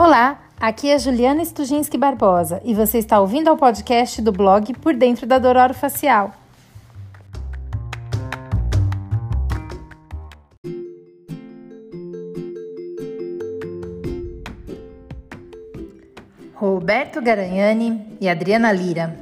Olá, 0.00 0.38
aqui 0.60 0.88
é 0.88 0.96
Juliana 0.96 1.44
Stujinski 1.44 1.98
Barbosa 1.98 2.62
e 2.64 2.72
você 2.72 2.98
está 2.98 3.18
ouvindo 3.18 3.48
ao 3.48 3.56
podcast 3.56 4.22
do 4.22 4.30
blog 4.30 4.72
Por 4.74 4.94
Dentro 4.94 5.26
da 5.26 5.40
Dororo 5.40 5.74
Facial. 5.74 6.32
Roberto 16.54 17.20
Garanhani 17.20 18.00
e 18.20 18.28
Adriana 18.28 18.70
Lira. 18.70 19.16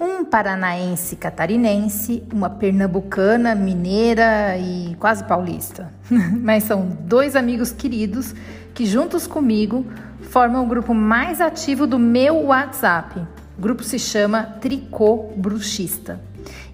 Um 0.00 0.24
paranaense 0.24 1.16
catarinense, 1.16 2.22
uma 2.32 2.48
pernambucana, 2.48 3.54
mineira 3.54 4.56
e 4.56 4.94
quase 4.98 5.22
paulista. 5.24 5.92
Mas 6.40 6.64
são 6.64 6.88
dois 7.02 7.36
amigos 7.36 7.70
queridos 7.70 8.34
que, 8.76 8.84
juntos 8.84 9.26
comigo, 9.26 9.86
formam 10.20 10.62
o 10.62 10.68
grupo 10.68 10.92
mais 10.92 11.40
ativo 11.40 11.86
do 11.86 11.98
meu 11.98 12.44
WhatsApp. 12.44 13.18
O 13.56 13.60
grupo 13.60 13.82
se 13.82 13.98
chama 13.98 14.42
Tricô 14.60 15.32
Bruxista. 15.34 16.20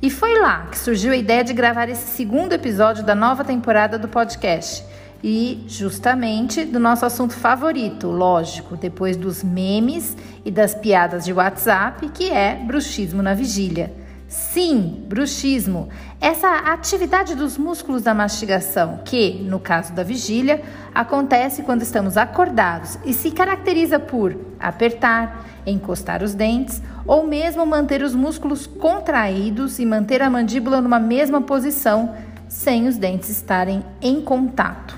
E 0.03 0.11
foi 0.11 0.37
lá 0.41 0.67
que 0.67 0.77
surgiu 0.77 1.13
a 1.13 1.17
ideia 1.17 1.45
de 1.45 1.53
gravar 1.53 1.89
esse 1.89 2.17
segundo 2.17 2.55
episódio 2.55 3.05
da 3.05 3.15
nova 3.15 3.45
temporada 3.45 4.01
do 4.01 4.09
podcast 4.09 4.85
e 5.23 5.65
justamente 5.69 6.65
do 6.65 6.81
nosso 6.81 7.07
assunto 7.07 7.35
favorito, 7.35 8.09
lógico, 8.09 8.77
depois 8.77 9.17
dos 9.17 9.45
memes 9.45 10.17
e 10.45 10.51
das 10.51 10.75
piadas 10.75 11.25
de 11.25 11.33
WhatsApp, 11.33 12.09
que 12.09 12.31
é 12.31 12.57
bruxismo 12.57 13.23
na 13.23 13.33
vigília. 13.33 13.95
Sim, 14.27 15.05
bruxismo, 15.07 15.89
essa 16.23 16.49
atividade 16.73 17.35
dos 17.35 17.59
músculos 17.59 18.03
da 18.03 18.15
mastigação, 18.15 19.01
que, 19.05 19.45
no 19.45 19.59
caso 19.59 19.93
da 19.93 20.05
vigília, 20.05 20.63
acontece 20.95 21.65
quando 21.65 21.83
estamos 21.83 22.17
acordados 22.17 22.97
e 23.05 23.13
se 23.13 23.33
caracteriza 23.33 23.99
por 23.99 24.37
apertar, 24.61 25.45
encostar 25.67 26.23
os 26.23 26.33
dentes 26.33 26.81
ou 27.05 27.27
mesmo 27.27 27.67
manter 27.67 28.05
os 28.05 28.15
músculos 28.15 28.69
contraídos 28.69 29.81
e 29.81 29.85
manter 29.85 30.23
a 30.23 30.31
mandíbula 30.31 30.81
numa 30.81 31.01
mesma 31.01 31.41
posição 31.41 32.15
sem 32.47 32.87
os 32.87 32.97
dentes 32.97 33.29
estarem 33.29 33.85
em 34.01 34.21
contato. 34.21 34.97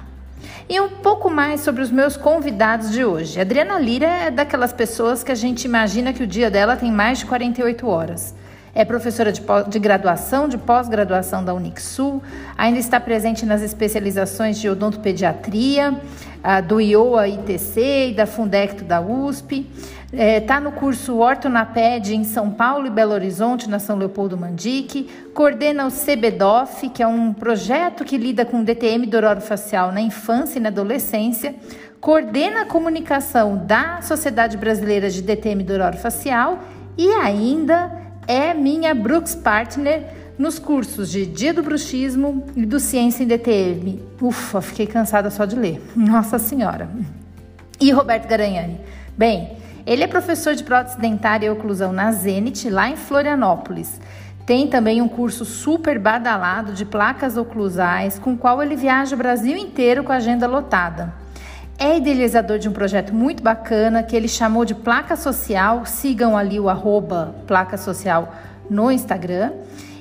E 0.69 0.79
um 0.79 0.91
pouco 0.91 1.31
mais 1.31 1.63
sobre 1.63 1.81
os 1.81 1.91
meus 1.91 2.19
convidados 2.19 2.91
de 2.91 3.03
hoje. 3.03 3.39
A 3.39 3.43
Adriana 3.43 3.79
Lira 3.79 4.07
é 4.07 4.31
daquelas 4.31 4.75
pessoas 4.75 5.25
que 5.25 5.33
a 5.33 5.35
gente 5.35 5.65
imagina 5.65 6.13
que 6.13 6.23
o 6.23 6.27
dia 6.27 6.51
dela 6.51 6.77
tem 6.77 6.93
mais 6.93 7.21
de 7.21 7.25
48 7.25 7.89
horas. 7.89 8.35
É 8.75 8.85
professora 8.85 9.31
de, 9.31 9.41
de 9.69 9.79
graduação, 9.79 10.49
de 10.49 10.59
pós-graduação 10.59 11.45
da 11.45 11.55
Unixul, 11.55 12.21
ainda 12.59 12.79
está 12.79 12.99
presente 12.99 13.47
nas 13.47 13.63
especializações 13.63 14.59
de 14.59 14.69
odontopediatria, 14.69 16.01
do 16.67 16.81
IOA 16.81 17.29
ITC 17.29 18.09
e 18.11 18.15
da 18.15 18.27
Fundecto 18.27 18.85
da 18.85 19.01
USP. 19.01 19.67
Está 20.13 20.23
é, 20.23 20.41
tá 20.41 20.61
no 20.61 20.71
curso 20.73 21.17
Ortonaped 21.17 22.15
em 22.15 22.23
São 22.23 22.51
Paulo 22.51 22.87
e 22.87 22.91
Belo 22.91 23.13
Horizonte, 23.13 23.69
na 23.69 23.79
São 23.79 23.97
Leopoldo 23.97 24.37
Mandique. 24.37 25.09
Coordena 25.33 25.87
o 25.87 25.91
CBDOF, 25.91 26.89
que 26.91 27.03
é 27.03 27.07
um 27.07 27.33
projeto 27.33 28.05
que 28.05 28.17
lida 28.17 28.45
com 28.45 28.63
DTM 28.63 29.07
do 29.07 29.19
facial 29.41 29.91
na 29.91 30.01
infância 30.01 30.59
e 30.59 30.63
na 30.63 30.69
adolescência. 30.69 31.55
Coordena 32.01 32.63
a 32.63 32.67
comunicação 32.67 33.57
da 33.57 34.03
Sociedade 34.03 34.57
Brasileira 34.57 35.09
de 35.09 35.23
DTM 35.23 35.65
do 35.65 35.75
facial 35.97 36.59
e 36.97 37.09
ainda 37.09 38.04
é 38.27 38.55
minha 38.55 38.95
Brooks 38.95 39.35
Partner 39.35 40.03
nos 40.39 40.59
cursos 40.59 41.11
de 41.11 41.27
Dia 41.27 41.55
do 41.55 41.63
Bruxismo 41.63 42.45
e 42.57 42.67
do 42.67 42.81
Ciência 42.81 43.23
em 43.23 43.27
DTM. 43.27 44.03
Ufa, 44.21 44.61
fiquei 44.61 44.87
cansada 44.87 45.31
só 45.31 45.45
de 45.45 45.57
ler. 45.57 45.83
Nossa 45.95 46.39
Senhora. 46.39 46.89
E 47.81 47.91
Roberto 47.91 48.27
Garanhani. 48.29 48.81
Bem, 49.17 49.57
ele 49.87 50.03
é 50.03 50.07
professor 50.07 50.55
de 50.55 50.65
prótese 50.65 50.99
dentária 50.99 51.47
e 51.47 51.51
oclusão 51.51 51.93
na 51.93 52.11
Zenit, 52.13 52.69
lá 52.71 52.89
em 52.89 52.97
Florianópolis. 52.97 54.01
Tem 54.47 54.67
também 54.67 55.01
um 55.01 55.09
curso 55.09 55.45
super 55.45 55.99
badalado 55.99 56.73
de 56.73 56.85
placas 56.85 57.37
oclusais, 57.37 58.19
com 58.19 58.35
o 58.35 58.39
qual 58.39 58.63
ele 58.63 58.77
viaja 58.77 59.15
o 59.15 59.19
Brasil 59.19 59.57
inteiro 59.57 60.05
com 60.05 60.13
a 60.13 60.17
agenda 60.17 60.47
lotada. 60.47 61.24
É 61.79 61.97
idealizador 61.97 62.59
de 62.59 62.69
um 62.69 62.73
projeto 62.73 63.15
muito 63.15 63.43
bacana 63.43 64.03
que 64.03 64.15
ele 64.15 64.29
chamou 64.29 64.65
de 64.65 64.75
Placa 64.75 65.17
Social. 65.17 65.85
Sigam 65.85 66.37
ali 66.37 66.61
o 66.61 66.69
arroba 66.69 67.35
Placa 67.47 67.77
Social 67.77 68.33
no 68.71 68.91
Instagram 68.91 69.53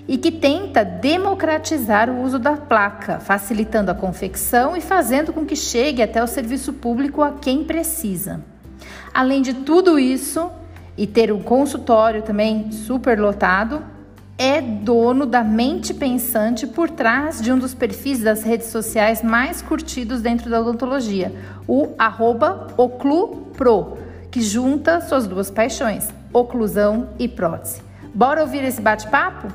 e 0.08 0.18
que 0.18 0.32
tenta 0.32 0.84
democratizar 0.84 2.10
o 2.10 2.22
uso 2.22 2.38
da 2.38 2.58
placa, 2.58 3.20
facilitando 3.20 3.90
a 3.90 3.96
confecção 3.96 4.76
e 4.76 4.82
fazendo 4.82 5.32
com 5.32 5.46
que 5.46 5.56
chegue 5.56 6.02
até 6.02 6.22
o 6.22 6.28
serviço 6.28 6.74
público 6.74 7.22
a 7.22 7.32
quem 7.32 7.64
precisa. 7.64 8.42
Além 9.14 9.42
de 9.42 9.54
tudo 9.54 9.98
isso, 9.98 10.52
e 10.98 11.08
ter 11.08 11.32
um 11.32 11.42
consultório 11.42 12.22
também 12.22 12.72
super 12.72 13.20
lotado, 13.20 13.84
é 14.38 14.62
dono 14.62 15.26
da 15.26 15.44
mente 15.44 15.94
pensante 15.94 16.66
por 16.66 16.90
trás 16.90 17.42
de 17.42 17.52
um 17.52 17.58
dos 17.58 17.74
perfis 17.74 18.20
das 18.20 18.44
redes 18.44 18.68
sociais 18.68 19.22
mais 19.22 19.62
curtidos 19.62 20.22
dentro 20.22 20.50
da 20.50 20.60
odontologia, 20.60 21.34
o 21.68 21.94
arroba 21.98 22.68
OcluPro, 22.76 23.98
que 24.32 24.42
junta 24.42 25.02
suas 25.02 25.28
duas 25.28 25.52
paixões, 25.52 26.10
oclusão 26.34 27.10
e 27.20 27.28
prótese. 27.28 27.82
Bora 28.14 28.42
ouvir 28.42 28.64
esse 28.64 28.82
bate-papo? 28.82 29.48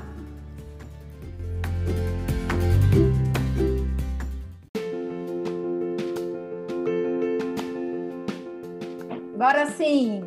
Agora 9.35 9.67
sim, 9.67 10.25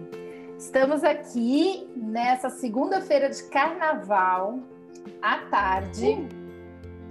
estamos 0.62 1.04
aqui 1.04 1.90
nessa 1.96 2.48
segunda-feira 2.52 3.32
de 3.32 3.42
carnaval, 3.46 4.60
à 5.20 5.40
tarde. 5.50 6.28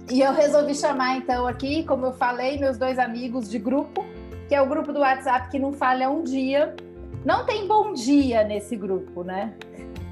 E 0.09 0.21
eu 0.21 0.31
resolvi 0.31 0.73
chamar 0.73 1.17
então 1.17 1.45
aqui, 1.45 1.83
como 1.83 2.05
eu 2.05 2.13
falei, 2.13 2.57
meus 2.57 2.77
dois 2.77 2.97
amigos 2.97 3.49
de 3.49 3.59
grupo, 3.59 4.05
que 4.47 4.55
é 4.55 4.61
o 4.61 4.65
grupo 4.65 4.93
do 4.93 5.01
WhatsApp 5.01 5.49
que 5.49 5.59
não 5.59 5.73
falha 5.73 6.09
um 6.09 6.23
dia. 6.23 6.73
Não 7.25 7.45
tem 7.45 7.67
bom 7.67 7.91
dia 7.91 8.45
nesse 8.45 8.77
grupo, 8.77 9.21
né? 9.21 9.53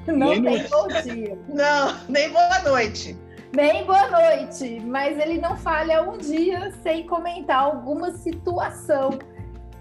Não 0.06 0.28
nem 0.28 0.42
tem 0.42 0.62
bom 0.68 0.86
dia. 1.02 1.38
Não, 1.48 1.96
nem 2.10 2.28
boa 2.30 2.58
noite. 2.58 3.16
Nem 3.56 3.84
boa 3.84 4.06
noite, 4.08 4.80
mas 4.84 5.18
ele 5.18 5.40
não 5.40 5.56
falha 5.56 6.02
um 6.02 6.18
dia 6.18 6.72
sem 6.82 7.06
comentar 7.06 7.58
alguma 7.58 8.12
situação 8.12 9.18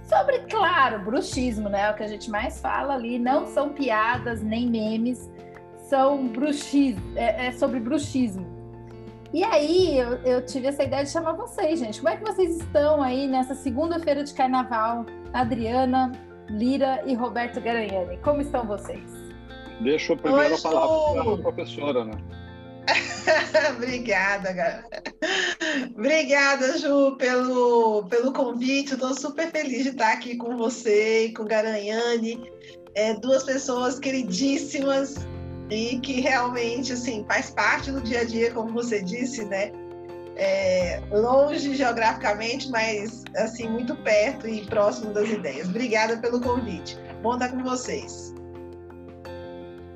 Sobre, 0.09 0.39
claro, 0.39 0.99
bruxismo, 1.05 1.69
né? 1.69 1.83
É 1.83 1.91
o 1.91 1.93
que 1.93 2.01
a 2.01 2.07
gente 2.07 2.31
mais 2.31 2.59
fala 2.59 2.95
ali. 2.95 3.19
Não 3.19 3.45
são 3.45 3.69
piadas 3.69 4.41
nem 4.41 4.67
memes, 4.67 5.29
são 5.77 6.27
bruxismo. 6.27 7.03
É, 7.15 7.47
é 7.47 7.51
sobre 7.51 7.79
bruxismo. 7.79 8.47
E 9.31 9.43
aí 9.43 9.99
eu, 9.99 10.13
eu, 10.23 10.43
tive 10.43 10.65
essa 10.65 10.83
ideia 10.83 11.03
de 11.03 11.11
chamar 11.11 11.33
vocês, 11.33 11.79
gente. 11.79 11.99
Como 11.99 12.09
é 12.09 12.17
que 12.17 12.23
vocês 12.23 12.57
estão 12.57 13.03
aí 13.03 13.27
nessa 13.27 13.53
segunda-feira 13.53 14.23
de 14.23 14.33
carnaval? 14.33 15.05
Adriana, 15.31 16.11
Lira 16.49 17.03
e 17.05 17.13
Roberto 17.13 17.61
Garanhani. 17.61 18.17
Como 18.17 18.41
estão 18.41 18.65
vocês? 18.65 19.11
Deixa 19.79 20.13
a 20.13 20.17
primeira 20.17 20.55
Oi, 20.55 20.61
palavra 20.61 21.23
para 21.23 21.33
a 21.33 21.37
professora, 21.37 22.03
né? 22.03 22.13
Obrigada, 23.75 24.51
galera. 24.51 24.85
Obrigada, 25.95 26.77
Ju, 26.77 27.15
pelo, 27.17 28.03
pelo 28.05 28.33
convite. 28.33 28.93
Estou 28.93 29.13
super 29.13 29.51
feliz 29.51 29.83
de 29.83 29.89
estar 29.89 30.13
aqui 30.13 30.35
com 30.37 30.57
você 30.57 31.25
e 31.25 31.33
com 31.33 31.45
Garanhani. 31.45 32.49
É, 32.95 33.13
duas 33.15 33.43
pessoas 33.43 33.99
queridíssimas 33.99 35.15
e 35.69 35.99
que 35.99 36.19
realmente 36.19 36.93
assim 36.93 37.23
faz 37.27 37.51
parte 37.51 37.91
do 37.91 38.01
dia 38.01 38.21
a 38.21 38.23
dia, 38.23 38.51
como 38.51 38.73
você 38.73 39.01
disse, 39.01 39.45
né? 39.45 39.71
É, 40.35 41.01
longe 41.11 41.75
geograficamente, 41.75 42.69
mas 42.69 43.23
assim 43.35 43.67
muito 43.67 43.95
perto 43.97 44.47
e 44.47 44.65
próximo 44.65 45.13
das 45.13 45.29
ideias. 45.29 45.67
Obrigada 45.67 46.17
pelo 46.17 46.39
convite. 46.39 46.97
Bom 47.21 47.33
estar 47.33 47.49
com 47.49 47.61
vocês. 47.61 48.33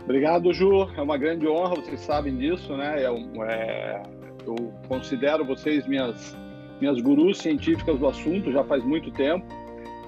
Obrigado, 0.04 0.54
Ju. 0.54 0.90
É 0.98 1.02
uma 1.02 1.18
grande 1.18 1.48
honra, 1.48 1.76
vocês 1.76 2.02
sabem 2.02 2.36
disso, 2.36 2.76
né? 2.76 3.04
É, 3.04 3.06
é, 3.06 4.04
eu 4.46 4.74
considero 4.88 5.46
vocês 5.46 5.88
minhas, 5.88 6.38
minhas 6.82 7.00
gurus 7.02 7.38
científicas 7.38 7.98
do 7.98 8.08
assunto 8.08 8.52
já 8.52 8.64
faz 8.64 8.84
muito 8.84 9.12
tempo. 9.12 9.46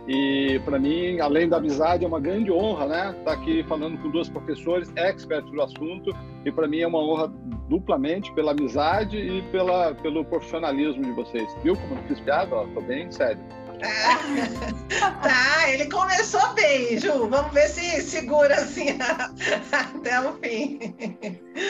E 0.07 0.61
para 0.63 0.77
mim, 0.77 1.19
além 1.19 1.49
da 1.49 1.57
amizade, 1.57 2.05
é 2.05 2.07
uma 2.07 2.19
grande 2.19 2.51
honra, 2.51 2.85
né? 2.87 3.09
Estar 3.09 3.23
tá 3.23 3.31
aqui 3.33 3.63
falando 3.63 3.97
com 3.99 4.11
duas 4.11 4.29
professores 4.29 4.91
experts 4.95 5.49
do 5.51 5.61
assunto. 5.61 6.15
E 6.43 6.51
para 6.51 6.67
mim 6.67 6.81
é 6.81 6.87
uma 6.87 6.99
honra 6.99 7.27
duplamente 7.69 8.31
pela 8.33 8.51
amizade 8.51 9.17
e 9.17 9.41
pela, 9.51 9.95
pelo 9.95 10.23
profissionalismo 10.23 11.03
de 11.03 11.11
vocês. 11.11 11.47
Viu 11.63 11.75
como 11.75 11.95
eu 11.95 12.03
fiz 12.03 12.19
piada? 12.19 12.63
Estou 12.63 12.83
bem 12.83 13.11
sério. 13.11 13.41
tá, 15.21 15.69
ele 15.69 15.89
começou 15.89 16.53
bem, 16.53 16.97
Ju. 16.99 17.27
Vamos 17.27 17.53
ver 17.53 17.67
se 17.67 18.01
segura 18.01 18.55
assim 18.55 18.97
até 19.71 20.21
o 20.21 20.33
fim. 20.33 20.79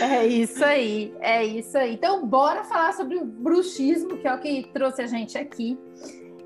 É 0.02 0.26
isso 0.26 0.64
aí, 0.64 1.14
é 1.20 1.44
isso 1.44 1.78
aí. 1.78 1.94
Então, 1.94 2.26
bora 2.26 2.64
falar 2.64 2.94
sobre 2.94 3.18
o 3.18 3.26
bruxismo, 3.26 4.18
que 4.18 4.28
é 4.28 4.34
o 4.34 4.40
que 4.40 4.70
trouxe 4.74 5.02
a 5.02 5.08
gente 5.08 5.38
aqui. 5.38 5.78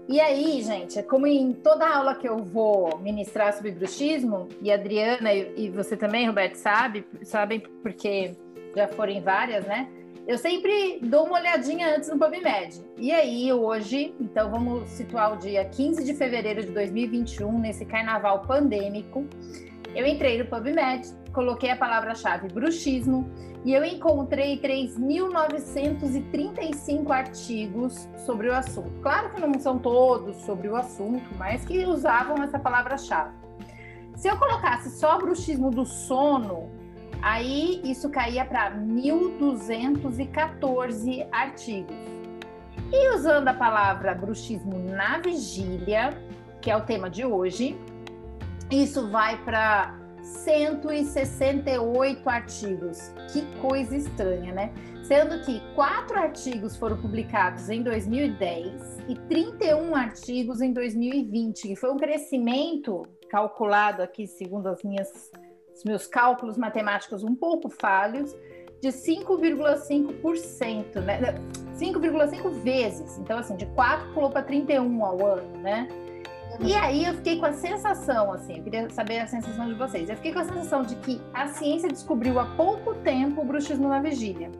E 0.07 0.19
aí, 0.19 0.63
gente, 0.63 1.03
como 1.03 1.27
em 1.27 1.53
toda 1.53 1.87
aula 1.87 2.15
que 2.15 2.27
eu 2.27 2.37
vou 2.37 2.97
ministrar 2.97 3.53
sobre 3.53 3.71
bruxismo, 3.71 4.47
e 4.59 4.71
a 4.71 4.75
Adriana 4.75 5.31
e 5.33 5.69
você 5.69 5.95
também, 5.95 6.25
Roberto, 6.25 6.55
sabe, 6.55 7.05
sabem 7.21 7.59
porque 7.83 8.35
já 8.75 8.87
foram 8.87 9.21
várias, 9.21 9.65
né? 9.65 9.87
Eu 10.29 10.37
sempre 10.37 11.01
dou 11.01 11.25
uma 11.25 11.39
olhadinha 11.39 11.95
antes 11.95 12.07
no 12.07 12.19
PubMed. 12.19 12.85
E 12.97 13.11
aí, 13.11 13.51
hoje, 13.51 14.13
então 14.19 14.51
vamos 14.51 14.87
situar 14.89 15.33
o 15.33 15.37
dia 15.37 15.65
15 15.65 16.03
de 16.03 16.13
fevereiro 16.13 16.61
de 16.61 16.71
2021, 16.71 17.57
nesse 17.57 17.83
carnaval 17.83 18.43
pandêmico. 18.43 19.25
Eu 19.95 20.05
entrei 20.05 20.37
no 20.37 20.45
PubMed, 20.45 21.09
coloquei 21.33 21.71
a 21.71 21.75
palavra-chave 21.75 22.47
bruxismo 22.49 23.27
e 23.65 23.73
eu 23.73 23.83
encontrei 23.83 24.59
3.935 24.59 27.09
artigos 27.09 28.07
sobre 28.23 28.49
o 28.49 28.53
assunto. 28.53 29.01
Claro 29.01 29.33
que 29.33 29.41
não 29.41 29.59
são 29.59 29.79
todos 29.79 30.37
sobre 30.43 30.69
o 30.69 30.75
assunto, 30.75 31.27
mas 31.39 31.65
que 31.65 31.83
usavam 31.87 32.43
essa 32.43 32.59
palavra-chave. 32.59 33.33
Se 34.15 34.27
eu 34.27 34.37
colocasse 34.37 34.91
só 34.91 35.17
bruxismo 35.17 35.71
do 35.71 35.87
sono, 35.87 36.69
Aí 37.21 37.81
isso 37.83 38.09
caía 38.09 38.45
para 38.45 38.71
1.214 38.71 41.27
artigos. 41.31 41.93
E 42.91 43.13
usando 43.13 43.49
a 43.49 43.53
palavra 43.53 44.15
bruxismo 44.15 44.79
na 44.79 45.19
vigília, 45.19 46.17
que 46.61 46.71
é 46.71 46.77
o 46.77 46.81
tema 46.81 47.09
de 47.09 47.25
hoje, 47.25 47.77
isso 48.71 49.09
vai 49.09 49.37
para 49.43 49.99
168 50.23 52.29
artigos. 52.29 53.11
Que 53.31 53.45
coisa 53.61 53.95
estranha, 53.95 54.53
né? 54.53 54.73
Sendo 55.03 55.39
que 55.43 55.61
quatro 55.75 56.17
artigos 56.17 56.75
foram 56.75 56.97
publicados 56.97 57.69
em 57.69 57.83
2010 57.83 58.99
e 59.07 59.15
31 59.15 59.95
artigos 59.95 60.61
em 60.61 60.71
2020, 60.71 61.69
que 61.69 61.75
foi 61.75 61.91
um 61.91 61.97
crescimento 61.97 63.03
calculado 63.29 64.01
aqui 64.01 64.25
segundo 64.27 64.67
as 64.67 64.83
minhas 64.83 65.31
os 65.79 65.85
meus 65.85 66.05
cálculos 66.05 66.57
matemáticos 66.57 67.23
um 67.23 67.33
pouco 67.33 67.69
falhos, 67.69 68.35
de 68.81 68.89
5,5%, 68.89 71.01
né? 71.01 71.35
5,5 71.77 72.49
vezes. 72.61 73.17
Então, 73.17 73.39
assim, 73.39 73.55
de 73.55 73.65
4 73.67 74.13
pulou 74.13 74.29
para 74.29 74.43
31 74.43 75.05
ao 75.05 75.25
ano, 75.25 75.57
né? 75.59 75.87
E 76.61 76.75
aí 76.75 77.05
eu 77.05 77.13
fiquei 77.13 77.39
com 77.39 77.45
a 77.45 77.53
sensação, 77.53 78.33
assim, 78.33 78.57
eu 78.57 78.63
queria 78.63 78.89
saber 78.89 79.19
a 79.19 79.27
sensação 79.27 79.65
de 79.67 79.75
vocês. 79.75 80.09
Eu 80.09 80.17
fiquei 80.17 80.33
com 80.33 80.39
a 80.39 80.43
sensação 80.43 80.81
de 80.81 80.95
que 80.95 81.21
a 81.33 81.47
ciência 81.47 81.87
descobriu 81.87 82.37
há 82.39 82.45
pouco 82.57 82.95
tempo 82.95 83.39
o 83.41 83.45
bruxismo 83.45 83.87
na 83.87 84.01
vigília. 84.01 84.51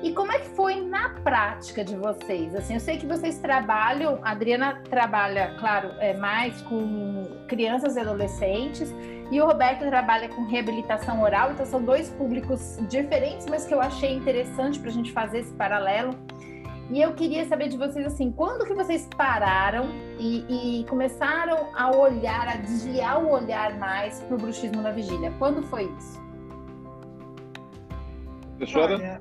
E 0.00 0.12
como 0.12 0.30
é 0.30 0.38
que 0.38 0.48
foi 0.50 0.80
na 0.80 1.08
prática 1.08 1.84
de 1.84 1.96
vocês? 1.96 2.54
Assim, 2.54 2.74
eu 2.74 2.80
sei 2.80 2.98
que 2.98 3.06
vocês 3.06 3.38
trabalham, 3.40 4.20
a 4.22 4.30
Adriana 4.30 4.80
trabalha, 4.88 5.56
claro, 5.58 5.90
é, 5.98 6.16
mais 6.16 6.62
com 6.62 7.24
crianças 7.48 7.96
e 7.96 8.00
adolescentes, 8.00 8.94
e 9.30 9.40
o 9.40 9.46
Roberto 9.46 9.80
trabalha 9.80 10.28
com 10.28 10.44
reabilitação 10.44 11.20
oral, 11.20 11.50
então 11.52 11.66
são 11.66 11.82
dois 11.82 12.10
públicos 12.10 12.78
diferentes, 12.88 13.46
mas 13.46 13.66
que 13.66 13.74
eu 13.74 13.80
achei 13.80 14.14
interessante 14.14 14.78
para 14.78 14.88
a 14.88 14.92
gente 14.92 15.12
fazer 15.12 15.40
esse 15.40 15.52
paralelo. 15.54 16.14
E 16.90 17.02
eu 17.02 17.12
queria 17.12 17.44
saber 17.46 17.68
de 17.68 17.76
vocês 17.76 18.06
assim, 18.06 18.30
quando 18.30 18.64
que 18.64 18.72
vocês 18.72 19.06
pararam 19.16 19.90
e, 20.18 20.80
e 20.80 20.84
começaram 20.84 21.66
a 21.74 21.94
olhar, 21.94 22.48
a 22.48 22.56
desviar 22.56 23.22
o 23.22 23.30
olhar 23.30 23.76
mais 23.78 24.20
para 24.20 24.36
o 24.36 24.38
bruxismo 24.38 24.80
na 24.80 24.92
vigília? 24.92 25.34
Quando 25.38 25.62
foi 25.64 25.84
isso? 25.98 26.22
Professora? 28.56 28.94
Olha, 28.94 29.20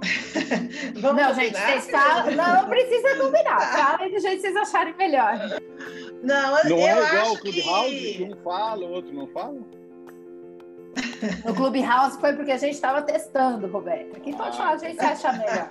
Vamos 1.00 1.22
não, 1.22 1.34
gente, 1.34 1.56
vocês 1.56 1.90
falam, 1.90 2.30
não 2.34 2.68
precisa 2.68 3.16
combinar. 3.16 3.60
Falem 3.60 4.12
do 4.12 4.20
jeito 4.20 4.36
que 4.36 4.42
vocês 4.42 4.56
acharem 4.56 4.94
melhor. 4.96 5.38
Não, 6.22 6.52
não 6.64 6.70
eu 6.70 6.78
é 6.78 6.90
igual 6.90 7.04
acho 7.04 7.34
o 7.34 7.38
Clubhouse, 7.38 7.90
que... 7.90 8.14
que 8.14 8.24
um 8.24 8.36
fala, 8.42 8.86
o 8.86 8.90
outro 8.90 9.12
não 9.12 9.26
fala? 9.28 9.58
No 11.44 11.54
Clubhouse 11.54 12.18
foi 12.18 12.32
porque 12.32 12.50
a 12.50 12.56
gente 12.56 12.74
estava 12.74 13.02
testando, 13.02 13.66
Roberto. 13.66 14.16
Aqui 14.16 14.34
pode 14.34 14.50
ah. 14.50 14.52
falar, 14.52 14.72
a 14.72 14.78
gente 14.78 15.00
acha 15.00 15.32
melhor. 15.32 15.68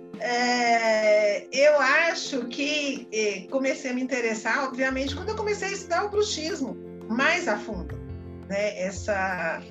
É, 0.22 1.46
eu 1.50 1.80
acho 1.80 2.44
que 2.48 3.08
eh, 3.10 3.46
comecei 3.50 3.90
a 3.90 3.94
me 3.94 4.02
interessar, 4.02 4.64
obviamente, 4.64 5.16
quando 5.16 5.30
eu 5.30 5.34
comecei 5.34 5.68
a 5.68 5.72
estudar 5.72 6.04
o 6.04 6.10
bruxismo 6.10 6.76
mais 7.08 7.48
a 7.48 7.56
fundo. 7.56 7.98
Né? 8.46 8.78
Essa 8.82 9.62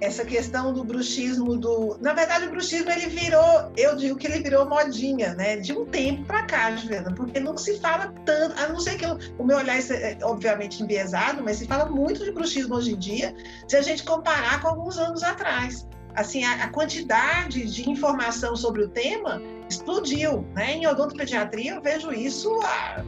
essa 0.00 0.24
questão 0.24 0.72
do 0.72 0.84
bruxismo 0.84 1.56
do, 1.56 1.98
na 2.00 2.12
verdade 2.12 2.46
o 2.46 2.50
bruxismo 2.50 2.90
ele 2.90 3.06
virou, 3.06 3.72
eu 3.76 3.96
digo 3.96 4.16
que 4.16 4.26
ele 4.26 4.42
virou 4.42 4.68
modinha, 4.68 5.34
né, 5.34 5.56
de 5.56 5.72
um 5.72 5.84
tempo 5.84 6.24
para 6.24 6.44
cá, 6.44 6.74
Juliana, 6.76 7.12
porque 7.14 7.40
não 7.40 7.56
se 7.56 7.78
fala 7.80 8.12
tanto, 8.24 8.58
a 8.60 8.68
não 8.68 8.78
ser 8.78 8.96
que 8.96 9.04
eu, 9.04 9.18
o 9.38 9.44
meu 9.44 9.56
olhar 9.58 9.76
é 9.78 10.18
obviamente 10.22 10.82
enviesado, 10.82 11.42
mas 11.42 11.56
se 11.56 11.66
fala 11.66 11.86
muito 11.86 12.24
de 12.24 12.30
bruxismo 12.30 12.76
hoje 12.76 12.92
em 12.92 12.98
dia, 12.98 13.34
se 13.66 13.76
a 13.76 13.82
gente 13.82 14.04
comparar 14.04 14.60
com 14.60 14.68
alguns 14.68 14.98
anos 14.98 15.22
atrás. 15.22 15.86
Assim, 16.14 16.42
a, 16.42 16.68
quantidade 16.70 17.64
de 17.70 17.88
informação 17.88 18.56
sobre 18.56 18.82
o 18.82 18.88
tema 18.88 19.40
explodiu, 19.70 20.44
né? 20.52 20.72
Em 20.72 20.86
odontopediatria 20.86 21.74
eu 21.74 21.82
vejo 21.82 22.12
isso 22.12 22.58
ah, 22.64 23.04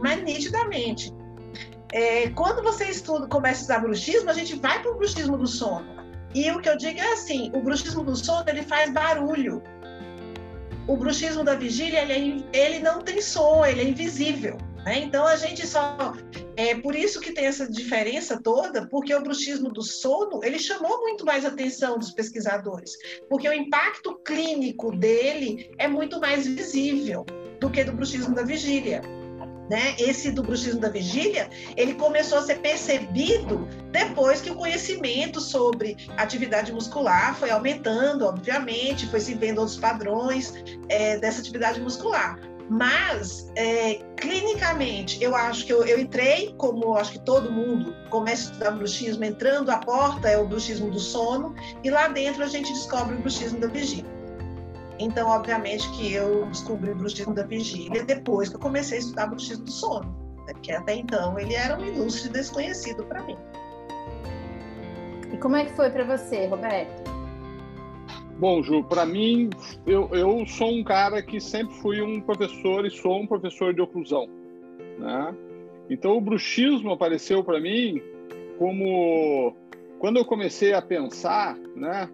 mais 0.00 0.22
nitidamente. 0.22 1.12
É, 1.92 2.30
quando 2.30 2.62
você 2.62 2.86
estuda, 2.86 3.26
começa 3.26 3.58
a 3.58 3.60
estudar 3.60 3.80
bruxismo, 3.80 4.30
a 4.30 4.32
gente 4.32 4.54
vai 4.56 4.80
para 4.80 4.92
o 4.92 4.96
bruxismo 4.96 5.36
do 5.36 5.46
sono. 5.46 6.03
E 6.34 6.50
o 6.50 6.60
que 6.60 6.68
eu 6.68 6.76
digo 6.76 6.98
é 7.00 7.12
assim: 7.12 7.50
o 7.54 7.60
bruxismo 7.60 8.02
do 8.02 8.16
sono 8.16 8.44
ele 8.48 8.62
faz 8.62 8.92
barulho. 8.92 9.62
O 10.86 10.96
bruxismo 10.96 11.44
da 11.44 11.54
vigília 11.54 12.02
ele, 12.02 12.44
é, 12.52 12.66
ele 12.66 12.78
não 12.80 13.00
tem 13.00 13.20
som, 13.20 13.64
ele 13.64 13.80
é 13.80 13.84
invisível. 13.84 14.58
Né? 14.84 14.98
Então 14.98 15.26
a 15.26 15.36
gente 15.36 15.66
só 15.66 16.14
é 16.56 16.74
por 16.74 16.94
isso 16.94 17.20
que 17.20 17.32
tem 17.32 17.46
essa 17.46 17.70
diferença 17.70 18.38
toda, 18.42 18.86
porque 18.88 19.14
o 19.14 19.22
bruxismo 19.22 19.72
do 19.72 19.82
sono 19.82 20.44
ele 20.44 20.58
chamou 20.58 21.00
muito 21.00 21.24
mais 21.24 21.44
atenção 21.44 21.98
dos 21.98 22.10
pesquisadores, 22.10 22.92
porque 23.28 23.48
o 23.48 23.52
impacto 23.52 24.16
clínico 24.18 24.94
dele 24.94 25.70
é 25.78 25.88
muito 25.88 26.20
mais 26.20 26.46
visível 26.46 27.24
do 27.60 27.70
que 27.70 27.82
do 27.82 27.92
bruxismo 27.92 28.34
da 28.34 28.42
vigília. 28.42 29.00
Né? 29.68 29.94
Esse 29.98 30.30
do 30.30 30.42
bruxismo 30.42 30.80
da 30.80 30.90
vigília, 30.90 31.48
ele 31.76 31.94
começou 31.94 32.38
a 32.38 32.42
ser 32.42 32.56
percebido 32.56 33.66
depois 33.90 34.42
que 34.42 34.50
o 34.50 34.54
conhecimento 34.54 35.40
sobre 35.40 35.96
atividade 36.16 36.70
muscular 36.72 37.34
foi 37.34 37.50
aumentando, 37.50 38.26
obviamente, 38.26 39.06
foi 39.06 39.20
se 39.20 39.34
vendo 39.34 39.58
outros 39.58 39.78
padrões 39.78 40.52
é, 40.88 41.16
dessa 41.18 41.40
atividade 41.40 41.80
muscular. 41.80 42.38
Mas, 42.68 43.50
é, 43.56 44.00
clinicamente, 44.16 45.22
eu 45.22 45.36
acho 45.36 45.66
que 45.66 45.72
eu, 45.72 45.84
eu, 45.84 45.98
entrei, 45.98 46.54
como 46.56 46.94
acho 46.94 47.12
que 47.12 47.18
todo 47.18 47.52
mundo 47.52 47.94
começa 48.08 48.48
a 48.48 48.52
estudar 48.52 48.70
bruxismo, 48.70 49.24
entrando 49.24 49.70
a 49.70 49.76
porta 49.76 50.28
é 50.28 50.38
o 50.38 50.46
bruxismo 50.46 50.90
do 50.90 50.98
sono, 50.98 51.54
e 51.82 51.90
lá 51.90 52.08
dentro 52.08 52.42
a 52.42 52.46
gente 52.46 52.72
descobre 52.72 53.16
o 53.16 53.18
bruxismo 53.18 53.60
da 53.60 53.66
vigília. 53.66 54.13
Então, 54.98 55.28
obviamente, 55.28 55.90
que 55.90 56.12
eu 56.12 56.46
descobri 56.46 56.90
o 56.90 56.94
bruxismo 56.94 57.34
da 57.34 57.44
vigília 57.44 58.04
depois 58.04 58.48
que 58.48 58.56
eu 58.56 58.60
comecei 58.60 58.98
a 58.98 59.00
estudar 59.00 59.26
o 59.26 59.30
bruxismo 59.30 59.64
do 59.64 59.70
sono, 59.70 60.14
né? 60.46 60.52
que 60.62 60.70
até 60.70 60.94
então 60.94 61.38
ele 61.38 61.54
era 61.54 61.78
um 61.78 61.84
ilustre 61.84 62.30
desconhecido 62.30 63.04
para 63.04 63.22
mim. 63.22 63.36
E 65.32 65.36
como 65.38 65.56
é 65.56 65.64
que 65.64 65.72
foi 65.72 65.90
para 65.90 66.04
você, 66.04 66.46
Roberto? 66.46 67.02
Bom, 68.38 68.62
Ju, 68.62 68.84
para 68.84 69.04
mim, 69.04 69.50
eu, 69.86 70.08
eu 70.12 70.46
sou 70.46 70.70
um 70.70 70.84
cara 70.84 71.22
que 71.22 71.40
sempre 71.40 71.74
fui 71.76 72.00
um 72.00 72.20
professor 72.20 72.86
e 72.86 72.90
sou 72.90 73.20
um 73.20 73.26
professor 73.26 73.74
de 73.74 73.80
oclusão, 73.80 74.28
né? 74.98 75.34
Então, 75.90 76.16
o 76.16 76.20
bruxismo 76.20 76.92
apareceu 76.92 77.42
para 77.44 77.60
mim 77.60 78.00
como 78.58 79.54
quando 79.98 80.18
eu 80.18 80.24
comecei 80.24 80.72
a 80.72 80.82
pensar, 80.82 81.56
né, 81.74 82.08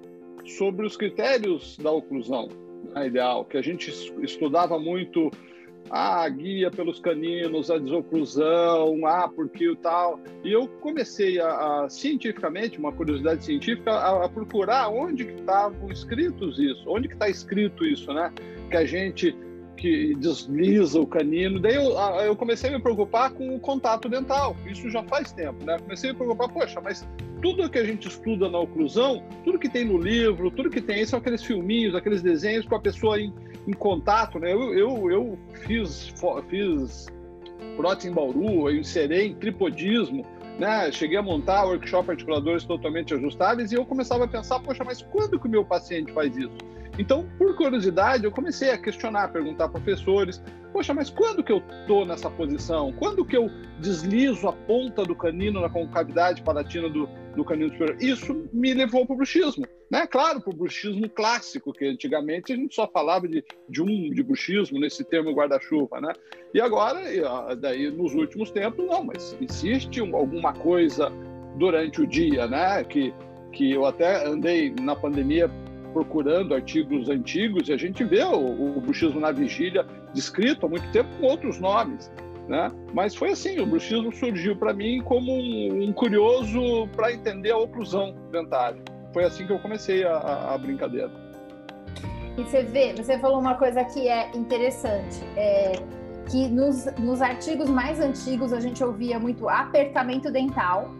sobre 0.46 0.86
os 0.86 0.96
critérios 0.96 1.76
da 1.78 1.90
oclusão 1.90 2.48
a 2.94 3.06
ideal, 3.06 3.44
que 3.44 3.56
a 3.56 3.62
gente 3.62 3.90
estudava 4.22 4.78
muito 4.78 5.30
a 5.88 6.28
guia 6.28 6.70
pelos 6.70 7.00
caninos, 7.00 7.70
a 7.70 7.78
desoclusão, 7.78 9.06
ah, 9.06 9.28
porque 9.28 9.68
o 9.68 9.76
tal. 9.76 10.20
E 10.44 10.52
eu 10.52 10.68
comecei 10.68 11.40
a, 11.40 11.84
a 11.84 11.88
cientificamente, 11.88 12.78
uma 12.78 12.92
curiosidade 12.92 13.44
científica, 13.44 13.90
a, 13.92 14.24
a 14.24 14.28
procurar 14.28 14.88
onde 14.88 15.24
que 15.24 15.34
estavam 15.34 15.90
escritos 15.90 16.58
isso, 16.58 16.84
onde 16.86 17.08
que 17.08 17.14
está 17.14 17.28
escrito 17.28 17.84
isso, 17.84 18.12
né? 18.12 18.32
Que 18.70 18.76
a 18.76 18.84
gente 18.84 19.36
que 19.80 20.14
desliza 20.14 21.00
o 21.00 21.06
canino. 21.06 21.58
Daí 21.58 21.74
eu, 21.74 21.92
eu 22.22 22.36
comecei 22.36 22.68
a 22.68 22.72
me 22.74 22.82
preocupar 22.82 23.30
com 23.30 23.56
o 23.56 23.58
contato 23.58 24.10
dental. 24.10 24.54
Isso 24.66 24.90
já 24.90 25.02
faz 25.04 25.32
tempo, 25.32 25.64
né? 25.64 25.78
Comecei 25.78 26.10
a 26.10 26.12
me 26.12 26.18
preocupar, 26.18 26.48
poxa, 26.50 26.80
mas 26.82 27.08
tudo 27.40 27.68
que 27.70 27.78
a 27.78 27.84
gente 27.84 28.06
estuda 28.06 28.50
na 28.50 28.58
oclusão, 28.58 29.22
tudo 29.42 29.58
que 29.58 29.70
tem 29.70 29.86
no 29.86 29.96
livro, 29.96 30.50
tudo 30.50 30.68
que 30.68 30.82
tem, 30.82 31.06
são 31.06 31.18
aqueles 31.18 31.42
filminhos, 31.42 31.94
aqueles 31.94 32.20
desenhos 32.20 32.66
com 32.66 32.74
a 32.74 32.80
pessoa 32.80 33.18
em, 33.18 33.32
em 33.66 33.72
contato, 33.72 34.38
né? 34.38 34.52
Eu, 34.52 34.74
eu, 34.74 35.10
eu 35.10 35.38
fiz, 35.66 36.12
fiz 36.50 37.06
prótese 37.76 38.08
em 38.08 38.12
Bauru, 38.12 38.68
eu 38.68 38.76
inserei 38.76 39.28
em 39.28 39.34
tripodismo, 39.34 40.26
né? 40.58 40.92
Cheguei 40.92 41.16
a 41.16 41.22
montar 41.22 41.64
workshop 41.64 42.10
articuladores 42.10 42.64
totalmente 42.64 43.14
ajustáveis 43.14 43.72
e 43.72 43.76
eu 43.76 43.86
começava 43.86 44.24
a 44.24 44.28
pensar, 44.28 44.60
poxa, 44.60 44.84
mas 44.84 45.00
quando 45.00 45.40
que 45.40 45.46
o 45.46 45.50
meu 45.50 45.64
paciente 45.64 46.12
faz 46.12 46.36
isso? 46.36 46.58
Então, 47.00 47.26
por 47.38 47.56
curiosidade, 47.56 48.24
eu 48.24 48.30
comecei 48.30 48.72
a 48.72 48.76
questionar, 48.76 49.24
a 49.24 49.28
perguntar 49.28 49.64
a 49.64 49.68
professores: 49.70 50.42
poxa, 50.70 50.92
mas 50.92 51.08
quando 51.08 51.42
que 51.42 51.50
eu 51.50 51.62
estou 51.80 52.04
nessa 52.04 52.28
posição? 52.28 52.92
Quando 52.92 53.24
que 53.24 53.38
eu 53.38 53.50
deslizo 53.80 54.46
a 54.46 54.52
ponta 54.52 55.02
do 55.02 55.16
canino 55.16 55.62
na 55.62 55.70
concavidade 55.70 56.42
palatina 56.42 56.90
do, 56.90 57.08
do 57.34 57.42
canino 57.42 57.72
superior? 57.72 57.96
Isso 58.02 58.46
me 58.52 58.74
levou 58.74 59.06
para 59.06 59.14
o 59.14 59.16
bruxismo. 59.16 59.66
Né? 59.90 60.06
Claro, 60.06 60.42
para 60.42 60.50
o 60.50 60.56
bruxismo 60.56 61.08
clássico, 61.08 61.72
que 61.72 61.86
antigamente 61.86 62.52
a 62.52 62.56
gente 62.56 62.74
só 62.74 62.86
falava 62.86 63.26
de, 63.26 63.42
de 63.66 63.80
um 63.80 64.10
de 64.10 64.22
bruxismo, 64.22 64.78
nesse 64.78 65.02
termo 65.02 65.32
guarda-chuva. 65.32 66.02
Né? 66.02 66.12
E 66.52 66.60
agora, 66.60 67.00
daí 67.56 67.90
nos 67.90 68.12
últimos 68.12 68.50
tempos, 68.50 68.86
não, 68.86 69.04
mas 69.04 69.34
existe 69.40 70.00
alguma 70.00 70.52
coisa 70.52 71.10
durante 71.56 72.02
o 72.02 72.06
dia, 72.06 72.46
né? 72.46 72.84
Que, 72.84 73.14
que 73.52 73.72
eu 73.72 73.86
até 73.86 74.26
andei 74.26 74.74
na 74.78 74.94
pandemia 74.94 75.50
procurando 75.92 76.54
artigos 76.54 77.08
antigos 77.08 77.68
e 77.68 77.72
a 77.72 77.76
gente 77.76 78.04
vê 78.04 78.22
o, 78.24 78.76
o 78.76 78.80
bruxismo 78.80 79.20
na 79.20 79.32
vigília 79.32 79.86
descrito 80.12 80.66
há 80.66 80.68
muito 80.68 80.90
tempo 80.92 81.08
com 81.20 81.26
outros 81.26 81.58
nomes. 81.58 82.10
Né? 82.48 82.68
Mas 82.92 83.14
foi 83.14 83.30
assim, 83.30 83.60
o 83.60 83.66
bruxismo 83.66 84.12
surgiu 84.12 84.56
para 84.56 84.72
mim 84.72 85.00
como 85.04 85.32
um, 85.32 85.84
um 85.84 85.92
curioso 85.92 86.88
para 86.96 87.12
entender 87.12 87.52
a 87.52 87.58
oclusão 87.58 88.14
dentária. 88.32 88.82
Foi 89.12 89.24
assim 89.24 89.46
que 89.46 89.52
eu 89.52 89.58
comecei 89.58 90.04
a, 90.04 90.54
a, 90.54 90.58
brincadeira. 90.58 91.10
E 92.36 92.42
você 92.42 92.62
vê, 92.62 92.92
você 92.92 93.18
falou 93.18 93.38
uma 93.38 93.54
coisa 93.54 93.84
que 93.84 94.08
é 94.08 94.30
interessante, 94.34 95.20
é 95.36 95.72
que 96.28 96.48
nos, 96.48 96.86
nos 96.98 97.20
artigos 97.20 97.68
mais 97.68 97.98
antigos 98.00 98.52
a 98.52 98.60
gente 98.60 98.82
ouvia 98.82 99.18
muito 99.18 99.48
apertamento 99.48 100.30
dental, 100.30 100.90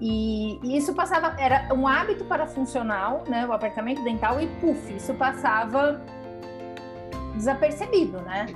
e, 0.00 0.58
e, 0.62 0.76
isso 0.76 0.94
passava, 0.94 1.38
era 1.38 1.72
um 1.74 1.86
hábito 1.86 2.24
para 2.24 2.46
funcional, 2.46 3.24
né? 3.28 3.46
O 3.46 3.52
apertamento 3.52 4.02
dental 4.02 4.40
e 4.40 4.46
puff, 4.60 4.94
isso 4.94 5.12
passava 5.14 6.00
desapercebido, 7.34 8.20
né? 8.22 8.46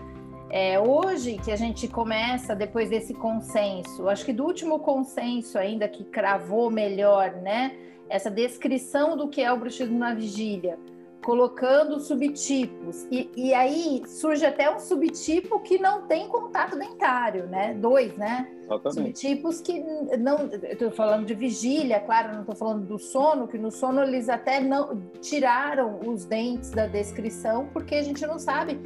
É, 0.48 0.78
hoje 0.78 1.36
que 1.38 1.50
a 1.50 1.56
gente 1.56 1.88
começa, 1.88 2.54
depois 2.54 2.88
desse 2.88 3.12
consenso, 3.12 4.08
acho 4.08 4.24
que 4.24 4.32
do 4.32 4.44
último 4.44 4.78
consenso 4.78 5.58
ainda 5.58 5.88
que 5.88 6.04
cravou 6.04 6.70
melhor, 6.70 7.32
né? 7.42 7.72
Essa 8.08 8.30
descrição 8.30 9.16
do 9.16 9.28
que 9.28 9.42
é 9.42 9.52
o 9.52 9.58
bruxismo 9.58 9.98
na 9.98 10.14
vigília, 10.14 10.78
colocando 11.24 11.98
subtipos. 11.98 13.06
E, 13.10 13.30
e 13.34 13.54
aí 13.54 14.02
surge 14.06 14.44
até 14.44 14.70
um 14.70 14.78
subtipo 14.78 15.58
que 15.60 15.78
não 15.78 16.02
tem 16.02 16.28
contato 16.28 16.78
dentário, 16.78 17.46
né? 17.46 17.72
Dois, 17.74 18.14
né? 18.16 18.46
Exatamente. 18.60 19.18
Subtipos 19.18 19.60
que 19.60 19.82
não. 20.18 20.50
Estou 20.62 20.90
falando 20.90 21.24
de 21.24 21.34
vigília, 21.34 21.98
claro, 22.00 22.34
não 22.34 22.40
estou 22.40 22.54
falando 22.54 22.86
do 22.86 22.98
sono, 22.98 23.48
que 23.48 23.56
no 23.56 23.70
sono 23.70 24.02
eles 24.02 24.28
até 24.28 24.60
não 24.60 25.02
tiraram 25.20 25.98
os 26.06 26.26
dentes 26.26 26.70
da 26.70 26.86
descrição, 26.86 27.68
porque 27.72 27.94
a 27.94 28.02
gente 28.02 28.24
não 28.26 28.38
sabe 28.38 28.78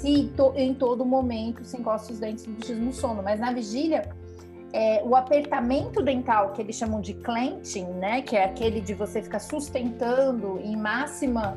se 0.00 0.32
to, 0.34 0.54
em 0.56 0.72
todo 0.72 1.04
momento 1.04 1.62
se 1.64 1.76
encosta 1.76 2.12
os 2.12 2.18
dentes 2.18 2.46
no 2.70 2.92
sono. 2.92 3.22
Mas 3.22 3.38
na 3.38 3.52
vigília. 3.52 4.10
É, 4.76 5.04
o 5.04 5.14
apertamento 5.14 6.02
dental, 6.02 6.52
que 6.52 6.60
eles 6.60 6.74
chamam 6.74 7.00
de 7.00 7.14
clenching, 7.14 7.84
né, 7.84 8.22
que 8.22 8.34
é 8.34 8.42
aquele 8.42 8.80
de 8.80 8.92
você 8.92 9.22
ficar 9.22 9.38
sustentando 9.38 10.58
em 10.58 10.76
máxima 10.76 11.56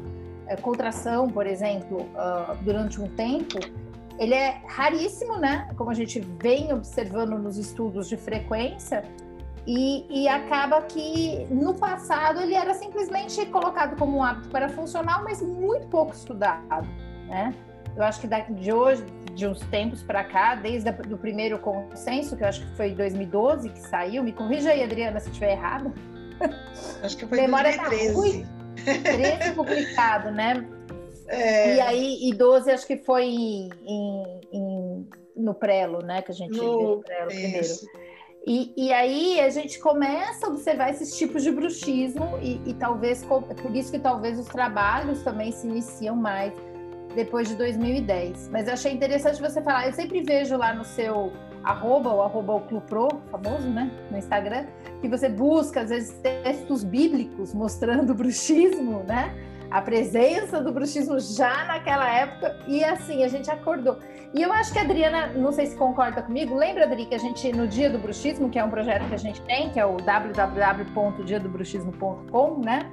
contração, 0.56 1.28
por 1.28 1.46
exemplo, 1.46 2.02
uh, 2.14 2.56
durante 2.62 3.02
um 3.02 3.08
tempo, 3.10 3.60
ele 4.18 4.34
é 4.34 4.62
raríssimo, 4.66 5.38
né? 5.38 5.68
Como 5.76 5.90
a 5.90 5.94
gente 5.94 6.20
vem 6.20 6.72
observando 6.72 7.38
nos 7.38 7.58
estudos 7.58 8.08
de 8.08 8.16
frequência, 8.16 9.04
e, 9.68 10.06
e, 10.10 10.28
acaba 10.30 10.82
que 10.84 11.46
no 11.52 11.74
passado 11.74 12.40
ele 12.40 12.56
era 12.56 12.74
simplesmente 12.74 13.46
colocado 13.48 13.98
como 13.98 14.20
um 14.20 14.24
hábito 14.24 14.48
para 14.48 14.70
funcional, 14.70 15.26
mas 15.26 15.42
muito 15.42 15.88
pouco 15.88 16.14
estudado, 16.14 16.88
né? 17.28 17.54
Eu 17.94 18.04
acho 18.04 18.22
que 18.22 18.28
de 18.28 18.72
hoje, 18.72 19.04
de 19.34 19.46
uns 19.46 19.60
tempos 19.60 20.02
para 20.02 20.24
cá, 20.24 20.56
desde 20.56 20.90
o 20.90 21.18
primeiro 21.18 21.60
consenso, 21.60 22.38
que 22.38 22.44
eu 22.44 22.48
acho 22.48 22.62
que 22.66 22.78
foi 22.78 22.92
em 22.92 22.96
2012 22.96 23.70
que 23.70 23.80
saiu, 23.80 24.24
me 24.24 24.32
corrija 24.32 24.70
aí, 24.70 24.84
Adriana, 24.84 25.20
se 25.20 25.28
estiver 25.28 25.52
errada. 25.52 25.92
Acho 27.04 27.18
que 27.18 27.28
foi 27.28 27.40
em 27.40 27.50
2013. 27.50 28.44
Tá 28.44 28.57
13 28.84 29.54
publicado, 29.54 30.32
né? 30.32 30.68
É... 31.28 31.76
E 31.76 31.82
aí, 31.82 32.30
e 32.30 32.34
12 32.34 32.72
acho 32.72 32.88
que 32.88 32.98
foi 32.98 33.26
em, 33.26 33.70
em, 33.86 34.42
em, 34.54 35.08
no 35.36 35.54
Prelo, 35.54 36.02
né? 36.02 36.22
Que 36.22 36.32
a 36.32 36.36
gente 36.36 36.58
no... 36.58 36.80
viu 36.80 37.04
Prelo 37.06 37.28
primeiro. 37.28 37.68
E, 38.50 38.72
e, 38.78 38.94
aí 38.94 39.42
a 39.42 39.50
gente 39.50 39.78
começa 39.78 40.48
a 40.48 40.50
observar 40.50 40.90
esses 40.90 41.18
tipos 41.18 41.44
de 41.44 41.52
bruxismo 41.52 42.40
e, 42.42 42.62
e 42.66 42.74
talvez, 42.76 43.26
por 43.26 43.76
isso 43.76 43.92
que 43.92 44.00
talvez 44.00 44.40
os 44.40 44.46
trabalhos 44.46 45.22
também 45.22 45.52
se 45.52 45.68
iniciam 45.68 46.16
mais 46.16 46.54
depois 47.14 47.50
de 47.50 47.56
2010. 47.56 48.48
Mas 48.48 48.68
eu 48.68 48.74
achei 48.74 48.94
interessante 48.94 49.42
você 49.42 49.62
falar, 49.62 49.88
eu 49.88 49.94
sempre 49.94 50.22
vejo 50.22 50.56
lá 50.56 50.74
no 50.74 50.86
seu 50.86 51.34
arroba, 51.68 52.14
o 52.14 52.22
arroba 52.22 52.54
o 52.56 52.62
Clube 52.62 52.86
Pro, 52.88 53.10
famoso, 53.30 53.68
né, 53.68 53.92
no 54.10 54.18
Instagram, 54.18 54.66
que 55.02 55.08
você 55.08 55.30
busca, 55.30 55.82
às 55.82 55.90
vezes, 55.90 56.18
textos 56.20 56.84
bíblicos 56.84 57.54
mostrando 57.54 58.10
o 58.12 58.16
bruxismo, 58.16 59.04
né? 59.08 59.36
A 59.70 59.82
presença 59.82 60.62
do 60.62 60.72
bruxismo 60.72 61.20
já 61.20 61.66
naquela 61.66 62.10
época, 62.10 62.58
e 62.68 62.86
assim, 62.86 63.26
a 63.26 63.28
gente 63.28 63.52
acordou. 63.52 63.98
E 64.34 64.42
eu 64.42 64.54
acho 64.54 64.72
que 64.72 64.80
a 64.80 64.84
Adriana, 64.84 65.28
não 65.28 65.52
sei 65.52 65.66
se 65.66 65.76
concorda 65.76 66.22
comigo, 66.22 66.56
lembra, 66.56 66.86
Adri, 66.86 67.06
que 67.06 67.16
a 67.16 67.18
gente, 67.18 67.52
no 67.52 67.68
Dia 67.68 67.90
do 67.90 68.00
Bruxismo, 68.00 68.50
que 68.50 68.58
é 68.58 68.64
um 68.64 68.70
projeto 68.70 69.06
que 69.10 69.16
a 69.16 69.18
gente 69.18 69.42
tem, 69.42 69.70
que 69.70 69.78
é 69.80 69.86
o 69.86 69.98
www.diadobruxismo.com, 69.98 72.62
né? 72.64 72.90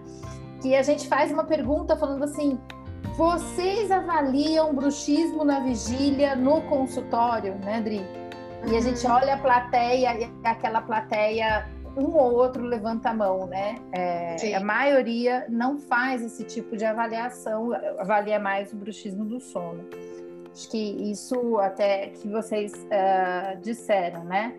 Que 0.60 0.74
a 0.74 0.82
gente 0.82 1.06
faz 1.06 1.30
uma 1.30 1.44
pergunta 1.44 1.96
falando 1.96 2.24
assim: 2.24 2.58
vocês 3.16 3.92
avaliam 3.92 4.74
bruxismo 4.74 5.44
na 5.44 5.60
vigília 5.60 6.34
no 6.34 6.60
consultório, 6.62 7.54
né, 7.64 7.76
Adri? 7.76 8.23
E 8.66 8.76
a 8.76 8.80
gente 8.80 9.06
olha 9.06 9.34
a 9.34 9.38
plateia 9.38 10.18
e 10.18 10.30
aquela 10.42 10.80
plateia, 10.80 11.68
um 11.96 12.16
ou 12.16 12.32
outro 12.32 12.62
levanta 12.64 13.10
a 13.10 13.14
mão, 13.14 13.46
né? 13.46 13.76
É, 13.92 14.54
a 14.54 14.60
maioria 14.60 15.44
não 15.50 15.78
faz 15.78 16.22
esse 16.22 16.44
tipo 16.44 16.74
de 16.74 16.84
avaliação, 16.84 17.72
avalia 17.98 18.38
mais 18.38 18.72
o 18.72 18.76
bruxismo 18.76 19.24
do 19.24 19.38
sono. 19.38 19.86
Acho 20.50 20.70
que 20.70 20.78
isso 21.10 21.58
até 21.58 22.08
que 22.08 22.26
vocês 22.26 22.72
uh, 22.72 23.60
disseram, 23.60 24.24
né? 24.24 24.54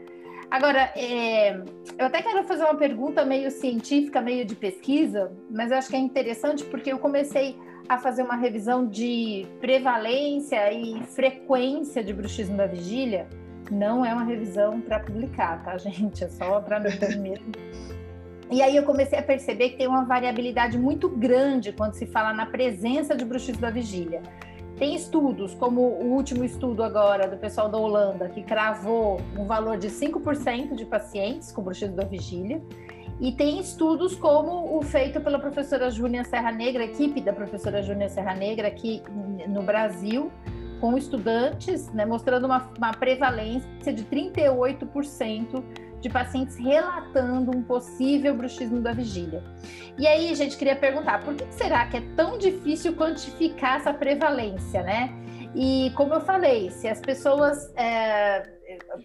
Agora, 0.51 0.91
é, 0.95 1.55
eu 1.97 2.05
até 2.05 2.21
quero 2.21 2.43
fazer 2.43 2.63
uma 2.63 2.75
pergunta 2.75 3.25
meio 3.25 3.50
científica, 3.50 4.21
meio 4.21 4.45
de 4.45 4.55
pesquisa, 4.55 5.31
mas 5.50 5.71
eu 5.71 5.77
acho 5.77 5.89
que 5.89 5.95
é 5.95 6.00
interessante 6.00 6.63
porque 6.65 6.93
eu 6.93 7.00
comecei 7.00 7.57
a 7.89 7.97
fazer 7.97 8.21
uma 8.21 8.35
revisão 8.35 8.85
de 8.85 9.47
prevalência 9.59 10.71
e 10.71 11.03
frequência 11.07 12.03
de 12.03 12.13
bruxismo 12.13 12.55
da 12.55 12.67
vigília 12.67 13.27
não 13.72 14.05
é 14.05 14.13
uma 14.13 14.24
revisão 14.24 14.81
para 14.81 15.00
publicar, 15.00 15.63
tá, 15.63 15.77
gente? 15.77 16.24
É 16.24 16.27
só 16.27 16.60
para 16.60 16.79
mim 16.79 16.89
mesmo. 17.19 17.51
E 18.51 18.62
aí 18.62 18.75
eu 18.75 18.84
comecei 18.84 19.17
a 19.17 19.24
perceber 19.24 19.72
que 19.72 19.77
tem 19.77 19.88
uma 19.88 20.05
variabilidade 20.05 20.77
muito 20.77 21.10
grande 21.10 21.72
quando 21.72 21.93
se 21.93 22.05
fala 22.05 22.31
na 22.31 22.45
presença 22.45 23.15
de 23.15 23.25
bruxismo 23.25 23.62
da 23.62 23.72
vigília. 23.72 24.22
Tem 24.77 24.93
estudos, 24.93 25.53
como 25.53 25.81
o 25.81 26.13
último 26.13 26.43
estudo 26.43 26.84
agora 26.84 27.27
do 27.27 27.38
pessoal 27.38 27.69
da 27.69 27.77
Holanda, 27.77 28.27
que 28.27 28.43
cravou 28.43 29.19
um 29.38 29.45
valor 29.45 29.77
de 29.77 29.88
5% 29.88 30.75
de 30.75 30.86
pacientes 30.86 31.51
com 31.51 31.62
bruxismo 31.62 31.95
da 31.95 32.03
vigília. 32.03 32.62
E 33.19 33.31
tem 33.31 33.60
estudos 33.60 34.15
como 34.15 34.77
o 34.77 34.81
feito 34.81 35.22
pela 35.22 35.39
professora 35.39 35.89
Júnia 35.89 36.25
Serra 36.25 36.51
Negra, 36.51 36.84
equipe 36.84 37.22
da 37.22 37.31
professora 37.31 37.81
Júnia 37.81 38.10
Serra 38.10 38.36
Negra 38.36 38.67
aqui 38.67 39.01
no 39.48 39.63
Brasil, 39.63 40.29
com 40.86 40.96
estudantes, 41.00 41.92
né, 41.94 42.06
mostrando 42.06 42.46
uma, 42.46 42.70
uma 42.77 42.92
prevalência 42.92 43.92
de 43.92 44.04
38% 44.06 45.63
de 46.00 46.10
pacientes 46.12 46.58
relatando 46.58 47.58
um 47.58 47.63
possível 47.63 48.36
bruxismo 48.36 48.80
da 48.80 48.94
vigília. 48.94 49.44
E 49.98 50.06
aí, 50.06 50.36
gente, 50.36 50.56
queria 50.56 50.75
perguntar, 50.75 51.24
por 51.24 51.34
que 51.34 51.44
será 51.50 51.88
que 51.88 51.98
é 51.98 52.04
tão 52.15 52.38
difícil 52.38 52.96
quantificar 52.96 53.77
essa 53.77 53.92
prevalência, 53.92 54.84
né? 54.84 55.12
E 55.56 55.92
como 55.96 56.13
eu 56.13 56.22
falei, 56.22 56.70
se 56.70 56.88
as 56.88 57.01
pessoas 57.01 57.74
é, 57.75 58.44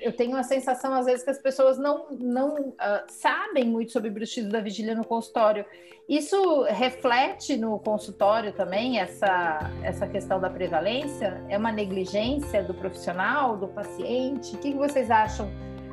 eu 0.01 0.13
tenho 0.13 0.37
a 0.37 0.43
sensação, 0.43 0.95
às 0.95 1.07
vezes, 1.07 1.23
que 1.23 1.31
as 1.31 1.39
pessoas 1.39 1.79
não, 1.79 2.07
não 2.11 2.71
uh, 2.71 3.03
sabem 3.09 3.65
muito 3.65 3.93
sobre 3.93 4.11
bruxismo 4.11 4.51
da 4.51 4.61
vigília 4.61 4.95
no 4.95 5.05
consultório. 5.05 5.65
Isso 6.09 6.65
reflete 6.65 7.57
no 7.57 7.79
consultório 7.79 8.53
também, 8.53 8.99
essa, 8.99 9.71
essa 9.83 10.09
questão 10.09 10.41
da 10.41 10.51
prevalência? 10.51 11.41
É 11.49 11.57
uma 11.57 11.71
negligência 11.71 12.63
do 12.63 12.75
profissional, 12.75 13.57
do 13.57 13.69
paciente? 13.69 14.57
O 14.57 14.59
que 14.59 14.75
vocês 14.75 15.11
acham 15.11 15.49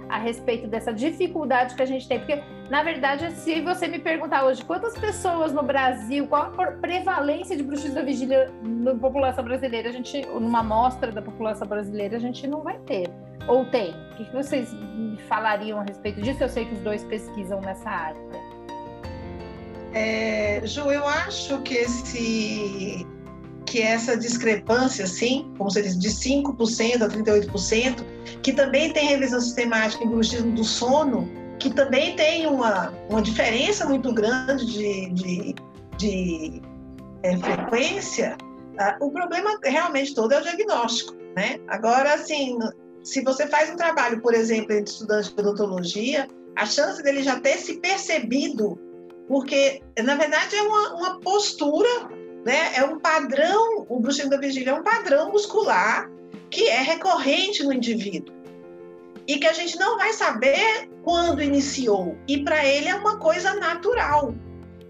a 0.09 0.17
respeito 0.17 0.67
dessa 0.67 0.93
dificuldade 0.93 1.75
que 1.75 1.81
a 1.81 1.85
gente 1.85 2.07
tem? 2.07 2.19
Porque, 2.19 2.41
na 2.69 2.83
verdade, 2.83 3.31
se 3.33 3.61
você 3.61 3.87
me 3.87 3.99
perguntar 3.99 4.45
hoje 4.45 4.63
quantas 4.63 4.97
pessoas 4.97 5.53
no 5.53 5.63
Brasil, 5.63 6.27
qual 6.27 6.53
a 6.57 6.71
prevalência 6.71 7.55
de 7.55 7.63
bruxismo 7.63 7.95
da 7.95 8.01
vigília 8.01 8.51
na 8.63 8.95
população 8.95 9.43
brasileira, 9.43 9.89
a 9.89 9.91
gente, 9.91 10.25
numa 10.27 10.59
amostra 10.59 11.11
da 11.11 11.21
população 11.21 11.67
brasileira, 11.67 12.17
a 12.17 12.19
gente 12.19 12.47
não 12.47 12.61
vai 12.61 12.77
ter. 12.79 13.09
Ou 13.47 13.65
tem? 13.65 13.91
O 14.11 14.15
que 14.15 14.31
vocês 14.33 14.73
me 14.73 15.17
falariam 15.23 15.79
a 15.79 15.83
respeito 15.83 16.21
disso? 16.21 16.43
Eu 16.43 16.49
sei 16.49 16.65
que 16.65 16.73
os 16.73 16.81
dois 16.81 17.03
pesquisam 17.05 17.61
nessa 17.61 17.89
área. 17.89 18.21
É, 19.93 20.61
Ju, 20.65 20.91
eu 20.91 21.07
acho 21.07 21.61
que 21.61 21.75
esse, 21.75 23.07
que 23.67 23.81
essa 23.81 24.17
discrepância, 24.17 25.03
assim, 25.03 25.51
como 25.57 25.69
você 25.69 25.81
disse, 25.81 25.99
de 25.99 26.09
5% 26.09 27.01
a 27.01 27.09
38%, 27.09 28.03
que 28.41 28.53
também 28.53 28.91
tem 28.93 29.09
revisão 29.09 29.39
sistemática 29.41 30.03
em 30.03 30.09
bruxismo 30.09 30.53
do 30.53 30.63
sono, 30.63 31.29
que 31.59 31.73
também 31.73 32.15
tem 32.15 32.47
uma, 32.47 32.93
uma 33.09 33.21
diferença 33.21 33.85
muito 33.85 34.13
grande 34.13 34.65
de, 34.65 35.09
de, 35.09 35.55
de 35.97 36.61
é, 37.23 37.37
frequência, 37.37 38.37
ah, 38.79 38.95
o 39.01 39.11
problema 39.11 39.59
realmente 39.63 40.15
todo 40.15 40.31
é 40.31 40.39
o 40.39 40.43
diagnóstico, 40.43 41.15
né? 41.35 41.59
Agora, 41.67 42.13
assim, 42.13 42.57
se 43.03 43.21
você 43.21 43.47
faz 43.47 43.69
um 43.69 43.75
trabalho, 43.75 44.21
por 44.21 44.33
exemplo, 44.33 44.71
entre 44.71 44.91
estudantes 44.91 45.33
de 45.33 45.41
odontologia, 45.41 46.27
a 46.55 46.65
chance 46.65 47.03
dele 47.03 47.21
já 47.21 47.39
ter 47.39 47.57
se 47.57 47.79
percebido, 47.79 48.79
porque, 49.27 49.81
na 50.01 50.15
verdade, 50.15 50.55
é 50.55 50.61
uma, 50.61 50.93
uma 50.95 51.19
postura, 51.19 51.89
né? 52.45 52.75
é 52.75 52.83
um 52.83 52.99
padrão, 52.99 53.85
o 53.89 53.99
bruxismo 53.99 54.29
da 54.29 54.37
vigília 54.37 54.71
é 54.71 54.73
um 54.73 54.83
padrão 54.83 55.31
muscular 55.31 56.09
que 56.49 56.67
é 56.67 56.81
recorrente 56.81 57.63
no 57.63 57.73
indivíduo 57.73 58.33
e 59.27 59.37
que 59.37 59.47
a 59.47 59.53
gente 59.53 59.77
não 59.77 59.97
vai 59.97 60.13
saber 60.13 60.89
quando 61.03 61.43
iniciou. 61.43 62.17
E 62.27 62.43
para 62.43 62.65
ele 62.65 62.87
é 62.87 62.95
uma 62.95 63.17
coisa 63.17 63.53
natural. 63.55 64.33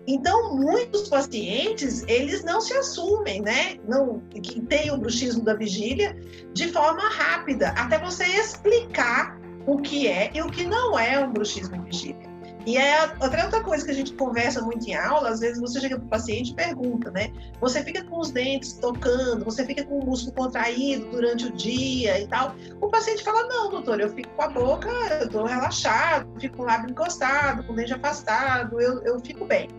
Então, 0.05 0.55
muitos 0.55 1.09
pacientes, 1.09 2.03
eles 2.07 2.43
não 2.43 2.61
se 2.61 2.73
assumem, 2.73 3.41
né? 3.41 3.77
Não, 3.87 4.21
que 4.41 4.61
tem 4.61 4.89
o 4.91 4.97
bruxismo 4.97 5.43
da 5.43 5.53
vigília 5.53 6.15
de 6.53 6.71
forma 6.71 7.09
rápida, 7.09 7.69
até 7.69 7.97
você 7.99 8.23
explicar 8.25 9.37
o 9.65 9.77
que 9.79 10.07
é 10.07 10.31
e 10.33 10.41
o 10.41 10.49
que 10.49 10.65
não 10.65 10.97
é 10.97 11.19
um 11.19 11.33
bruxismo 11.33 11.75
em 11.75 11.83
vigília. 11.83 12.26
E 12.67 12.75
é 12.75 13.01
outra, 13.21 13.45
outra 13.45 13.63
coisa 13.63 13.85
que 13.85 13.91
a 13.91 13.93
gente 13.93 14.11
conversa 14.11 14.61
muito 14.61 14.85
em 14.85 14.93
aula, 14.93 15.29
às 15.29 15.39
vezes 15.39 15.57
você 15.57 15.79
chega 15.79 15.95
para 15.95 16.05
o 16.05 16.09
paciente 16.09 16.51
e 16.51 16.53
pergunta, 16.53 17.09
né? 17.09 17.31
Você 17.61 17.81
fica 17.81 18.03
com 18.03 18.19
os 18.19 18.29
dentes 18.29 18.73
tocando, 18.73 19.45
você 19.45 19.65
fica 19.65 19.85
com 19.85 19.99
o 19.99 20.05
músculo 20.05 20.35
contraído 20.35 21.09
durante 21.09 21.45
o 21.45 21.53
dia 21.53 22.19
e 22.19 22.27
tal. 22.27 22.53
O 22.81 22.89
paciente 22.89 23.23
fala, 23.23 23.47
não, 23.47 23.71
doutor, 23.71 24.01
eu 24.01 24.09
fico 24.09 24.29
com 24.35 24.41
a 24.41 24.49
boca, 24.49 24.89
eu 24.89 25.27
estou 25.27 25.45
relaxado, 25.45 26.29
fico 26.41 26.57
com 26.57 26.63
o 26.63 26.65
lábio 26.65 26.91
encostado, 26.91 27.63
com 27.63 27.71
o 27.71 27.75
dente 27.77 27.93
afastado, 27.93 28.81
eu, 28.81 29.01
eu 29.03 29.17
fico 29.21 29.45
bem. 29.45 29.69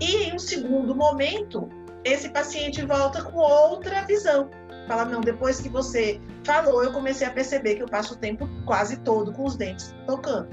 E 0.00 0.28
em 0.28 0.32
um 0.32 0.38
segundo 0.38 0.94
momento, 0.94 1.68
esse 2.04 2.28
paciente 2.28 2.86
volta 2.86 3.20
com 3.20 3.36
outra 3.36 4.02
visão. 4.02 4.48
Fala, 4.86 5.04
não, 5.06 5.20
depois 5.20 5.60
que 5.60 5.68
você 5.68 6.20
falou, 6.44 6.84
eu 6.84 6.92
comecei 6.92 7.26
a 7.26 7.32
perceber 7.32 7.74
que 7.74 7.82
eu 7.82 7.88
passo 7.88 8.14
o 8.14 8.16
tempo 8.16 8.48
quase 8.64 8.96
todo 8.98 9.32
com 9.32 9.44
os 9.44 9.56
dentes 9.56 9.92
tocando 10.06 10.48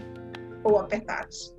ou 0.64 0.80
apertados. 0.80 1.55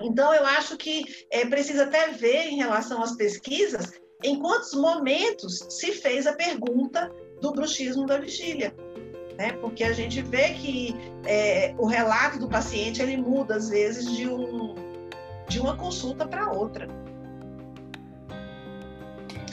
Então, 0.00 0.32
eu 0.34 0.44
acho 0.46 0.76
que 0.76 1.04
é, 1.30 1.44
precisa 1.44 1.84
até 1.84 2.08
ver 2.08 2.48
em 2.48 2.56
relação 2.56 3.02
às 3.02 3.14
pesquisas 3.14 4.00
em 4.22 4.38
quantos 4.38 4.72
momentos 4.74 5.66
se 5.68 5.92
fez 5.92 6.26
a 6.26 6.32
pergunta 6.32 7.10
do 7.40 7.52
bruxismo 7.52 8.06
da 8.06 8.18
vigília. 8.18 8.74
Né? 9.36 9.52
Porque 9.60 9.82
a 9.84 9.92
gente 9.92 10.22
vê 10.22 10.50
que 10.50 10.94
é, 11.26 11.74
o 11.78 11.86
relato 11.86 12.38
do 12.38 12.48
paciente 12.48 13.02
ele 13.02 13.16
muda, 13.16 13.56
às 13.56 13.68
vezes, 13.68 14.10
de, 14.10 14.28
um, 14.28 14.74
de 15.48 15.58
uma 15.60 15.76
consulta 15.76 16.26
para 16.26 16.50
outra. 16.50 16.86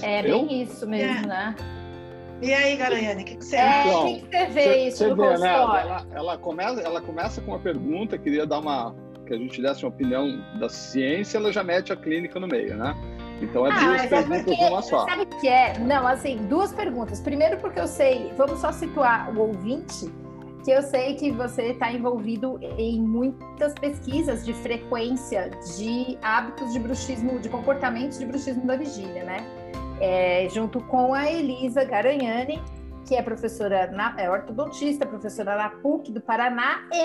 É 0.01 0.21
bem 0.21 0.31
eu? 0.31 0.63
isso 0.63 0.87
mesmo, 0.87 1.25
é. 1.25 1.27
né? 1.27 1.55
E 2.41 2.53
aí, 2.53 2.77
Garanhane, 2.77 3.23
o 3.23 3.25
que, 3.25 3.35
que, 3.35 3.43
você 3.43 3.57
é, 3.57 3.61
acha? 3.61 3.97
O 3.97 4.05
que, 4.05 4.21
que 4.21 4.37
você 4.37 4.47
vê 4.47 4.87
isso 4.87 4.97
você 4.99 5.07
no 5.07 5.15
vê, 5.15 5.37
né? 5.37 5.53
ela, 5.53 6.07
ela, 6.13 6.37
começa, 6.37 6.79
ela 6.79 7.01
começa 7.01 7.41
com 7.41 7.51
uma 7.51 7.59
pergunta, 7.59 8.17
queria 8.17 8.45
dar 8.45 8.59
uma 8.59 8.95
que 9.29 9.33
a 9.35 9.37
gente 9.37 9.61
desse 9.61 9.85
uma 9.85 9.89
opinião 9.89 10.43
da 10.59 10.67
ciência, 10.67 11.37
ela 11.37 11.51
já 11.51 11.63
mete 11.63 11.93
a 11.93 11.95
clínica 11.95 12.39
no 12.39 12.47
meio, 12.47 12.75
né? 12.75 12.93
Então 13.41 13.65
é 13.65 13.71
ah, 13.71 13.79
duas 13.79 14.03
é 14.03 14.07
perguntas 14.07 14.43
porque, 14.43 14.65
numa 14.65 14.81
só. 14.81 15.05
Sabe 15.07 15.21
o 15.21 15.39
que 15.39 15.47
é? 15.47 15.79
Não, 15.79 16.05
assim, 16.05 16.37
duas 16.49 16.73
perguntas. 16.73 17.21
Primeiro 17.21 17.57
porque 17.57 17.79
eu 17.79 17.87
sei, 17.87 18.33
vamos 18.35 18.59
só 18.59 18.71
situar 18.73 19.33
o 19.33 19.39
ouvinte, 19.39 20.11
que 20.65 20.71
eu 20.71 20.81
sei 20.81 21.15
que 21.15 21.31
você 21.31 21.71
está 21.71 21.89
envolvido 21.93 22.59
em 22.77 22.99
muitas 23.01 23.73
pesquisas 23.75 24.45
de 24.45 24.53
frequência 24.53 25.49
de 25.77 26.17
hábitos 26.21 26.73
de 26.73 26.79
bruxismo, 26.79 27.39
de 27.39 27.47
comportamento 27.47 28.19
de 28.19 28.25
bruxismo 28.25 28.65
da 28.65 28.75
vigília, 28.75 29.23
né? 29.23 29.37
é, 29.99 30.47
junto 30.49 30.81
com 30.81 31.13
a 31.13 31.29
Elisa 31.29 31.83
Garanhani, 31.83 32.61
que 33.05 33.15
é 33.15 33.21
professora, 33.21 33.87
na, 33.91 34.15
é 34.17 34.29
ortodontista, 34.29 35.05
professora 35.05 35.55
na 35.55 35.69
PUC 35.69 36.11
do 36.11 36.21
Paraná, 36.21 36.87
e 36.91 37.01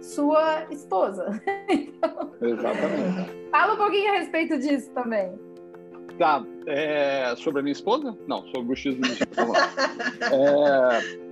sua 0.00 0.66
esposa. 0.70 1.42
então, 1.68 2.32
Exatamente. 2.40 3.50
Fala 3.50 3.74
um 3.74 3.76
pouquinho 3.76 4.12
a 4.12 4.18
respeito 4.18 4.58
disso 4.58 4.90
também. 4.92 5.32
Tá, 6.18 6.44
é, 6.66 7.34
sobre 7.36 7.60
a 7.60 7.62
minha 7.62 7.72
esposa? 7.72 8.16
Não, 8.26 8.42
sobre 8.46 8.60
o 8.60 8.64
bruxismo. 8.64 9.04
é, 10.22 11.28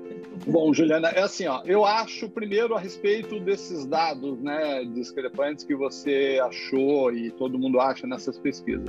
Bom, 0.46 0.72
Juliana, 0.72 1.08
é 1.08 1.22
assim, 1.22 1.46
ó, 1.46 1.62
eu 1.64 1.84
acho 1.84 2.28
primeiro 2.28 2.74
a 2.74 2.78
respeito 2.78 3.40
desses 3.40 3.86
dados, 3.86 4.40
né, 4.40 4.84
discrepantes 4.94 5.64
que 5.64 5.74
você 5.74 6.40
achou 6.42 7.12
e 7.12 7.30
todo 7.32 7.58
mundo 7.58 7.80
acha 7.80 8.06
nessas 8.06 8.38
pesquisas. 8.38 8.86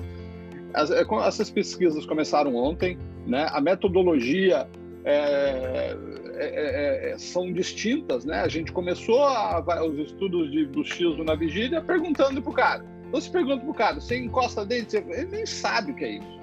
As, 0.74 0.92
é, 0.92 1.04
essas 1.26 1.50
pesquisas 1.50 2.06
começaram 2.06 2.56
ontem, 2.56 3.00
né? 3.26 3.48
A 3.52 3.62
metodologia 3.62 4.68
é, 5.06 5.96
é, 6.38 7.10
é, 7.10 7.12
é, 7.12 7.18
são 7.18 7.52
distintas, 7.52 8.26
né? 8.26 8.42
A 8.42 8.48
gente 8.48 8.72
começou 8.72 9.24
a, 9.24 9.84
os 9.86 9.98
estudos 9.98 10.52
de 10.52 10.66
bruxismo 10.66 11.24
na 11.24 11.36
vigília 11.36 11.82
perguntando 11.82 12.42
para 12.42 12.52
o 12.52 12.54
cara. 12.54 12.86
Se 13.20 13.30
pergunta 13.30 13.62
para 13.62 13.72
o 13.72 13.74
cara, 13.74 14.02
você 14.02 14.18
encosta 14.18 14.66
dentro, 14.66 14.98
ele 14.98 15.28
nem 15.32 15.46
sabe 15.46 15.92
o 15.92 15.96
que 15.96 16.04
é 16.04 16.12
isso. 16.18 16.38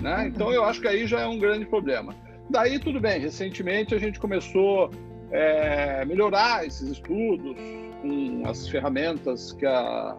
Né? 0.00 0.28
Então, 0.28 0.52
eu 0.52 0.64
acho 0.64 0.80
que 0.80 0.88
aí 0.88 1.06
já 1.06 1.20
é 1.20 1.26
um 1.26 1.38
grande 1.38 1.66
problema. 1.66 2.14
Daí, 2.48 2.78
tudo 2.78 3.00
bem, 3.00 3.20
recentemente 3.20 3.94
a 3.94 3.98
gente 3.98 4.20
começou 4.20 4.90
a 5.32 5.36
é, 5.36 6.04
melhorar 6.04 6.64
esses 6.66 6.88
estudos 6.88 7.56
com 8.00 8.42
as 8.46 8.68
ferramentas 8.68 9.52
que 9.52 9.66
a 9.66 10.16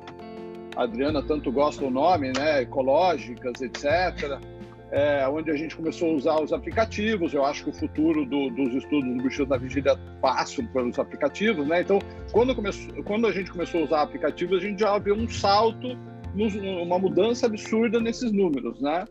a 0.76 0.84
Adriana 0.84 1.24
tanto 1.24 1.52
gosta 1.52 1.84
do 1.84 1.90
nome, 1.90 2.32
né, 2.38 2.62
ecológicas, 2.62 3.62
etc., 3.62 4.40
é, 4.92 5.28
onde 5.28 5.52
a 5.52 5.56
gente 5.56 5.76
começou 5.76 6.12
a 6.12 6.14
usar 6.14 6.42
os 6.42 6.54
aplicativos. 6.54 7.34
Eu 7.34 7.46
acho 7.46 7.64
que 7.64 7.70
o 7.70 7.74
futuro 7.74 8.26
do, 8.26 8.50
dos 8.50 8.74
estudos 8.74 9.16
do 9.16 9.24
bicho 9.24 9.46
da 9.46 9.58
vigília 9.58 9.98
passa 10.22 10.64
pelos 10.64 10.98
aplicativos, 11.00 11.68
né? 11.68 11.82
Então, 11.82 12.00
quando, 12.32 12.56
começou, 12.56 13.04
quando 13.04 13.28
a 13.28 13.32
gente 13.32 13.52
começou 13.52 13.82
a 13.82 13.84
usar 13.86 14.02
aplicativos, 14.02 14.60
a 14.60 14.62
gente 14.62 14.80
já 14.80 14.98
viu 14.98 15.16
um 15.16 15.28
salto, 15.28 15.98
uma 16.82 17.00
mudança 17.00 17.46
absurda 17.46 18.00
nesses 18.00 18.32
números, 18.32 18.82
né? 18.82 19.06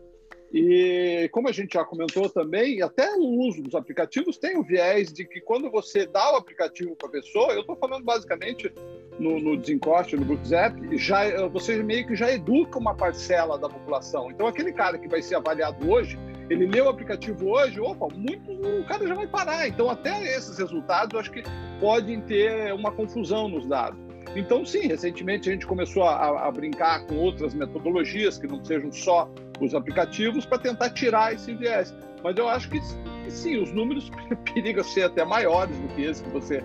E 0.57 1.27
como 1.33 1.49
a 1.49 1.51
gente 1.51 1.73
já 1.73 1.83
comentou 1.83 2.29
também, 2.29 2.81
até 2.81 3.13
o 3.17 3.25
uso 3.45 3.61
dos 3.61 3.75
aplicativos 3.75 4.37
tem 4.37 4.57
o 4.57 4.63
viés 4.63 5.11
de 5.11 5.25
que 5.25 5.41
quando 5.41 5.69
você 5.69 6.05
dá 6.05 6.31
o 6.31 6.37
aplicativo 6.37 6.95
para 6.95 7.09
a 7.09 7.11
pessoa, 7.11 7.51
eu 7.51 7.59
estou 7.59 7.75
falando 7.75 8.05
basicamente 8.05 8.73
no, 9.19 9.37
no 9.37 9.57
Desencoste, 9.57 10.15
no 10.15 10.23
GroupZap, 10.23 10.97
já, 10.97 11.45
você 11.47 11.83
meio 11.83 12.07
que 12.07 12.15
já 12.15 12.31
educa 12.31 12.79
uma 12.79 12.95
parcela 12.95 13.59
da 13.59 13.67
população. 13.67 14.31
Então, 14.31 14.47
aquele 14.47 14.71
cara 14.71 14.97
que 14.97 15.09
vai 15.09 15.21
ser 15.21 15.35
avaliado 15.35 15.91
hoje, 15.91 16.17
ele 16.49 16.67
lê 16.67 16.79
o 16.79 16.87
aplicativo 16.87 17.49
hoje, 17.49 17.77
opa, 17.81 18.07
muito, 18.15 18.49
o 18.49 18.85
cara 18.85 19.05
já 19.05 19.13
vai 19.13 19.27
parar. 19.27 19.67
Então, 19.67 19.89
até 19.89 20.37
esses 20.37 20.57
resultados, 20.57 21.13
eu 21.15 21.19
acho 21.19 21.31
que 21.31 21.43
podem 21.81 22.21
ter 22.21 22.73
uma 22.73 22.93
confusão 22.93 23.49
nos 23.49 23.67
dados. 23.67 24.04
Então, 24.35 24.65
sim, 24.65 24.87
recentemente 24.87 25.49
a 25.49 25.53
gente 25.53 25.65
começou 25.65 26.03
a, 26.03 26.47
a 26.47 26.51
brincar 26.51 27.05
com 27.07 27.15
outras 27.15 27.53
metodologias 27.53 28.37
que 28.37 28.45
não 28.47 28.63
sejam 28.63 28.91
só 28.91 29.29
os 29.61 29.73
aplicativos 29.73 30.45
para 30.45 30.57
tentar 30.57 30.89
tirar 30.89 31.33
esse 31.33 31.53
viés. 31.53 31.95
Mas 32.23 32.35
eu 32.37 32.47
acho 32.49 32.69
que, 32.69 32.81
sim, 33.29 33.57
os 33.57 33.71
números 33.71 34.11
perigam 34.53 34.83
ser 34.83 35.03
até 35.03 35.23
maiores 35.23 35.77
do 35.77 35.87
que 35.89 36.03
esse 36.03 36.23
que 36.23 36.29
você 36.29 36.63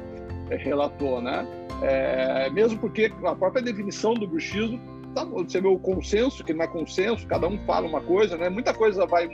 é, 0.51 0.57
relatou, 0.57 1.21
né? 1.21 1.47
É, 1.83 2.51
mesmo 2.51 2.79
porque 2.79 3.13
a 3.25 3.35
própria 3.35 3.63
definição 3.63 4.15
do 4.15 4.27
bruxismo, 4.27 4.81
tá, 5.15 5.25
você 5.25 5.61
vê 5.61 5.69
o 5.69 5.79
consenso, 5.79 6.45
que 6.45 6.53
não 6.53 6.65
é 6.65 6.67
consenso, 6.67 7.27
cada 7.27 7.47
um 7.47 7.59
fala 7.65 7.87
uma 7.87 8.01
coisa, 8.01 8.37
né? 8.37 8.49
Muita 8.49 8.75
coisa 8.75 9.07
vai 9.07 9.29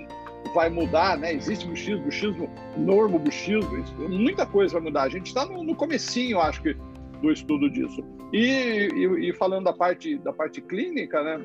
vai 0.55 0.71
mudar, 0.71 1.19
né? 1.19 1.35
Existe 1.35 1.67
bruxismo, 1.67 2.03
bruxismo, 2.03 2.51
normo 2.77 3.19
bruxismo, 3.19 3.83
muita 4.09 4.47
coisa 4.47 4.75
vai 4.75 4.83
mudar. 4.83 5.03
A 5.03 5.09
gente 5.09 5.27
está 5.27 5.45
no, 5.45 5.63
no 5.63 5.75
comecinho, 5.75 6.41
acho 6.41 6.63
que, 6.63 6.77
do 7.21 7.33
estudo 7.33 7.71
disso. 7.71 8.03
E, 8.33 8.89
e, 8.95 9.29
e, 9.29 9.33
falando 9.33 9.65
da 9.65 9.73
parte 9.73 10.19
da 10.19 10.33
parte 10.33 10.61
clínica, 10.61 11.23
né? 11.23 11.45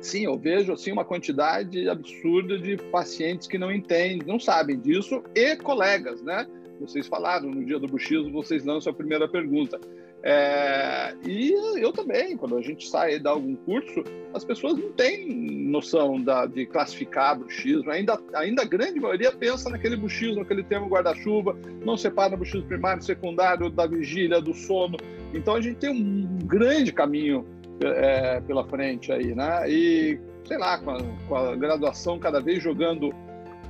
Sim, 0.00 0.24
eu 0.24 0.38
vejo 0.38 0.72
assim 0.72 0.92
uma 0.92 1.04
quantidade 1.04 1.88
absurda 1.88 2.58
de 2.58 2.76
pacientes 2.76 3.48
que 3.48 3.58
não 3.58 3.72
entendem, 3.72 4.20
não 4.26 4.38
sabem 4.38 4.78
disso 4.78 5.22
e 5.34 5.56
colegas, 5.56 6.22
né? 6.22 6.46
Vocês 6.80 7.08
falaram 7.08 7.50
no 7.50 7.64
dia 7.64 7.78
do 7.78 7.88
buchismo, 7.88 8.30
vocês 8.30 8.64
lançam 8.64 8.92
a 8.92 8.96
primeira 8.96 9.28
pergunta. 9.28 9.80
É, 10.22 11.14
e 11.24 11.52
eu 11.80 11.92
também, 11.92 12.36
quando 12.36 12.56
a 12.56 12.62
gente 12.62 12.88
sai 12.88 13.14
e 13.14 13.18
dá 13.18 13.30
algum 13.30 13.54
curso, 13.54 14.02
as 14.34 14.44
pessoas 14.44 14.76
não 14.76 14.90
têm 14.92 15.28
noção 15.68 16.20
da, 16.20 16.46
de 16.46 16.66
classificar 16.66 17.38
bruxismo. 17.38 17.90
Ainda, 17.90 18.20
ainda 18.34 18.62
a 18.62 18.64
grande 18.64 18.98
maioria 18.98 19.30
pensa 19.32 19.70
naquele 19.70 19.96
bruxismo, 19.96 20.40
naquele 20.40 20.64
termo 20.64 20.88
guarda-chuva, 20.88 21.56
não 21.84 21.96
separa 21.96 22.36
bruxismo 22.36 22.66
primário, 22.66 23.02
secundário, 23.02 23.70
da 23.70 23.86
vigília, 23.86 24.40
do 24.40 24.52
sono. 24.54 24.96
Então 25.32 25.54
a 25.54 25.60
gente 25.60 25.76
tem 25.76 25.90
um 25.90 26.38
grande 26.46 26.92
caminho 26.92 27.46
é, 27.80 28.40
pela 28.40 28.66
frente 28.66 29.12
aí, 29.12 29.34
né? 29.34 29.70
E 29.70 30.18
sei 30.44 30.58
lá, 30.58 30.78
com 30.78 30.90
a, 30.90 30.98
com 31.28 31.36
a 31.36 31.54
graduação 31.54 32.18
cada 32.18 32.40
vez 32.40 32.62
jogando 32.62 33.14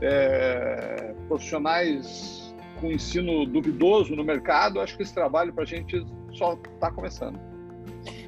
é, 0.00 1.12
profissionais 1.26 2.54
com 2.80 2.90
ensino 2.92 3.44
duvidoso 3.44 4.14
no 4.14 4.22
mercado, 4.22 4.80
acho 4.80 4.96
que 4.96 5.02
esse 5.02 5.12
trabalho 5.12 5.52
para 5.52 5.64
a 5.64 5.66
gente 5.66 6.06
só 6.38 6.55
está 6.55 6.90
começando. 6.90 7.38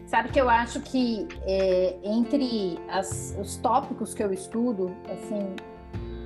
Sabe 0.07 0.31
que 0.31 0.41
eu 0.41 0.51
acho 0.51 0.81
que 0.81 1.29
é, 1.43 1.97
entre 2.03 2.79
as, 2.89 3.37
os 3.41 3.57
tópicos 3.59 4.13
que 4.13 4.23
eu 4.23 4.33
estudo, 4.33 4.95
assim, 5.09 5.55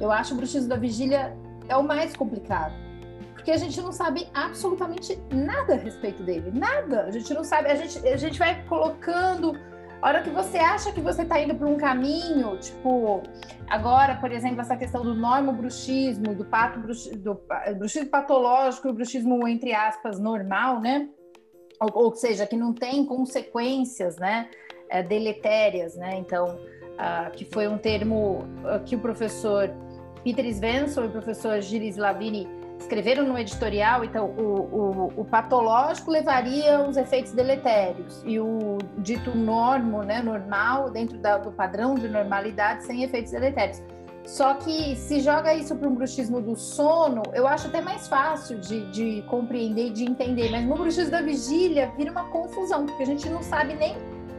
eu 0.00 0.10
acho 0.10 0.32
o 0.32 0.36
bruxismo 0.36 0.68
da 0.68 0.76
vigília 0.76 1.36
é 1.68 1.76
o 1.76 1.82
mais 1.82 2.16
complicado. 2.16 2.72
Porque 3.34 3.50
a 3.50 3.58
gente 3.58 3.78
não 3.82 3.92
sabe 3.92 4.26
absolutamente 4.32 5.20
nada 5.30 5.74
a 5.74 5.76
respeito 5.76 6.22
dele. 6.22 6.50
Nada. 6.58 7.02
A 7.02 7.10
gente 7.10 7.32
não 7.34 7.44
sabe. 7.44 7.70
A 7.70 7.74
gente, 7.74 7.98
a 8.08 8.16
gente 8.16 8.38
vai 8.38 8.64
colocando 8.64 9.54
a 10.00 10.08
hora 10.08 10.22
que 10.22 10.30
você 10.30 10.58
acha 10.58 10.92
que 10.92 11.00
você 11.00 11.22
está 11.22 11.40
indo 11.40 11.54
para 11.54 11.66
um 11.66 11.78
caminho, 11.78 12.58
tipo, 12.58 13.22
agora, 13.68 14.16
por 14.16 14.30
exemplo, 14.30 14.60
essa 14.60 14.76
questão 14.76 15.02
do 15.02 15.14
normo-bruxismo, 15.14 16.34
do, 16.34 16.44
pato, 16.44 16.78
do 16.78 17.40
bruxismo 17.78 18.10
patológico 18.10 18.88
e 18.88 18.90
o 18.90 18.94
bruxismo, 18.94 19.48
entre 19.48 19.74
aspas, 19.74 20.18
normal, 20.18 20.78
né? 20.80 21.08
Ou, 21.80 22.04
ou 22.04 22.14
seja, 22.14 22.46
que 22.46 22.56
não 22.56 22.72
tem 22.72 23.04
consequências, 23.04 24.16
né? 24.16 24.48
É, 24.88 25.02
deletérias, 25.02 25.96
né? 25.96 26.16
Então, 26.16 26.56
uh, 26.94 27.30
que 27.32 27.44
foi 27.44 27.66
um 27.66 27.78
termo 27.78 28.44
uh, 28.64 28.82
que 28.84 28.94
o 28.94 28.98
professor 28.98 29.70
Peter 30.22 30.44
Svensson 30.46 31.04
e 31.04 31.06
o 31.06 31.10
professor 31.10 31.60
Gilles 31.60 31.96
Lavini 31.96 32.48
escreveram 32.78 33.24
no 33.24 33.38
editorial, 33.38 34.04
então 34.04 34.26
o, 34.26 34.42
o, 34.42 35.20
o, 35.20 35.24
patológico 35.24 36.10
levaria 36.10 36.80
os 36.80 36.96
efeitos 36.96 37.32
deletérios 37.32 38.22
e 38.26 38.38
o 38.38 38.78
dito 38.98 39.34
normo, 39.36 40.02
né, 40.02 40.20
normal, 40.20 40.90
dentro 40.90 41.16
da, 41.18 41.38
do 41.38 41.52
padrão 41.52 41.94
de 41.94 42.08
normalidade, 42.08 42.84
sem 42.84 43.02
efeitos 43.02 43.32
deletérios. 43.32 43.82
Só 44.26 44.54
que 44.54 44.96
se 44.96 45.20
joga 45.20 45.52
isso 45.54 45.76
para 45.76 45.88
um 45.88 45.94
bruxismo 45.94 46.40
do 46.40 46.56
sono, 46.56 47.22
eu 47.34 47.46
acho 47.46 47.68
até 47.68 47.80
mais 47.80 48.08
fácil 48.08 48.58
de, 48.58 48.90
de 48.90 49.22
compreender 49.28 49.88
e 49.88 49.90
de 49.90 50.04
entender, 50.04 50.50
mas 50.50 50.64
no 50.64 50.74
bruxismo 50.76 51.10
da 51.10 51.20
vigília 51.20 51.92
vira 51.96 52.10
uma 52.10 52.24
confusão, 52.24 52.86
porque 52.86 53.02
a 53.02 53.06
gente 53.06 53.28
não 53.28 53.42
sabe 53.42 53.74
nem 53.74 53.94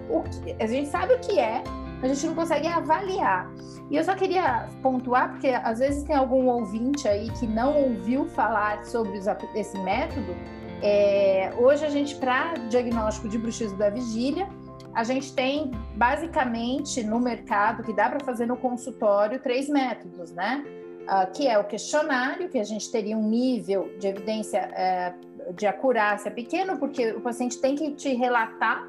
o 0.09 0.23
que. 0.23 0.55
A 0.59 0.65
gente 0.65 0.89
sabe 0.89 1.13
o 1.13 1.19
que 1.19 1.39
é, 1.39 1.63
a 2.01 2.07
gente 2.07 2.25
não 2.25 2.33
consegue 2.33 2.67
avaliar. 2.67 3.49
E 3.89 3.95
eu 3.95 4.03
só 4.03 4.15
queria 4.15 4.67
pontuar, 4.81 5.31
porque 5.31 5.49
às 5.49 5.79
vezes 5.79 6.03
tem 6.03 6.15
algum 6.15 6.47
ouvinte 6.47 7.07
aí 7.07 7.29
que 7.31 7.45
não 7.45 7.77
ouviu 7.77 8.25
falar 8.25 8.83
sobre 8.85 9.19
esse 9.53 9.77
método. 9.79 10.35
É, 10.81 11.53
hoje 11.57 11.85
a 11.85 11.89
gente, 11.89 12.15
para 12.15 12.53
diagnóstico 12.69 13.29
de 13.29 13.37
bruxismo 13.37 13.77
da 13.77 13.89
vigília, 13.89 14.47
a 14.95 15.03
gente 15.03 15.33
tem 15.33 15.71
basicamente 15.95 17.03
no 17.03 17.19
mercado, 17.19 17.83
que 17.83 17.93
dá 17.93 18.09
para 18.09 18.23
fazer 18.23 18.45
no 18.45 18.55
consultório, 18.55 19.39
três 19.39 19.67
métodos, 19.67 20.31
né? 20.31 20.63
Uh, 21.03 21.31
que 21.31 21.47
é 21.47 21.59
o 21.59 21.63
questionário, 21.65 22.49
que 22.49 22.57
a 22.57 22.63
gente 22.63 22.89
teria 22.91 23.15
um 23.15 23.29
nível 23.29 23.91
de 23.99 24.07
evidência 24.07 24.67
uh, 24.71 25.53
de 25.53 25.67
acurácia 25.67 26.31
pequeno, 26.31 26.79
porque 26.79 27.11
o 27.11 27.21
paciente 27.21 27.59
tem 27.59 27.75
que 27.75 27.91
te 27.91 28.15
relatar 28.15 28.87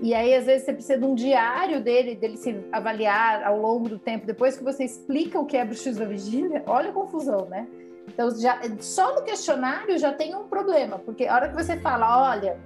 e 0.00 0.14
aí, 0.14 0.34
às 0.34 0.46
vezes, 0.46 0.64
você 0.64 0.72
precisa 0.72 0.98
de 0.98 1.04
um 1.04 1.14
diário 1.14 1.82
dele, 1.82 2.14
dele 2.14 2.36
se 2.36 2.64
avaliar 2.70 3.42
ao 3.42 3.58
longo 3.58 3.88
do 3.88 3.98
tempo. 3.98 4.26
Depois 4.26 4.56
que 4.56 4.62
você 4.62 4.84
explica 4.84 5.40
o 5.40 5.44
que 5.44 5.56
é 5.56 5.64
bruxismo 5.64 6.00
da 6.00 6.06
vigília, 6.06 6.62
olha 6.66 6.90
a 6.90 6.92
confusão, 6.92 7.46
né? 7.46 7.66
Então, 8.06 8.30
já, 8.38 8.60
só 8.78 9.14
no 9.16 9.22
questionário 9.22 9.98
já 9.98 10.12
tem 10.12 10.34
um 10.34 10.44
problema, 10.44 10.98
porque 10.98 11.26
a 11.26 11.34
hora 11.34 11.48
que 11.48 11.54
você 11.54 11.78
fala, 11.78 12.30
olha, 12.30 12.58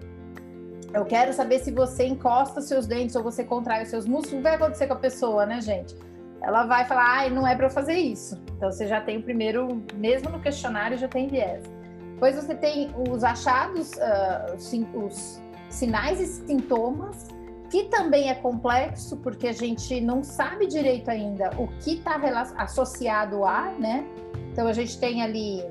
eu 0.94 1.04
quero 1.04 1.32
saber 1.32 1.58
se 1.58 1.70
você 1.70 2.06
encosta 2.06 2.60
seus 2.60 2.86
dentes 2.86 3.16
ou 3.16 3.22
você 3.22 3.42
contrai 3.44 3.82
os 3.82 3.88
seus 3.88 4.06
músculos, 4.06 4.34
o 4.34 4.36
que 4.36 4.42
vai 4.42 4.54
acontecer 4.54 4.86
com 4.86 4.94
a 4.94 4.98
pessoa, 4.98 5.46
né, 5.46 5.60
gente? 5.60 5.96
Ela 6.42 6.64
vai 6.66 6.84
falar, 6.84 7.18
ai, 7.18 7.30
não 7.30 7.46
é 7.46 7.54
para 7.54 7.70
fazer 7.70 7.94
isso. 7.94 8.40
Então, 8.56 8.70
você 8.70 8.86
já 8.86 9.00
tem 9.00 9.18
o 9.18 9.22
primeiro, 9.22 9.82
mesmo 9.94 10.28
no 10.28 10.40
questionário, 10.40 10.98
já 10.98 11.08
tem 11.08 11.28
viés. 11.28 11.62
Depois 12.14 12.36
você 12.36 12.54
tem 12.54 12.90
os 13.08 13.24
achados, 13.24 13.92
uh, 13.92 14.98
os 15.06 15.40
sinais 15.68 16.20
e 16.20 16.26
sintomas, 16.26 17.28
que 17.70 17.84
também 17.84 18.28
é 18.28 18.34
complexo, 18.34 19.16
porque 19.16 19.48
a 19.48 19.52
gente 19.52 19.98
não 20.00 20.22
sabe 20.22 20.66
direito 20.66 21.10
ainda 21.10 21.50
o 21.56 21.68
que 21.80 21.94
está 21.94 22.20
associado 22.58 23.44
a, 23.44 23.72
né? 23.78 24.04
Então 24.52 24.66
a 24.66 24.72
gente 24.74 24.98
tem 24.98 25.22
ali 25.22 25.64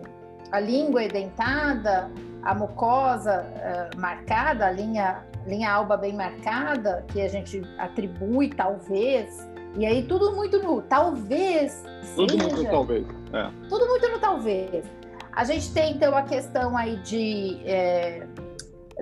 a 0.51 0.59
língua 0.59 1.03
edentada, 1.03 2.09
a 2.43 2.55
mucosa 2.55 3.45
uh, 3.45 3.99
marcada, 3.99 4.67
a 4.67 4.71
linha, 4.71 5.23
linha 5.45 5.71
alba 5.71 5.97
bem 5.97 6.13
marcada, 6.13 7.05
que 7.07 7.21
a 7.21 7.27
gente 7.27 7.61
atribui 7.77 8.49
talvez, 8.49 9.47
e 9.77 9.85
aí 9.85 10.03
tudo 10.03 10.35
muito 10.35 10.61
no 10.61 10.81
talvez. 10.81 11.83
Tudo 12.15 12.31
seja, 12.31 12.43
muito 12.43 12.63
no 12.63 12.69
talvez. 12.69 13.07
É. 13.33 13.49
Tudo 13.69 13.87
muito 13.87 14.09
no 14.09 14.19
talvez. 14.19 14.85
A 15.31 15.43
gente 15.45 15.73
tem 15.73 15.93
então 15.93 16.15
a 16.15 16.23
questão 16.23 16.75
aí 16.75 16.97
de 16.97 17.61
é, 17.65 18.27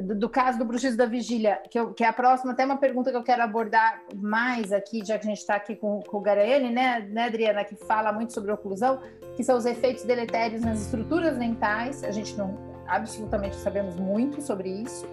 do, 0.02 0.16
do, 0.16 0.30
caso 0.30 0.60
do 0.60 0.66
bruxismo 0.66 0.98
da 0.98 1.06
vigília, 1.06 1.62
que, 1.70 1.80
eu, 1.80 1.94
que, 1.94 2.04
é 2.04 2.08
a 2.08 2.14
próxima, 2.14 2.52
até 2.52 2.66
uma 2.66 2.78
pergunta 2.78 3.10
que 3.10 3.18
eu 3.18 3.24
quero 3.24 3.42
abordar 3.42 4.04
mais 4.16 4.72
aqui, 4.72 5.04
já 5.04 5.18
que 5.18 5.26
a 5.26 5.30
gente 5.30 5.40
está 5.40 5.56
aqui 5.56 5.76
com, 5.76 6.02
com 6.02 6.18
o 6.18 6.22
Garaiane, 6.22 6.70
né, 6.70 7.08
né, 7.10 7.26
Adriana, 7.26 7.64
que 7.64 7.76
fala 7.76 8.12
muito 8.12 8.32
sobre 8.32 8.52
oclusão, 8.52 9.00
que 9.36 9.44
são 9.44 9.58
os 9.58 9.66
efeitos 9.66 10.04
deletérios 10.04 10.62
nas 10.62 10.82
estruturas 10.82 11.38
mentais, 11.38 12.04
a 12.04 12.12
gente 12.12 12.38
não 12.38 12.69
absolutamente 12.90 13.56
sabemos 13.56 13.96
muito 13.96 14.42
sobre 14.42 14.70
isso. 14.70 15.06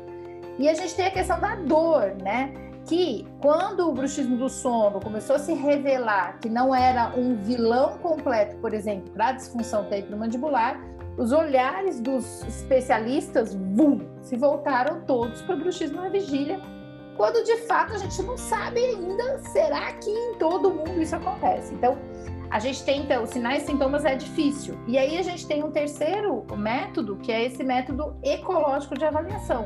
E 0.58 0.68
a 0.68 0.74
gente 0.74 0.94
tem 0.94 1.06
a 1.06 1.10
questão 1.10 1.38
da 1.38 1.54
dor, 1.54 2.14
né? 2.22 2.52
Que 2.86 3.26
quando 3.40 3.88
o 3.88 3.92
bruxismo 3.92 4.36
do 4.36 4.48
sono 4.48 5.00
começou 5.00 5.36
a 5.36 5.38
se 5.38 5.52
revelar 5.52 6.38
que 6.40 6.48
não 6.48 6.74
era 6.74 7.12
um 7.16 7.36
vilão 7.36 7.98
completo, 7.98 8.56
por 8.56 8.72
exemplo, 8.72 9.10
para 9.10 9.28
a 9.28 9.32
disfunção 9.32 9.84
temporomandibular, 9.84 10.80
os 11.18 11.32
olhares 11.32 12.00
dos 12.00 12.42
especialistas 12.44 13.54
vum, 13.54 14.00
se 14.22 14.36
voltaram 14.36 15.00
todos 15.02 15.42
para 15.42 15.56
o 15.56 15.58
bruxismo 15.58 16.00
na 16.00 16.08
vigília, 16.08 16.60
quando 17.16 17.42
de 17.44 17.56
fato 17.62 17.94
a 17.94 17.98
gente 17.98 18.22
não 18.22 18.36
sabe 18.36 18.84
ainda, 18.84 19.38
será 19.38 19.92
que 19.94 20.10
em 20.10 20.34
todo 20.34 20.70
mundo 20.70 21.00
isso 21.00 21.16
acontece? 21.16 21.74
Então, 21.74 21.98
a 22.50 22.58
gente 22.58 22.84
tenta, 22.84 23.20
os 23.20 23.30
sinais 23.30 23.62
e 23.62 23.66
sintomas 23.66 24.04
é 24.04 24.14
difícil. 24.14 24.78
E 24.86 24.98
aí 24.98 25.18
a 25.18 25.22
gente 25.22 25.46
tem 25.46 25.62
um 25.64 25.70
terceiro 25.70 26.44
método, 26.56 27.16
que 27.16 27.32
é 27.32 27.44
esse 27.44 27.62
método 27.64 28.16
ecológico 28.22 28.96
de 28.96 29.04
avaliação, 29.04 29.64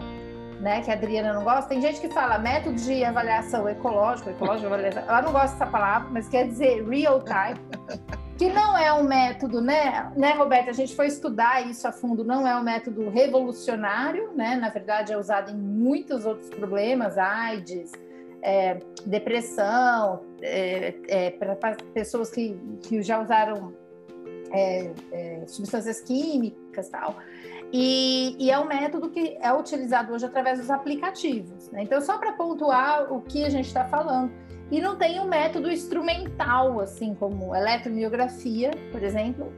né? 0.61 0.81
Que 0.81 0.91
a 0.91 0.95
Adriana 0.95 1.33
não 1.33 1.45
gosta. 1.45 1.69
Tem 1.69 1.81
gente 1.81 2.01
que 2.01 2.09
fala 2.09 2.39
método 2.39 2.77
de 2.77 3.05
avaliação 3.05 3.69
ecológico, 3.69 4.31
ecológico 4.31 4.61
de 4.61 4.67
avaliação. 4.67 5.03
Ela 5.03 5.23
não 5.23 5.33
gosta 5.33 5.53
dessa 5.53 5.67
palavra, 5.67 6.09
mas 6.11 6.29
quer 6.29 6.47
dizer 6.49 6.89
real 6.89 7.23
time 7.23 7.61
que 8.41 8.49
não 8.49 8.77
é 8.79 8.91
um 8.91 9.03
método, 9.03 9.61
né, 9.61 10.11
né, 10.17 10.33
Roberta? 10.33 10.71
A 10.71 10.73
gente 10.73 10.97
foi 10.97 11.09
estudar 11.09 11.69
isso 11.69 11.87
a 11.87 11.93
fundo, 11.93 12.25
não 12.25 12.49
é 12.49 12.57
um 12.57 12.63
método 12.63 13.11
revolucionário, 13.11 14.33
né? 14.35 14.57
Na 14.57 14.71
verdade, 14.71 15.13
é 15.13 15.19
usado 15.19 15.51
em 15.51 15.57
muitos 15.57 16.25
outros 16.25 16.49
problemas, 16.49 17.19
AIDS, 17.19 17.93
é, 18.43 18.79
depressão, 19.05 20.21
é, 20.43 20.95
é, 21.09 21.31
para 21.31 21.77
pessoas 21.93 22.31
que, 22.31 22.59
que 22.83 23.03
já 23.03 23.21
usaram 23.23 23.75
é, 24.53 24.91
é, 25.13 25.45
substâncias 25.47 26.01
químicas 26.01 26.89
tal. 26.89 27.17
E, 27.73 28.35
e, 28.39 28.51
é 28.51 28.59
um 28.59 28.67
método 28.67 29.11
que 29.11 29.39
é 29.41 29.53
utilizado 29.53 30.13
hoje 30.13 30.27
através 30.27 30.59
dos 30.59 30.71
aplicativos. 30.71 31.71
Né? 31.71 31.85
Então, 31.85 32.01
só 32.01 32.19
para 32.19 32.33
pontuar 32.33 33.13
o 33.13 33.21
que 33.21 33.45
a 33.45 33.49
gente 33.49 33.67
está 33.67 33.85
falando 33.85 34.33
e 34.71 34.81
não 34.81 34.97
tem 34.97 35.21
um 35.21 35.27
método 35.27 35.71
instrumental, 35.71 36.81
assim 36.81 37.15
como 37.15 37.55
eletromiografia, 37.55 38.71
por 38.91 39.03
exemplo. 39.03 39.53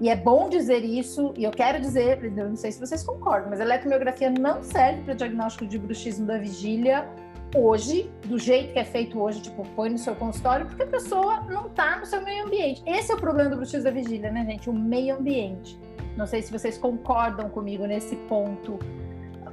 E 0.00 0.08
é 0.08 0.14
bom 0.14 0.48
dizer 0.48 0.84
isso, 0.84 1.34
e 1.36 1.42
eu 1.42 1.50
quero 1.50 1.80
dizer, 1.80 2.22
eu 2.24 2.48
não 2.48 2.56
sei 2.56 2.70
se 2.70 2.78
vocês 2.78 3.02
concordam, 3.02 3.50
mas 3.50 3.60
a 3.60 3.64
eletromiografia 3.64 4.30
não 4.30 4.62
serve 4.62 5.02
para 5.02 5.14
diagnóstico 5.14 5.66
de 5.66 5.76
bruxismo 5.76 6.24
da 6.24 6.38
vigília 6.38 7.08
hoje, 7.54 8.10
do 8.24 8.38
jeito 8.38 8.72
que 8.72 8.78
é 8.78 8.84
feito 8.84 9.20
hoje, 9.20 9.40
tipo, 9.40 9.64
põe 9.74 9.90
no 9.90 9.98
seu 9.98 10.14
consultório, 10.14 10.66
porque 10.66 10.82
a 10.82 10.86
pessoa 10.86 11.40
não 11.42 11.66
está 11.66 11.98
no 11.98 12.06
seu 12.06 12.22
meio 12.22 12.46
ambiente. 12.46 12.82
Esse 12.86 13.12
é 13.12 13.14
o 13.14 13.18
problema 13.18 13.50
do 13.50 13.56
bruxismo 13.56 13.84
da 13.84 13.90
vigília, 13.90 14.30
né, 14.30 14.44
gente? 14.44 14.68
O 14.68 14.72
meio 14.72 15.16
ambiente. 15.16 15.78
Não 16.16 16.26
sei 16.26 16.42
se 16.42 16.52
vocês 16.52 16.76
concordam 16.76 17.48
comigo 17.48 17.86
nesse 17.86 18.16
ponto 18.16 18.78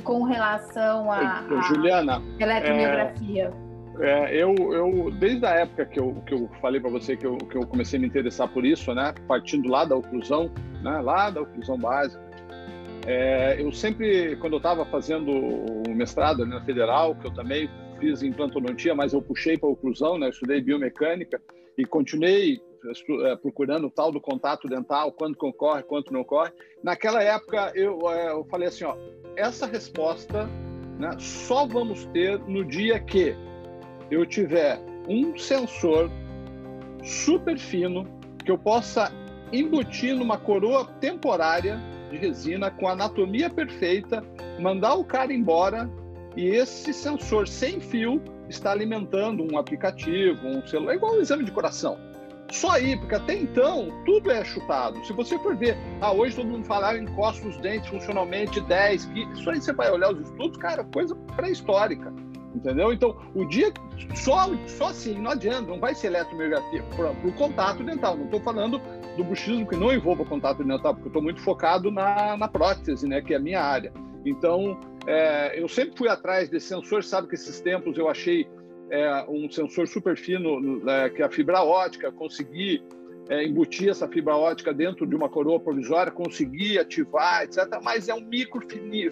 com 0.03 0.23
relação 0.23 1.11
à 1.11 1.43
Juliana, 1.67 2.21
eletromiografia. 2.39 3.51
É 3.61 3.65
é, 3.99 4.35
eu, 4.35 4.53
eu, 4.73 5.11
desde 5.11 5.45
a 5.45 5.51
época 5.51 5.85
que 5.85 5.99
eu, 5.99 6.15
que 6.25 6.33
eu 6.33 6.49
falei 6.61 6.81
para 6.81 6.89
você 6.89 7.15
que 7.15 7.25
eu, 7.25 7.37
que 7.37 7.57
eu 7.57 7.65
comecei 7.65 7.97
a 7.97 8.01
me 8.01 8.07
interessar 8.07 8.47
por 8.47 8.65
isso, 8.65 8.93
né, 8.93 9.13
partindo 9.27 9.69
lá 9.69 9.85
da 9.85 9.95
oclusão, 9.95 10.51
né, 10.81 10.99
lá 11.01 11.29
da 11.29 11.41
oclusão 11.41 11.77
básica, 11.77 12.21
é, 13.07 13.55
eu 13.61 13.71
sempre, 13.71 14.35
quando 14.37 14.53
eu 14.53 14.57
estava 14.57 14.83
fazendo 14.85 15.31
o 15.31 15.95
mestrado 15.95 16.45
na 16.45 16.59
Federal, 16.61 17.15
que 17.15 17.27
eu 17.27 17.31
também 17.31 17.69
fiz 17.99 18.23
em 18.23 18.31
plantonodontia, 18.31 18.95
mas 18.95 19.13
eu 19.13 19.21
puxei 19.21 19.57
para 19.57 19.69
oclusão, 19.69 20.17
né, 20.17 20.27
eu 20.27 20.31
estudei 20.31 20.61
biomecânica 20.61 21.41
e 21.77 21.85
continuei 21.85 22.61
é, 23.23 23.35
procurando 23.35 23.87
o 23.87 23.89
tal 23.89 24.11
do 24.11 24.21
contato 24.21 24.67
dental, 24.67 25.11
quando 25.11 25.35
ocorre, 25.41 25.83
quando 25.83 26.11
não 26.11 26.21
ocorre. 26.21 26.51
Naquela 26.83 27.23
época, 27.23 27.71
eu, 27.75 27.99
é, 28.09 28.31
eu 28.31 28.45
falei 28.45 28.67
assim, 28.67 28.83
ó, 28.83 28.95
essa 29.35 29.65
resposta 29.65 30.47
né, 30.99 31.09
só 31.19 31.65
vamos 31.65 32.05
ter 32.07 32.39
no 32.39 32.63
dia 32.63 32.99
que 32.99 33.35
eu 34.11 34.25
tiver 34.25 34.79
um 35.07 35.37
sensor 35.37 36.09
super 37.03 37.57
fino 37.57 38.05
que 38.43 38.51
eu 38.51 38.57
possa 38.57 39.11
embutir 39.51 40.15
numa 40.15 40.37
coroa 40.37 40.85
temporária 40.99 41.79
de 42.09 42.17
resina 42.17 42.69
com 42.69 42.87
anatomia 42.87 43.49
perfeita, 43.49 44.23
mandar 44.59 44.95
o 44.95 45.03
cara 45.03 45.33
embora 45.33 45.89
e 46.35 46.47
esse 46.49 46.93
sensor 46.93 47.47
sem 47.47 47.79
fio 47.79 48.21
está 48.49 48.71
alimentando 48.71 49.43
um 49.43 49.57
aplicativo, 49.57 50.47
um 50.47 50.65
celular, 50.67 50.93
é 50.93 50.95
igual 50.95 51.15
um 51.15 51.21
exame 51.21 51.43
de 51.43 51.51
coração. 51.51 51.97
Só 52.51 52.71
aí, 52.71 52.95
porque 52.97 53.15
até 53.15 53.33
então 53.33 53.89
tudo 54.05 54.31
é 54.31 54.43
chutado. 54.45 55.03
Se 55.05 55.13
você 55.13 55.37
for 55.39 55.55
ver, 55.55 55.75
ah, 55.99 56.11
hoje 56.11 56.35
todo 56.35 56.47
mundo 56.47 56.65
fala, 56.65 56.89
ah, 56.89 56.97
encosta 56.97 57.47
os 57.47 57.57
dentes 57.57 57.89
funcionalmente 57.89 58.61
10, 58.61 59.05
que 59.05 59.23
isso 59.33 59.49
aí 59.49 59.59
você 59.59 59.73
vai 59.73 59.91
olhar 59.91 60.13
os 60.13 60.21
estudos, 60.21 60.57
cara, 60.57 60.83
coisa 60.83 61.15
pré-histórica. 61.35 62.13
Entendeu? 62.53 62.93
Então, 62.93 63.17
o 63.33 63.43
dia 63.45 63.73
só, 64.13 64.47
só 64.67 64.89
assim, 64.89 65.15
não 65.19 65.31
adianta, 65.31 65.69
não 65.69 65.79
vai 65.79 65.93
ser 65.93 66.07
eletromiografia 66.07 66.83
para 66.95 67.11
o 67.11 67.33
contato 67.33 67.83
dental. 67.83 68.15
Não 68.15 68.25
estou 68.25 68.39
falando 68.39 68.79
do 69.17 69.23
bruxismo 69.23 69.67
que 69.67 69.75
não 69.75 69.91
envolva 69.91 70.23
contato 70.23 70.63
dental, 70.63 70.93
porque 70.93 71.07
eu 71.07 71.09
estou 71.09 71.21
muito 71.21 71.41
focado 71.41 71.91
na, 71.91 72.37
na 72.37 72.47
prótese, 72.47 73.07
né, 73.07 73.21
que 73.21 73.33
é 73.33 73.37
a 73.37 73.39
minha 73.39 73.61
área. 73.61 73.91
Então, 74.25 74.79
é, 75.07 75.59
eu 75.61 75.67
sempre 75.67 75.97
fui 75.97 76.09
atrás 76.09 76.49
desse 76.49 76.67
sensor, 76.67 77.03
sabe 77.03 77.27
que 77.27 77.35
esses 77.35 77.61
tempos 77.61 77.97
eu 77.97 78.09
achei 78.09 78.47
é, 78.89 79.25
um 79.27 79.49
sensor 79.49 79.87
super 79.87 80.17
fino, 80.17 80.81
é, 80.89 81.09
que 81.09 81.21
é 81.21 81.25
a 81.25 81.29
fibra 81.29 81.63
ótica, 81.63 82.11
consegui 82.11 82.83
é, 83.29 83.43
embutir 83.43 83.89
essa 83.89 84.07
fibra 84.07 84.35
ótica 84.35 84.73
dentro 84.73 85.05
de 85.05 85.15
uma 85.15 85.29
coroa 85.29 85.59
provisória, 85.59 86.11
conseguir 86.11 86.79
ativar, 86.79 87.43
etc. 87.43 87.79
Mas 87.83 88.07
é 88.07 88.13
um 88.13 88.21
micro 88.21 88.61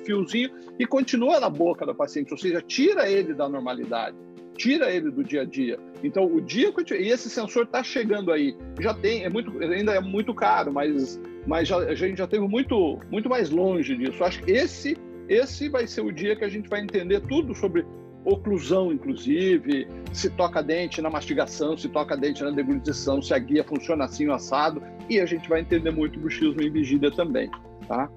fiozinho 0.04 0.52
e 0.78 0.86
continua 0.86 1.40
na 1.40 1.50
boca 1.50 1.86
do 1.86 1.96
paciente, 1.96 2.32
ou 2.32 2.38
seja, 2.38 2.62
tira 2.62 3.10
ele 3.10 3.34
da 3.34 3.50
normalidade, 3.50 4.16
tira 4.56 4.92
ele 4.92 5.10
do 5.10 5.24
dia 5.24 5.42
a 5.42 5.46
dia. 5.46 5.80
Então, 6.04 6.26
o 6.26 6.40
dia 6.40 6.72
que 6.72 6.94
e 6.94 7.10
esse 7.10 7.30
sensor 7.30 7.64
está 7.64 7.84
chegando 7.84 8.32
aí, 8.32 8.56
já 8.80 8.94
tem, 8.94 9.24
é 9.24 9.30
muito, 9.30 9.52
ainda 9.64 9.94
é 9.94 10.00
muito 10.00 10.34
caro, 10.34 10.72
mas, 10.72 11.20
mas 11.48 11.68
já, 11.68 11.78
a 11.78 11.96
gente 11.96 12.18
já 12.18 12.28
teve 12.28 12.48
muito, 12.48 13.00
muito 13.10 13.30
mais 13.30 13.50
longe 13.50 13.96
disso. 13.96 14.24
Acho 14.24 14.44
que 14.44 14.52
esse, 14.52 14.96
esse 15.28 15.70
vai 15.70 15.88
ser 15.88 16.02
o 16.02 16.12
dia 16.12 16.36
que 16.36 16.44
a 16.44 16.50
gente 16.50 16.70
vai 16.70 16.82
entender 16.82 17.22
tudo 17.22 17.54
sobre 17.56 17.86
oclusão, 18.26 18.92
inclusive, 18.92 19.88
se 20.14 20.30
toca 20.30 20.64
dente 20.64 21.02
na 21.02 21.10
mastigação, 21.10 21.78
se 21.78 21.90
toca 21.90 22.16
dente 22.16 22.44
na 22.44 22.52
deglutição, 22.52 23.22
se 23.22 23.34
a 23.34 23.40
guia 23.40 23.64
funciona 23.64 24.06
assim 24.06 24.28
o 24.28 24.34
assado, 24.34 24.82
e 25.10 25.20
a 25.20 25.26
gente 25.26 25.50
vai 25.50 25.62
entender 25.62 25.92
muito 25.92 26.20
bruxismo 26.20 26.62
em 26.62 26.72
vigília 26.72 27.12
também, 27.12 27.50
tá? 27.88 28.10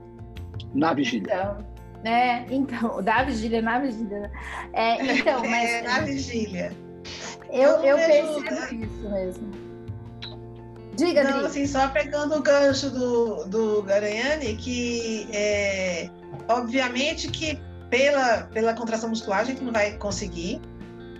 Na 0.74 0.94
vigília. 0.94 1.34
Então, 1.34 1.76
né? 2.04 2.46
Então, 2.50 3.02
da 3.02 3.24
vigília, 3.24 3.60
na 3.60 3.80
vigília. 3.80 4.20
Né? 4.20 4.30
É, 4.72 5.16
então, 5.18 5.40
mas... 5.48 5.70
É, 5.70 5.82
na 5.82 6.00
vigília. 6.00 6.72
Eu, 7.50 7.70
eu, 7.82 7.84
eu 7.84 7.96
percebo 7.96 8.84
isso 8.84 9.10
mesmo. 9.10 9.66
Diga, 10.96 11.24
Não, 11.24 11.44
assim, 11.44 11.66
só 11.66 11.88
pegando 11.88 12.36
o 12.36 12.42
gancho 12.42 12.90
do, 12.90 13.44
do 13.44 13.82
Garanhani, 13.82 14.56
que 14.56 15.28
é, 15.30 16.08
obviamente 16.48 17.28
que 17.28 17.58
pela, 17.90 18.44
pela 18.52 18.74
contração 18.74 19.08
muscular 19.08 19.40
a 19.40 19.44
gente 19.44 19.62
não 19.62 19.72
vai 19.72 19.96
conseguir. 19.98 20.60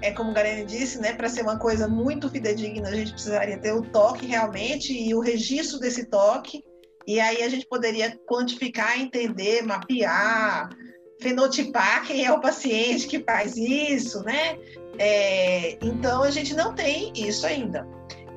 É 0.03 0.11
como 0.11 0.31
o 0.31 0.35
Garene 0.35 0.65
disse, 0.65 1.01
né? 1.01 1.15
Para 1.15 1.29
ser 1.29 1.43
uma 1.43 1.59
coisa 1.59 1.89
muito 1.89 2.29
fidedigna, 2.29 2.89
a 2.89 2.95
gente 2.95 3.13
precisaria 3.13 3.59
ter 3.59 3.73
o 3.73 3.83
toque 3.83 4.27
realmente 4.27 4.93
e 4.93 5.15
o 5.15 5.21
registro 5.21 5.79
desse 5.79 6.05
toque. 6.05 6.63
E 7.07 7.19
aí 7.21 7.43
a 7.43 7.49
gente 7.49 7.67
poderia 7.67 8.19
quantificar, 8.27 9.01
entender, 9.01 9.63
mapear, 9.63 10.69
fenotipar 11.21 12.05
quem 12.05 12.25
é 12.25 12.33
o 12.33 12.41
paciente 12.41 13.07
que 13.07 13.23
faz 13.23 13.57
isso, 13.57 14.23
né? 14.23 14.59
É, 14.99 15.79
então 15.83 16.23
a 16.23 16.31
gente 16.31 16.55
não 16.55 16.75
tem 16.75 17.13
isso 17.17 17.47
ainda. 17.47 17.87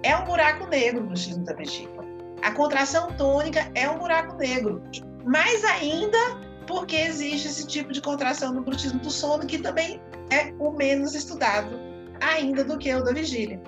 É 0.04 0.16
um 0.16 0.26
buraco 0.26 0.68
negro 0.68 1.04
no 1.04 1.18
X 1.18 1.38
da 1.40 1.54
vesícula. 1.54 2.08
A 2.42 2.52
contração 2.52 3.12
tônica 3.14 3.70
é 3.76 3.90
um 3.90 3.98
buraco 3.98 4.38
negro. 4.38 4.82
Mais 5.26 5.64
ainda 5.66 6.49
porque 6.70 6.98
existe 6.98 7.48
esse 7.48 7.66
tipo 7.66 7.92
de 7.92 8.00
contração 8.00 8.54
no 8.54 8.62
brutismo 8.62 9.00
do 9.00 9.10
sono, 9.10 9.44
que 9.48 9.58
também 9.58 10.00
é 10.30 10.54
o 10.60 10.72
menos 10.72 11.16
estudado 11.16 11.80
ainda 12.22 12.64
do 12.64 12.78
que 12.78 12.94
o 12.94 13.04
da 13.04 13.12
vigília. 13.12 13.60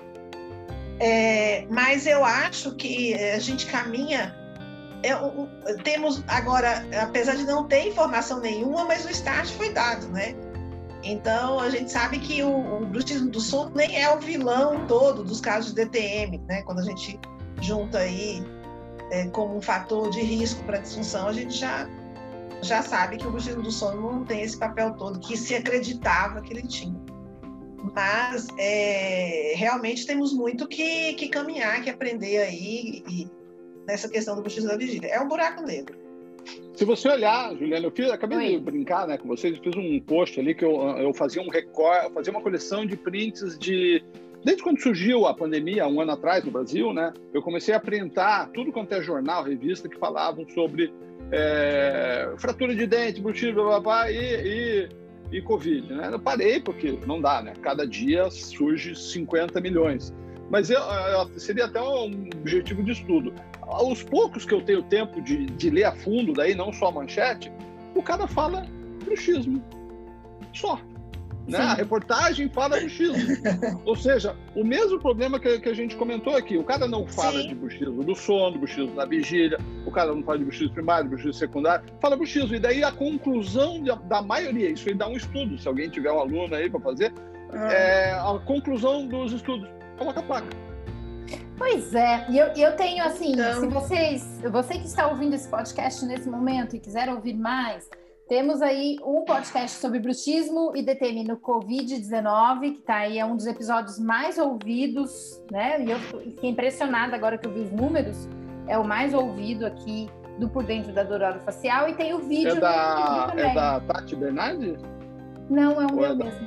É, 1.00 1.66
mas 1.68 2.06
eu 2.06 2.24
acho 2.24 2.76
que 2.76 3.12
a 3.14 3.40
gente 3.40 3.66
caminha. 3.66 4.32
É, 5.02 5.10
temos 5.82 6.22
agora, 6.28 6.86
apesar 7.02 7.34
de 7.34 7.42
não 7.42 7.66
ter 7.66 7.88
informação 7.88 8.38
nenhuma, 8.38 8.84
mas 8.84 9.04
o 9.04 9.10
start 9.10 9.50
foi 9.54 9.72
dado, 9.72 10.06
né? 10.06 10.36
Então 11.02 11.58
a 11.58 11.68
gente 11.70 11.90
sabe 11.90 12.20
que 12.20 12.40
o, 12.44 12.82
o 12.82 12.86
brutismo 12.86 13.28
do 13.30 13.40
sono 13.40 13.72
nem 13.74 14.00
é 14.00 14.14
o 14.14 14.20
vilão 14.20 14.86
todo 14.86 15.24
dos 15.24 15.40
casos 15.40 15.74
de 15.74 15.84
DTM, 15.84 16.38
né? 16.46 16.62
Quando 16.62 16.78
a 16.78 16.84
gente 16.84 17.18
junta 17.60 17.98
aí 17.98 18.44
é, 19.10 19.26
como 19.26 19.56
um 19.56 19.60
fator 19.60 20.08
de 20.08 20.20
risco 20.20 20.62
para 20.62 20.78
disfunção, 20.78 21.26
a 21.26 21.32
gente 21.32 21.58
já 21.58 21.88
já 22.62 22.80
sabe 22.80 23.16
que 23.16 23.26
o 23.26 23.30
bruxismo 23.30 23.62
do 23.62 23.70
sono 23.70 24.00
não 24.00 24.24
tem 24.24 24.42
esse 24.42 24.56
papel 24.56 24.94
todo 24.94 25.18
que 25.18 25.36
se 25.36 25.54
acreditava 25.54 26.40
que 26.40 26.52
ele 26.52 26.66
tinha. 26.66 26.98
Mas 27.94 28.46
é, 28.56 29.54
realmente 29.56 30.06
temos 30.06 30.32
muito 30.32 30.68
que, 30.68 31.14
que 31.14 31.28
caminhar, 31.28 31.82
que 31.82 31.90
aprender 31.90 32.38
aí 32.38 33.02
e, 33.08 33.28
nessa 33.86 34.08
questão 34.08 34.36
do 34.36 34.42
bruxismo 34.42 34.68
da 34.68 34.76
vigília. 34.76 35.08
É 35.08 35.20
um 35.20 35.28
buraco 35.28 35.62
negro. 35.62 36.00
Se 36.74 36.84
você 36.84 37.08
olhar, 37.08 37.54
Juliana, 37.56 37.86
eu 37.86 37.90
fiz, 37.90 38.10
acabei 38.10 38.38
Oi. 38.38 38.48
de 38.50 38.58
brincar 38.58 39.06
né, 39.06 39.18
com 39.18 39.28
vocês, 39.28 39.56
eu 39.56 39.62
fiz 39.62 39.76
um 39.76 40.00
post 40.00 40.38
ali 40.38 40.54
que 40.54 40.64
eu, 40.64 40.80
eu 40.98 41.12
fazia 41.12 41.42
um 41.42 41.48
recorte, 41.48 42.12
fazia 42.12 42.32
uma 42.32 42.40
coleção 42.40 42.86
de 42.86 42.96
prints 42.96 43.58
de. 43.58 44.02
Desde 44.44 44.62
quando 44.62 44.80
surgiu 44.80 45.26
a 45.26 45.34
pandemia, 45.34 45.86
um 45.86 46.00
ano 46.00 46.12
atrás 46.12 46.44
no 46.44 46.50
Brasil, 46.50 46.92
né? 46.92 47.12
Eu 47.32 47.42
comecei 47.42 47.74
a 47.74 47.78
printar 47.78 48.50
tudo 48.50 48.72
quanto 48.72 48.92
é 48.92 49.00
jornal, 49.00 49.44
revista 49.44 49.88
que 49.88 49.96
falavam 49.96 50.48
sobre 50.48 50.92
é, 51.32 52.30
fratura 52.36 52.74
de 52.74 52.86
dente, 52.86 53.20
bruxismo, 53.20 53.54
blá, 53.54 53.64
blá, 53.64 53.80
blá, 53.80 54.10
e, 54.12 54.16
e, 54.16 54.88
e 55.38 55.42
Covid. 55.42 55.92
Né? 55.92 56.10
Eu 56.12 56.20
parei 56.20 56.60
porque 56.60 56.98
não 57.06 57.20
dá, 57.20 57.42
né? 57.42 57.54
Cada 57.62 57.86
dia 57.86 58.30
surge 58.30 58.94
50 58.94 59.58
milhões. 59.60 60.14
Mas 60.50 60.68
eu, 60.68 60.78
eu, 60.78 61.40
seria 61.40 61.64
até 61.64 61.80
um 61.80 62.28
objetivo 62.36 62.82
de 62.82 62.92
estudo. 62.92 63.32
Aos 63.62 64.02
poucos 64.02 64.44
que 64.44 64.52
eu 64.52 64.60
tenho 64.60 64.82
tempo 64.82 65.22
de, 65.22 65.46
de 65.46 65.70
ler 65.70 65.84
a 65.84 65.92
fundo, 65.92 66.34
daí 66.34 66.54
não 66.54 66.70
só 66.70 66.88
a 66.88 66.92
manchete, 66.92 67.50
o 67.94 68.02
cara 68.02 68.26
fala 68.26 68.66
bruxismo. 69.02 69.64
Só. 70.52 70.78
Né? 71.46 71.58
A 71.58 71.74
reportagem 71.74 72.48
fala 72.48 72.78
bruxismo. 72.78 73.16
Ou 73.84 73.96
seja, 73.96 74.36
o 74.54 74.64
mesmo 74.64 74.98
problema 74.98 75.40
que, 75.40 75.58
que, 75.60 75.68
a 75.68 75.74
gente 75.74 75.96
comentou 75.96 76.36
aqui. 76.36 76.56
O 76.56 76.64
cara 76.64 76.86
não 76.86 77.06
fala 77.06 77.40
Sim. 77.40 77.48
de 77.48 77.54
bruxismo 77.54 78.04
do 78.04 78.14
sono, 78.14 78.58
bruxismo 78.58 78.94
da 78.94 79.04
vigília, 79.04 79.58
o 79.86 79.90
cara 79.90 80.14
não 80.14 80.22
fala 80.22 80.38
de 80.38 80.44
bruxismo 80.44 80.72
primário, 80.72 81.08
bruxismo 81.08 81.34
secundário, 81.34 81.84
fala 82.00 82.16
bruxismo. 82.16 82.54
E 82.54 82.60
daí 82.60 82.84
a 82.84 82.92
conclusão 82.92 83.82
de, 83.82 83.90
da 84.08 84.22
maioria, 84.22 84.70
isso 84.70 84.88
aí 84.88 84.94
dá 84.94 85.08
um 85.08 85.16
estudo, 85.16 85.58
se 85.58 85.66
alguém 85.66 85.88
tiver 85.88 86.12
um 86.12 86.20
aluno 86.20 86.54
aí 86.54 86.70
para 86.70 86.80
fazer, 86.80 87.12
ah. 87.50 87.72
é, 87.72 88.12
a 88.12 88.38
conclusão 88.44 89.06
dos 89.06 89.32
estudos, 89.32 89.68
coloca 89.98 90.20
a 90.20 90.22
placa. 90.22 90.72
Pois 91.56 91.94
é, 91.94 92.26
e 92.28 92.38
eu, 92.38 92.46
eu 92.48 92.76
tenho 92.76 93.04
assim, 93.04 93.32
então... 93.32 93.60
se 93.60 93.66
vocês, 93.68 94.40
você 94.50 94.74
que 94.74 94.86
está 94.86 95.06
ouvindo 95.06 95.34
esse 95.34 95.48
podcast 95.48 96.04
nesse 96.04 96.28
momento 96.28 96.74
e 96.74 96.80
quiser 96.80 97.08
ouvir 97.08 97.34
mais, 97.34 97.88
temos 98.32 98.62
aí 98.62 98.96
um 99.04 99.26
podcast 99.26 99.78
sobre 99.78 99.98
bruxismo 99.98 100.72
e 100.74 100.82
DTM 100.82 101.22
no 101.24 101.36
Covid-19, 101.36 102.60
que 102.60 102.78
está 102.78 102.94
aí, 102.94 103.18
é 103.18 103.26
um 103.26 103.36
dos 103.36 103.46
episódios 103.46 103.98
mais 103.98 104.38
ouvidos, 104.38 105.44
né? 105.50 105.84
E 105.84 105.90
eu 105.90 105.98
fiquei 105.98 106.48
impressionada 106.48 107.14
agora 107.14 107.36
que 107.36 107.46
eu 107.46 107.52
vi 107.52 107.60
os 107.60 107.70
números. 107.70 108.26
É 108.66 108.78
o 108.78 108.84
mais 108.84 109.12
ouvido 109.12 109.66
aqui 109.66 110.08
do 110.38 110.48
Por 110.48 110.64
Dentro 110.64 110.94
da 110.94 111.02
Dor 111.02 111.20
Facial 111.40 111.90
e 111.90 111.92
tem 111.92 112.14
o 112.14 112.20
vídeo 112.20 112.56
é 112.56 112.60
da, 112.60 113.34
É 113.36 113.52
da 113.52 113.80
Tati 113.80 114.16
Bernardi? 114.16 114.78
Não, 115.50 115.72
é 115.82 115.84
o 115.84 115.94
meu 115.94 116.06
é 116.06 116.14
mesmo. 116.14 116.40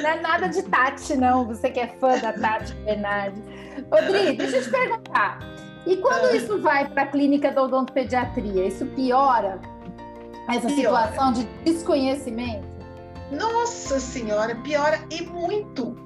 não 0.00 0.08
é 0.08 0.20
nada 0.20 0.46
de 0.46 0.62
Tati, 0.62 1.16
não. 1.16 1.44
Você 1.46 1.68
que 1.68 1.80
é 1.80 1.88
fã 1.88 2.16
da 2.20 2.32
Tati 2.32 2.74
Bernardi. 2.84 3.42
Rodrigo, 3.90 4.36
deixa 4.38 4.58
eu 4.58 4.62
te 4.62 4.70
perguntar. 4.70 5.40
E 5.86 5.96
quando 5.96 6.26
é. 6.26 6.36
isso 6.36 6.60
vai 6.60 6.88
para 6.88 7.02
a 7.02 7.06
clínica 7.06 7.50
da 7.50 7.62
odontopediatria, 7.62 8.66
isso 8.66 8.86
piora 8.86 9.60
essa 10.48 10.66
piora. 10.68 10.74
situação 10.74 11.32
de 11.32 11.44
desconhecimento? 11.64 12.66
Nossa 13.30 13.98
senhora, 13.98 14.54
piora 14.56 15.00
e 15.10 15.22
muito. 15.22 15.96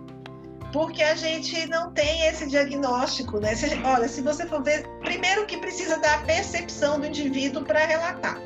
Porque 0.72 1.02
a 1.02 1.14
gente 1.14 1.66
não 1.68 1.90
tem 1.92 2.26
esse 2.26 2.48
diagnóstico, 2.48 3.38
né? 3.38 3.54
Se, 3.54 3.74
olha, 3.82 4.08
se 4.08 4.20
você 4.20 4.46
for 4.46 4.62
ver, 4.62 4.86
primeiro 5.00 5.46
que 5.46 5.56
precisa 5.56 5.98
da 5.98 6.18
percepção 6.18 7.00
do 7.00 7.06
indivíduo 7.06 7.64
para 7.64 7.84
relatar. 7.86 8.38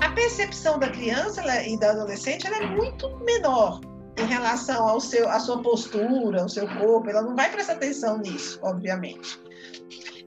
A 0.00 0.10
percepção 0.10 0.78
da 0.78 0.88
criança 0.88 1.42
e 1.66 1.78
da 1.78 1.90
adolescente 1.90 2.46
é 2.46 2.66
muito 2.66 3.08
menor 3.24 3.80
em 4.16 4.26
relação 4.26 4.86
ao 4.88 5.00
seu, 5.00 5.28
à 5.28 5.40
sua 5.40 5.60
postura, 5.60 6.42
ao 6.42 6.48
seu 6.48 6.68
corpo. 6.78 7.10
Ela 7.10 7.22
não 7.22 7.34
vai 7.34 7.50
prestar 7.50 7.74
atenção 7.74 8.18
nisso, 8.18 8.58
obviamente. 8.62 9.40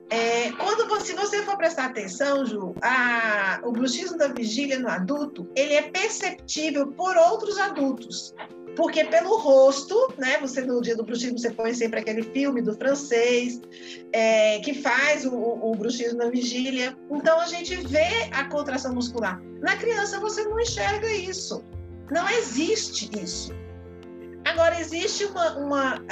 É, 0.10 0.52
quando 0.54 0.88
você, 0.88 1.08
se 1.08 1.13
você 1.13 1.43
for 1.43 1.56
prestar 1.58 1.86
atenção, 1.86 2.45
Ju, 2.45 2.74
a, 2.82 3.62
o 3.63 3.72
bruxismo 3.72 4.17
da 4.17 4.28
vigília 4.28 4.80
no 4.80 4.89
adulto, 4.89 5.48
ele 5.56 5.74
é 5.74 5.84
perceptível 5.84 6.88
por 6.88 7.15
outros 7.15 7.58
adultos. 7.60 8.34
Porque 8.76 9.04
pelo 9.04 9.38
rosto, 9.38 10.13
né? 10.17 10.38
Você 10.39 10.62
no 10.62 10.82
dia 10.82 10.95
do 10.95 11.04
bruxismo 11.04 11.38
você 11.38 11.52
põe 11.52 11.74
sempre 11.74 12.00
aquele 12.00 12.24
filme 12.24 12.62
do 12.62 12.74
francês 12.76 13.60
é, 14.13 14.60
que 14.60 14.74
faz 14.74 15.26
o, 15.26 15.34
o, 15.34 15.72
o 15.72 15.76
bruxismo 15.76 16.17
na 16.17 16.30
vigília. 16.30 16.98
Então 17.12 17.39
a 17.39 17.45
gente 17.45 17.76
vê 17.76 18.30
a 18.32 18.45
contração 18.45 18.93
muscular. 18.93 19.41
Na 19.62 19.76
criança 19.76 20.19
você 20.19 20.43
não 20.45 20.60
enxerga 20.60 21.12
isso. 21.12 21.63
Não 22.10 22.28
existe 22.30 23.10
isso. 23.22 23.52
Agora, 24.49 24.79
existe 24.79 25.25
uma, 25.25 25.57
uma 25.57 26.03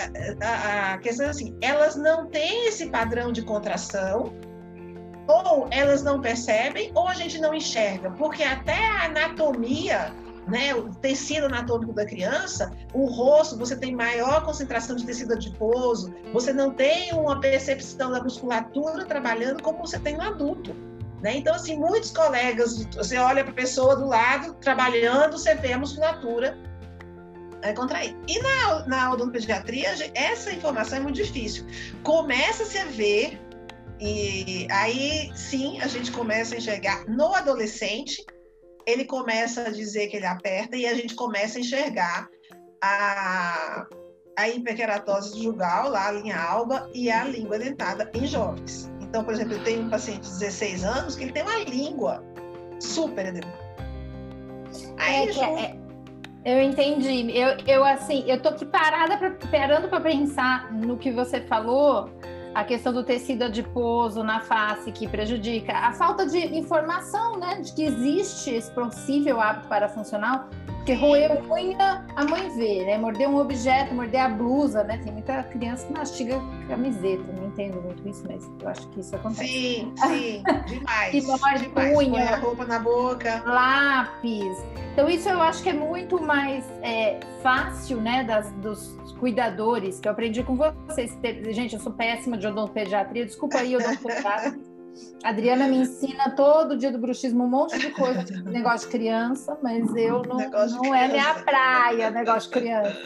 a, 0.42 0.94
a, 0.94 0.98
questão 1.00 1.28
assim, 1.28 1.58
elas 1.60 1.96
não 1.96 2.28
têm 2.28 2.68
esse 2.68 2.88
padrão 2.88 3.32
de 3.32 3.42
contração, 3.42 4.32
ou 5.28 5.68
elas 5.72 6.04
não 6.04 6.22
percebem, 6.22 6.92
ou 6.94 7.08
a 7.08 7.16
gente 7.16 7.40
não 7.40 7.52
enxerga, 7.54 8.12
porque 8.12 8.44
até 8.44 8.86
a 8.86 9.06
anatomia, 9.06 10.14
né, 10.48 10.76
o 10.76 10.94
tecido 10.96 11.48
anatômico 11.48 11.94
da 11.94 12.06
criança, 12.06 12.72
o 12.94 13.08
rosto, 13.08 13.58
você 13.58 13.76
tem 13.76 13.96
maior 13.96 14.46
concentração 14.46 14.96
de 14.96 15.04
tecido 15.04 15.34
adiposo, 15.34 16.14
você 16.32 16.54
não 16.54 16.72
tem 16.72 17.12
uma 17.14 17.40
percepção 17.42 18.12
da 18.12 18.24
musculatura 18.24 19.04
trabalhando 19.04 19.64
como 19.64 19.80
você 19.80 19.98
tem 19.98 20.16
no 20.16 20.22
adulto. 20.22 20.76
Né? 21.24 21.38
Então, 21.38 21.56
assim, 21.56 21.76
muitos 21.76 22.12
colegas, 22.12 22.86
você 22.94 23.18
olha 23.18 23.44
para 23.44 23.52
a 23.52 23.56
pessoa 23.56 23.96
do 23.96 24.06
lado 24.06 24.54
trabalhando, 24.62 25.40
você 25.40 25.56
vê 25.56 25.74
a 25.74 25.80
musculatura 25.80 26.56
é, 27.62 27.74
contrair. 27.74 28.16
E 28.28 28.40
na, 28.42 28.88
na 28.88 29.14
odontopediatria, 29.14 29.90
essa 30.14 30.52
informação 30.52 31.00
é 31.00 31.02
muito 31.02 31.16
difícil. 31.16 31.66
Começa-se 32.04 32.78
a 32.78 32.86
ver, 32.86 33.40
e 34.00 34.68
aí 34.72 35.32
sim 35.36 35.80
a 35.82 35.88
gente 35.88 36.12
começa 36.12 36.56
a 36.56 36.58
enxergar 36.58 37.06
no 37.08 37.34
adolescente, 37.34 38.24
ele 38.86 39.06
começa 39.06 39.64
a 39.64 39.70
dizer 39.70 40.08
que 40.08 40.18
ele 40.18 40.26
aperta 40.26 40.76
e 40.76 40.86
a 40.86 40.94
gente 40.94 41.16
começa 41.16 41.58
a 41.58 41.62
enxergar 41.62 42.30
a, 42.82 43.86
a 44.38 44.50
hiperkeratose 44.50 45.42
jugal, 45.42 45.90
lá 45.90 46.08
a 46.08 46.12
linha 46.12 46.40
alba, 46.40 46.90
e 46.94 47.12
a 47.12 47.24
língua 47.26 47.58
dentada 47.58 48.10
em 48.14 48.26
jovens. 48.26 48.90
Então, 49.02 49.24
por 49.24 49.34
exemplo, 49.34 49.54
eu 49.54 49.64
tenho 49.64 49.84
um 49.84 49.90
paciente 49.90 50.22
de 50.22 50.40
16 50.40 50.84
anos 50.84 51.16
que 51.16 51.24
ele 51.24 51.32
tem 51.32 51.44
uma 51.44 51.58
língua 51.60 52.24
super 52.80 53.26
edemosa. 53.26 53.68
Aí, 54.98 55.30
é, 55.30 55.87
eu 56.46 56.62
entendi. 56.62 57.38
Eu, 57.38 57.58
eu 57.68 57.84
assim, 57.84 58.24
eu 58.28 58.42
tô 58.42 58.50
aqui 58.50 58.66
parada, 58.66 59.18
pra, 59.18 59.32
parando 59.52 59.88
para 59.88 60.00
pensar 60.00 60.72
no 60.72 60.98
que 60.98 61.12
você 61.12 61.42
falou, 61.42 62.10
a 62.54 62.64
questão 62.64 62.92
do 62.92 63.04
tecido 63.04 63.44
adiposo 63.44 64.24
na 64.24 64.40
face 64.40 64.92
que 64.92 65.08
prejudica, 65.08 65.74
a 65.74 65.94
falta 65.94 66.26
de 66.26 66.40
informação, 66.58 67.38
né, 67.38 67.62
de 67.62 67.74
que 67.74 67.84
existe 67.84 68.50
esse 68.50 68.72
possível 68.72 69.40
hábito 69.40 69.68
parafuncional, 69.68 70.50
porque 70.88 70.94
roer 70.94 71.44
unha, 71.52 72.06
a 72.16 72.24
mãe 72.24 72.50
vê, 72.56 72.86
né? 72.86 72.98
Morder 72.98 73.30
um 73.30 73.36
objeto, 73.36 73.94
morder 73.94 74.22
a 74.22 74.30
blusa, 74.30 74.86
né? 74.86 74.98
Tem 75.04 75.12
muita 75.12 75.44
criança 75.44 75.86
que 75.86 75.92
mastiga 75.92 76.40
camiseta, 76.70 77.24
não 77.34 77.48
entendo 77.48 77.82
muito 77.82 78.08
isso, 78.08 78.24
mas 78.26 78.50
eu 78.62 78.70
acho 78.70 78.88
que 78.90 79.02
isso 79.02 79.14
acontece. 79.14 79.50
Sim, 79.50 79.94
sim, 80.08 80.44
demais. 80.66 81.26
morde 81.26 81.68
demais. 81.68 81.98
unha. 81.98 82.10
Põe 82.10 82.22
a 82.22 82.36
roupa 82.38 82.66
na 82.66 82.80
boca. 82.80 83.44
Lápis. 83.46 84.64
Então, 84.94 85.10
isso 85.10 85.28
eu 85.28 85.42
acho 85.42 85.62
que 85.62 85.70
é 85.70 85.74
muito 85.74 86.24
mais 86.24 86.64
é, 86.82 87.20
fácil, 87.44 87.98
né, 87.98 88.24
das, 88.24 88.50
dos 88.54 88.96
cuidadores, 89.20 90.00
que 90.00 90.08
eu 90.08 90.14
aprendi 90.14 90.42
com 90.42 90.56
vocês. 90.56 91.18
Gente, 91.50 91.76
eu 91.76 91.82
sou 91.82 91.92
péssima 91.92 92.38
de 92.38 92.48
odontopediatria, 92.48 93.26
desculpa 93.26 93.58
aí, 93.58 93.76
odontopediatra. 93.76 94.58
Adriana 95.24 95.68
me 95.68 95.78
ensina 95.78 96.30
todo 96.32 96.78
dia 96.78 96.92
do 96.92 96.98
bruxismo 96.98 97.44
um 97.44 97.50
monte 97.50 97.78
de 97.80 97.90
coisa, 97.92 98.24
tipo, 98.24 98.48
negócio 98.50 98.88
de 98.88 98.98
criança, 98.98 99.58
mas 99.62 99.96
eu 99.96 100.22
não, 100.24 100.38
não 100.38 100.96
é 100.96 101.08
minha 101.08 101.34
praia, 101.36 102.12
negócio 102.12 102.52
de 102.52 102.60
criança. 102.60 102.98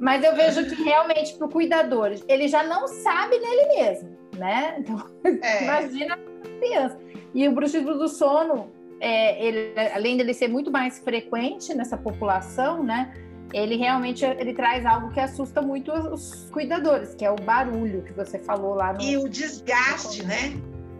Mas 0.00 0.24
eu 0.24 0.34
vejo 0.34 0.64
que 0.66 0.82
realmente 0.82 1.34
para 1.34 1.46
o 1.46 1.50
cuidador, 1.50 2.12
ele 2.26 2.48
já 2.48 2.62
não 2.62 2.88
sabe 2.88 3.38
nele 3.38 3.66
mesmo, 3.76 4.18
né? 4.36 4.76
Então, 4.78 5.06
é. 5.42 5.64
imagina 5.64 6.14
a 6.14 6.58
criança. 6.58 6.98
E 7.34 7.46
o 7.46 7.52
bruxismo 7.52 7.94
do 7.94 8.08
sono, 8.08 8.70
é, 9.00 9.44
ele, 9.44 9.72
além 9.94 10.16
dele 10.16 10.34
ser 10.34 10.48
muito 10.48 10.70
mais 10.70 10.98
frequente 10.98 11.74
nessa 11.74 11.96
população, 11.96 12.82
né? 12.82 13.12
Ele 13.52 13.76
realmente 13.76 14.24
ele 14.24 14.54
traz 14.54 14.86
algo 14.86 15.10
que 15.10 15.20
assusta 15.20 15.60
muito 15.60 15.92
os 15.92 16.48
cuidadores, 16.50 17.14
que 17.14 17.24
é 17.24 17.30
o 17.30 17.36
barulho 17.36 18.02
que 18.02 18.12
você 18.12 18.38
falou 18.38 18.74
lá 18.74 18.94
no. 18.94 19.02
E 19.02 19.16
o 19.18 19.28
desgaste, 19.28 20.24
né? 20.24 20.54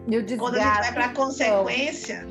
E 0.07 0.17
o 0.17 0.23
desgaste. 0.23 0.37
Quando 0.37 0.55
a 0.55 0.63
gente 0.63 0.81
vai 0.81 0.93
para 0.93 1.05
a 1.05 1.09
consequência. 1.09 2.27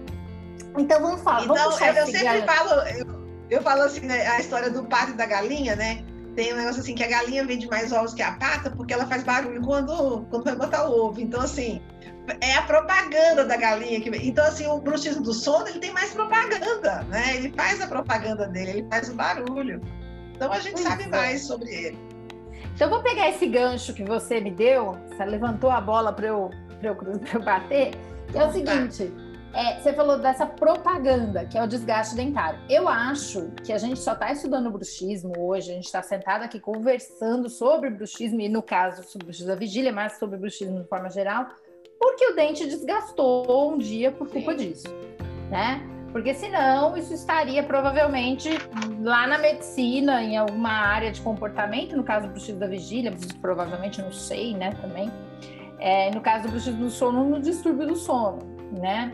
Então 0.78 1.00
vamos 1.00 1.22
falar. 1.22 1.44
Então, 1.44 1.56
vamos 1.56 1.80
eu, 1.80 1.86
eu 1.86 2.06
sempre 2.06 2.42
falo, 2.42 2.70
eu, 2.88 3.06
eu, 3.50 3.62
falo 3.62 3.82
assim, 3.82 4.00
né, 4.00 4.26
a 4.26 4.40
história 4.40 4.70
do 4.70 4.84
pato 4.84 5.12
e 5.12 5.14
da 5.14 5.26
galinha, 5.26 5.76
né? 5.76 6.04
Tem 6.34 6.52
um 6.52 6.56
negócio 6.56 6.80
assim 6.80 6.94
que 6.94 7.04
a 7.04 7.08
galinha 7.08 7.44
vende 7.44 7.68
mais 7.68 7.92
ovos 7.92 8.14
que 8.14 8.22
a 8.22 8.32
pata 8.32 8.70
porque 8.70 8.94
ela 8.94 9.06
faz 9.06 9.22
barulho 9.22 9.60
quando, 9.62 10.24
quando 10.30 10.44
vai 10.44 10.56
botar 10.56 10.88
o 10.88 11.08
ovo. 11.08 11.20
Então, 11.20 11.42
assim, 11.42 11.80
é 12.40 12.54
a 12.54 12.62
propaganda 12.62 13.44
da 13.44 13.56
galinha 13.56 14.00
que 14.00 14.08
Então, 14.26 14.44
assim, 14.44 14.66
o 14.66 14.78
bruxismo 14.78 15.22
do 15.22 15.34
sono 15.34 15.68
ele 15.68 15.78
tem 15.78 15.92
mais 15.92 16.12
propaganda, 16.12 17.02
né? 17.08 17.36
Ele 17.36 17.52
faz 17.54 17.80
a 17.80 17.86
propaganda 17.86 18.46
dele, 18.46 18.70
ele 18.70 18.86
faz 18.88 19.08
o 19.10 19.14
barulho. 19.14 19.80
Então 20.34 20.50
a 20.50 20.58
gente 20.58 20.80
sabe 20.80 21.04
é. 21.04 21.08
mais 21.08 21.44
sobre 21.44 21.70
ele. 21.70 21.98
Então, 22.74 22.88
vou 22.88 23.02
pegar 23.02 23.28
esse 23.28 23.46
gancho 23.46 23.92
que 23.92 24.02
você 24.02 24.40
me 24.40 24.50
deu, 24.50 24.96
você 25.08 25.24
levantou 25.26 25.70
a 25.70 25.80
bola 25.80 26.12
para 26.12 26.28
eu 26.28 26.50
para 26.82 26.90
eu, 26.90 27.20
eu 27.32 27.42
bater, 27.42 27.92
que 28.30 28.38
é 28.38 28.44
o 28.44 28.52
seguinte. 28.52 29.12
É, 29.54 29.78
você 29.78 29.92
falou 29.92 30.18
dessa 30.18 30.46
propaganda, 30.46 31.44
que 31.44 31.58
é 31.58 31.62
o 31.62 31.66
desgaste 31.66 32.16
dentário. 32.16 32.58
Eu 32.70 32.88
acho 32.88 33.50
que 33.62 33.70
a 33.70 33.76
gente 33.76 34.00
só 34.00 34.14
está 34.14 34.32
estudando 34.32 34.70
bruxismo 34.70 35.34
hoje, 35.38 35.70
a 35.70 35.74
gente 35.74 35.84
está 35.84 36.02
sentado 36.02 36.42
aqui 36.42 36.58
conversando 36.58 37.50
sobre 37.50 37.90
bruxismo, 37.90 38.40
e 38.40 38.48
no 38.48 38.62
caso 38.62 39.02
sobre 39.02 39.26
bruxismo 39.26 39.48
da 39.48 39.54
vigília, 39.54 39.92
mas 39.92 40.18
sobre 40.18 40.38
bruxismo 40.38 40.80
de 40.80 40.88
forma 40.88 41.10
geral, 41.10 41.48
porque 42.00 42.26
o 42.28 42.34
dente 42.34 42.64
desgastou 42.64 43.72
um 43.74 43.78
dia 43.78 44.10
por 44.10 44.28
culpa 44.28 44.54
disso, 44.54 44.88
né? 45.50 45.86
Porque 46.12 46.34
senão 46.34 46.96
isso 46.96 47.12
estaria 47.12 47.62
provavelmente 47.62 48.48
lá 49.02 49.26
na 49.26 49.38
medicina, 49.38 50.22
em 50.22 50.36
alguma 50.36 50.70
área 50.70 51.12
de 51.12 51.20
comportamento, 51.20 51.94
no 51.94 52.04
caso 52.04 52.26
do 52.26 52.32
bruxismo 52.32 52.60
da 52.60 52.66
vigília, 52.66 53.14
provavelmente 53.40 54.00
não 54.00 54.12
sei, 54.12 54.54
né, 54.54 54.72
também 54.80 55.10
é, 55.82 56.10
no 56.12 56.20
caso 56.20 56.44
do 56.44 56.50
bruxismo 56.50 56.84
do 56.84 56.90
sono, 56.90 57.24
no 57.24 57.40
distúrbio 57.40 57.88
do 57.88 57.96
sono, 57.96 58.38
né? 58.70 59.12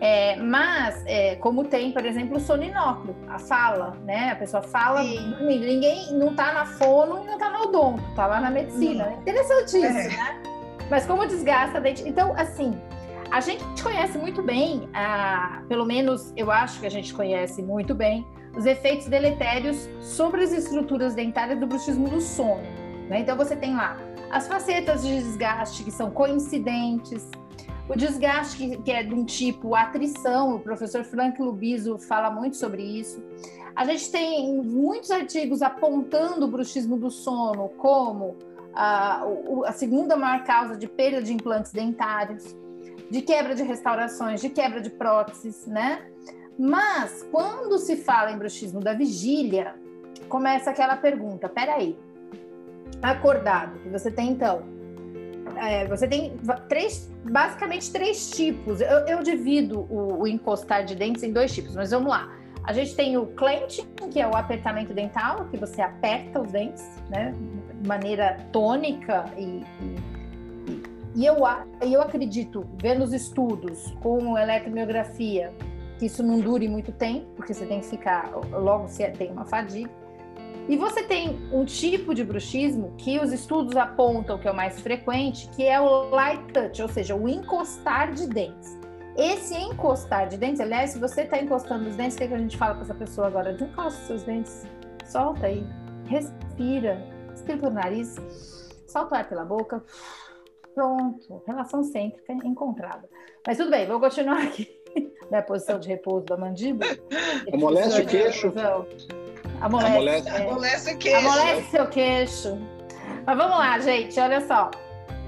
É, 0.00 0.36
mas, 0.36 1.02
é, 1.04 1.34
como 1.36 1.64
tem, 1.64 1.90
por 1.90 2.04
exemplo, 2.04 2.36
o 2.36 2.40
soninóculo, 2.40 3.16
a 3.28 3.40
fala, 3.40 3.96
né? 4.04 4.30
A 4.30 4.36
pessoa 4.36 4.62
fala 4.62 5.02
dormindo. 5.02 5.66
Ninguém 5.66 6.12
não 6.12 6.32
tá 6.34 6.52
na 6.52 6.64
fono 6.64 7.24
e 7.24 7.26
não 7.26 7.36
tá 7.38 7.50
no 7.50 7.62
odonto, 7.62 8.02
tá 8.14 8.26
lá 8.26 8.40
na 8.40 8.50
medicina. 8.50 9.08
Hum. 9.08 9.20
Interessantíssimo, 9.22 9.94
né? 9.94 10.42
Mas 10.88 11.06
como 11.06 11.26
desgasta 11.26 11.78
a 11.78 11.80
dente. 11.80 12.06
Então, 12.06 12.34
assim, 12.36 12.78
a 13.32 13.40
gente 13.40 13.64
conhece 13.82 14.16
muito 14.16 14.42
bem, 14.42 14.88
a, 14.94 15.62
pelo 15.68 15.84
menos 15.84 16.32
eu 16.36 16.52
acho 16.52 16.78
que 16.78 16.86
a 16.86 16.90
gente 16.90 17.12
conhece 17.12 17.62
muito 17.62 17.96
bem, 17.96 18.24
os 18.56 18.64
efeitos 18.64 19.08
deletérios 19.08 19.88
sobre 20.00 20.44
as 20.44 20.52
estruturas 20.52 21.14
dentárias 21.16 21.58
do 21.58 21.66
bruxismo 21.66 22.08
do 22.08 22.20
sono. 22.20 22.62
Né? 23.08 23.20
Então, 23.20 23.36
você 23.36 23.56
tem 23.56 23.74
lá 23.74 23.96
as 24.30 24.46
facetas 24.46 25.02
de 25.02 25.14
desgaste 25.22 25.84
que 25.84 25.90
são 25.90 26.10
coincidentes, 26.10 27.28
o 27.88 27.96
desgaste 27.96 28.56
que, 28.56 28.76
que 28.78 28.90
é 28.90 29.02
de 29.02 29.14
um 29.14 29.24
tipo 29.24 29.74
atrição, 29.74 30.56
o 30.56 30.60
professor 30.60 31.04
Frank 31.04 31.40
Lubiso 31.40 31.98
fala 31.98 32.30
muito 32.30 32.56
sobre 32.56 32.82
isso. 32.82 33.22
A 33.74 33.84
gente 33.84 34.10
tem 34.10 34.60
muitos 34.62 35.10
artigos 35.10 35.62
apontando 35.62 36.46
o 36.46 36.48
bruxismo 36.48 36.96
do 36.96 37.10
sono 37.10 37.68
como 37.76 38.36
a, 38.74 39.22
a 39.66 39.72
segunda 39.72 40.16
maior 40.16 40.44
causa 40.44 40.76
de 40.76 40.88
perda 40.88 41.22
de 41.22 41.32
implantes 41.32 41.72
dentários, 41.72 42.56
de 43.10 43.22
quebra 43.22 43.54
de 43.54 43.62
restaurações, 43.62 44.40
de 44.40 44.48
quebra 44.48 44.80
de 44.80 44.90
próteses, 44.90 45.66
né? 45.66 46.04
Mas 46.58 47.22
quando 47.30 47.78
se 47.78 47.96
fala 47.96 48.32
em 48.32 48.38
bruxismo 48.38 48.80
da 48.80 48.94
vigília, 48.94 49.76
começa 50.28 50.70
aquela 50.70 50.96
pergunta: 50.96 51.48
peraí, 51.48 51.96
acordado, 53.02 53.78
você 53.90 54.10
tem 54.10 54.30
então. 54.30 54.62
É, 55.56 55.86
você 55.86 56.06
tem 56.06 56.36
três, 56.68 57.10
basicamente 57.24 57.90
três 57.90 58.30
tipos. 58.30 58.80
Eu, 58.80 58.98
eu 59.06 59.22
divido 59.22 59.86
o, 59.90 60.22
o, 60.22 60.26
encostar 60.26 60.84
de 60.84 60.94
dentes 60.94 61.22
em 61.22 61.32
dois 61.32 61.54
tipos, 61.54 61.74
mas 61.74 61.90
vamos 61.90 62.10
lá. 62.10 62.30
A 62.64 62.72
gente 62.72 62.94
tem 62.94 63.16
o 63.16 63.26
clenching, 63.26 63.86
que 64.10 64.20
é 64.20 64.26
o 64.26 64.36
apertamento 64.36 64.92
dental, 64.92 65.46
que 65.50 65.56
você 65.56 65.80
aperta 65.80 66.40
os 66.40 66.50
dentes, 66.50 66.84
né, 67.08 67.32
de 67.80 67.88
maneira 67.88 68.38
tônica 68.52 69.24
e, 69.38 69.62
e, 69.80 70.82
e 71.14 71.24
eu, 71.24 71.36
eu 71.80 72.02
acredito, 72.02 72.66
vendo 72.82 73.02
os 73.02 73.12
estudos 73.14 73.94
com 74.02 74.36
eletromiografia, 74.36 75.50
que 75.98 76.06
isso 76.06 76.22
não 76.22 76.40
dure 76.40 76.68
muito 76.68 76.92
tempo, 76.92 77.26
porque 77.36 77.54
você 77.54 77.64
tem 77.64 77.80
que 77.80 77.86
ficar, 77.86 78.30
logo 78.52 78.88
você 78.88 79.08
tem 79.10 79.30
uma 79.32 79.46
fadiga. 79.46 79.90
E 80.68 80.76
você 80.76 81.04
tem 81.04 81.38
um 81.52 81.64
tipo 81.64 82.12
de 82.12 82.24
bruxismo 82.24 82.92
que 82.98 83.20
os 83.20 83.32
estudos 83.32 83.76
apontam 83.76 84.36
que 84.36 84.48
é 84.48 84.50
o 84.50 84.54
mais 84.54 84.80
frequente, 84.80 85.48
que 85.50 85.64
é 85.64 85.80
o 85.80 86.10
light 86.10 86.42
touch, 86.52 86.82
ou 86.82 86.88
seja, 86.88 87.14
o 87.14 87.28
encostar 87.28 88.12
de 88.12 88.26
dentes. 88.26 88.76
Esse 89.16 89.54
encostar 89.54 90.28
de 90.28 90.36
dentes, 90.36 90.60
aliás, 90.60 90.90
se 90.90 90.98
você 90.98 91.22
está 91.22 91.40
encostando 91.40 91.88
os 91.88 91.96
dentes, 91.96 92.16
o 92.16 92.18
que, 92.18 92.24
é 92.24 92.28
que 92.28 92.34
a 92.34 92.38
gente 92.38 92.56
fala 92.56 92.74
para 92.74 92.82
essa 92.82 92.94
pessoa 92.94 93.28
agora? 93.28 93.52
Desencosta 93.52 94.00
os 94.00 94.06
seus 94.06 94.22
dentes, 94.24 94.66
solta 95.06 95.46
aí, 95.46 95.64
respira, 96.06 97.02
respira 97.30 97.58
pelo 97.58 97.72
nariz, 97.72 98.16
solta 98.86 99.14
o 99.14 99.18
ar 99.18 99.28
pela 99.28 99.44
boca. 99.44 99.82
Pronto, 100.74 101.42
relação 101.46 101.82
cêntrica 101.82 102.32
encontrada. 102.44 103.08
Mas 103.46 103.56
tudo 103.56 103.70
bem, 103.70 103.86
vou 103.86 104.00
continuar 104.00 104.42
aqui 104.42 104.68
na 105.30 105.40
posição 105.40 105.78
de 105.78 105.88
repouso 105.88 106.26
da 106.26 106.36
mandíbula. 106.36 106.90
Amolece 107.54 108.02
o 108.02 108.06
queixo. 108.06 108.52
Amolece, 109.60 109.90
amolece, 109.90 110.28
é. 110.28 110.42
amolece 110.42 110.92
o 110.92 110.98
queixo. 110.98 111.18
Amolece 111.18 111.70
seu 111.70 111.86
queixo. 111.86 112.58
Mas 113.24 113.36
vamos 113.36 113.58
lá, 113.58 113.78
gente, 113.78 114.18
olha 114.20 114.40
só. 114.46 114.70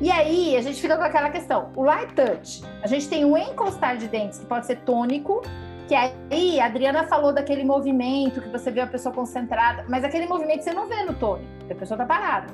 E 0.00 0.10
aí, 0.10 0.56
a 0.56 0.62
gente 0.62 0.80
fica 0.80 0.96
com 0.96 1.02
aquela 1.02 1.30
questão. 1.30 1.72
O 1.74 1.82
light 1.82 2.14
touch, 2.14 2.62
a 2.82 2.86
gente 2.86 3.08
tem 3.08 3.24
o 3.24 3.36
encostar 3.36 3.96
de 3.96 4.06
dentes, 4.06 4.38
que 4.38 4.46
pode 4.46 4.66
ser 4.66 4.76
tônico, 4.80 5.42
que 5.88 5.94
aí 5.94 6.60
a 6.60 6.66
Adriana 6.66 7.04
falou 7.04 7.32
daquele 7.32 7.64
movimento 7.64 8.40
que 8.40 8.48
você 8.48 8.70
vê 8.70 8.80
a 8.80 8.86
pessoa 8.86 9.12
concentrada, 9.12 9.84
mas 9.88 10.04
aquele 10.04 10.26
movimento 10.26 10.62
você 10.62 10.72
não 10.72 10.86
vê 10.86 11.02
no 11.02 11.14
tônico, 11.14 11.48
a 11.68 11.74
pessoa 11.74 11.98
tá 11.98 12.04
parada. 12.04 12.46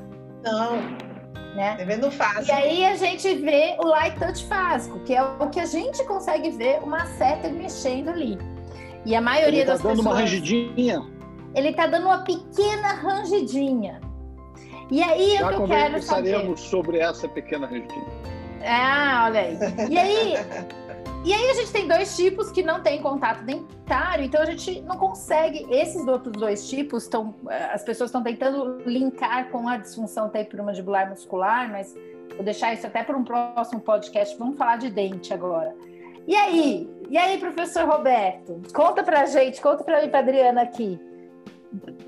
Não. 0.43 0.77
Né? 1.55 1.77
Tá 1.77 1.85
vendo 1.85 2.11
fácil. 2.11 2.47
E 2.47 2.51
aí 2.53 2.85
a 2.87 2.97
gente 2.97 3.35
vê 3.35 3.77
o 3.79 3.87
light 3.87 4.19
touch 4.19 4.45
fásico, 4.47 5.01
que 5.01 5.15
é 5.15 5.23
o 5.23 5.51
que 5.51 5.61
a 5.61 5.67
gente 5.67 6.03
consegue 6.05 6.51
ver 6.51 6.79
uma 6.83 7.05
seta 7.07 7.49
mexendo 7.49 8.09
ali. 8.09 8.39
E 9.05 9.15
a 9.15 9.21
maioria 9.21 9.61
Ele 9.61 9.67
tá 9.67 9.73
das 9.73 9.83
dando 9.83 9.97
pessoas. 9.97 10.07
uma 10.07 10.21
rangidinha 10.21 11.03
ele 11.55 11.71
está 11.71 11.87
dando 11.87 12.07
uma 12.07 12.19
pequena 12.19 12.95
rangidinha. 12.95 14.01
E 14.91 15.03
aí 15.03 15.39
Já 15.39 15.47
o 15.47 15.49
que 15.49 15.55
eu 15.55 15.67
quero 15.67 16.03
saber. 16.03 16.59
sobre 16.59 16.99
essa 16.99 17.29
pequena 17.29 17.67
rangidinha. 17.67 18.07
Ah, 18.67 19.25
olha 19.27 19.41
aí. 19.41 19.59
E 19.91 19.99
aí, 19.99 20.35
e 21.25 21.33
aí 21.33 21.51
a 21.51 21.55
gente 21.55 21.73
tem 21.73 21.89
dois 21.89 22.17
tipos 22.17 22.51
que 22.51 22.63
não 22.63 22.83
têm 22.83 23.01
contato 23.01 23.45
dentário, 23.45 24.25
então 24.25 24.43
a 24.43 24.45
gente 24.47 24.81
não 24.83 24.97
consegue. 24.97 25.67
Esses 25.71 26.07
outros 26.07 26.33
dois 26.33 26.69
tipos 26.69 27.05
estão. 27.05 27.35
As 27.73 27.83
pessoas 27.83 28.09
estão 28.09 28.23
tentando 28.23 28.79
linkar 28.87 29.49
com 29.51 29.69
a 29.69 29.77
disfunção 29.77 30.29
temporomandibular 30.29 31.09
muscular, 31.09 31.71
mas 31.71 31.95
vou 32.35 32.45
deixar 32.45 32.75
isso 32.75 32.87
até 32.87 33.03
para 33.03 33.17
um 33.17 33.25
próximo 33.25 33.81
podcast. 33.81 34.37
Vamos 34.39 34.59
falar 34.59 34.77
de 34.77 34.91
dente 34.91 35.33
agora. 35.33 35.75
E 36.27 36.35
aí? 36.35 36.91
E 37.11 37.19
aí, 37.19 37.39
professor 37.39 37.87
Roberto? 37.87 38.63
Conta 38.75 39.03
pra 39.03 39.27
gente, 39.27 39.61
conta 39.61 39.85
pra 39.85 40.03
mim, 40.03 40.09
pra 40.09 40.21
Adriana 40.21 40.63
aqui. 40.63 40.99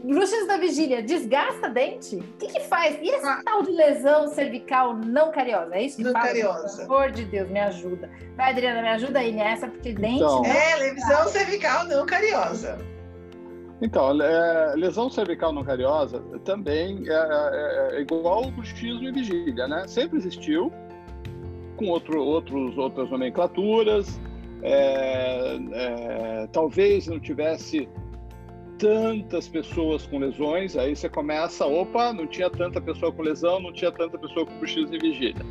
Bruxas 0.03 0.47
da 0.47 0.57
vigília, 0.57 1.03
desgasta 1.03 1.69
dente? 1.69 2.17
O 2.17 2.23
que, 2.39 2.47
que 2.47 2.61
faz? 2.61 2.99
E 3.01 3.09
esse 3.09 3.27
ah. 3.27 3.41
tal 3.45 3.63
de 3.63 3.73
lesão 3.73 4.29
cervical 4.29 4.95
não 4.95 5.33
cariosa? 5.33 5.75
É 5.75 5.83
isso 5.83 5.97
que 5.97 6.05
não 6.05 6.13
fala? 6.13 6.27
cariosa. 6.27 6.83
Pelo 6.83 6.95
amor 6.95 7.11
de 7.11 7.25
Deus, 7.25 7.51
me 7.51 7.61
ajuda. 7.61 8.11
Vai, 8.37 8.53
Adriana, 8.53 8.83
me 8.83 8.89
ajuda 8.89 9.19
aí 9.19 9.33
nessa, 9.33 9.67
porque 9.67 9.93
dente. 9.93 10.17
Então, 10.17 10.45
é, 10.45 10.77
lesão 10.77 11.29
cervical 11.29 11.85
não 11.87 12.07
cariosa. 12.07 12.79
Então, 13.81 14.23
é, 14.23 14.75
lesão 14.77 15.11
cervical 15.11 15.53
não 15.53 15.63
cariosa 15.63 16.23
também 16.45 17.03
é, 17.07 17.13
é, 17.13 17.97
é 17.97 18.01
igual 18.01 18.47
o 18.47 18.51
bruxismo 18.51 19.03
e 19.03 19.13
vigília, 19.13 19.69
né? 19.69 19.87
Sempre 19.87 20.19
existiu, 20.19 20.73
com 21.77 21.89
outro, 21.89 22.23
outros, 22.23 22.79
outras 22.79 23.11
nomenclaturas. 23.11 24.19
É, 24.63 25.59
é, 25.73 26.47
talvez 26.51 27.07
não 27.07 27.21
tivesse 27.21 27.87
tantas 28.79 29.49
pessoas 29.49 30.07
com 30.07 30.19
lesões, 30.19 30.77
aí 30.77 30.95
você 30.95 31.09
começa, 31.09 31.67
opa, 31.67 32.13
não 32.13 32.27
tinha 32.27 32.51
tanta 32.51 32.81
pessoa 32.81 33.13
com 33.13 33.23
lesão, 33.23 33.61
não 33.61 33.73
tinha 33.73 33.91
tanta 33.91 34.19
pessoa 34.19 34.47
com 34.47 34.57
bruxismo 34.59 34.95
e 34.95 34.99
vigília, 34.99 35.45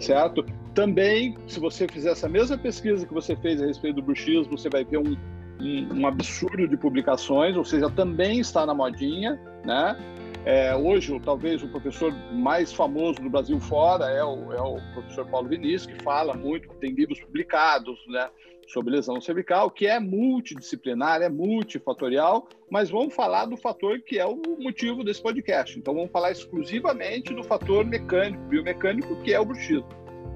certo? 0.00 0.44
Também, 0.74 1.36
se 1.46 1.60
você 1.60 1.86
fizer 1.86 2.12
essa 2.12 2.28
mesma 2.28 2.56
pesquisa 2.56 3.06
que 3.06 3.12
você 3.12 3.36
fez 3.36 3.60
a 3.62 3.66
respeito 3.66 3.96
do 3.96 4.02
bruxismo, 4.02 4.56
você 4.56 4.68
vai 4.68 4.84
ver 4.84 4.98
um, 4.98 5.16
um, 5.60 6.00
um 6.00 6.06
absurdo 6.06 6.66
de 6.66 6.76
publicações, 6.76 7.56
ou 7.56 7.64
seja, 7.64 7.90
também 7.90 8.40
está 8.40 8.64
na 8.66 8.74
modinha, 8.74 9.38
né? 9.64 9.96
É, 10.44 10.74
hoje, 10.74 11.18
talvez 11.20 11.62
o 11.62 11.68
professor 11.68 12.12
mais 12.32 12.72
famoso 12.72 13.20
do 13.20 13.30
Brasil 13.30 13.60
fora 13.60 14.06
é 14.10 14.24
o, 14.24 14.52
é 14.52 14.60
o 14.60 14.76
professor 14.92 15.24
Paulo 15.26 15.48
Vinícius, 15.48 15.86
que 15.86 16.02
fala 16.02 16.34
muito, 16.34 16.68
tem 16.80 16.90
livros 16.90 17.20
publicados, 17.20 17.98
né? 18.08 18.28
sobre 18.66 18.94
lesão 18.94 19.20
cervical, 19.20 19.70
que 19.70 19.86
é 19.86 20.00
multidisciplinar, 20.00 21.20
é 21.20 21.28
multifatorial, 21.28 22.48
mas 22.70 22.90
vamos 22.90 23.14
falar 23.14 23.44
do 23.44 23.56
fator 23.56 24.00
que 24.00 24.18
é 24.18 24.26
o 24.26 24.40
motivo 24.58 25.04
desse 25.04 25.22
podcast. 25.22 25.78
Então 25.78 25.94
vamos 25.94 26.10
falar 26.10 26.30
exclusivamente 26.30 27.34
do 27.34 27.42
fator 27.42 27.84
mecânico, 27.84 28.42
biomecânico, 28.44 29.20
que 29.22 29.32
é 29.32 29.38
o 29.38 29.44
bruxismo, 29.44 29.86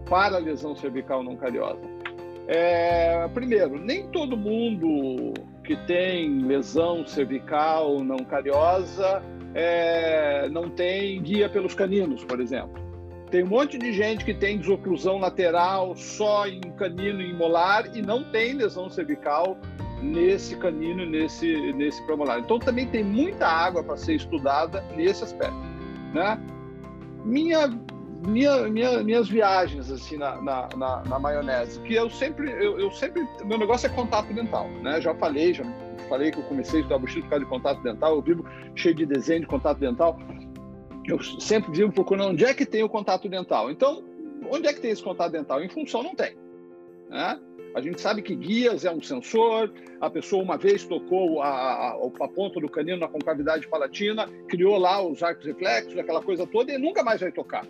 para 0.08 0.36
a 0.36 0.38
lesão 0.38 0.76
cervical 0.76 1.22
não 1.22 1.36
cariosa. 1.36 1.80
É, 2.46 3.26
primeiro, 3.28 3.78
nem 3.78 4.06
todo 4.08 4.36
mundo 4.36 5.32
que 5.64 5.74
tem 5.86 6.42
lesão 6.42 7.06
cervical 7.06 8.04
não 8.04 8.18
cariosa 8.18 9.22
é, 9.58 10.50
não 10.50 10.68
tem 10.68 11.20
guia 11.22 11.48
pelos 11.48 11.74
caninos, 11.74 12.22
por 12.22 12.40
exemplo. 12.40 12.84
Tem 13.30 13.42
um 13.42 13.46
monte 13.46 13.78
de 13.78 13.90
gente 13.90 14.22
que 14.22 14.34
tem 14.34 14.58
desoclusão 14.58 15.18
lateral 15.18 15.96
só 15.96 16.46
em 16.46 16.60
canino 16.60 17.22
e 17.22 17.32
molar 17.32 17.96
e 17.96 18.02
não 18.02 18.22
tem 18.22 18.52
lesão 18.52 18.90
cervical 18.90 19.56
nesse 20.02 20.56
canino, 20.56 21.06
nesse, 21.06 21.72
nesse 21.72 22.02
premolar. 22.04 22.38
Então 22.38 22.58
também 22.58 22.86
tem 22.86 23.02
muita 23.02 23.46
água 23.48 23.82
para 23.82 23.96
ser 23.96 24.16
estudada 24.16 24.84
nesse 24.94 25.24
aspecto. 25.24 25.56
Né? 26.12 26.38
Minha, 27.24 27.68
minha, 28.28 28.68
minha, 28.68 29.02
minhas 29.02 29.26
viagens 29.26 29.90
assim 29.90 30.18
na, 30.18 30.40
na, 30.42 30.68
na, 30.76 31.02
na 31.02 31.18
maionese, 31.18 31.80
que 31.80 31.94
eu 31.94 32.10
sempre, 32.10 32.50
eu, 32.50 32.78
eu, 32.78 32.90
sempre, 32.92 33.26
meu 33.42 33.56
negócio 33.56 33.86
é 33.86 33.90
contato 33.90 34.32
dental, 34.34 34.68
né? 34.82 35.00
Já 35.00 35.14
falei, 35.14 35.54
já 35.54 35.64
falei 36.08 36.30
que 36.30 36.38
eu 36.38 36.44
comecei 36.44 36.78
a 36.78 36.82
estudar 36.82 36.98
buchicho 36.98 37.22
por 37.22 37.30
causa 37.30 37.44
de 37.44 37.50
contato 37.50 37.82
dental, 37.82 38.14
eu 38.14 38.22
vivo 38.22 38.44
cheio 38.74 38.94
de 38.94 39.06
desenho 39.06 39.40
de 39.40 39.46
contato 39.46 39.78
dental 39.78 40.18
eu 41.06 41.22
sempre 41.40 41.70
vivo 41.72 41.92
procurando 41.92 42.30
onde 42.30 42.44
é 42.44 42.52
que 42.52 42.66
tem 42.66 42.82
o 42.82 42.88
contato 42.88 43.28
dental. 43.28 43.70
Então, 43.70 44.02
onde 44.50 44.66
é 44.66 44.72
que 44.72 44.80
tem 44.80 44.90
esse 44.90 45.02
contato 45.02 45.32
dental? 45.32 45.62
Em 45.62 45.68
função 45.68 46.02
não 46.02 46.14
tem. 46.14 46.36
Né? 47.08 47.40
A 47.74 47.80
gente 47.80 48.00
sabe 48.00 48.22
que 48.22 48.34
guias 48.34 48.84
é 48.84 48.90
um 48.90 49.02
sensor, 49.02 49.72
a 50.00 50.10
pessoa 50.10 50.42
uma 50.42 50.56
vez 50.56 50.84
tocou 50.84 51.42
a, 51.42 51.48
a, 51.48 51.90
a, 51.90 52.28
ponta 52.28 52.58
do 52.58 52.68
canino 52.68 52.98
na 52.98 53.08
concavidade 53.08 53.68
palatina, 53.68 54.28
criou 54.48 54.78
lá 54.78 55.00
os 55.02 55.22
arcos 55.22 55.44
reflexos, 55.44 55.96
aquela 55.98 56.22
coisa 56.22 56.46
toda, 56.46 56.72
e 56.72 56.78
nunca 56.78 57.04
mais 57.04 57.20
vai 57.20 57.30
tocar, 57.30 57.66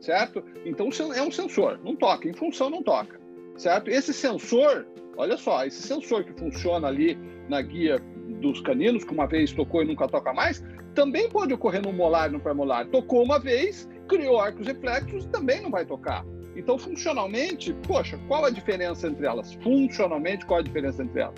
certo? 0.00 0.42
Então 0.64 0.88
é 1.14 1.22
um 1.22 1.30
sensor, 1.30 1.78
não 1.82 1.94
toca, 1.94 2.28
em 2.28 2.32
função 2.32 2.68
não 2.68 2.82
toca, 2.82 3.20
certo? 3.56 3.88
Esse 3.88 4.12
sensor, 4.12 4.84
olha 5.16 5.36
só, 5.36 5.64
esse 5.64 5.82
sensor 5.82 6.24
que 6.24 6.32
funciona 6.32 6.88
ali 6.88 7.18
na 7.48 7.62
guia 7.62 7.98
dos 8.40 8.60
caninos, 8.60 9.04
que 9.04 9.12
uma 9.12 9.26
vez 9.26 9.52
tocou 9.52 9.82
e 9.82 9.86
nunca 9.86 10.08
toca 10.08 10.32
mais, 10.32 10.62
também 10.94 11.28
pode 11.28 11.52
ocorrer 11.52 11.82
no 11.82 11.92
molar 11.92 12.28
e 12.28 12.32
no 12.32 12.40
premolar. 12.40 12.86
Tocou 12.86 13.22
uma 13.22 13.38
vez, 13.38 13.88
criou 14.08 14.40
arcos 14.40 14.66
reflexos, 14.66 15.26
também 15.26 15.60
não 15.60 15.70
vai 15.70 15.84
tocar. 15.84 16.24
Então, 16.56 16.78
funcionalmente, 16.78 17.74
poxa, 17.86 18.18
qual 18.26 18.44
a 18.46 18.50
diferença 18.50 19.06
entre 19.06 19.26
elas? 19.26 19.52
Funcionalmente, 19.54 20.46
qual 20.46 20.60
a 20.60 20.62
diferença 20.62 21.02
entre 21.02 21.20
elas? 21.20 21.34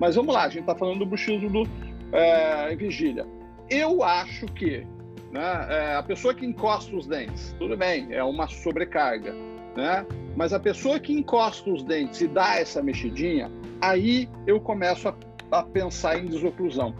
Mas 0.00 0.16
vamos 0.16 0.34
lá, 0.34 0.44
a 0.44 0.48
gente 0.48 0.62
está 0.62 0.74
falando 0.74 1.00
do 1.00 1.06
bruxismo 1.06 1.50
do 1.50 1.68
é, 2.12 2.74
vigília. 2.74 3.26
Eu 3.68 4.02
acho 4.02 4.46
que 4.46 4.86
né, 5.30 5.66
é, 5.68 5.94
a 5.94 6.02
pessoa 6.02 6.34
que 6.34 6.44
encosta 6.44 6.94
os 6.96 7.06
dentes, 7.06 7.54
tudo 7.58 7.76
bem, 7.76 8.08
é 8.10 8.24
uma 8.24 8.48
sobrecarga, 8.48 9.34
né? 9.76 10.06
Mas 10.36 10.52
a 10.52 10.60
pessoa 10.60 10.98
que 10.98 11.12
encosta 11.12 11.70
os 11.70 11.82
dentes 11.82 12.20
e 12.20 12.28
dá 12.28 12.56
essa 12.56 12.82
mexidinha, 12.82 13.50
aí 13.80 14.28
eu 14.46 14.60
começo 14.60 15.08
a, 15.08 15.14
a 15.50 15.62
pensar 15.62 16.18
em 16.18 16.26
desoclusão 16.26 16.94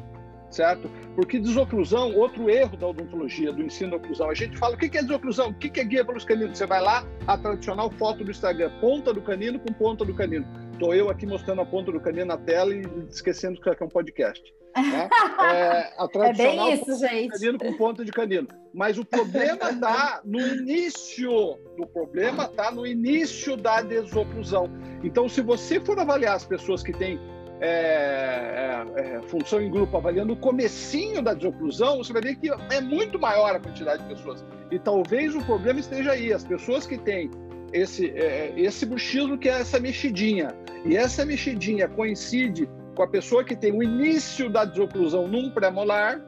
certo? 0.53 0.91
Porque 1.17 1.39
desoclusão, 1.39 2.15
outro 2.15 2.49
erro 2.49 2.77
da 2.77 2.87
odontologia, 2.87 3.53
do 3.53 3.63
ensino 3.63 3.93
da 3.93 3.97
oclusão, 3.97 4.31
a 4.31 4.35
gente 4.35 4.57
fala 4.57 4.75
o 4.75 4.79
que 4.79 4.97
é 4.97 5.03
desoclusão, 5.03 5.49
o 5.49 5.55
que 5.55 5.81
é 5.81 5.85
guia 5.85 6.05
pelos 6.05 6.25
caninos? 6.25 6.59
Você 6.59 6.67
vai 6.67 6.81
lá, 6.81 7.05
a 7.27 7.37
tradicional 7.37 7.91
foto 7.91 8.23
do 8.23 8.31
Instagram, 8.31 8.71
ponta 8.81 9.13
do 9.13 9.23
canino 9.23 9.59
com 9.59 9.73
ponta 9.73 10.05
do 10.05 10.15
canino. 10.15 10.47
Estou 10.73 10.95
eu 10.95 11.11
aqui 11.11 11.27
mostrando 11.27 11.61
a 11.61 11.67
ponta 11.67 11.93
do 11.93 12.01
canino 12.01 12.27
na 12.27 12.37
tela 12.37 12.75
e 12.75 12.83
esquecendo 13.09 13.61
que 13.61 13.69
é 13.69 13.85
um 13.85 13.89
podcast. 13.89 14.43
Né? 14.77 15.09
É, 15.43 15.93
a 15.99 16.07
tradicional 16.07 16.69
é 16.69 16.71
bem 16.71 16.81
isso, 16.81 16.99
gente. 17.01 17.33
canino 17.33 17.59
com 17.59 17.77
ponta 17.77 18.05
de 18.05 18.13
canino. 18.13 18.47
Mas 18.73 18.97
o 18.97 19.05
problema 19.05 19.71
está 19.71 20.21
no 20.25 20.41
início. 20.41 21.33
O 21.79 21.87
problema 21.87 22.45
está 22.45 22.71
no 22.71 22.87
início 22.87 23.57
da 23.57 23.83
desoclusão. 23.83 24.71
Então, 25.03 25.29
se 25.29 25.41
você 25.41 25.81
for 25.81 25.99
avaliar 25.99 26.37
as 26.37 26.45
pessoas 26.45 26.83
que 26.83 26.93
têm 26.93 27.19
é, 27.61 28.85
é, 28.97 29.01
é, 29.01 29.23
função 29.29 29.61
em 29.61 29.71
grupo 29.71 29.97
avaliando 29.97 30.33
o 30.33 30.37
comecinho 30.37 31.23
da 31.23 31.35
desoclusão, 31.35 31.99
você 31.99 32.13
vai 32.13 32.23
ver 32.23 32.37
que 32.37 32.51
é 32.51 32.81
muito 32.81 33.19
maior 33.19 33.55
a 33.55 33.61
quantidade 33.61 34.03
de 34.03 34.15
pessoas. 34.15 34.45
E 34.71 34.79
talvez 34.79 35.35
o 35.35 35.41
problema 35.45 35.79
esteja 35.79 36.13
aí, 36.13 36.33
as 36.33 36.45
pessoas 36.45 36.87
que 36.87 36.99
têm 36.99 37.31
esse, 37.73 38.11
é, 38.11 38.53
esse 38.57 38.85
bruxismo 38.87 39.39
que 39.39 39.49
é 39.49 39.61
essa 39.61 39.81
mexidinha, 39.81 40.55
e 40.85 40.97
essa 40.97 41.25
mexidinha 41.25 41.89
coincide 41.89 42.69
com 42.95 43.03
a 43.03 43.09
pessoa 43.09 43.43
que 43.45 43.57
tem 43.57 43.73
o 43.73 43.83
início 43.83 44.51
da 44.51 44.65
desoclusão 44.65 45.27
num 45.27 45.51
pré-molar, 45.51 46.21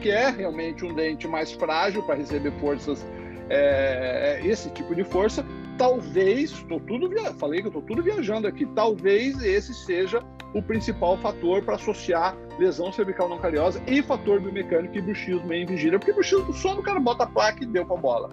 que 0.00 0.10
é 0.10 0.28
realmente 0.28 0.84
um 0.84 0.94
dente 0.94 1.26
mais 1.26 1.52
frágil 1.52 2.02
para 2.02 2.16
receber 2.16 2.52
forças, 2.60 3.04
é, 3.48 4.40
esse 4.44 4.70
tipo 4.70 4.94
de 4.94 5.04
força. 5.04 5.44
Talvez, 5.76 6.52
estou 6.52 6.78
tudo 6.78 7.10
falei 7.36 7.60
que 7.60 7.66
estou 7.66 7.82
tudo 7.82 8.02
viajando 8.02 8.46
aqui, 8.46 8.64
talvez 8.74 9.42
esse 9.42 9.74
seja 9.74 10.22
o 10.54 10.62
principal 10.62 11.18
fator 11.18 11.62
para 11.62 11.74
associar 11.74 12.36
lesão 12.58 12.92
cervical 12.92 13.28
não 13.28 13.38
cariosa 13.38 13.82
e 13.88 14.00
fator 14.00 14.40
biomecânico 14.40 14.96
e 14.96 15.00
bruxismo 15.00 15.52
em 15.52 15.66
vigília, 15.66 15.98
porque 15.98 16.12
bruxismo 16.12 16.44
do 16.44 16.52
sono, 16.52 16.80
o 16.80 16.84
cara 16.84 17.00
bota 17.00 17.24
a 17.24 17.26
placa 17.26 17.64
e 17.64 17.66
deu 17.66 17.84
para 17.84 17.96
bola. 17.96 18.30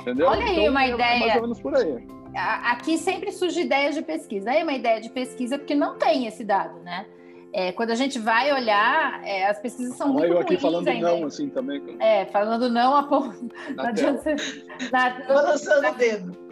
Entendeu? 0.00 0.28
Olha 0.28 0.42
então, 0.42 0.54
aí 0.54 0.68
uma 0.68 0.84
é 0.84 0.90
ideia. 0.90 1.18
Mais 1.20 1.36
ou 1.36 1.42
menos 1.42 1.60
por 1.60 1.76
aí. 1.76 2.06
Aqui 2.34 2.98
sempre 2.98 3.32
surge 3.32 3.62
ideias 3.62 3.94
de 3.94 4.02
pesquisa. 4.02 4.50
Aí 4.50 4.62
uma 4.62 4.72
ideia 4.72 5.00
de 5.00 5.10
pesquisa 5.10 5.58
porque 5.58 5.74
não 5.74 5.96
tem 5.96 6.26
esse 6.26 6.44
dado, 6.44 6.78
né? 6.80 7.06
É, 7.52 7.72
quando 7.72 7.90
a 7.90 7.94
gente 7.94 8.18
vai 8.18 8.52
olhar, 8.52 9.24
é, 9.24 9.46
as 9.46 9.58
pesquisas 9.58 9.96
são 9.96 10.08
ah, 10.08 10.12
muito 10.12 10.34
eu 10.34 10.38
aqui 10.38 10.58
falando 10.58 10.86
ainda. 10.86 11.10
não, 11.10 11.26
assim, 11.26 11.48
também. 11.48 11.82
É, 11.98 12.26
falando 12.26 12.68
não 12.68 12.94
a 12.94 13.02
ponto. 13.04 13.48
Não 13.74 13.86
adianta 13.86 14.36
você... 14.36 14.36
Balançando 15.26 15.88
o 15.88 15.94
dedo. 15.94 16.48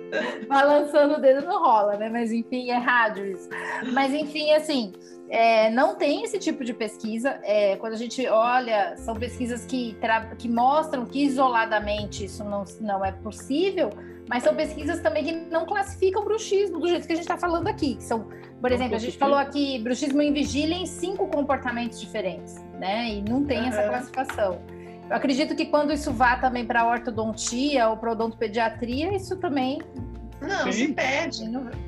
Balançando 0.48 1.14
o 1.14 1.20
dedo 1.20 1.46
não 1.46 1.62
rola, 1.62 1.96
né? 1.96 2.08
Mas 2.08 2.32
enfim, 2.32 2.70
é 2.70 2.78
rádio 2.78 3.26
isso. 3.26 3.48
Mas 3.92 4.14
enfim, 4.14 4.52
assim, 4.52 4.92
é, 5.28 5.70
não 5.70 5.94
tem 5.94 6.22
esse 6.22 6.38
tipo 6.38 6.64
de 6.64 6.72
pesquisa. 6.72 7.38
É, 7.42 7.76
quando 7.76 7.94
a 7.94 7.96
gente 7.96 8.26
olha, 8.28 8.96
são 8.96 9.14
pesquisas 9.14 9.64
que, 9.64 9.96
que 10.38 10.48
mostram 10.48 11.04
que 11.04 11.24
isoladamente 11.24 12.24
isso 12.24 12.44
não, 12.44 12.64
não 12.80 13.04
é 13.04 13.12
possível, 13.12 13.90
mas 14.28 14.42
são 14.42 14.54
pesquisas 14.54 15.00
também 15.00 15.24
que 15.24 15.32
não 15.32 15.66
classificam 15.66 16.24
bruxismo 16.24 16.78
do 16.78 16.88
jeito 16.88 17.06
que 17.06 17.12
a 17.12 17.16
gente 17.16 17.24
está 17.24 17.36
falando 17.36 17.68
aqui. 17.68 17.96
São, 18.00 18.28
por 18.60 18.72
exemplo, 18.72 18.96
a 18.96 18.98
gente 18.98 19.18
falou 19.18 19.38
aqui 19.38 19.78
bruxismo 19.78 20.22
em 20.22 20.32
vigília 20.32 20.74
em 20.74 20.86
cinco 20.86 21.26
comportamentos 21.28 22.00
diferentes, 22.00 22.56
né? 22.78 23.08
E 23.10 23.22
não 23.22 23.44
tem 23.44 23.68
essa 23.68 23.82
classificação. 23.82 24.60
Eu 25.08 25.16
acredito 25.16 25.54
que 25.54 25.66
quando 25.66 25.92
isso 25.92 26.12
vá 26.12 26.36
também 26.36 26.64
para 26.64 26.82
a 26.82 26.88
ortodontia 26.88 27.88
ou 27.88 27.96
para 27.96 28.10
odontopediatria, 28.10 29.14
isso 29.14 29.36
também 29.36 29.80
não, 30.46 30.72
Sim. 30.72 30.86
se 30.86 30.92
perde. 30.92 31.44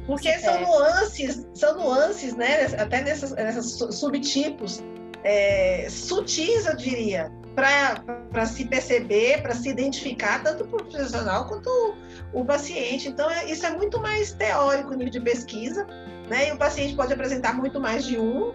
Porque 0.06 0.32
se 0.32 0.44
são 0.44 0.54
perde. 0.54 0.70
nuances, 0.70 1.46
são 1.54 1.76
nuances, 1.76 2.34
né? 2.34 2.66
Até 2.78 3.02
nessas, 3.02 3.32
nessas 3.32 3.72
subtipos 3.72 4.82
é, 5.24 5.88
sutis, 5.90 6.66
eu 6.66 6.76
diria, 6.76 7.30
para 7.54 8.46
se 8.46 8.64
perceber, 8.66 9.42
para 9.42 9.54
se 9.54 9.68
identificar, 9.68 10.42
tanto 10.42 10.64
o 10.64 10.68
profissional 10.68 11.46
quanto 11.48 11.68
o, 12.32 12.40
o 12.40 12.44
paciente. 12.44 13.09
Então, 13.09 13.30
é, 13.30 13.50
isso 13.50 13.66
é 13.66 13.70
muito 13.70 14.00
mais 14.00 14.32
teórico 14.32 14.94
nível 14.94 15.11
de 15.11 15.20
pesquisa, 15.20 15.84
né? 16.28 16.48
E 16.48 16.52
o 16.52 16.59
paciente 16.59 16.94
pode 16.94 17.12
apresentar 17.12 17.54
muito 17.54 17.80
mais 17.80 18.04
de 18.04 18.18
um 18.18 18.52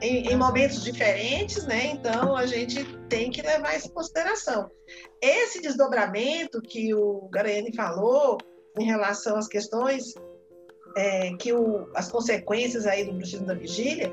em, 0.00 0.28
em, 0.28 0.36
momentos 0.36 0.82
diferentes, 0.84 1.64
né? 1.64 1.86
Então 1.86 2.36
a 2.36 2.46
gente 2.46 2.84
tem 3.08 3.30
que 3.30 3.42
levar 3.42 3.76
isso 3.76 3.88
em 3.88 3.92
consideração. 3.92 4.70
Esse 5.20 5.60
desdobramento 5.60 6.60
que 6.60 6.94
o 6.94 7.28
Garaiani 7.32 7.74
falou 7.74 8.38
em 8.78 8.84
relação 8.84 9.36
às 9.36 9.48
questões 9.48 10.14
é, 10.96 11.32
que 11.38 11.52
o, 11.52 11.88
as 11.94 12.10
consequências 12.10 12.86
aí 12.86 13.04
do 13.04 13.12
bruxismo 13.12 13.46
da 13.46 13.54
vigília, 13.54 14.12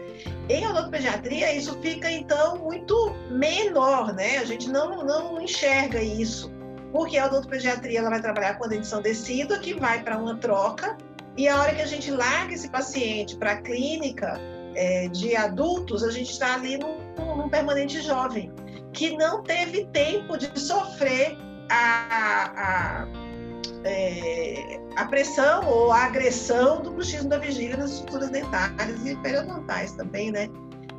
em 0.50 0.68
odontopediatria 0.68 1.54
isso 1.54 1.80
fica 1.82 2.12
então 2.12 2.58
muito 2.58 3.14
menor, 3.32 4.14
né? 4.14 4.38
A 4.38 4.46
gente 4.46 4.70
não, 4.70 5.04
não 5.04 5.42
enxerga 5.42 6.02
isso, 6.02 6.52
porque 6.92 7.18
a 7.18 7.26
odontopediatria 7.26 8.00
ela 8.00 8.10
vai 8.10 8.22
trabalhar 8.22 8.56
com 8.56 8.66
a 8.66 8.68
dentição 8.68 9.02
decídua, 9.02 9.60
que 9.60 9.74
vai 9.74 10.04
para 10.04 10.18
uma 10.18 10.38
troca, 10.38 10.98
e 11.38 11.48
a 11.48 11.60
hora 11.60 11.74
que 11.74 11.82
a 11.82 11.88
gente 11.88 12.12
larga 12.12 12.54
esse 12.54 12.70
paciente 12.70 13.36
para 13.36 13.54
a 13.54 13.58
clínica 13.62 14.40
é, 14.76 15.08
de 15.10 15.36
adultos, 15.36 16.04
a 16.04 16.12
gente 16.12 16.32
está 16.32 16.54
ali 16.54 16.78
num, 16.78 16.98
num 17.36 17.50
permanente 17.50 18.00
jovem, 18.02 18.54
que 18.94 19.18
não 19.18 19.44
teve 19.44 19.86
tempo 19.88 20.38
de 20.38 20.58
sofrer 20.60 21.38
a, 21.70 23.02
a 23.04 23.25
é, 23.86 24.80
a 24.96 25.06
pressão 25.06 25.68
ou 25.70 25.92
a 25.92 26.06
agressão 26.06 26.82
do 26.82 26.92
bruxismo 26.92 27.30
da 27.30 27.38
vigília 27.38 27.78
nas 27.78 27.92
estruturas 27.92 28.30
dentárias 28.30 29.06
e 29.06 29.16
periodontais 29.18 29.92
também, 29.94 30.32
né? 30.32 30.50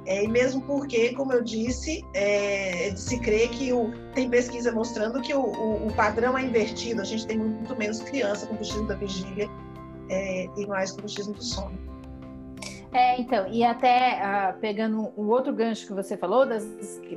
É, 0.07 0.23
e 0.23 0.29
mesmo 0.29 0.63
porque, 0.63 1.13
como 1.15 1.33
eu 1.33 1.43
disse, 1.43 2.05
é, 2.15 2.93
se 2.95 3.19
crê 3.19 3.49
que 3.49 3.73
o, 3.73 3.93
tem 4.15 4.31
pesquisa 4.31 4.71
mostrando 4.71 5.21
que 5.21 5.35
o, 5.35 5.41
o, 5.41 5.89
o, 5.89 5.93
padrão 5.95 6.39
é 6.39 6.43
invertido, 6.43 7.01
a 7.01 7.05
gente 7.05 7.27
tem 7.27 7.37
muito 7.37 7.75
menos 7.75 8.01
criança 8.01 8.47
com 8.47 8.55
bruxismo 8.55 8.87
da 8.87 8.95
vigília 8.95 9.51
é, 10.09 10.49
e 10.57 10.67
mais 10.67 10.93
com 10.93 10.99
bruxismo 10.99 11.35
do 11.35 11.43
sono. 11.43 11.77
É, 12.93 13.21
então, 13.21 13.49
e 13.49 13.65
até 13.65 14.21
uh, 14.23 14.61
pegando 14.61 15.13
um 15.19 15.29
outro 15.29 15.53
gancho 15.53 15.89
que 15.89 15.93
você 15.93 16.17
falou, 16.17 16.47
das, 16.47 16.65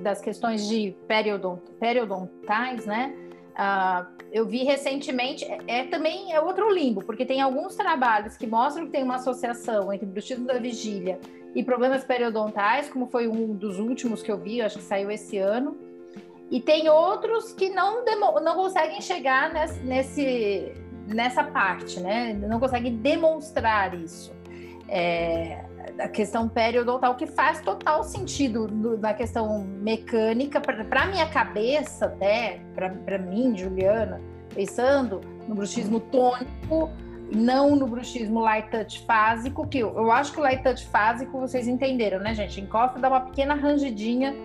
das 0.02 0.20
questões 0.20 0.68
de 0.68 0.96
periodont, 1.08 1.62
periodontais, 1.80 2.88
né? 2.88 3.14
Uh, 3.52 4.19
eu 4.32 4.46
vi 4.46 4.64
recentemente, 4.64 5.46
é, 5.46 5.60
é, 5.68 5.84
também 5.86 6.34
é 6.34 6.40
outro 6.40 6.72
limbo, 6.72 7.04
porque 7.04 7.26
tem 7.26 7.42
alguns 7.42 7.76
trabalhos 7.76 8.38
que 8.38 8.46
mostram 8.46 8.86
que 8.86 8.92
tem 8.92 9.04
uma 9.04 9.16
associação 9.16 9.92
entre 9.92 10.06
bruxismo 10.06 10.46
da 10.46 10.60
vigília 10.60 11.20
e 11.56 11.64
problemas 11.64 12.04
periodontais, 12.04 12.90
como 12.90 13.08
foi 13.08 13.28
um 13.28 13.54
dos 13.54 13.80
últimos 13.80 14.22
que 14.22 14.32
eu 14.32 14.38
vi, 14.38 14.62
acho 14.62 14.78
que 14.78 14.84
saiu 14.84 15.10
esse 15.10 15.38
ano. 15.38 15.78
E 16.52 16.60
tem 16.60 16.90
outros 16.90 17.54
que 17.54 17.70
não, 17.70 18.04
não 18.42 18.56
conseguem 18.56 19.02
chegar 19.02 19.54
nesse, 19.54 19.80
nesse, 19.82 20.74
nessa 21.08 21.44
parte, 21.44 22.00
né? 22.00 22.34
Não 22.34 22.60
conseguem 22.60 22.96
demonstrar 22.96 23.94
isso. 23.94 24.34
É, 24.88 25.64
a 26.00 26.08
questão 26.08 26.48
periodontal, 26.48 27.16
que 27.16 27.28
faz 27.28 27.62
total 27.62 28.04
sentido 28.04 28.68
do, 28.68 28.98
na 28.98 29.14
questão 29.14 29.64
mecânica, 29.64 30.60
para 30.60 31.06
minha 31.08 31.28
cabeça 31.28 32.06
até, 32.06 32.62
para 32.74 33.18
mim, 33.18 33.56
Juliana, 33.56 34.22
pensando 34.54 35.22
no 35.48 35.56
bruxismo 35.56 36.00
tônico, 36.00 36.90
não 37.34 37.76
no 37.76 37.88
bruxismo 37.88 38.40
light 38.40 38.70
touch 38.72 39.06
fásico, 39.06 39.68
que 39.68 39.80
eu, 39.80 39.94
eu 39.96 40.12
acho 40.12 40.34
que 40.34 40.40
o 40.40 40.44
light 40.44 40.64
touch 40.64 40.86
fásico 40.88 41.40
vocês 41.40 41.68
entenderam, 41.68 42.20
né, 42.20 42.34
gente? 42.34 42.60
Encosta, 42.60 43.00
dá 43.00 43.08
uma 43.08 43.22
pequena 43.22 43.54
rangidinha 43.54 44.36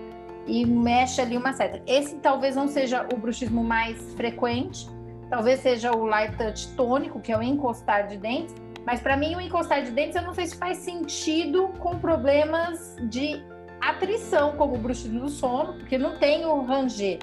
e 0.46 0.66
mexe 0.66 1.20
ali 1.20 1.36
uma 1.36 1.52
seta. 1.52 1.82
Esse 1.86 2.16
talvez 2.16 2.54
não 2.54 2.68
seja 2.68 3.06
o 3.12 3.16
bruxismo 3.16 3.64
mais 3.64 4.12
frequente, 4.14 4.88
talvez 5.30 5.60
seja 5.60 5.92
o 5.92 6.04
light 6.04 6.36
touch 6.36 6.68
tônico, 6.74 7.20
que 7.20 7.32
é 7.32 7.38
o 7.38 7.42
encostar 7.42 8.06
de 8.06 8.18
dentes, 8.18 8.54
mas 8.86 9.00
para 9.00 9.16
mim, 9.16 9.34
o 9.34 9.40
encostar 9.40 9.82
de 9.82 9.90
dentes, 9.90 10.16
eu 10.16 10.22
não 10.22 10.34
sei 10.34 10.46
se 10.46 10.56
faz 10.56 10.78
sentido 10.78 11.68
com 11.78 11.98
problemas 11.98 12.96
de 13.08 13.42
atrição, 13.80 14.56
como 14.56 14.74
o 14.74 14.78
bruxismo 14.78 15.20
do 15.20 15.28
sono, 15.28 15.74
porque 15.74 15.96
não 15.96 16.18
tem 16.18 16.44
o 16.44 16.62
ranger. 16.62 17.18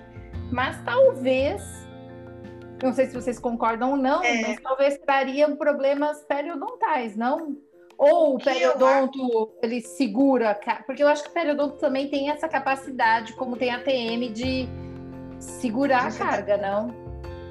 Mas 0.51 0.81
talvez, 0.83 1.61
não 2.81 2.93
sei 2.93 3.05
se 3.05 3.13
vocês 3.13 3.39
concordam 3.39 3.91
ou 3.91 3.97
não, 3.97 4.23
é. 4.23 4.41
mas 4.41 4.59
talvez 4.61 4.97
trariam 4.99 5.55
problemas 5.55 6.23
periodontais, 6.23 7.15
não? 7.15 7.57
Ou 7.97 8.35
o 8.35 8.39
periodonto, 8.39 9.53
ele 9.61 9.81
segura, 9.81 10.59
porque 10.87 11.03
eu 11.03 11.07
acho 11.07 11.23
que 11.23 11.29
o 11.29 11.33
periodonto 11.33 11.77
também 11.77 12.09
tem 12.09 12.31
essa 12.31 12.49
capacidade, 12.49 13.33
como 13.33 13.55
tem 13.55 13.69
a 13.69 13.83
TM, 13.83 14.29
de 14.29 14.67
segurar 15.39 16.07
a 16.07 16.11
carga, 16.11 16.57
não? 16.57 17.00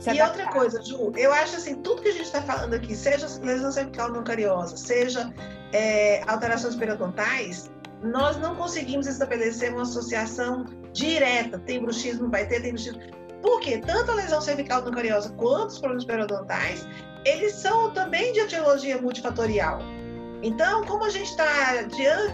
E 0.06 0.22
outra 0.22 0.46
coisa, 0.46 0.82
Ju, 0.82 1.12
eu 1.14 1.32
acho 1.32 1.56
assim, 1.56 1.74
tudo 1.76 2.00
que 2.00 2.08
a 2.08 2.12
gente 2.12 2.24
está 2.24 2.40
falando 2.40 2.72
aqui, 2.72 2.96
seja 2.96 3.26
lesão 3.42 3.70
cervical 3.70 4.10
não 4.10 4.24
cariosa, 4.24 4.76
seja 4.76 5.32
é, 5.72 6.22
alterações 6.26 6.74
periodontais, 6.74 7.70
nós 8.02 8.38
não 8.38 8.56
conseguimos 8.56 9.06
estabelecer 9.06 9.72
uma 9.72 9.82
associação 9.82 10.64
direta. 10.92 11.58
Tem 11.58 11.82
bruxismo, 11.82 12.30
vai 12.30 12.46
ter, 12.46 12.62
tem 12.62 12.72
bruxismo. 12.72 13.00
Porque 13.42 13.78
tanto 13.78 14.10
a 14.10 14.14
lesão 14.14 14.40
cervical 14.40 14.82
não 14.82 14.92
cariosa 14.92 15.30
quanto 15.36 15.70
os 15.70 15.78
problemas 15.78 16.04
periodontais, 16.04 16.86
eles 17.24 17.52
são 17.52 17.90
também 17.90 18.32
de 18.32 18.40
etiologia 18.40 19.00
multifatorial. 19.00 19.80
Então, 20.42 20.84
como 20.84 21.04
a 21.04 21.10
gente 21.10 21.30
está 21.30 21.46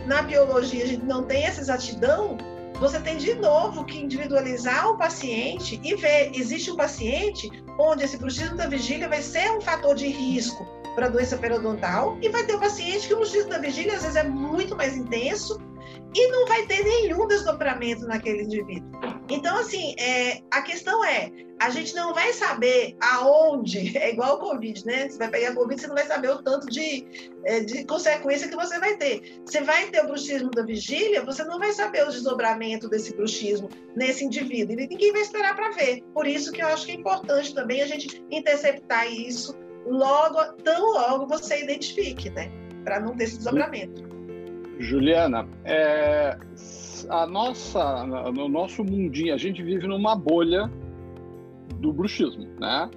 na 0.06 0.22
biologia, 0.22 0.84
a 0.84 0.86
gente 0.86 1.04
não 1.04 1.24
tem 1.24 1.44
essa 1.44 1.60
exatidão, 1.60 2.38
você 2.79 3.01
tem 3.01 3.16
de 3.16 3.35
novo 3.35 3.85
que 3.85 3.99
individualizar 3.99 4.89
o 4.91 4.99
paciente 4.99 5.81
e 5.83 5.95
ver, 5.95 6.31
existe 6.35 6.70
um 6.70 6.77
paciente 6.77 7.51
onde 7.79 8.05
esse 8.05 8.16
bruxismo 8.16 8.57
da 8.57 8.66
vigília 8.66 9.09
vai 9.09 9.22
ser 9.22 9.51
um 9.51 9.61
fator 9.61 9.95
de 9.95 10.07
risco 10.07 10.66
para 10.95 11.09
doença 11.09 11.37
periodontal 11.37 12.18
e 12.20 12.29
vai 12.29 12.45
ter 12.45 12.55
um 12.55 12.61
paciente 12.61 13.07
que 13.07 13.14
o 13.14 13.18
bruxismo 13.18 13.51
da 13.51 13.59
vigília 13.59 13.95
às 13.95 14.03
vezes 14.03 14.16
é 14.16 14.24
muito 14.24 14.77
mais 14.77 14.97
intenso 14.97 15.61
e 16.16 16.28
não 16.28 16.46
vai 16.46 16.64
ter 16.66 16.82
nenhum 16.82 17.26
desdobramento 17.26 18.06
naquele 18.06 18.44
indivíduo. 18.44 18.90
Então, 19.28 19.58
assim, 19.58 19.94
é, 19.98 20.40
a 20.50 20.62
questão 20.62 21.04
é, 21.04 21.30
a 21.60 21.68
gente 21.68 21.94
não 21.94 22.14
vai 22.14 22.32
saber 22.32 22.96
aonde, 23.00 23.92
é 23.98 24.12
igual 24.12 24.36
o 24.36 24.38
Covid, 24.38 24.86
né? 24.86 25.10
Você 25.10 25.18
vai 25.18 25.28
pegar 25.28 25.54
Covid, 25.54 25.78
você 25.78 25.86
não 25.86 25.94
vai 25.94 26.06
saber 26.06 26.30
o 26.30 26.42
tanto 26.42 26.68
de, 26.68 27.06
é, 27.44 27.60
de 27.60 27.84
consequência 27.84 28.48
que 28.48 28.56
você 28.56 28.78
vai 28.78 28.96
ter. 28.96 29.42
Você 29.44 29.60
vai 29.60 29.88
ter 29.88 30.04
o 30.04 30.06
bruxismo 30.06 30.50
da 30.50 30.62
vigília, 30.62 31.22
você 31.22 31.44
não 31.44 31.58
vai 31.58 31.72
saber 31.72 32.04
o 32.04 32.10
desdobramento 32.10 32.88
desse 32.88 33.14
bruxismo 33.14 33.68
nesse 33.94 34.24
indivíduo, 34.24 34.72
e 34.72 34.86
ninguém 34.86 35.12
vai 35.12 35.20
esperar 35.20 35.54
para 35.54 35.72
ver. 35.72 36.02
Por 36.14 36.26
isso 36.26 36.50
que 36.50 36.62
eu 36.62 36.68
acho 36.68 36.86
que 36.86 36.92
é 36.92 36.94
importante 36.94 37.54
também 37.54 37.82
a 37.82 37.86
gente 37.86 38.24
interceptar 38.30 39.06
isso 39.12 39.54
logo, 39.86 40.42
tão 40.64 40.92
logo 40.94 41.26
você 41.26 41.62
identifique, 41.62 42.30
né? 42.30 42.50
Para 42.84 43.00
não 43.00 43.14
ter 43.14 43.24
esse 43.24 43.36
desdobramento. 43.36 44.15
Juliana, 44.79 45.47
é, 45.64 46.37
a 47.09 47.27
nossa, 47.27 48.05
no 48.07 48.49
nosso 48.49 48.85
mundinho, 48.85 49.35
a 49.35 49.39
gente 49.39 49.62
vive 49.62 49.87
numa 49.87 50.14
bolha 50.14 50.70
do 51.77 51.93
bruxismo, 51.93 52.47
né? 52.59 52.91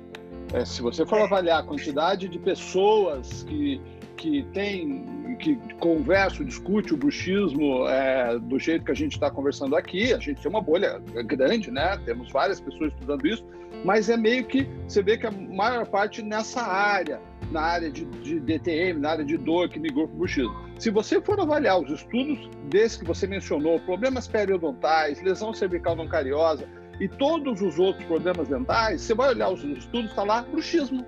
É, 0.54 0.66
se 0.66 0.82
você 0.82 1.06
for 1.06 1.22
avaliar 1.22 1.60
a 1.60 1.64
quantidade 1.64 2.28
de 2.28 2.40
pessoas 2.40 3.44
que, 3.44 3.80
que 4.18 4.44
tem, 4.52 5.06
que 5.40 5.56
conversa, 5.80 6.44
discute 6.44 6.94
o 6.94 6.98
bruxismo 6.98 7.88
é, 7.88 8.38
do 8.40 8.58
jeito 8.58 8.84
que 8.84 8.92
a 8.92 8.96
gente 8.96 9.14
está 9.14 9.30
conversando 9.30 9.76
aqui, 9.76 10.12
a 10.12 10.18
gente 10.18 10.42
tem 10.42 10.50
uma 10.50 10.62
bolha 10.62 11.00
grande, 11.24 11.70
né? 11.70 11.98
Temos 12.04 12.32
várias 12.32 12.60
pessoas 12.60 12.92
estudando 12.94 13.28
isso, 13.28 13.46
mas 13.86 14.10
é 14.10 14.18
meio 14.18 14.46
que 14.46 14.68
você 14.88 15.04
vê 15.04 15.18
que 15.18 15.28
a 15.28 15.32
maior 15.32 15.86
parte 15.86 16.24
nessa 16.24 16.62
área, 16.62 17.22
na 17.52 17.62
área 17.62 17.92
de, 17.92 18.06
de 18.06 18.40
DTM, 18.40 19.00
na 19.00 19.12
área 19.12 19.26
de 19.26 19.38
dor 19.38 19.70
que 19.70 19.80
migrou 19.80 20.08
para 20.08 20.16
o 20.16 20.20
bruxismo. 20.20 20.69
Se 20.80 20.90
você 20.90 21.20
for 21.20 21.38
avaliar 21.38 21.78
os 21.78 21.92
estudos 21.92 22.50
desses 22.70 22.98
que 22.98 23.04
você 23.04 23.28
mencionou, 23.28 23.82
problemas 23.82 24.30
periodontais, 24.30 25.22
lesão 25.22 25.54
cervical 25.54 25.94
não 25.94 26.08
cariosa, 26.08 26.66
e 27.02 27.08
todos 27.10 27.62
os 27.62 27.78
outros 27.78 28.06
problemas 28.06 28.48
dentais, 28.48 29.02
você 29.02 29.14
vai 29.14 29.30
olhar 29.30 29.50
os 29.50 29.62
estudos, 29.62 30.10
está 30.10 30.24
lá 30.24 30.42
bruxismo, 30.42 31.06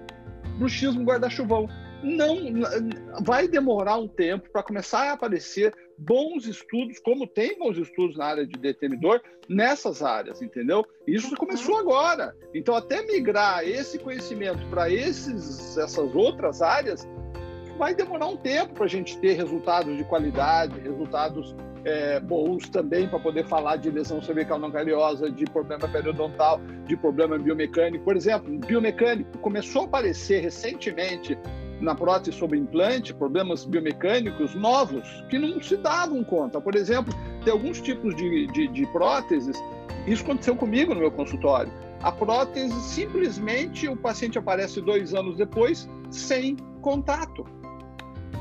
bruxismo 0.57 1.05
guarda-chuvão. 1.05 1.69
Não, 2.03 2.35
vai 3.23 3.47
demorar 3.47 3.95
um 3.95 4.09
tempo 4.09 4.49
para 4.51 4.61
começar 4.61 5.09
a 5.09 5.13
aparecer 5.13 5.73
bons 5.97 6.47
estudos, 6.47 6.99
como 6.99 7.25
tem 7.25 7.57
bons 7.57 7.77
estudos 7.77 8.17
na 8.17 8.25
área 8.25 8.45
de 8.45 8.59
detenidor, 8.59 9.21
nessas 9.47 10.01
áreas, 10.01 10.41
entendeu? 10.41 10.85
Isso 11.07 11.33
começou 11.35 11.77
agora. 11.77 12.35
Então, 12.53 12.75
até 12.75 13.03
migrar 13.03 13.63
esse 13.63 13.99
conhecimento 13.99 14.65
para 14.69 14.91
essas 14.91 15.97
outras 16.13 16.61
áreas, 16.61 17.07
vai 17.81 17.95
demorar 17.95 18.27
um 18.27 18.37
tempo 18.37 18.75
para 18.75 18.85
a 18.85 18.87
gente 18.87 19.17
ter 19.17 19.33
resultados 19.33 19.97
de 19.97 20.03
qualidade, 20.03 20.79
resultados 20.81 21.55
é, 21.83 22.19
bons 22.19 22.69
também 22.69 23.07
para 23.07 23.17
poder 23.17 23.47
falar 23.47 23.77
de 23.77 23.89
lesão 23.89 24.21
cervical 24.21 24.59
não 24.59 24.69
cariosa, 24.69 25.31
de 25.31 25.45
problema 25.45 25.87
periodontal, 25.87 26.61
de 26.85 26.95
problema 26.95 27.39
biomecânico. 27.39 28.05
Por 28.05 28.15
exemplo, 28.15 28.55
biomecânico 28.59 29.35
começou 29.39 29.81
a 29.81 29.85
aparecer 29.85 30.43
recentemente 30.43 31.35
na 31.79 31.95
prótese 31.95 32.37
sobre 32.37 32.59
implante, 32.59 33.15
problemas 33.15 33.65
biomecânicos 33.65 34.53
novos 34.53 35.25
que 35.27 35.39
não 35.39 35.59
se 35.59 35.75
davam 35.75 36.23
conta. 36.23 36.61
Por 36.61 36.75
exemplo, 36.75 37.11
tem 37.43 37.51
alguns 37.51 37.81
tipos 37.81 38.15
de, 38.15 38.45
de, 38.45 38.67
de 38.67 38.85
próteses, 38.91 39.57
isso 40.05 40.21
aconteceu 40.21 40.55
comigo 40.55 40.93
no 40.93 40.99
meu 40.99 41.09
consultório. 41.09 41.73
A 42.03 42.11
prótese, 42.11 42.79
simplesmente, 42.81 43.87
o 43.87 43.97
paciente 43.97 44.37
aparece 44.37 44.79
dois 44.81 45.15
anos 45.15 45.35
depois 45.35 45.89
sem 46.11 46.57
contato 46.83 47.43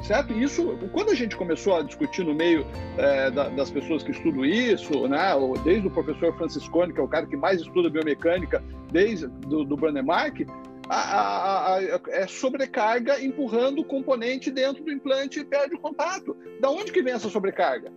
certo? 0.03 0.33
E 0.33 0.43
isso, 0.43 0.77
quando 0.93 1.11
a 1.11 1.15
gente 1.15 1.37
começou 1.37 1.77
a 1.77 1.83
discutir 1.83 2.25
no 2.25 2.35
meio 2.35 2.67
é, 2.97 3.31
da, 3.31 3.49
das 3.49 3.71
pessoas 3.71 4.03
que 4.03 4.11
estudam 4.11 4.45
isso, 4.45 5.07
né, 5.09 5.33
desde 5.65 5.89
o 5.89 5.91
professor 5.91 6.37
Franciscone, 6.37 6.93
que 6.93 7.01
é 7.01 7.03
o 7.03 7.09
cara 7.09 7.27
que 7.27 7.37
mais 7.37 7.61
estuda 7.61 7.91
biomecânica, 7.91 8.63
desde 8.91 9.27
do, 9.27 9.65
do 9.65 9.77
Brandemark, 9.77 10.47
a, 10.89 10.97
a, 10.97 11.77
a, 11.77 11.83
é 12.09 12.27
sobrecarga 12.27 13.23
empurrando 13.23 13.81
o 13.81 13.85
componente 13.85 14.51
dentro 14.51 14.83
do 14.83 14.91
implante 14.91 15.41
e 15.41 15.45
perde 15.45 15.77
o 15.77 15.79
contato. 15.79 16.37
Da 16.61 16.69
onde 16.69 16.91
que 16.91 17.03
vem 17.03 17.15
essa 17.15 17.29
sobrecarga? 17.29 17.93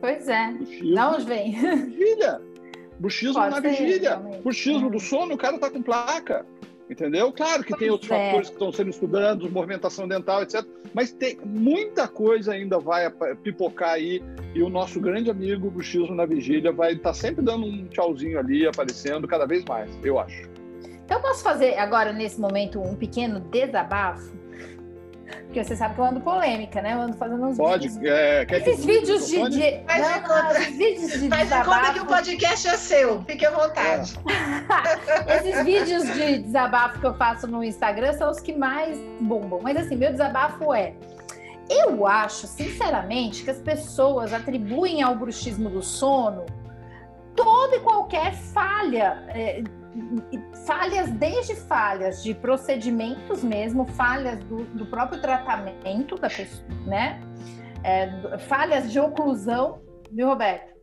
Pois 0.00 0.28
é. 0.28 0.54
Da 0.94 1.10
onde 1.12 1.24
vem? 1.24 1.52
Vigília. 1.52 2.40
Buchismo 2.98 3.34
Pode 3.34 3.54
na 3.54 3.60
vigília. 3.60 4.16
Buchismo 4.42 4.90
do 4.90 5.00
sono, 5.00 5.34
o 5.34 5.38
cara 5.38 5.58
tá 5.58 5.70
com 5.70 5.82
placa 5.82 6.46
entendeu? 6.88 7.32
Claro 7.32 7.64
que 7.64 7.76
tem 7.76 7.90
outros 7.90 8.10
é. 8.10 8.26
fatores 8.26 8.48
que 8.48 8.54
estão 8.54 8.72
sendo 8.72 8.90
estudados, 8.90 9.50
movimentação 9.50 10.06
dental, 10.06 10.42
etc. 10.42 10.64
Mas 10.94 11.12
tem 11.12 11.38
muita 11.44 12.08
coisa 12.08 12.52
ainda 12.52 12.78
vai 12.78 13.10
pipocar 13.42 13.90
aí 13.90 14.22
e 14.54 14.62
o 14.62 14.68
nosso 14.68 15.00
grande 15.00 15.30
amigo 15.30 15.70
Buchismo 15.70 16.14
na 16.14 16.26
Vigília 16.26 16.72
vai 16.72 16.92
estar 16.92 17.10
tá 17.10 17.14
sempre 17.14 17.44
dando 17.44 17.66
um 17.66 17.86
tchauzinho 17.86 18.38
ali, 18.38 18.66
aparecendo 18.66 19.26
cada 19.26 19.46
vez 19.46 19.64
mais, 19.64 19.90
eu 20.02 20.18
acho. 20.18 20.48
Então, 21.04 21.22
posso 21.22 21.42
fazer 21.42 21.78
agora, 21.78 22.12
nesse 22.12 22.40
momento, 22.40 22.80
um 22.80 22.96
pequeno 22.96 23.38
desabafo? 23.38 24.45
Porque 25.46 25.64
você 25.64 25.74
sabe 25.74 25.94
que 25.94 26.00
eu 26.00 26.04
ando 26.04 26.20
polêmica, 26.20 26.80
né? 26.80 26.94
Eu 26.94 27.00
ando 27.00 27.16
fazendo 27.16 27.44
uns 27.44 27.56
Pode, 27.56 27.88
vídeos. 27.88 28.04
É, 28.04 28.46
esses 28.50 28.84
vídeos 28.84 29.26
de. 29.26 29.48
de... 29.50 29.84
Faz 29.84 30.02
não, 30.02 30.14
de 30.14 30.20
conta. 30.20 30.60
vídeos 30.70 31.12
de 31.20 31.28
Faz 31.28 31.48
de 31.48 31.64
conta 31.64 31.92
que 31.92 32.00
o 32.00 32.06
podcast 32.06 32.68
é 32.68 32.76
seu. 32.76 33.22
Fique 33.22 33.44
à 33.44 33.50
vontade. 33.50 34.18
É. 35.26 35.36
esses 35.38 35.64
vídeos 35.64 36.04
de 36.14 36.38
desabafo 36.38 37.00
que 37.00 37.06
eu 37.06 37.14
faço 37.14 37.46
no 37.46 37.64
Instagram 37.64 38.12
são 38.12 38.30
os 38.30 38.40
que 38.40 38.52
mais 38.54 38.98
bombam. 39.20 39.60
Mas 39.62 39.76
assim, 39.76 39.96
meu 39.96 40.10
desabafo 40.10 40.72
é. 40.72 40.94
Eu 41.68 42.06
acho, 42.06 42.46
sinceramente, 42.46 43.42
que 43.42 43.50
as 43.50 43.58
pessoas 43.58 44.32
atribuem 44.32 45.02
ao 45.02 45.16
bruxismo 45.16 45.68
do 45.68 45.82
sono 45.82 46.46
toda 47.34 47.76
e 47.76 47.80
qualquer 47.80 48.32
falha. 48.34 49.24
É, 49.28 49.62
falhas 50.66 51.10
desde 51.12 51.54
falhas 51.54 52.22
de 52.22 52.34
procedimentos 52.34 53.42
mesmo, 53.42 53.86
falhas 53.86 54.38
do, 54.44 54.64
do 54.64 54.86
próprio 54.86 55.20
tratamento 55.20 56.16
da 56.16 56.28
pessoa, 56.28 56.68
né? 56.86 57.20
É, 57.82 58.38
falhas 58.38 58.90
de 58.90 58.98
oclusão, 58.98 59.80
viu, 60.10 60.28
Roberto? 60.28 60.76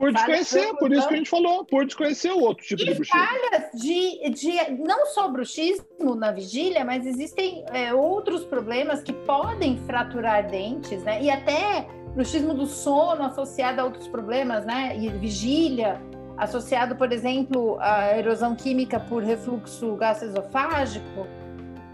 Por 0.00 0.14
desconhecer, 0.14 0.74
por 0.76 0.90
isso 0.90 1.06
que 1.06 1.12
a 1.12 1.16
gente 1.18 1.28
falou, 1.28 1.62
por 1.62 1.84
desconhecer 1.84 2.30
o 2.30 2.40
outro 2.40 2.64
tipo 2.64 2.80
e 2.80 2.86
de 2.86 2.94
bruxismo. 2.94 3.20
falhas 3.20 3.70
de, 3.74 4.30
de 4.30 4.82
não 4.82 5.04
só 5.04 5.28
bruxismo 5.28 6.14
na 6.14 6.32
vigília, 6.32 6.86
mas 6.86 7.04
existem 7.04 7.62
é, 7.70 7.92
outros 7.92 8.42
problemas 8.46 9.02
que 9.02 9.12
podem 9.12 9.76
fraturar 9.84 10.48
dentes, 10.50 11.02
né? 11.02 11.22
E 11.22 11.30
até 11.30 11.86
bruxismo 12.14 12.54
do 12.54 12.66
sono 12.66 13.24
associado 13.24 13.82
a 13.82 13.84
outros 13.84 14.08
problemas, 14.08 14.64
né? 14.64 14.96
E 14.98 15.10
vigília, 15.10 16.00
associado, 16.40 16.96
por 16.96 17.12
exemplo, 17.12 17.76
à 17.80 18.16
erosão 18.16 18.56
química 18.56 18.98
por 18.98 19.22
refluxo 19.22 19.94
gastroesofágico. 19.96 21.26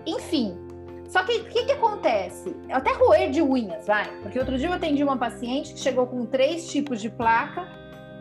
Enfim, 0.06 0.56
só 1.08 1.24
que 1.24 1.32
o 1.38 1.44
que, 1.44 1.64
que, 1.64 1.72
acontece? 1.72 2.54
Até 2.70 2.92
roer 2.92 3.30
de 3.30 3.42
unhas, 3.42 3.86
vai. 3.86 4.08
Porque 4.22 4.38
outro 4.38 4.56
dia 4.56 4.68
eu 4.68 4.72
atendi 4.72 5.02
uma 5.02 5.16
paciente 5.16 5.74
que 5.74 5.80
chegou 5.80 6.06
com 6.06 6.24
três 6.24 6.68
tipos 6.70 7.00
de 7.00 7.10
placa 7.10 7.66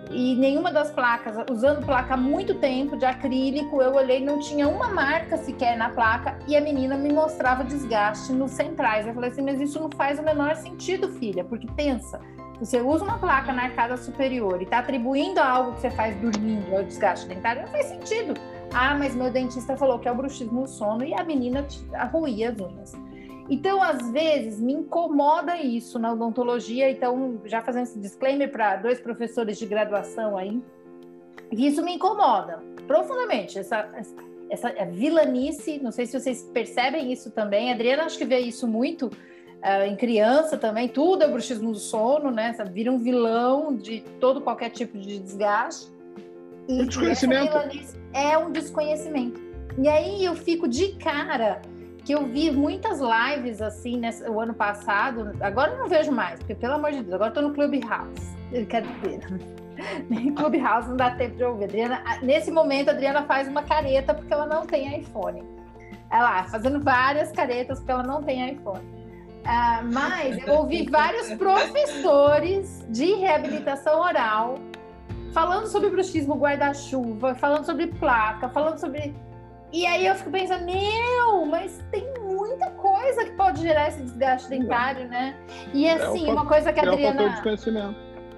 e 0.10 0.36
nenhuma 0.36 0.72
das 0.72 0.92
placas, 0.92 1.36
usando 1.52 1.86
placa 1.86 2.16
há 2.16 2.18
muito 2.18 2.56
tempo 2.56 2.98
de 2.98 3.06
acrílico, 3.06 3.82
eu 3.82 3.94
olhei 3.94 4.24
não 4.24 4.40
tinha 4.40 4.68
uma 4.68 4.88
marca 4.88 5.38
sequer 5.38 5.78
na 5.78 5.90
placa 5.90 6.38
e 6.48 6.56
a 6.56 6.62
menina 6.62 6.96
me 6.98 7.12
mostrava 7.12 7.64
desgaste 7.64 8.32
nos 8.32 8.52
centrais. 8.52 9.06
Eu 9.06 9.14
falei 9.14 9.30
assim, 9.30 9.42
mas 9.44 9.62
isso 9.62 9.80
não 9.80 9.90
faz 9.92 10.18
o 10.18 10.24
menor 10.24 10.56
sentido, 10.56 11.10
filha, 11.10 11.44
porque 11.44 11.68
pensa, 11.76 12.20
você 12.60 12.82
usa 12.82 13.04
uma 13.04 13.18
placa 13.18 13.52
na 13.52 13.64
arcada 13.64 13.98
superior 13.98 14.62
e 14.62 14.64
está 14.64 14.80
atribuindo 14.80 15.40
a 15.40 15.50
algo 15.50 15.74
que 15.74 15.82
você 15.82 15.92
faz 15.92 16.16
dormindo 16.18 16.76
ao 16.76 16.84
desgaste 16.84 17.28
dentário, 17.28 17.64
não 17.64 17.70
faz 17.70 17.88
sentido. 17.88 18.34
Ah, 18.74 18.96
mas 18.96 19.16
meu 19.16 19.30
dentista 19.30 19.78
falou 19.78 20.00
que 20.00 20.08
é 20.08 20.12
o 20.12 20.16
bruxismo 20.16 20.62
do 20.62 20.68
sono 20.68 21.04
e 21.04 21.14
a 21.14 21.24
menina 21.24 21.66
arruía 21.94 22.50
as 22.50 22.60
unhas. 22.60 22.94
Então, 23.50 23.82
às 23.82 24.10
vezes, 24.12 24.60
me 24.60 24.74
incomoda 24.74 25.56
isso 25.58 26.00
na 26.00 26.14
odontologia. 26.14 26.90
Então, 26.90 27.40
já 27.46 27.62
fazendo 27.62 27.84
esse 27.84 28.00
disclaimer 28.00 28.52
para 28.52 28.78
dois 28.78 29.00
professores 29.00 29.58
de 29.60 29.66
graduação 29.68 30.38
aí, 30.38 30.62
isso 31.52 31.84
me 31.84 31.94
incomoda 31.94 32.64
profundamente. 32.88 33.60
Essa, 33.60 33.88
essa 34.50 34.74
vilanice, 34.86 35.80
não 35.80 35.92
sei 35.92 36.08
se 36.08 36.20
vocês 36.20 36.44
percebem 36.54 37.12
isso 37.12 37.30
também. 37.32 37.70
A 37.72 37.76
Adriana, 37.76 38.04
acho 38.04 38.18
que 38.18 38.26
vê 38.26 38.40
isso 38.40 38.68
muito 38.68 39.12
uh, 39.66 39.84
em 39.86 39.96
criança 39.96 40.58
também, 40.58 40.88
tudo 40.88 41.24
é 41.24 41.28
bruxismo 41.28 41.72
do 41.72 41.80
sono, 41.80 42.30
né? 42.30 42.56
Vira 42.72 42.92
um 42.92 43.00
vilão 43.00 43.76
de 43.76 44.02
todo 44.20 44.40
qualquer 44.42 44.70
tipo 44.70 44.98
de 44.98 45.20
desgaste. 45.20 45.92
E, 46.68 46.82
um 46.82 46.86
desconhecimento. 46.86 47.58
é 48.14 48.38
um 48.38 48.52
desconhecimento. 48.52 49.42
E 49.78 49.88
aí 49.88 50.24
eu 50.24 50.36
fico 50.36 50.68
de 50.68 50.90
cara 50.94 51.62
que 52.06 52.14
eu 52.14 52.26
vi 52.28 52.52
muitas 52.52 53.00
lives 53.00 53.62
assim 53.62 53.98
nesse, 53.98 54.24
o 54.30 54.40
ano 54.40 54.54
passado. 54.54 55.36
Agora 55.42 55.72
eu 55.72 55.80
não 55.80 55.88
vejo 55.88 56.12
mais, 56.12 56.40
porque 56.40 56.54
pelo 56.56 56.76
amor 56.76 56.92
de 56.92 57.02
Deus, 57.02 57.14
agora 57.14 57.32
eu 57.32 57.34
tô 57.34 57.42
no 57.42 57.54
Clubhouse. 57.54 58.36
Brincadeira. 58.52 59.28
Nem 60.10 60.34
Clubhouse 60.34 60.88
não 60.88 60.96
dá 60.96 61.12
tempo 61.12 61.36
de 61.36 61.44
ouvir. 61.44 61.66
Adriana, 61.66 62.02
nesse 62.22 62.52
momento, 62.52 62.90
a 62.90 62.92
Adriana 62.94 63.24
faz 63.24 63.48
uma 63.48 63.64
careta 63.64 64.14
porque 64.14 64.32
ela 64.32 64.46
não 64.46 64.66
tem 64.66 65.00
iPhone. 65.00 65.44
Ela 66.12 66.44
fazendo 66.46 66.80
várias 66.80 67.32
caretas 67.32 67.80
porque 67.80 67.92
ela 67.92 68.04
não 68.04 68.24
tem 68.24 68.54
iPhone. 68.54 68.95
Ah, 69.46 69.82
mas 69.84 70.38
eu 70.46 70.56
ouvi 70.56 70.90
vários 70.90 71.32
professores 71.34 72.84
de 72.90 73.14
reabilitação 73.14 74.02
oral 74.02 74.56
falando 75.32 75.68
sobre 75.68 75.90
bruxismo 75.90 76.36
guarda-chuva, 76.36 77.36
falando 77.36 77.66
sobre 77.66 77.88
placa, 77.88 78.50
falando 78.50 78.80
sobre. 78.80 79.14
E 79.72 79.86
aí 79.86 80.08
eu 80.08 80.16
fico 80.16 80.32
pensando, 80.32 80.66
meu, 80.66 81.46
mas 81.46 81.84
tem 81.92 82.12
muita 82.22 82.72
coisa 82.72 83.26
que 83.26 83.32
pode 83.32 83.62
gerar 83.62 83.90
esse 83.90 84.02
desgaste 84.02 84.50
dentário, 84.50 85.08
né? 85.10 85.38
E 85.74 85.86
é 85.86 85.94
assim, 85.94 86.28
é 86.28 86.32
uma 86.32 86.46
coisa 86.46 86.72
que 86.72 86.80
a 86.80 86.84
Adriana. 86.84 87.44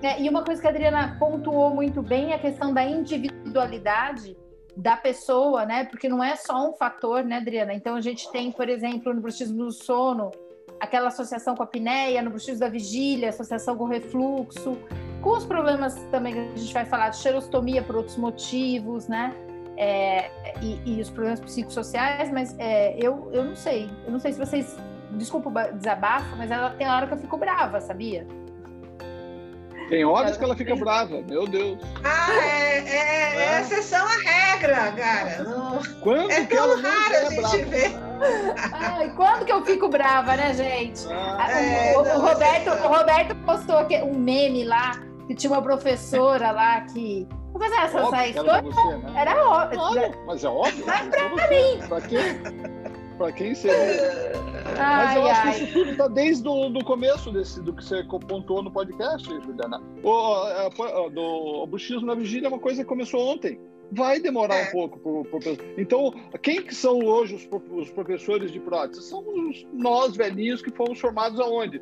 É, 0.02 0.08
é, 0.08 0.22
e 0.22 0.28
uma 0.28 0.44
coisa 0.44 0.60
que 0.60 0.68
a 0.68 0.72
Adriana 0.72 1.16
pontuou 1.20 1.70
muito 1.74 2.02
bem 2.02 2.32
é 2.32 2.36
a 2.36 2.40
questão 2.40 2.74
da 2.74 2.84
individualidade 2.84 4.36
da 4.76 4.98
pessoa, 4.98 5.66
né? 5.66 5.86
Porque 5.86 6.10
não 6.10 6.24
é 6.24 6.36
só 6.36 6.68
um 6.68 6.74
fator, 6.74 7.24
né, 7.24 7.38
Adriana? 7.38 7.74
Então 7.74 7.96
a 7.96 8.02
gente 8.02 8.32
tem, 8.32 8.52
por 8.52 8.68
exemplo, 8.68 9.14
no 9.14 9.22
bruxismo 9.22 9.66
do 9.66 9.72
sono, 9.72 10.32
aquela 10.80 11.08
associação 11.08 11.56
com 11.56 11.64
a 11.64 11.66
apneia, 11.66 12.22
no 12.22 12.30
bruxismo 12.30 12.60
da 12.60 12.70
vigília, 12.70 13.30
associação 13.30 13.76
com 13.76 13.86
refluxo, 13.86 14.78
com 15.22 15.32
os 15.32 15.46
problemas 15.46 15.96
também 16.12 16.34
que 16.34 16.40
a 16.40 16.56
gente 16.56 16.74
vai 16.74 16.86
falar 16.86 17.10
de 17.10 17.18
xerostomia 17.18 17.82
por 17.82 17.96
outros 17.96 18.18
motivos, 18.18 19.08
né? 19.08 19.34
É, 19.76 20.32
e, 20.62 20.82
e, 20.86 21.02
os 21.02 21.10
problemas 21.10 21.40
psicossociais, 21.40 22.32
mas 22.32 22.56
é, 22.58 22.98
eu, 22.98 23.30
eu 23.32 23.46
não 23.46 23.56
sei. 23.56 23.90
Eu 24.06 24.12
não 24.12 24.20
sei 24.20 24.34
se 24.34 24.40
vocês. 24.40 24.76
Desculpa 25.12 25.50
o 25.50 25.74
desabafo, 25.78 26.36
mas 26.36 26.52
ela 26.52 26.72
tem 26.72 26.88
hora 26.88 27.08
que 27.08 27.14
eu 27.14 27.18
fico 27.18 27.38
brava, 27.38 27.80
sabia? 27.80 28.28
Tem 29.90 30.04
horas 30.04 30.38
que 30.38 30.44
ela 30.44 30.56
fica 30.56 30.76
brava, 30.76 31.22
meu 31.22 31.48
Deus. 31.48 31.80
Ah, 32.04 32.28
é, 32.34 32.80
é, 32.80 33.36
é, 33.36 33.58
é 33.58 33.62
exceção 33.62 34.06
à 34.06 34.18
regra, 34.18 34.92
cara. 34.92 35.44
Não... 35.44 35.80
Quando 36.02 36.32
é 36.32 36.46
que 36.46 36.56
ela 36.56 36.82
raro 36.82 37.28
a 37.28 37.30
gente 37.30 37.64
ver. 37.66 37.92
Ai, 38.74 39.14
quando 39.16 39.46
que 39.46 39.52
eu 39.52 39.64
fico 39.64 39.88
brava, 39.88 40.36
né, 40.36 40.54
gente? 40.54 41.08
Ah, 41.10 41.62
é, 41.62 41.96
o, 41.96 42.02
o, 42.02 42.04
não, 42.04 42.22
Roberto, 42.22 42.70
o 42.70 42.88
Roberto 42.88 43.36
postou 43.46 43.78
aqui 43.78 43.96
um 43.98 44.18
meme 44.18 44.66
lá, 44.66 45.00
que 45.28 45.36
tinha 45.36 45.52
uma 45.52 45.62
professora 45.62 46.52
lá 46.52 46.82
que. 46.82 47.28
Fazer 47.58 47.76
essa, 47.76 48.00
essa 48.00 48.28
história. 48.28 48.62
Você, 48.62 48.98
né? 48.98 49.14
Era 49.16 49.48
óbvio. 49.48 50.14
Mas 50.28 50.44
é 50.44 50.48
óbvio. 50.48 50.86
Mas 50.86 51.08
pra 51.08 51.50
mim. 51.50 51.80
Pra 51.88 52.02
quem? 52.02 52.78
para 53.18 53.32
quem 53.32 53.56
seria. 53.56 54.34
Ai, 54.80 55.06
Mas 55.06 55.16
eu 55.16 55.26
acho 55.26 55.42
que 55.42 55.64
isso 55.64 55.74
tudo 55.74 55.92
está 55.92 56.08
desde 56.08 56.48
o 56.48 56.84
começo 56.84 57.32
desse, 57.32 57.62
do 57.62 57.74
que 57.74 57.84
você 57.84 58.04
pontuou 58.04 58.62
no 58.62 58.72
podcast, 58.72 59.28
Juliana. 59.28 59.82
O, 60.04 60.48
é, 60.48 61.10
do, 61.10 61.64
o 61.64 61.68
buchismo 61.68 62.06
na 62.06 62.16
vigília 62.16 62.48
é 62.48 62.50
uma 62.50 62.60
coisa 62.60 62.84
que 62.84 62.88
começou 62.88 63.20
ontem. 63.28 63.60
Vai 63.92 64.20
demorar 64.20 64.56
é. 64.56 64.68
um 64.68 64.72
pouco. 64.72 65.00
Por, 65.00 65.26
por, 65.28 65.42
então, 65.78 66.14
quem 66.42 66.62
que 66.62 66.76
são 66.76 67.00
hoje 67.00 67.36
os, 67.36 67.48
os 67.72 67.90
professores 67.90 68.52
de 68.52 68.60
prótese? 68.60 69.04
São 69.04 69.24
os, 69.28 69.66
nós, 69.74 70.16
velhinhos, 70.16 70.62
que 70.62 70.72
fomos 70.72 71.00
formados 71.00 71.40
aonde? 71.40 71.82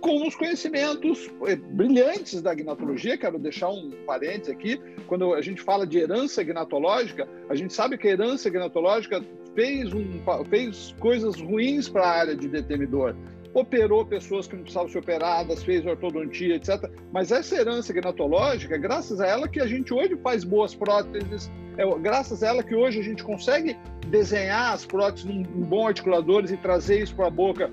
com 0.00 0.26
os 0.26 0.34
conhecimentos 0.34 1.28
eh, 1.46 1.56
brilhantes 1.56 2.40
da 2.40 2.54
gnatologia. 2.54 3.18
Quero 3.18 3.38
deixar 3.38 3.68
um 3.68 3.90
parênteses 4.06 4.48
aqui. 4.48 4.80
Quando 5.06 5.34
a 5.34 5.42
gente 5.42 5.60
fala 5.60 5.86
de 5.86 5.98
herança 5.98 6.42
gnatológica, 6.42 7.28
a 7.48 7.54
gente 7.54 7.72
sabe 7.72 7.98
que 7.98 8.06
a 8.06 8.12
herança 8.12 8.48
gnatológica 8.48 9.20
fez, 9.58 9.92
um, 9.92 10.22
fez 10.48 10.94
coisas 11.00 11.40
ruins 11.40 11.88
para 11.88 12.02
a 12.02 12.10
área 12.10 12.36
de 12.36 12.46
detenidor. 12.46 13.16
Operou 13.52 14.06
pessoas 14.06 14.46
que 14.46 14.54
não 14.54 14.62
precisavam 14.62 14.88
ser 14.88 14.98
operadas, 14.98 15.64
fez 15.64 15.84
ortodontia, 15.84 16.54
etc. 16.54 16.88
Mas 17.12 17.32
essa 17.32 17.56
herança 17.56 17.92
gnatológica, 17.92 18.78
graças 18.78 19.20
a 19.20 19.26
ela 19.26 19.48
que 19.48 19.60
a 19.60 19.66
gente 19.66 19.92
hoje 19.92 20.16
faz 20.22 20.44
boas 20.44 20.76
próteses, 20.76 21.50
é 21.76 21.84
graças 21.98 22.44
a 22.44 22.48
ela 22.48 22.62
que 22.62 22.76
hoje 22.76 23.00
a 23.00 23.02
gente 23.02 23.24
consegue 23.24 23.76
desenhar 24.06 24.74
as 24.74 24.86
próteses 24.86 25.24
num, 25.24 25.42
num 25.42 25.66
bom 25.66 25.88
articuladores 25.88 26.52
e 26.52 26.56
trazer 26.56 27.02
isso 27.02 27.16
para 27.16 27.26
a 27.26 27.30
boca 27.30 27.68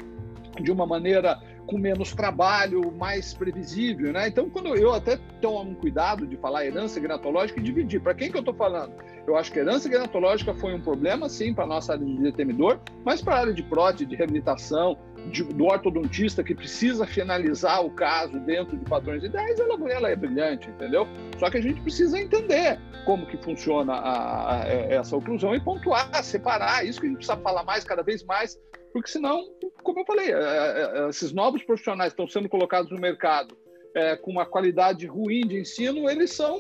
de 0.59 0.71
uma 0.71 0.87
maneira 0.87 1.39
com 1.65 1.77
menos 1.77 2.13
trabalho, 2.13 2.91
mais 2.91 3.33
previsível, 3.33 4.13
né? 4.13 4.27
Então, 4.27 4.49
quando 4.49 4.75
eu 4.75 4.93
até 4.93 5.17
tomo 5.41 5.75
cuidado 5.75 6.27
de 6.27 6.37
falar 6.37 6.65
herança 6.65 6.99
gnatológica 6.99 7.59
e 7.59 7.63
dividir, 7.63 8.01
para 8.01 8.13
quem 8.13 8.31
que 8.31 8.37
eu 8.37 8.41
estou 8.41 8.53
falando? 8.53 8.93
Eu 9.27 9.35
acho 9.35 9.51
que 9.51 9.59
herança 9.59 9.89
gnatológica 9.89 10.53
foi 10.53 10.73
um 10.73 10.81
problema, 10.81 11.27
sim, 11.27 11.53
para 11.53 11.63
a 11.63 11.67
nossa 11.67 11.93
área 11.93 12.05
de 12.05 12.17
determinador, 12.17 12.79
mas 13.03 13.21
para 13.21 13.35
a 13.35 13.39
área 13.39 13.53
de 13.53 13.63
prótese, 13.63 14.05
de 14.05 14.15
reabilitação, 14.15 14.97
de, 15.31 15.43
do 15.43 15.65
ortodontista 15.65 16.43
que 16.43 16.55
precisa 16.55 17.05
finalizar 17.05 17.83
o 17.85 17.91
caso 17.91 18.39
dentro 18.39 18.77
de 18.77 18.85
padrões 18.85 19.23
ideais, 19.23 19.59
ela, 19.59 19.91
ela 19.91 20.09
é 20.09 20.15
brilhante, 20.15 20.69
entendeu? 20.69 21.07
Só 21.39 21.49
que 21.49 21.57
a 21.57 21.61
gente 21.61 21.81
precisa 21.81 22.19
entender 22.19 22.79
como 23.05 23.25
que 23.25 23.37
funciona 23.37 23.93
a, 23.93 24.63
a, 24.63 24.67
essa 24.67 25.15
oclusão 25.15 25.55
e 25.55 25.59
pontuar, 25.59 26.23
separar, 26.23 26.85
isso 26.85 26.99
que 26.99 27.07
a 27.07 27.09
gente 27.09 27.17
precisa 27.17 27.37
falar 27.37 27.63
mais, 27.63 27.83
cada 27.83 28.01
vez 28.01 28.23
mais, 28.23 28.59
porque 28.95 29.09
senão, 29.09 29.43
como 29.83 29.99
eu 29.99 30.05
falei, 30.05 30.31
é, 30.31 30.37
é, 30.37 31.05
é, 31.05 31.09
esses 31.09 31.33
novos 31.33 31.61
profissionais 31.63 32.13
estão 32.13 32.27
sendo 32.27 32.47
colocados 32.47 32.89
no 32.89 32.97
mercado 32.97 33.57
é, 33.93 34.15
com 34.15 34.31
uma 34.31 34.45
qualidade 34.45 35.05
ruim 35.05 35.41
de 35.47 35.59
ensino, 35.59 36.09
eles 36.09 36.33
são 36.33 36.57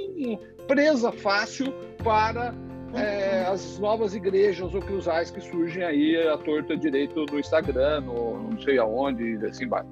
presa 0.67 1.11
fácil 1.11 1.73
para 2.03 2.53
é, 2.95 3.45
as 3.45 3.77
novas 3.79 4.15
igrejas 4.15 4.73
oclusais 4.73 5.31
que 5.31 5.41
surgem 5.41 5.83
aí 5.83 6.27
à 6.27 6.37
torta 6.37 6.75
direito 6.75 7.25
no 7.25 7.39
Instagram, 7.39 8.01
no, 8.01 8.49
não 8.51 8.61
sei 8.61 8.77
aonde, 8.77 9.37
assim 9.45 9.67
vai. 9.67 9.83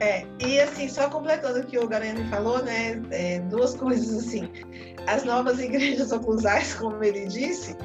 É, 0.00 0.24
e 0.40 0.60
assim, 0.60 0.88
só 0.88 1.08
completando 1.08 1.60
o 1.60 1.64
que 1.64 1.78
o 1.78 1.86
Garani 1.86 2.24
falou, 2.28 2.62
né, 2.62 3.00
é, 3.10 3.40
duas 3.40 3.74
coisas 3.74 4.26
assim, 4.26 4.48
as 5.06 5.24
novas 5.24 5.58
igrejas 5.60 6.10
oclusais, 6.10 6.74
como 6.74 7.02
ele 7.02 7.26
disse, 7.26 7.76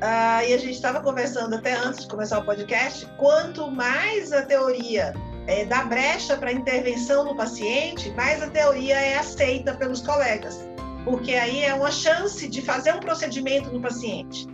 ah, 0.00 0.44
e 0.44 0.54
a 0.54 0.58
gente 0.58 0.74
estava 0.74 1.00
conversando 1.00 1.54
até 1.54 1.74
antes 1.74 2.02
de 2.02 2.08
começar 2.08 2.38
o 2.38 2.44
podcast, 2.44 3.06
quanto 3.16 3.70
mais 3.70 4.32
a 4.32 4.42
teoria 4.42 5.12
é, 5.46 5.64
dá 5.64 5.84
brecha 5.84 6.36
para 6.36 6.52
intervenção 6.52 7.24
no 7.24 7.36
paciente, 7.36 8.10
mais 8.10 8.42
a 8.42 8.48
teoria 8.48 8.94
é 8.94 9.16
aceita 9.16 9.74
pelos 9.74 10.02
colegas, 10.02 10.68
porque 11.06 11.34
aí 11.34 11.62
é 11.62 11.72
uma 11.72 11.92
chance 11.92 12.48
de 12.48 12.60
fazer 12.60 12.92
um 12.92 12.98
procedimento 12.98 13.72
no 13.72 13.80
paciente. 13.80 14.44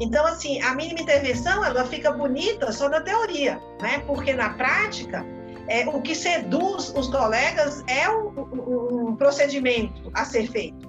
Então, 0.00 0.24
assim, 0.24 0.62
a 0.62 0.72
mínima 0.72 1.00
intervenção 1.00 1.64
ela 1.64 1.84
fica 1.84 2.12
bonita 2.12 2.70
só 2.70 2.88
na 2.88 3.00
teoria, 3.00 3.60
né? 3.82 3.98
Porque 4.06 4.32
na 4.32 4.50
prática, 4.50 5.26
é, 5.66 5.88
o 5.88 6.00
que 6.00 6.14
seduz 6.14 6.94
os 6.96 7.08
colegas 7.08 7.82
é 7.88 8.08
um 8.08 9.16
procedimento 9.16 10.08
a 10.14 10.24
ser 10.24 10.48
feito. 10.48 10.87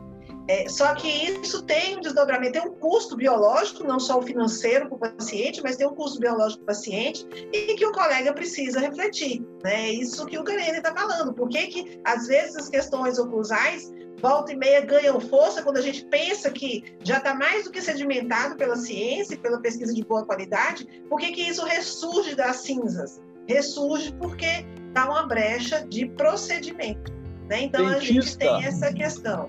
É, 0.49 0.67
só 0.67 0.95
que 0.95 1.07
isso 1.07 1.61
tem 1.61 1.95
um 1.95 2.01
desdobramento, 2.01 2.53
tem 2.53 2.61
um 2.63 2.73
custo 2.73 3.15
biológico, 3.15 3.83
não 3.83 3.99
só 3.99 4.17
o 4.17 4.23
financeiro 4.23 4.87
para 4.87 4.95
o 4.95 5.15
paciente, 5.15 5.61
mas 5.61 5.77
tem 5.77 5.85
um 5.85 5.93
custo 5.93 6.19
biológico 6.19 6.65
para 6.65 6.73
o 6.73 6.75
paciente 6.75 7.23
e 7.53 7.75
que 7.75 7.85
o 7.85 7.91
colega 7.91 8.33
precisa 8.33 8.79
refletir. 8.79 9.45
Né? 9.63 9.89
É 9.89 9.91
isso 9.91 10.25
que 10.25 10.39
o 10.39 10.43
Garene 10.43 10.79
está 10.79 10.91
falando. 10.91 11.35
Por 11.35 11.49
que, 11.49 11.67
que, 11.67 12.01
às 12.03 12.25
vezes, 12.25 12.55
as 12.55 12.67
questões 12.67 13.19
oclusais 13.19 13.91
volta 14.19 14.51
e 14.51 14.55
meia 14.55 14.81
ganham 14.81 15.19
força 15.19 15.61
quando 15.61 15.77
a 15.77 15.81
gente 15.81 16.03
pensa 16.05 16.49
que 16.49 16.83
já 17.03 17.19
está 17.19 17.35
mais 17.35 17.65
do 17.65 17.71
que 17.71 17.79
sedimentado 17.79 18.55
pela 18.55 18.75
ciência 18.75 19.35
e 19.35 19.37
pela 19.37 19.61
pesquisa 19.61 19.93
de 19.93 20.03
boa 20.03 20.25
qualidade, 20.25 21.03
por 21.07 21.19
que, 21.19 21.31
que 21.31 21.43
isso 21.43 21.63
ressurge 21.63 22.33
das 22.33 22.55
cinzas? 22.61 23.21
Ressurge 23.47 24.11
porque 24.13 24.65
dá 24.93 25.05
uma 25.05 25.27
brecha 25.27 25.85
de 25.87 26.07
procedimento. 26.07 27.13
Né? 27.47 27.65
Então 27.65 27.85
Dentista. 27.85 28.01
a 28.01 28.21
gente 28.21 28.37
tem 28.39 28.65
essa 28.65 28.91
questão. 28.91 29.47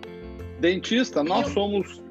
Dentista, 0.61 1.25
nós 1.25 1.49
somos 1.49 2.03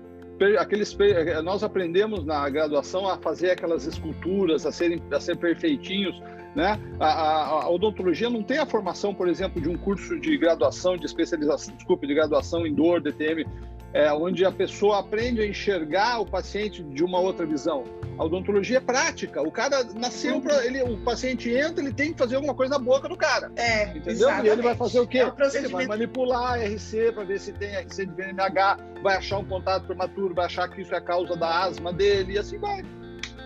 aqueles 0.57 0.97
nós 1.43 1.63
aprendemos 1.63 2.25
na 2.25 2.49
graduação 2.49 3.07
a 3.07 3.17
fazer 3.17 3.51
aquelas 3.51 3.85
esculturas, 3.85 4.65
a 4.65 4.71
serem 4.71 5.01
a 5.11 5.19
ser 5.19 5.37
perfeitinhos, 5.37 6.19
né? 6.55 6.79
A, 6.99 7.07
a, 7.07 7.63
a, 7.63 7.69
odontologia 7.69 8.29
não 8.29 8.41
tem 8.41 8.57
a 8.57 8.65
formação, 8.65 9.13
por 9.13 9.27
exemplo, 9.27 9.61
de 9.61 9.69
um 9.69 9.77
curso 9.77 10.19
de 10.19 10.37
graduação, 10.37 10.97
de 10.97 11.05
especialização, 11.05 11.75
desculpe, 11.75 12.07
de 12.07 12.13
graduação 12.13 12.65
em 12.65 12.73
dor, 12.73 13.01
DTM, 13.01 13.45
é, 13.93 14.11
onde 14.13 14.45
a 14.45 14.51
pessoa 14.51 14.99
aprende 14.99 15.41
a 15.41 15.47
enxergar 15.47 16.19
o 16.19 16.25
paciente 16.25 16.83
de 16.83 17.03
uma 17.03 17.19
outra 17.19 17.45
visão. 17.45 17.83
A 18.17 18.23
odontologia 18.23 18.77
é 18.77 18.81
prática. 18.81 19.41
O 19.41 19.51
cara 19.51 19.83
nasceu 19.95 20.41
para 20.41 20.65
ele, 20.65 20.81
o 20.83 20.97
paciente 20.97 21.49
entra, 21.49 21.83
ele 21.83 21.93
tem 21.93 22.11
que 22.11 22.19
fazer 22.19 22.35
alguma 22.35 22.53
coisa 22.53 22.77
na 22.77 22.79
boca 22.79 23.07
do 23.07 23.17
cara. 23.17 23.51
É, 23.55 23.85
entendeu? 23.89 24.11
Exatamente. 24.11 24.47
E 24.47 24.49
ele 24.49 24.61
vai 24.61 24.75
fazer 24.75 24.99
o 24.99 25.07
quê? 25.07 25.19
É 25.19 25.57
ele 25.57 25.67
vai 25.69 25.87
manipular 25.87 26.53
a 26.53 26.57
RC 26.57 27.13
para 27.13 27.23
ver 27.23 27.39
se 27.39 27.53
tem 27.53 27.75
RC 27.75 28.05
de 28.05 28.11
VNH, 28.13 28.77
vai 29.01 29.17
achar 29.17 29.37
um 29.37 29.45
contato 29.45 29.85
prematuro, 29.85 30.35
vai 30.35 30.45
achar 30.45 30.69
que 30.69 30.81
isso 30.81 30.93
é 30.93 31.01
causa 31.01 31.35
da 31.35 31.63
asma 31.63 31.93
dele 31.93 32.33
e 32.33 32.37
assim 32.37 32.57
vai. 32.57 32.83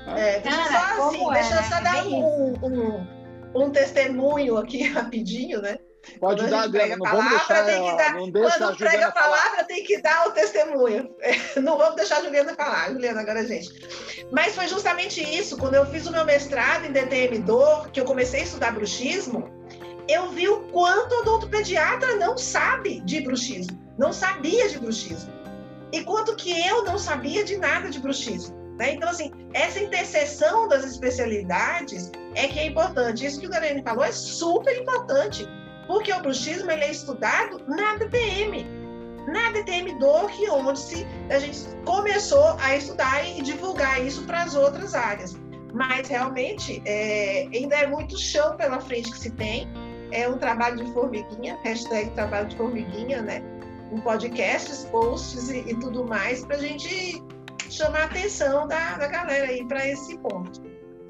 É, 0.07 0.39
deixa 0.39 0.63
só, 0.65 1.07
assim, 1.07 1.29
deixa 1.31 1.55
eu 1.55 1.63
só 1.63 1.75
é? 1.77 1.81
dar 1.81 2.07
um, 2.07 2.53
um, 2.65 3.07
um 3.55 3.69
testemunho 3.69 4.57
aqui 4.57 4.83
rapidinho, 4.89 5.61
né? 5.61 5.77
Pode 6.19 6.45
dar, 6.47 6.63
Adriana, 6.63 6.97
não 6.97 7.11
vamos 7.11 7.29
deixar 7.29 7.65
tem 7.65 7.81
que 7.81 7.97
dar, 7.97 8.13
não 8.13 8.29
deixa 8.29 8.57
Quando 8.57 8.77
prega 8.77 9.07
a 9.07 9.11
palavra, 9.11 9.49
falar. 9.51 9.63
tem 9.63 9.83
que 9.83 10.01
dar 10.01 10.27
o 10.27 10.31
testemunho. 10.31 11.15
Não 11.61 11.77
vamos 11.77 11.95
deixar 11.95 12.17
a 12.17 12.23
Juliana 12.23 12.53
falar. 12.55 12.91
Juliana, 12.91 13.21
agora, 13.21 13.45
gente. 13.45 13.69
Mas 14.31 14.53
foi 14.53 14.67
justamente 14.67 15.21
isso. 15.21 15.57
Quando 15.57 15.75
eu 15.75 15.85
fiz 15.85 16.05
o 16.05 16.11
meu 16.11 16.25
mestrado 16.25 16.85
em 16.85 16.91
DTM 16.91 17.39
Dor, 17.39 17.89
que 17.91 18.01
eu 18.01 18.05
comecei 18.05 18.41
a 18.41 18.43
estudar 18.43 18.73
bruxismo, 18.73 19.49
eu 20.09 20.29
vi 20.31 20.47
o 20.49 20.61
quanto 20.71 21.13
o 21.13 21.19
odontopediatra 21.19 22.15
não 22.17 22.37
sabe 22.37 22.99
de 23.01 23.21
bruxismo. 23.21 23.79
Não 23.97 24.11
sabia 24.11 24.67
de 24.67 24.79
bruxismo. 24.79 25.31
E 25.91 26.03
quanto 26.03 26.35
que 26.35 26.51
eu 26.67 26.83
não 26.83 26.97
sabia 26.97 27.43
de 27.43 27.57
nada 27.57 27.89
de 27.89 27.99
bruxismo. 27.99 28.55
Né? 28.77 28.93
Então, 28.93 29.09
assim, 29.09 29.31
essa 29.53 29.79
interseção 29.79 30.67
das 30.67 30.83
especialidades 30.83 32.11
é 32.35 32.47
que 32.47 32.59
é 32.59 32.65
importante. 32.65 33.25
Isso 33.25 33.39
que 33.39 33.47
o 33.47 33.49
Darene 33.49 33.83
falou 33.83 34.03
é 34.03 34.11
super 34.11 34.75
importante 34.77 35.47
porque 35.87 36.11
o 36.13 36.21
bruxismo 36.21 36.69
ele 36.71 36.83
é 36.83 36.91
estudado 36.91 37.61
na 37.67 37.95
DTM, 37.97 38.65
na 39.27 39.51
DTM 39.51 39.97
dor, 39.99 40.29
que 40.31 40.49
onde 40.49 40.79
se, 40.79 41.07
a 41.29 41.39
gente 41.39 41.59
começou 41.85 42.55
a 42.59 42.75
estudar 42.75 43.25
e 43.25 43.41
divulgar 43.41 44.05
isso 44.05 44.23
para 44.25 44.43
as 44.43 44.55
outras 44.55 44.93
áreas. 44.93 45.35
Mas 45.73 46.07
realmente 46.07 46.81
é, 46.85 47.47
ainda 47.53 47.75
é 47.75 47.87
muito 47.87 48.17
chão 48.17 48.55
pela 48.57 48.79
frente 48.79 49.11
que 49.11 49.17
se 49.17 49.31
tem. 49.31 49.67
É 50.11 50.29
um 50.29 50.37
trabalho 50.37 50.83
de 50.83 50.93
formiguinha, 50.93 51.57
hashtag 51.63 52.11
trabalho 52.11 52.47
de 52.47 52.55
formiguinha, 52.55 53.21
né? 53.21 53.41
Um 53.91 53.99
podcasts, 54.01 54.85
posts 54.85 55.49
e, 55.49 55.59
e 55.59 55.75
tudo 55.79 56.05
mais, 56.05 56.45
para 56.45 56.57
a 56.57 56.59
gente 56.59 57.23
chamar 57.69 58.01
a 58.01 58.05
atenção 58.05 58.67
da, 58.67 58.97
da 58.97 59.07
galera 59.07 59.47
aí 59.47 59.65
para 59.67 59.87
esse 59.87 60.17
ponto. 60.19 60.61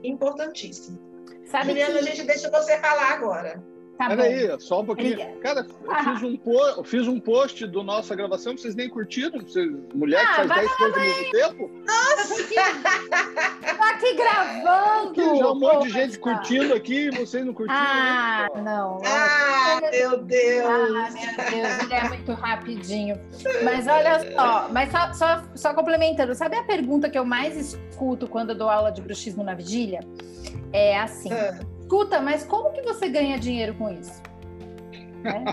Importantíssimo. 0.03 0.97
Sabe 1.45 1.69
Juliana, 1.69 1.93
que... 1.93 1.99
a 1.99 2.01
gente 2.03 2.23
deixa 2.23 2.49
você 2.49 2.77
falar 2.77 3.11
agora. 3.11 3.72
Tá 3.97 4.07
Peraí, 4.07 4.59
só 4.59 4.81
um 4.81 4.85
pouquinho. 4.85 5.17
Cara, 5.39 5.65
eu 5.83 5.91
ah. 5.91 6.03
fiz, 6.03 6.23
um 6.23 6.39
eu 6.77 6.83
fiz 6.83 7.07
um 7.07 7.19
post 7.19 7.67
do 7.67 7.83
nossa 7.83 8.15
gravação, 8.15 8.57
vocês 8.57 8.75
nem 8.75 8.89
curtiram? 8.89 9.39
Vocês, 9.39 9.71
mulher 9.93 10.19
que 10.19 10.41
ah, 10.41 10.47
faz 10.47 10.49
10 10.49 10.75
coisas 10.75 10.97
ao 10.97 11.03
mesmo 11.03 11.31
tempo? 11.31 11.71
Nossa! 11.85 12.33
Tô 13.77 13.83
aqui 13.83 14.15
gravando! 14.15 15.11
Aqui 15.11 15.37
já 15.37 15.51
um 15.51 15.59
monte 15.59 15.83
de 15.83 15.89
gente 15.89 16.19
curtindo 16.19 16.73
aqui 16.73 17.07
e 17.07 17.11
vocês 17.11 17.45
não 17.45 17.53
curtiram. 17.53 17.79
Ah, 17.79 18.49
né? 18.55 18.61
não. 18.61 18.99
Ah, 19.05 19.79
meu 19.91 20.23
Deus! 20.23 20.65
Ah, 20.65 21.09
meu 21.11 21.51
Deus, 21.51 21.83
ele 21.83 21.93
é 21.93 22.09
muito 22.09 22.33
rapidinho. 22.33 23.19
Mas 23.63 23.87
olha 23.87 24.33
só, 24.33 24.69
mas 24.69 24.91
só, 24.91 25.13
só, 25.13 25.43
só 25.55 25.73
complementando, 25.73 26.33
sabe 26.33 26.55
a 26.55 26.63
pergunta 26.63 27.09
que 27.09 27.17
eu 27.17 27.25
mais 27.25 27.55
escuto 27.55 28.27
quando 28.27 28.49
eu 28.49 28.55
dou 28.55 28.69
aula 28.69 28.91
de 28.91 29.01
bruxismo 29.01 29.43
na 29.43 29.53
vigília? 29.53 29.99
É 30.71 30.99
assim. 30.99 31.31
Ah 31.31 31.72
escuta, 31.93 32.19
mas 32.19 32.43
como 32.43 32.71
que 32.71 32.81
você 32.81 33.07
ganha 33.07 33.37
dinheiro 33.37 33.75
com 33.75 33.89
isso? 33.91 34.21
Né? 35.21 35.43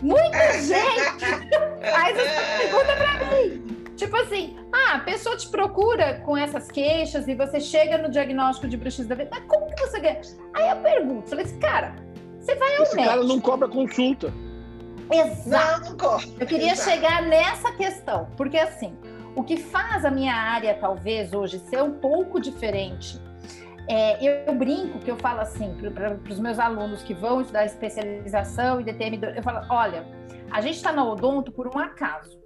Muita 0.00 0.52
gente 0.62 1.26
faz 1.92 2.16
essa 2.16 2.58
pergunta 2.58 2.96
para 2.96 3.24
mim. 3.34 3.66
Tipo 3.96 4.16
assim, 4.16 4.56
ah, 4.72 4.94
a 4.94 4.98
pessoa 5.00 5.36
te 5.36 5.48
procura 5.48 6.22
com 6.24 6.36
essas 6.36 6.70
queixas 6.70 7.28
e 7.28 7.34
você 7.34 7.60
chega 7.60 7.98
no 7.98 8.08
diagnóstico 8.08 8.66
de 8.68 8.76
bruxismo 8.76 9.08
da 9.08 9.14
vida, 9.16 9.30
mas 9.30 9.44
como 9.46 9.66
que 9.66 9.86
você 9.86 10.00
ganha? 10.00 10.20
Aí 10.54 10.70
eu 10.70 10.76
pergunto, 10.76 11.28
falei 11.28 11.44
assim, 11.44 11.58
cara, 11.58 11.96
você 12.38 12.54
vai 12.54 12.76
ao 12.76 12.82
Esse 12.84 12.96
médico. 12.96 13.14
cara 13.14 13.26
não 13.26 13.40
cobra 13.40 13.68
consulta. 13.68 14.32
Exato. 15.12 15.82
Não, 15.82 15.90
não 15.90 15.98
cobra. 15.98 16.26
Eu 16.38 16.46
queria 16.46 16.72
Exato. 16.72 16.90
chegar 16.90 17.22
nessa 17.22 17.72
questão, 17.72 18.28
porque 18.36 18.56
assim, 18.56 18.96
o 19.34 19.42
que 19.42 19.58
faz 19.58 20.04
a 20.04 20.10
minha 20.10 20.34
área, 20.34 20.72
talvez, 20.80 21.34
hoje 21.34 21.58
ser 21.58 21.82
um 21.82 21.92
pouco 21.92 22.40
diferente 22.40 23.20
é, 23.90 24.46
eu, 24.48 24.54
brinco 24.54 25.00
que 25.00 25.10
eu 25.10 25.16
falo 25.16 25.40
assim 25.40 25.74
para 25.92 26.16
os 26.30 26.38
meus 26.38 26.60
alunos 26.60 27.02
que 27.02 27.12
vão 27.12 27.40
estudar 27.40 27.64
especialização 27.64 28.80
e 28.80 28.84
DTM, 28.84 29.18
eu 29.36 29.42
falo, 29.42 29.66
olha, 29.68 30.06
a 30.48 30.60
gente 30.60 30.76
está 30.76 30.92
na 30.92 31.04
odonto 31.04 31.50
por 31.50 31.66
um 31.66 31.76
acaso, 31.76 32.40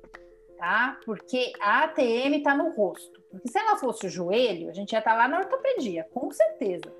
tá? 0.57 0.99
Porque 1.05 1.53
a 1.61 1.85
ATM 1.85 2.37
está 2.37 2.57
no 2.57 2.71
rosto. 2.71 3.21
Porque 3.31 3.47
se 3.49 3.59
ela 3.59 3.77
fosse 3.77 4.07
o 4.07 4.09
joelho, 4.09 4.71
a 4.71 4.73
gente 4.73 4.93
ia 4.93 5.01
estar 5.01 5.11
tá 5.11 5.17
lá 5.19 5.29
na 5.29 5.41
ortopedia, 5.41 6.07
com 6.15 6.31
certeza. 6.31 6.91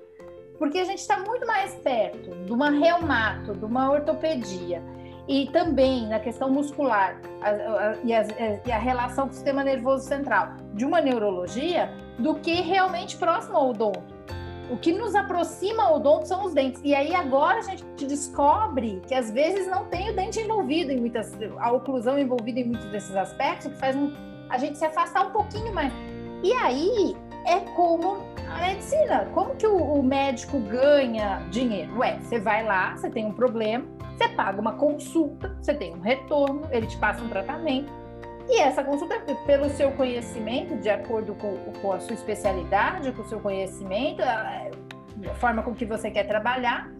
Porque 0.59 0.77
a 0.77 0.85
gente 0.85 0.99
está 0.99 1.17
muito 1.17 1.47
mais 1.47 1.73
perto 1.77 2.29
de 2.45 2.53
uma 2.53 2.69
reumato, 2.69 3.53
de 3.53 3.65
uma 3.65 3.91
ortopedia 3.91 4.79
e 5.27 5.47
também 5.47 6.07
na 6.07 6.19
questão 6.19 6.51
muscular 6.51 7.19
a, 7.41 7.49
a, 7.49 7.89
a, 7.89 7.95
e, 8.03 8.71
a, 8.71 8.77
relação 8.77 9.25
com 9.25 9.31
o 9.31 9.33
sistema 9.33 9.63
nervoso 9.63 10.07
central 10.07 10.49
de 10.75 10.85
uma 10.85 11.01
neurologia 11.01 11.91
do 12.19 12.35
que 12.35 12.61
realmente 12.61 13.17
próximo 13.17 13.57
ao 13.57 13.71
odonto. 13.71 14.14
O 14.69 14.77
que 14.77 14.91
nos 14.91 15.13
aproxima 15.13 15.83
ao 15.83 15.97
odonto 15.97 16.27
são 16.27 16.45
os 16.45 16.53
dentes. 16.53 16.81
E 16.83 16.95
aí 16.95 17.13
agora 17.13 17.59
a 17.59 17.61
gente 17.61 18.05
descobre 18.05 19.01
que 19.07 19.13
às 19.13 19.29
vezes 19.29 19.67
não 19.67 19.85
tem 19.85 20.09
o 20.09 20.15
dente 20.15 20.39
envolvido 20.39 20.91
em 20.91 20.99
muitas, 20.99 21.31
a 21.59 21.71
oclusão 21.71 22.17
envolvida 22.17 22.59
em 22.59 22.65
muitos 22.65 22.85
desses 22.87 23.15
aspectos, 23.15 23.67
que 23.67 23.77
faz 23.77 23.95
um, 23.95 24.11
a 24.49 24.57
gente 24.57 24.77
se 24.77 24.85
afastar 24.85 25.27
um 25.27 25.31
pouquinho 25.31 25.73
mais. 25.73 25.93
E 26.43 26.51
aí 26.53 27.15
é 27.45 27.59
como 27.75 28.17
a 28.49 28.59
medicina. 28.59 29.29
Como 29.33 29.55
que 29.55 29.67
o, 29.67 29.77
o 29.77 30.03
médico 30.03 30.59
ganha 30.59 31.45
dinheiro? 31.51 31.99
Ué, 31.99 32.17
você 32.19 32.39
vai 32.39 32.63
lá, 32.63 32.95
você 32.95 33.09
tem 33.09 33.25
um 33.25 33.33
problema, 33.33 33.85
você 34.17 34.29
paga 34.29 34.59
uma 34.59 34.73
consulta, 34.73 35.55
você 35.61 35.73
tem 35.73 35.93
um 35.93 36.01
retorno, 36.01 36.67
ele 36.71 36.87
te 36.87 36.97
passa 36.97 37.23
um 37.23 37.29
tratamento 37.29 38.04
e 38.47 38.59
essa 38.59 38.83
consulta, 38.83 39.19
pelo 39.45 39.69
seu 39.69 39.91
conhecimento, 39.91 40.75
de 40.77 40.89
acordo 40.89 41.33
com, 41.35 41.57
com 41.81 41.91
a 41.91 41.99
sua 41.99 42.13
especialidade, 42.13 43.11
com 43.11 43.23
o 43.23 43.27
seu 43.27 43.39
conhecimento, 43.39 44.21
a, 44.21 44.69
a, 45.29 45.33
forma 45.35 45.63
com 45.63 45.73
que 45.73 45.85
você 45.85 46.11
quer 46.11 46.27
trabalhar, 46.27 46.91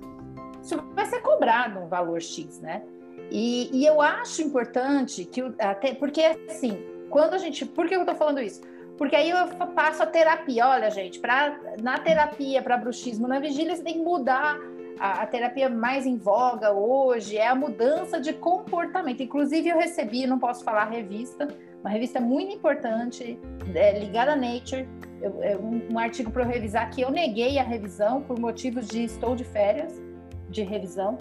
isso 0.62 0.78
vai 0.94 1.06
ser 1.06 1.22
cobrado 1.22 1.80
um 1.80 1.88
valor 1.88 2.22
X, 2.22 2.60
né? 2.60 2.82
E, 3.30 3.70
e 3.72 3.86
eu 3.86 4.02
acho 4.02 4.42
importante 4.42 5.26
que, 5.26 5.42
até 5.60 5.94
porque 5.94 6.22
assim, 6.22 6.84
quando 7.10 7.34
a 7.34 7.38
gente. 7.38 7.66
Por 7.66 7.88
que 7.88 7.96
eu 7.96 8.02
estou 8.02 8.16
falando 8.16 8.42
isso? 8.42 8.62
Porque 8.98 9.16
aí 9.16 9.30
eu 9.30 9.48
passo 9.76 10.04
a 10.04 10.06
terapia. 10.06 10.68
Olha, 10.68 10.90
gente, 10.90 11.20
pra, 11.20 11.58
na 11.82 11.98
terapia 11.98 12.62
para 12.62 12.78
bruxismo 12.78 13.28
na 13.28 13.40
vigília, 13.40 13.76
você 13.76 13.84
tem 13.84 13.96
que 13.96 14.00
mudar 14.00 14.58
a, 15.00 15.24
a, 15.24 15.26
terapia 15.28 15.70
mais 15.70 16.06
em 16.06 16.18
voga 16.18 16.72
hoje 16.72 17.38
é 17.38 17.48
a 17.48 17.56
mudança 17.56 18.20
de 18.20 18.34
comportamento. 18.34 19.22
Inclusive, 19.22 19.70
eu 19.70 19.78
recebi, 19.78 20.26
não 20.26 20.40
posso 20.40 20.64
falar 20.64 20.86
revista, 20.86 21.48
uma 21.82 21.90
revista 21.90 22.20
muito 22.20 22.54
importante, 22.54 23.40
é, 23.74 24.00
ligada 24.00 24.34
à 24.34 24.36
Nature, 24.36 24.88
eu, 25.22 25.44
é 25.44 25.56
um, 25.58 25.94
um, 25.94 26.00
artigo 26.00 26.32
para 26.32 26.44
eu 26.44 26.48
revisar 26.48 26.90
que 26.90 27.02
eu 27.02 27.12
neguei 27.12 27.60
a 27.60 27.64
revisão 27.64 28.22
por 28.22 28.40
motivos 28.40 28.88
de 28.88 29.04
estou 29.04 29.36
de 29.36 29.44
férias 29.44 30.02
de 30.50 30.64
revisão. 30.64 31.18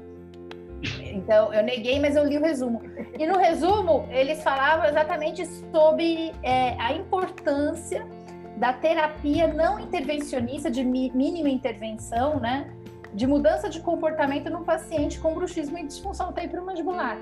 Então, 1.00 1.52
eu 1.54 1.62
neguei, 1.62 1.98
mas 1.98 2.14
eu 2.16 2.24
li 2.24 2.36
o 2.36 2.42
resumo. 2.42 2.82
E 3.18 3.26
no 3.26 3.38
resumo, 3.38 4.06
eles 4.10 4.42
falavam 4.42 4.86
exatamente 4.86 5.46
sobre 5.72 6.32
é, 6.42 6.76
a 6.78 6.92
importância 6.92 8.06
da 8.56 8.72
terapia 8.72 9.48
não 9.48 9.80
intervencionista, 9.80 10.70
de 10.70 10.84
mínima 10.84 11.48
intervenção, 11.48 12.38
né? 12.38 12.70
De 13.14 13.26
mudança 13.26 13.70
de 13.70 13.80
comportamento 13.80 14.50
no 14.50 14.64
paciente 14.64 15.18
com 15.20 15.34
bruxismo 15.34 15.78
e 15.78 15.86
disfunção 15.86 16.32
temporomandibular. 16.32 17.16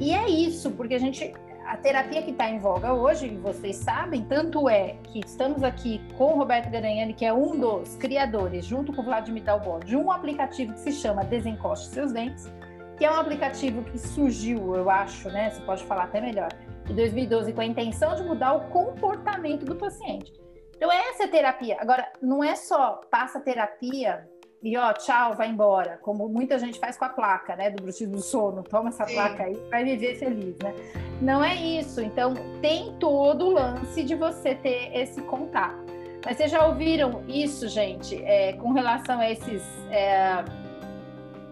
E 0.00 0.12
é 0.12 0.28
isso, 0.28 0.70
porque 0.72 0.94
a 0.94 0.98
gente 0.98 1.34
a 1.68 1.76
terapia 1.76 2.22
que 2.22 2.30
está 2.30 2.48
em 2.48 2.58
voga 2.58 2.94
hoje, 2.94 3.28
vocês 3.36 3.76
sabem, 3.76 4.24
tanto 4.24 4.70
é 4.70 4.96
que 5.04 5.20
estamos 5.20 5.62
aqui 5.62 6.00
com 6.16 6.32
o 6.32 6.36
Roberto 6.38 6.70
Garanhani, 6.70 7.12
que 7.12 7.26
é 7.26 7.32
um 7.32 7.60
dos 7.60 7.94
criadores, 7.96 8.64
junto 8.64 8.90
com 8.90 9.02
o 9.02 9.04
Vladimir 9.04 9.42
Dalbon, 9.42 9.78
de 9.80 9.94
um 9.94 10.10
aplicativo 10.10 10.72
que 10.72 10.80
se 10.80 10.92
chama 10.92 11.24
Desencoste 11.24 11.88
Seus 11.88 12.10
Dentes, 12.10 12.50
que 12.96 13.04
é 13.04 13.10
um 13.10 13.16
aplicativo 13.16 13.82
que 13.82 13.98
surgiu, 13.98 14.74
eu 14.74 14.88
acho, 14.88 15.28
né? 15.28 15.50
Você 15.50 15.60
pode 15.60 15.84
falar 15.84 16.04
até 16.04 16.22
melhor, 16.22 16.48
em 16.88 16.94
2012, 16.94 17.52
com 17.52 17.60
a 17.60 17.66
intenção 17.66 18.14
de 18.14 18.22
mudar 18.22 18.54
o 18.54 18.60
comportamento 18.70 19.66
do 19.66 19.76
paciente. 19.76 20.32
Então, 20.74 20.90
essa 20.90 21.24
é 21.24 21.26
a 21.26 21.30
terapia. 21.30 21.76
Agora, 21.80 22.10
não 22.22 22.42
é 22.42 22.56
só 22.56 23.02
passa 23.10 23.40
terapia 23.40 24.26
e 24.60 24.76
ó, 24.76 24.92
tchau, 24.92 25.34
vai 25.36 25.48
embora, 25.48 25.98
como 26.02 26.28
muita 26.28 26.58
gente 26.58 26.80
faz 26.80 26.96
com 26.96 27.04
a 27.04 27.08
placa, 27.08 27.54
né, 27.54 27.70
do 27.70 27.82
bruxismo 27.82 28.16
do 28.16 28.22
sono, 28.22 28.62
toma 28.64 28.88
essa 28.88 29.06
Sim. 29.06 29.14
placa 29.14 29.44
aí, 29.44 29.54
vai 29.70 29.84
viver 29.84 30.16
feliz, 30.16 30.56
né? 30.58 30.74
Não 31.20 31.42
é 31.44 31.54
isso. 31.54 32.00
Então, 32.00 32.34
tem 32.60 32.94
todo 32.98 33.46
o 33.46 33.52
lance 33.52 34.02
de 34.02 34.14
você 34.16 34.54
ter 34.56 34.90
esse 34.96 35.20
contato. 35.22 35.78
Mas 36.24 36.36
vocês 36.36 36.50
já 36.50 36.66
ouviram 36.66 37.22
isso, 37.28 37.68
gente, 37.68 38.20
é, 38.24 38.52
com 38.54 38.72
relação 38.72 39.20
a 39.20 39.30
esses 39.30 39.62
é, 39.90 40.44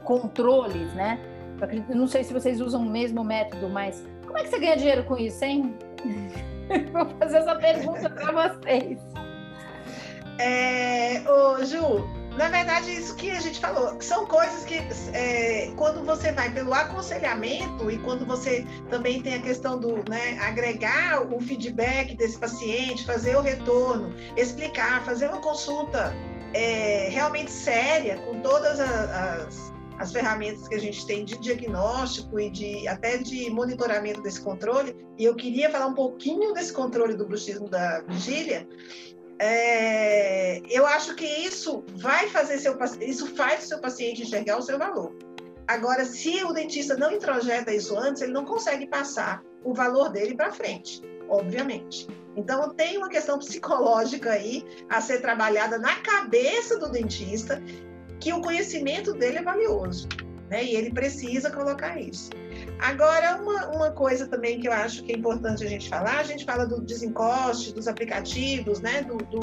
controles, 0.03 0.93
né? 0.95 1.21
Eu 1.89 1.97
não 1.97 2.07
sei 2.07 2.25
se 2.25 2.33
vocês 2.33 2.61
usam 2.61 2.83
o 2.83 2.91
mesmo 2.91 3.25
método, 3.25 3.69
mas 3.69 4.05
como 4.27 4.37
é 4.37 4.43
que 4.43 4.49
você 4.49 4.59
ganha 4.59 4.77
dinheiro 4.77 5.05
com 5.05 5.17
isso, 5.17 5.45
hein? 5.45 5.75
Vou 6.93 7.07
fazer 7.21 7.39
essa 7.39 7.55
pergunta 7.55 8.11
para 8.11 8.49
vocês. 8.49 8.99
É, 10.39 11.23
ô, 11.31 11.65
Ju, 11.65 12.05
na 12.37 12.49
verdade, 12.49 12.91
isso 12.93 13.15
que 13.15 13.31
a 13.31 13.41
gente 13.41 13.59
falou, 13.59 13.97
são 14.01 14.27
coisas 14.27 14.65
que, 14.65 14.75
é, 15.15 15.73
quando 15.77 16.05
você 16.05 16.33
vai 16.33 16.53
pelo 16.53 16.73
aconselhamento 16.75 17.91
e 17.91 17.99
quando 17.99 18.27
você 18.27 18.67
também 18.91 19.23
tem 19.23 19.35
a 19.35 19.43
questão 19.43 19.79
do 19.79 19.97
né, 20.09 20.39
agregar 20.41 21.23
o 21.33 21.41
feedback 21.41 22.15
desse 22.15 22.39
paciente, 22.39 23.07
fazer 23.07 23.37
o 23.37 23.41
retorno, 23.41 24.15
explicar, 24.37 25.03
fazer 25.05 25.29
uma 25.29 25.41
consulta 25.41 26.13
é, 26.53 27.09
realmente 27.11 27.51
séria, 27.51 28.19
com 28.19 28.41
todas 28.41 28.81
as, 28.81 29.73
as 29.99 30.13
ferramentas 30.13 30.69
que 30.69 30.75
a 30.75 30.81
gente 30.81 31.07
tem 31.07 31.25
de 31.25 31.39
diagnóstico 31.39 32.39
e 32.39 32.51
de 32.51 32.87
até 32.87 33.19
de 33.19 33.51
monitoramento 33.51 34.21
desse 34.21 34.41
controle. 34.41 34.95
E 35.19 35.25
eu 35.25 35.35
queria 35.35 35.71
falar 35.71 35.87
um 35.87 35.95
pouquinho 35.95 36.53
desse 36.53 36.73
controle 36.73 37.15
do 37.15 37.27
bruxismo 37.27 37.69
da 37.69 38.03
vigília, 38.03 38.69
é, 39.39 40.63
eu 40.71 40.87
acho 40.87 41.15
que 41.15 41.25
isso 41.25 41.85
vai 41.97 42.29
fazer 42.29 42.59
seu 42.59 42.77
isso 43.01 43.35
faz 43.35 43.65
o 43.65 43.69
seu 43.69 43.79
paciente 43.79 44.23
enxergar 44.23 44.59
o 44.59 44.63
seu 44.63 44.79
valor. 44.79 45.15
Agora, 45.67 46.05
se 46.05 46.45
o 46.45 46.53
dentista 46.53 46.97
não 46.97 47.11
introjeta 47.11 47.75
isso 47.75 47.99
antes, 47.99 48.23
ele 48.23 48.33
não 48.33 48.45
consegue 48.45 48.87
passar 48.87 49.43
o 49.65 49.75
valor 49.75 50.11
dele 50.11 50.37
para 50.37 50.53
frente, 50.53 51.03
obviamente. 51.29 52.07
Então, 52.37 52.73
tem 52.75 52.97
uma 52.97 53.09
questão 53.09 53.39
psicológica 53.39 54.31
aí 54.33 54.65
a 54.89 55.01
ser 55.01 55.21
trabalhada 55.21 55.79
na 55.79 55.97
cabeça 55.97 56.79
do 56.79 56.89
dentista, 56.89 57.61
que 58.21 58.33
o 58.33 58.41
conhecimento 58.41 59.13
dele 59.13 59.39
é 59.39 59.43
valioso, 59.43 60.07
né? 60.49 60.63
E 60.63 60.77
ele 60.77 60.93
precisa 60.93 61.51
colocar 61.51 62.01
isso. 62.01 62.31
Agora, 62.79 63.37
uma, 63.37 63.69
uma 63.69 63.91
coisa 63.91 64.27
também 64.27 64.61
que 64.61 64.69
eu 64.69 64.73
acho 64.73 65.03
que 65.03 65.13
é 65.13 65.17
importante 65.17 65.65
a 65.65 65.69
gente 65.69 65.89
falar, 65.89 66.19
a 66.19 66.23
gente 66.23 66.45
fala 66.45 66.67
do 66.67 66.81
desencoste, 66.81 67.73
dos 67.73 67.89
aplicativos, 67.89 68.81
né, 68.81 69.03
do, 69.03 69.17
do, 69.17 69.41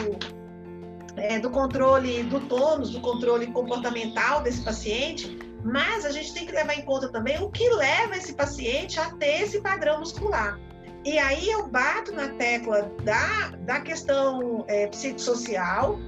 é, 1.15 1.39
do 1.39 1.49
controle 1.49 2.23
do 2.23 2.39
tônus, 2.41 2.91
do 2.91 3.01
controle 3.01 3.47
comportamental 3.47 4.41
desse 4.41 4.61
paciente, 4.61 5.37
mas 5.63 6.05
a 6.05 6.11
gente 6.11 6.33
tem 6.33 6.45
que 6.45 6.51
levar 6.51 6.77
em 6.77 6.83
conta 6.83 7.09
também 7.09 7.41
o 7.41 7.49
que 7.49 7.67
leva 7.69 8.15
esse 8.15 8.33
paciente 8.33 8.99
a 8.99 9.09
ter 9.15 9.43
esse 9.43 9.61
padrão 9.61 9.99
muscular. 9.99 10.59
E 11.05 11.17
aí 11.17 11.49
eu 11.49 11.67
bato 11.67 12.13
na 12.13 12.29
tecla 12.29 12.91
da, 13.03 13.49
da 13.65 13.81
questão 13.81 14.63
é, 14.67 14.87
psicossocial, 14.87 15.99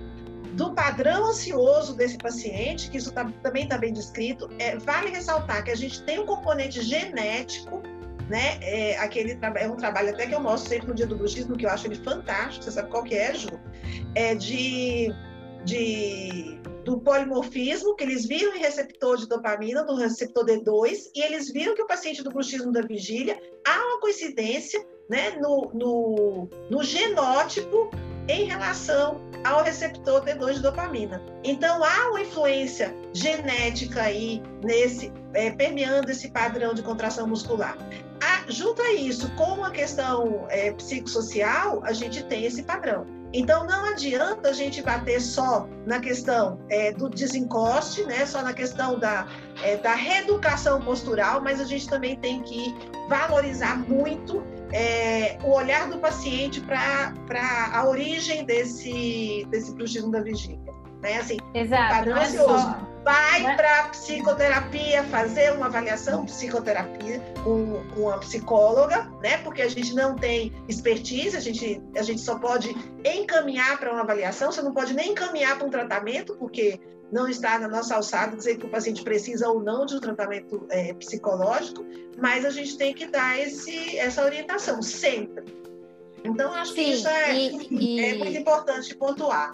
do 0.56 0.74
padrão 0.74 1.26
ansioso 1.26 1.96
desse 1.96 2.18
paciente, 2.18 2.90
que 2.90 2.98
isso 2.98 3.12
tá, 3.12 3.30
também 3.44 3.64
está 3.64 3.78
bem 3.78 3.92
descrito. 3.92 4.50
É, 4.58 4.78
vale 4.78 5.10
ressaltar 5.10 5.64
que 5.64 5.72
a 5.72 5.76
gente 5.76 6.02
tem 6.04 6.20
um 6.20 6.26
componente 6.26 6.82
genético, 6.82 7.82
né? 8.30 8.58
É, 8.62 8.98
aquele 8.98 9.38
é 9.56 9.70
um 9.70 9.76
trabalho 9.76 10.10
até 10.10 10.26
que 10.26 10.34
eu 10.34 10.40
mostro 10.40 10.70
sempre 10.70 10.88
no 10.88 10.96
dia 10.96 11.06
do 11.06 11.16
bruxismo, 11.16 11.58
que 11.58 11.66
eu 11.66 11.70
acho 11.70 11.88
ele 11.88 11.96
fantástico. 11.96 12.64
Você 12.64 12.72
sabe 12.72 12.90
qual 12.90 13.04
que 13.04 13.16
é, 13.16 13.34
Ju? 13.34 13.50
É 14.16 14.34
de, 14.34 15.14
de 15.66 16.60
do 16.86 17.00
polimorfismo, 17.00 17.96
que 17.96 18.04
eles 18.04 18.26
viram 18.26 18.56
em 18.56 18.60
receptor 18.60 19.18
de 19.18 19.28
dopamina, 19.28 19.84
do 19.84 19.96
receptor 19.96 20.46
D2, 20.46 21.10
e 21.14 21.22
eles 21.22 21.52
viram 21.52 21.76
que 21.76 21.82
o 21.82 21.88
paciente 21.88 22.24
do 22.24 22.30
bruxismo 22.30 22.72
da 22.72 22.82
vigília 22.82 23.38
há 23.68 23.88
uma 23.88 24.00
coincidência 24.00 24.86
né, 25.10 25.32
no, 25.40 25.72
no, 25.74 26.50
no 26.70 26.84
genótipo 26.84 27.90
em 28.28 28.46
relação 28.46 29.22
ao 29.44 29.64
receptor 29.64 30.24
D2 30.24 30.54
de 30.54 30.62
dopamina. 30.62 31.22
Então 31.44 31.84
há 31.84 32.10
uma 32.10 32.22
influência 32.22 32.96
genética 33.14 34.02
aí 34.02 34.42
nesse 34.64 35.14
é, 35.34 35.52
permeando 35.52 36.10
esse 36.10 36.30
padrão 36.30 36.74
de 36.74 36.82
contração 36.82 37.28
muscular. 37.28 37.78
A, 38.22 38.50
junto 38.50 38.82
a 38.82 38.94
isso, 38.94 39.30
com 39.36 39.64
a 39.64 39.70
questão 39.70 40.48
é, 40.50 40.72
psicossocial, 40.72 41.84
a 41.84 41.94
gente 41.94 42.24
tem 42.24 42.46
esse 42.46 42.64
padrão. 42.64 43.06
Então 43.34 43.68
não 43.68 43.84
adianta 43.86 44.50
a 44.50 44.54
gente 44.54 44.82
bater 44.82 45.20
só 45.20 45.68
na 45.86 46.00
questão 46.00 46.58
é, 46.70 46.94
do 46.94 47.10
desencoste, 47.10 48.04
né? 48.06 48.26
Só 48.26 48.42
na 48.42 48.54
questão 48.54 48.98
da, 48.98 49.28
é, 49.62 49.76
da 49.76 49.94
reeducação 49.94 50.82
postural, 50.82 51.42
mas 51.42 51.60
a 51.60 51.66
gente 51.66 51.88
também 51.90 52.16
tem 52.16 52.42
que 52.42 52.74
valorizar 53.10 53.78
muito 53.78 54.42
é, 54.72 55.38
o 55.44 55.52
olhar 55.52 55.90
do 55.90 56.00
paciente 56.00 56.62
para 56.62 57.14
a 57.74 57.88
origem 57.88 58.46
desse, 58.46 59.46
desse 59.50 59.74
bruxismo 59.74 60.12
da 60.12 60.22
vigília. 60.22 60.60
Né? 61.02 61.18
Assim, 61.18 61.38
Exato. 61.54 61.94
Padrão 61.94 62.18
é 62.18 62.26
só, 62.26 62.80
vai 63.04 63.46
é... 63.46 63.56
para 63.56 63.84
psicoterapia, 63.90 65.04
fazer 65.04 65.54
uma 65.54 65.68
avaliação 65.68 66.26
psicoterapia 66.26 67.22
com, 67.44 67.84
com 67.94 68.02
uma 68.02 68.18
psicóloga, 68.18 69.08
né? 69.22 69.38
Porque 69.38 69.62
a 69.62 69.70
gente 69.70 69.94
não 69.94 70.16
tem 70.16 70.52
expertise, 70.68 71.38
a 71.38 71.40
gente, 71.40 71.82
a 71.96 72.02
gente 72.02 72.20
só 72.22 72.40
pode 72.40 72.76
encaminhar 73.06 73.78
para 73.78 73.92
uma 73.92 74.02
avaliação, 74.02 74.52
você 74.52 74.64
não 74.64 74.74
pode 74.74 74.94
nem 74.96 75.12
encaminhar 75.12 75.58
para 75.58 75.68
um 75.68 75.70
tratamento, 75.70 76.36
porque 76.38 76.80
não 77.12 77.28
está 77.28 77.60
na 77.60 77.68
nossa 77.68 77.96
alçada 77.96 78.36
dizer 78.36 78.58
que 78.58 78.66
o 78.66 78.70
paciente 78.70 79.04
precisa 79.04 79.50
ou 79.50 79.62
não 79.62 79.86
de 79.86 79.96
um 79.96 80.00
tratamento 80.00 80.66
é, 80.70 80.94
psicológico, 80.94 81.86
mas 82.18 82.46
a 82.46 82.50
gente 82.50 82.78
tem 82.78 82.94
que 82.94 83.08
dar 83.08 83.40
esse, 83.40 83.98
essa 83.98 84.24
orientação 84.24 84.82
sempre. 84.82 85.46
Então, 86.24 86.54
acho 86.54 86.74
Sim, 86.74 86.84
que 86.84 86.90
isso 86.92 87.08
é, 87.08 87.36
e, 87.36 88.00
é 88.00 88.16
muito 88.16 88.38
importante 88.38 88.96
pontuar. 88.96 89.52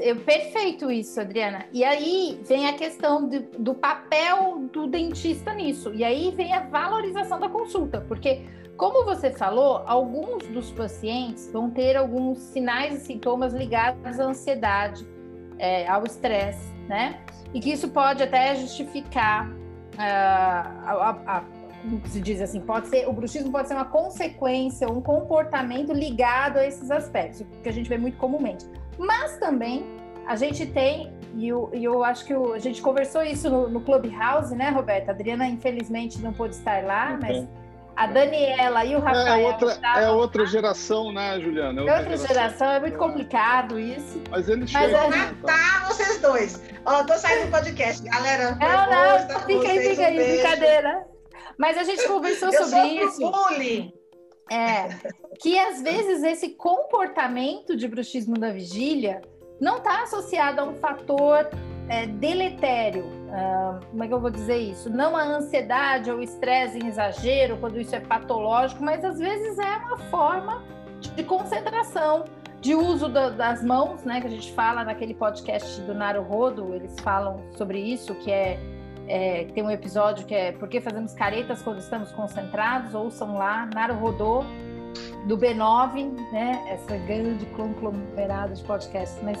Eu, 0.00 0.16
perfeito 0.16 0.90
isso, 0.90 1.20
Adriana. 1.20 1.66
E 1.72 1.84
aí 1.84 2.40
vem 2.42 2.66
a 2.66 2.72
questão 2.72 3.28
do, 3.28 3.40
do 3.58 3.74
papel 3.74 4.68
do 4.72 4.86
dentista 4.88 5.52
nisso. 5.52 5.92
E 5.94 6.02
aí 6.02 6.32
vem 6.34 6.52
a 6.52 6.60
valorização 6.60 7.38
da 7.38 7.48
consulta, 7.48 8.00
porque 8.08 8.42
como 8.76 9.04
você 9.04 9.30
falou, 9.30 9.82
alguns 9.86 10.48
dos 10.48 10.72
pacientes 10.72 11.48
vão 11.52 11.70
ter 11.70 11.96
alguns 11.96 12.38
sinais 12.38 13.02
e 13.02 13.06
sintomas 13.06 13.54
ligados 13.54 14.18
à 14.18 14.24
ansiedade, 14.24 15.06
é, 15.58 15.86
ao 15.88 16.04
estresse, 16.04 16.72
né? 16.88 17.18
E 17.52 17.60
que 17.60 17.70
isso 17.72 17.88
pode 17.88 18.22
até 18.22 18.54
justificar 18.56 19.48
uh, 19.48 19.98
a, 19.98 21.20
a, 21.26 21.38
a, 21.38 21.44
como 21.82 22.06
se 22.06 22.20
diz 22.20 22.40
assim, 22.40 22.60
pode 22.60 22.88
ser 22.88 23.06
o 23.08 23.12
bruxismo 23.12 23.52
pode 23.52 23.68
ser 23.68 23.74
uma 23.74 23.84
consequência, 23.84 24.88
um 24.88 25.00
comportamento 25.00 25.92
ligado 25.92 26.58
a 26.58 26.66
esses 26.66 26.90
aspectos, 26.90 27.44
que 27.62 27.68
a 27.68 27.72
gente 27.72 27.88
vê 27.88 27.98
muito 27.98 28.16
comumente. 28.16 28.66
Mas 28.98 29.36
também 29.38 29.84
a 30.26 30.36
gente 30.36 30.66
tem, 30.66 31.12
e 31.34 31.46
eu, 31.48 31.70
eu 31.72 32.02
acho 32.02 32.24
que 32.24 32.34
o, 32.34 32.54
a 32.54 32.58
gente 32.58 32.80
conversou 32.80 33.22
isso 33.22 33.50
no, 33.50 33.68
no 33.68 33.80
Clubhouse, 33.80 34.54
né, 34.54 34.70
Roberta? 34.70 35.10
A 35.10 35.14
Adriana, 35.14 35.46
infelizmente, 35.46 36.20
não 36.20 36.32
pôde 36.32 36.54
estar 36.54 36.82
lá, 36.82 37.14
okay. 37.14 37.18
mas 37.20 37.48
a 37.96 38.06
Daniela 38.06 38.84
e 38.84 38.94
o 38.94 38.98
é 38.98 39.00
Rafael. 39.00 39.26
É 39.26 39.46
outra, 39.46 39.80
é 39.96 40.10
outra 40.10 40.46
geração, 40.46 41.12
né, 41.12 41.40
Juliana? 41.40 41.80
É 41.80 41.82
outra, 41.82 41.96
outra 41.96 42.16
geração. 42.16 42.34
geração. 42.34 42.72
é 42.72 42.80
muito 42.80 42.98
complicado 42.98 43.78
isso. 43.78 44.20
Mas 44.30 44.48
eles 44.48 44.72
Mas 44.72 44.82
chegam. 44.82 45.12
É... 45.12 45.34
tá, 45.46 45.84
vocês 45.88 46.20
dois. 46.20 46.62
Ó, 46.84 47.04
tô 47.04 47.14
saindo 47.14 47.46
do 47.46 47.50
podcast, 47.50 48.02
galera. 48.02 48.56
Não, 48.56 48.90
não, 48.90 49.40
fica 49.40 49.68
aí, 49.68 49.88
fica 49.90 50.06
aí, 50.06 50.16
brincadeira. 50.16 51.06
Mas 51.58 51.78
a 51.78 51.84
gente 51.84 52.06
conversou 52.06 52.52
eu 52.52 52.64
sobre 52.64 52.88
isso. 53.04 53.30
Bullying. 53.30 53.92
É, 54.50 54.88
que 55.40 55.58
às 55.58 55.80
vezes 55.80 56.22
esse 56.22 56.50
comportamento 56.50 57.74
de 57.74 57.88
bruxismo 57.88 58.34
da 58.34 58.52
vigília 58.52 59.22
não 59.58 59.78
está 59.78 60.02
associado 60.02 60.60
a 60.60 60.64
um 60.64 60.74
fator 60.74 61.48
é, 61.88 62.06
deletério. 62.06 63.04
Uh, 63.04 63.84
como 63.90 64.04
é 64.04 64.08
que 64.08 64.14
eu 64.14 64.20
vou 64.20 64.30
dizer 64.30 64.58
isso? 64.58 64.88
Não 64.88 65.16
a 65.16 65.22
ansiedade 65.24 66.10
ou 66.10 66.20
estresse 66.20 66.78
em 66.78 66.86
exagero, 66.86 67.56
quando 67.58 67.80
isso 67.80 67.94
é 67.94 68.00
patológico, 68.00 68.82
mas 68.82 69.04
às 69.04 69.18
vezes 69.18 69.58
é 69.58 69.76
uma 69.76 69.98
forma 69.98 70.62
de 71.00 71.22
concentração, 71.24 72.24
de 72.60 72.74
uso 72.74 73.08
da, 73.08 73.30
das 73.30 73.62
mãos, 73.62 74.04
né? 74.04 74.20
Que 74.20 74.26
a 74.26 74.30
gente 74.30 74.52
fala 74.52 74.84
naquele 74.84 75.14
podcast 75.14 75.80
do 75.82 75.94
Naro 75.94 76.22
Rodo, 76.22 76.74
eles 76.74 76.98
falam 77.00 77.42
sobre 77.56 77.78
isso, 77.78 78.14
que 78.14 78.30
é, 78.30 78.58
é 79.06 79.44
tem 79.52 79.62
um 79.62 79.70
episódio 79.70 80.24
que 80.26 80.34
é 80.34 80.52
Por 80.52 80.68
que 80.68 80.80
fazemos 80.80 81.12
caretas 81.12 81.60
quando 81.60 81.78
estamos 81.78 82.10
concentrados? 82.12 82.94
Ouçam 82.94 83.36
lá, 83.36 83.68
Naro 83.74 83.94
Rodô, 83.94 84.44
do 85.26 85.36
B9, 85.36 86.12
né? 86.32 86.64
Essa 86.68 86.96
grande 86.98 87.44
conglomerado 87.46 88.54
de 88.54 88.62
podcasts. 88.64 89.22
Mas 89.22 89.38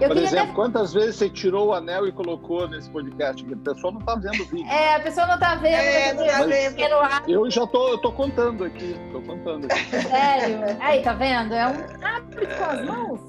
eu 0.00 0.08
Por 0.08 0.16
exemplo, 0.16 0.44
até... 0.44 0.52
quantas 0.52 0.92
vezes 0.92 1.16
você 1.16 1.30
tirou 1.30 1.68
o 1.68 1.72
anel 1.72 2.06
e 2.08 2.12
colocou 2.12 2.68
nesse 2.68 2.90
podcast? 2.90 3.44
A 3.44 3.56
pessoa 3.56 3.92
não 3.92 4.00
está 4.00 4.14
vendo 4.16 4.42
o 4.42 4.46
vídeo. 4.46 4.66
É, 4.66 4.96
a 4.96 5.00
pessoa 5.00 5.26
não 5.26 5.34
está 5.34 5.54
vendo. 5.54 5.74
É, 5.76 6.12
não 6.12 6.26
tá 6.26 6.44
vendo. 6.44 7.30
Eu 7.30 7.50
já 7.50 7.66
tô, 7.66 7.88
eu 7.88 7.98
tô 7.98 8.12
contando 8.12 8.64
aqui, 8.64 8.96
tô 9.12 9.20
contando. 9.22 9.66
Aqui. 9.66 10.02
Sério? 10.02 10.58
Aí, 10.80 11.02
tá 11.02 11.12
vendo? 11.14 11.54
É 11.54 11.66
um 11.66 12.04
abre 12.04 12.46
com 12.46 12.64
as 12.64 12.84
mãos. 12.84 13.20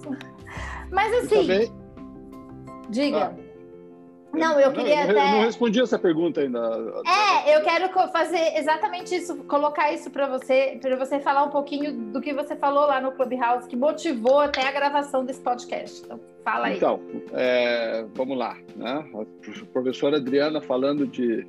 Mas 0.91 1.25
assim. 1.25 1.71
Diga. 2.89 3.33
Ah. 3.37 3.42
Não, 4.33 4.59
eu 4.59 4.71
queria 4.71 5.05
não, 5.05 5.11
até. 5.11 5.31
Não 5.31 5.41
respondi 5.41 5.79
essa 5.79 5.99
pergunta 5.99 6.41
ainda. 6.41 6.59
É, 7.05 7.55
eu 7.55 7.61
quero 7.61 7.89
fazer 8.09 8.57
exatamente 8.57 9.15
isso, 9.15 9.35
colocar 9.43 9.93
isso 9.93 10.09
para 10.09 10.27
você, 10.27 10.77
para 10.81 10.95
você 10.97 11.19
falar 11.19 11.43
um 11.43 11.49
pouquinho 11.49 11.93
do 12.11 12.19
que 12.19 12.33
você 12.33 12.55
falou 12.55 12.87
lá 12.87 12.99
no 12.99 13.11
Clubhouse, 13.11 13.67
que 13.67 13.75
motivou 13.75 14.39
até 14.39 14.67
a 14.67 14.71
gravação 14.71 15.23
desse 15.23 15.39
podcast. 15.39 16.01
Então, 16.03 16.19
fala 16.43 16.67
aí. 16.67 16.77
Então, 16.77 16.99
é, 17.33 18.05
vamos 18.15 18.35
lá. 18.35 18.57
Né? 18.75 19.05
A 19.13 19.65
professora 19.71 20.17
Adriana 20.17 20.59
falando 20.61 21.05
de, 21.05 21.45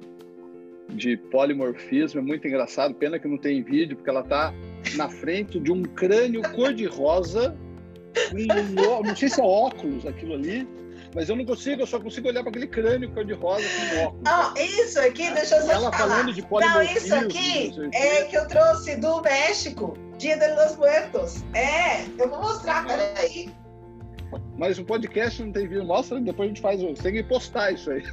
de 0.91 1.17
polimorfismo, 1.17 2.21
é 2.21 2.23
muito 2.23 2.47
engraçado. 2.47 2.95
Pena 2.95 3.19
que 3.19 3.27
não 3.27 3.39
tem 3.39 3.63
vídeo, 3.63 3.97
porque 3.97 4.11
ela 4.11 4.21
está 4.21 4.53
na 4.97 5.09
frente 5.09 5.59
de 5.59 5.73
um 5.73 5.83
crânio 5.83 6.43
cor-de-rosa, 6.53 7.57
um, 8.33 9.03
não 9.03 9.17
sei 9.17 9.29
se 9.29 9.41
é 9.41 9.45
óculos 9.45 10.07
aquilo 10.07 10.35
ali 10.35 10.69
mas 11.15 11.29
eu 11.29 11.37
não 11.37 11.45
consigo, 11.45 11.83
eu 11.83 11.87
só 11.87 12.01
consigo 12.01 12.29
olhar 12.29 12.43
para 12.43 12.51
aquele 12.51 12.67
crânio 12.67 13.11
cor-de-rosa 13.13 13.63
com 13.63 14.05
óculos. 14.05 14.23
Não, 14.25 14.55
isso 14.57 14.99
aqui, 14.99 15.31
deixa 15.31 15.57
eu 15.57 15.63
só 15.63 15.73
Ela 15.73 15.93
falar. 15.93 16.17
falando 16.17 16.33
de 16.35 16.43
Não, 16.43 16.83
isso 16.83 17.15
aqui 17.15 17.73
é 17.93 18.25
que 18.25 18.37
eu 18.37 18.49
trouxe 18.49 18.97
do 18.97 19.23
México, 19.23 19.97
Dia 20.19 20.37
de 20.37 20.49
los 20.55 20.77
Muertos. 20.77 21.45
É, 21.55 22.03
eu 22.19 22.29
vou 22.29 22.41
mostrar, 22.41 22.85
peraí. 22.85 23.55
Mas 24.59 24.79
o 24.79 24.85
podcast 24.85 25.41
não 25.43 25.53
tem 25.53 25.69
vídeo, 25.69 25.85
mostra, 25.85 26.21
depois 26.21 26.47
a 26.47 26.49
gente 26.49 26.61
faz, 26.61 26.83
você 26.83 27.03
tem 27.03 27.13
que 27.13 27.23
postar 27.23 27.71
isso 27.71 27.91
aí. 27.91 28.05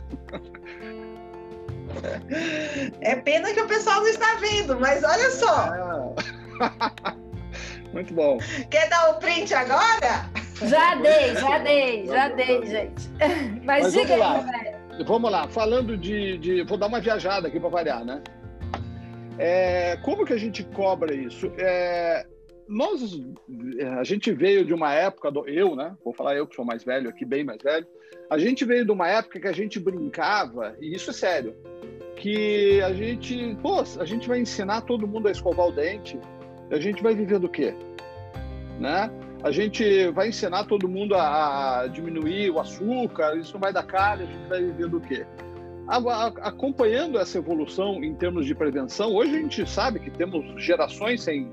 É 3.01 3.15
pena 3.15 3.53
que 3.53 3.61
o 3.61 3.67
pessoal 3.67 3.99
não 3.99 4.07
está 4.07 4.35
vendo, 4.35 4.79
mas 4.79 5.03
olha 5.03 5.29
só. 5.31 5.75
É. 5.75 7.15
Muito 7.91 8.13
bom. 8.13 8.37
Quer 8.69 8.87
dar 8.89 9.09
o 9.09 9.17
um 9.17 9.19
print 9.19 9.53
agora? 9.53 10.29
Já 10.67 10.95
dei, 10.95 11.35
já 11.35 11.57
dei, 11.59 12.05
já 12.05 12.29
dei, 12.29 12.65
gente. 12.65 13.09
Mas, 13.65 13.83
Mas 13.83 13.93
diga 13.93 14.17
vamos 14.17 14.19
lá. 14.19 14.45
aí, 14.53 15.03
Vamos 15.03 15.31
lá, 15.31 15.47
falando 15.47 15.97
de, 15.97 16.37
de, 16.37 16.63
Vou 16.63 16.77
dar 16.77 16.87
uma 16.87 16.99
viajada 16.99 17.47
aqui 17.47 17.59
para 17.59 17.69
variar, 17.69 18.05
né? 18.05 18.21
É, 19.37 19.97
como 20.03 20.25
que 20.25 20.33
a 20.33 20.37
gente 20.37 20.63
cobra 20.63 21.15
isso? 21.15 21.51
É, 21.57 22.25
nós, 22.67 23.19
a 23.97 24.03
gente 24.03 24.31
veio 24.31 24.63
de 24.63 24.73
uma 24.73 24.93
época, 24.93 25.31
do, 25.31 25.47
eu, 25.47 25.75
né? 25.75 25.95
Vou 26.03 26.13
falar 26.13 26.35
eu 26.35 26.45
que 26.45 26.55
sou 26.55 26.63
mais 26.63 26.83
velho 26.83 27.09
aqui, 27.09 27.25
bem 27.25 27.43
mais 27.43 27.61
velho. 27.61 27.87
A 28.29 28.37
gente 28.37 28.63
veio 28.63 28.85
de 28.85 28.91
uma 28.91 29.07
época 29.07 29.39
que 29.39 29.47
a 29.47 29.51
gente 29.51 29.79
brincava, 29.79 30.75
e 30.79 30.93
isso 30.93 31.09
é 31.09 31.13
sério, 31.13 31.55
que 32.15 32.79
a 32.81 32.93
gente, 32.93 33.57
pô, 33.61 33.83
a 33.99 34.05
gente 34.05 34.27
vai 34.27 34.39
ensinar 34.39 34.81
todo 34.81 35.07
mundo 35.07 35.27
a 35.27 35.31
escovar 35.31 35.67
o 35.67 35.71
dente, 35.71 36.19
a 36.69 36.79
gente 36.79 37.01
vai 37.01 37.15
viver 37.15 37.39
do 37.39 37.49
quê? 37.49 37.73
Né? 38.79 39.11
A 39.43 39.51
gente 39.51 40.07
vai 40.11 40.29
ensinar 40.29 40.65
todo 40.65 40.87
mundo 40.87 41.15
a, 41.15 41.87
diminuir 41.91 42.51
o 42.51 42.59
açúcar, 42.59 43.35
isso 43.37 43.53
não 43.53 43.61
vai 43.61 43.73
dar 43.73 43.83
cara, 43.83 44.23
a 44.23 44.25
gente 44.25 44.47
vai 44.47 44.63
viver 44.63 44.87
do 44.87 44.99
quê? 44.99 45.25
Acompanhando 46.41 47.17
essa 47.17 47.37
evolução 47.37 48.03
em 48.03 48.13
termos 48.15 48.45
de 48.45 48.55
prevenção, 48.55 49.13
hoje 49.13 49.35
a 49.35 49.39
gente 49.39 49.69
sabe 49.69 49.99
que 49.99 50.09
temos 50.11 50.45
gerações 50.63 51.23
sem, 51.23 51.51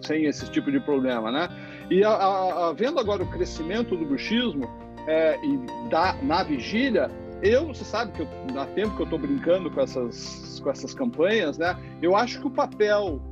sem 0.00 0.26
esse 0.26 0.50
tipo 0.50 0.70
de 0.70 0.80
problema, 0.80 1.30
né? 1.30 1.48
E 1.90 2.04
a, 2.04 2.10
a, 2.10 2.72
vendo 2.72 2.98
agora 2.98 3.22
o 3.22 3.30
crescimento 3.30 3.96
do 3.96 4.04
bruxismo, 4.04 4.68
é, 5.06 5.38
e 5.42 5.88
da, 5.88 6.14
na 6.22 6.42
vigília, 6.42 7.10
eu, 7.40 7.68
você 7.68 7.84
sabe 7.84 8.12
que 8.12 8.20
eu, 8.20 8.28
há 8.60 8.66
tempo 8.66 8.94
que 8.94 9.00
eu 9.00 9.04
estou 9.04 9.18
brincando 9.18 9.70
com 9.70 9.80
essas, 9.80 10.60
com 10.60 10.70
essas 10.70 10.92
campanhas, 10.92 11.56
né? 11.56 11.76
Eu 12.02 12.14
acho 12.14 12.40
que 12.40 12.46
o 12.46 12.50
papel 12.50 13.22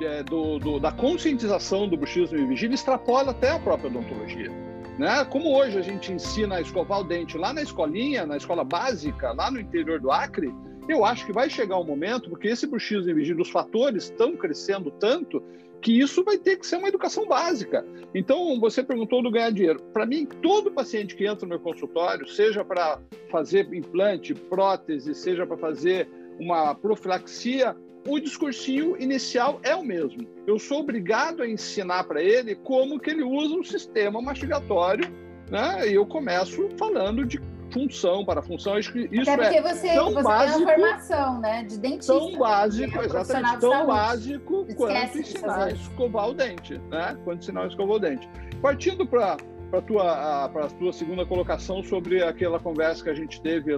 é, 0.00 0.22
do, 0.22 0.58
do, 0.58 0.80
da 0.80 0.92
conscientização 0.92 1.88
do 1.88 1.96
bruxismo 1.96 2.38
e 2.38 2.46
vigília 2.46 2.74
extrapola 2.74 3.30
até 3.30 3.50
a 3.50 3.58
própria 3.58 3.88
odontologia. 3.90 4.50
Né? 4.98 5.24
Como 5.24 5.56
hoje 5.56 5.78
a 5.78 5.82
gente 5.82 6.12
ensina 6.12 6.56
a 6.56 6.60
escovar 6.60 7.00
o 7.00 7.04
dente 7.04 7.38
lá 7.38 7.52
na 7.52 7.62
escolinha, 7.62 8.26
na 8.26 8.36
escola 8.36 8.64
básica, 8.64 9.32
lá 9.32 9.50
no 9.50 9.58
interior 9.58 10.00
do 10.00 10.10
Acre, 10.10 10.52
eu 10.88 11.04
acho 11.04 11.24
que 11.24 11.32
vai 11.32 11.48
chegar 11.48 11.78
um 11.78 11.84
momento, 11.84 12.28
porque 12.28 12.48
esse 12.48 12.66
bruxismo 12.66 13.10
e 13.10 13.14
vigília, 13.14 13.40
os 13.40 13.50
fatores 13.50 14.04
estão 14.04 14.36
crescendo 14.36 14.90
tanto, 14.90 15.42
que 15.80 15.98
isso 15.98 16.22
vai 16.22 16.38
ter 16.38 16.56
que 16.56 16.66
ser 16.66 16.76
uma 16.76 16.88
educação 16.88 17.26
básica. 17.26 17.84
Então, 18.14 18.58
você 18.60 18.84
perguntou 18.84 19.22
do 19.22 19.30
ganhar 19.30 19.50
dinheiro. 19.50 19.82
Para 19.92 20.06
mim, 20.06 20.26
todo 20.40 20.70
paciente 20.70 21.16
que 21.16 21.26
entra 21.26 21.44
no 21.44 21.50
meu 21.50 21.60
consultório, 21.60 22.26
seja 22.28 22.64
para 22.64 23.00
fazer 23.30 23.72
implante, 23.74 24.32
prótese, 24.32 25.14
seja 25.14 25.44
para 25.44 25.56
fazer 25.56 26.08
uma 26.38 26.74
profilaxia, 26.74 27.76
o 28.06 28.18
discursinho 28.18 28.96
inicial 29.00 29.60
é 29.62 29.74
o 29.74 29.84
mesmo. 29.84 30.26
Eu 30.46 30.58
sou 30.58 30.80
obrigado 30.80 31.42
a 31.42 31.48
ensinar 31.48 32.04
para 32.04 32.22
ele 32.22 32.54
como 32.56 32.98
que 32.98 33.10
ele 33.10 33.22
usa 33.22 33.54
o 33.54 33.64
sistema 33.64 34.20
mastigatório, 34.20 35.08
né? 35.50 35.88
E 35.88 35.94
eu 35.94 36.04
começo 36.04 36.68
falando 36.76 37.24
de 37.24 37.40
função 37.72 38.24
para 38.24 38.42
função. 38.42 38.78
Isso 38.78 38.90
Até 39.22 39.36
porque 39.36 39.60
você, 39.60 39.88
é 39.88 39.94
tão 39.94 40.12
você 40.12 40.22
básico, 40.22 40.66
tem 40.66 40.66
uma 40.66 40.74
formação 40.74 41.40
né, 41.40 41.64
de 41.64 41.78
dentista. 41.78 42.12
Tão 42.12 42.38
básico, 42.38 43.00
é 43.00 43.04
exatamente, 43.04 43.60
tão 43.60 43.86
básico 43.86 44.66
quanto 44.76 45.18
ensinar 45.18 45.64
a 45.64 45.70
escovar 45.70 46.28
o 46.28 46.34
dente, 46.34 46.78
né? 46.90 47.16
Quanto 47.24 47.42
ensinar 47.42 47.62
a 47.62 47.66
escovar 47.68 47.96
o 47.96 48.00
dente. 48.00 48.28
Partindo 48.60 49.06
para 49.06 49.36
para 49.70 49.80
tua 49.80 50.48
para 50.50 50.66
a 50.66 50.68
tua 50.68 50.92
segunda 50.92 51.24
colocação 51.24 51.82
sobre 51.82 52.22
aquela 52.22 52.60
conversa 52.60 53.02
que 53.02 53.08
a 53.08 53.14
gente 53.14 53.40
teve 53.40 53.72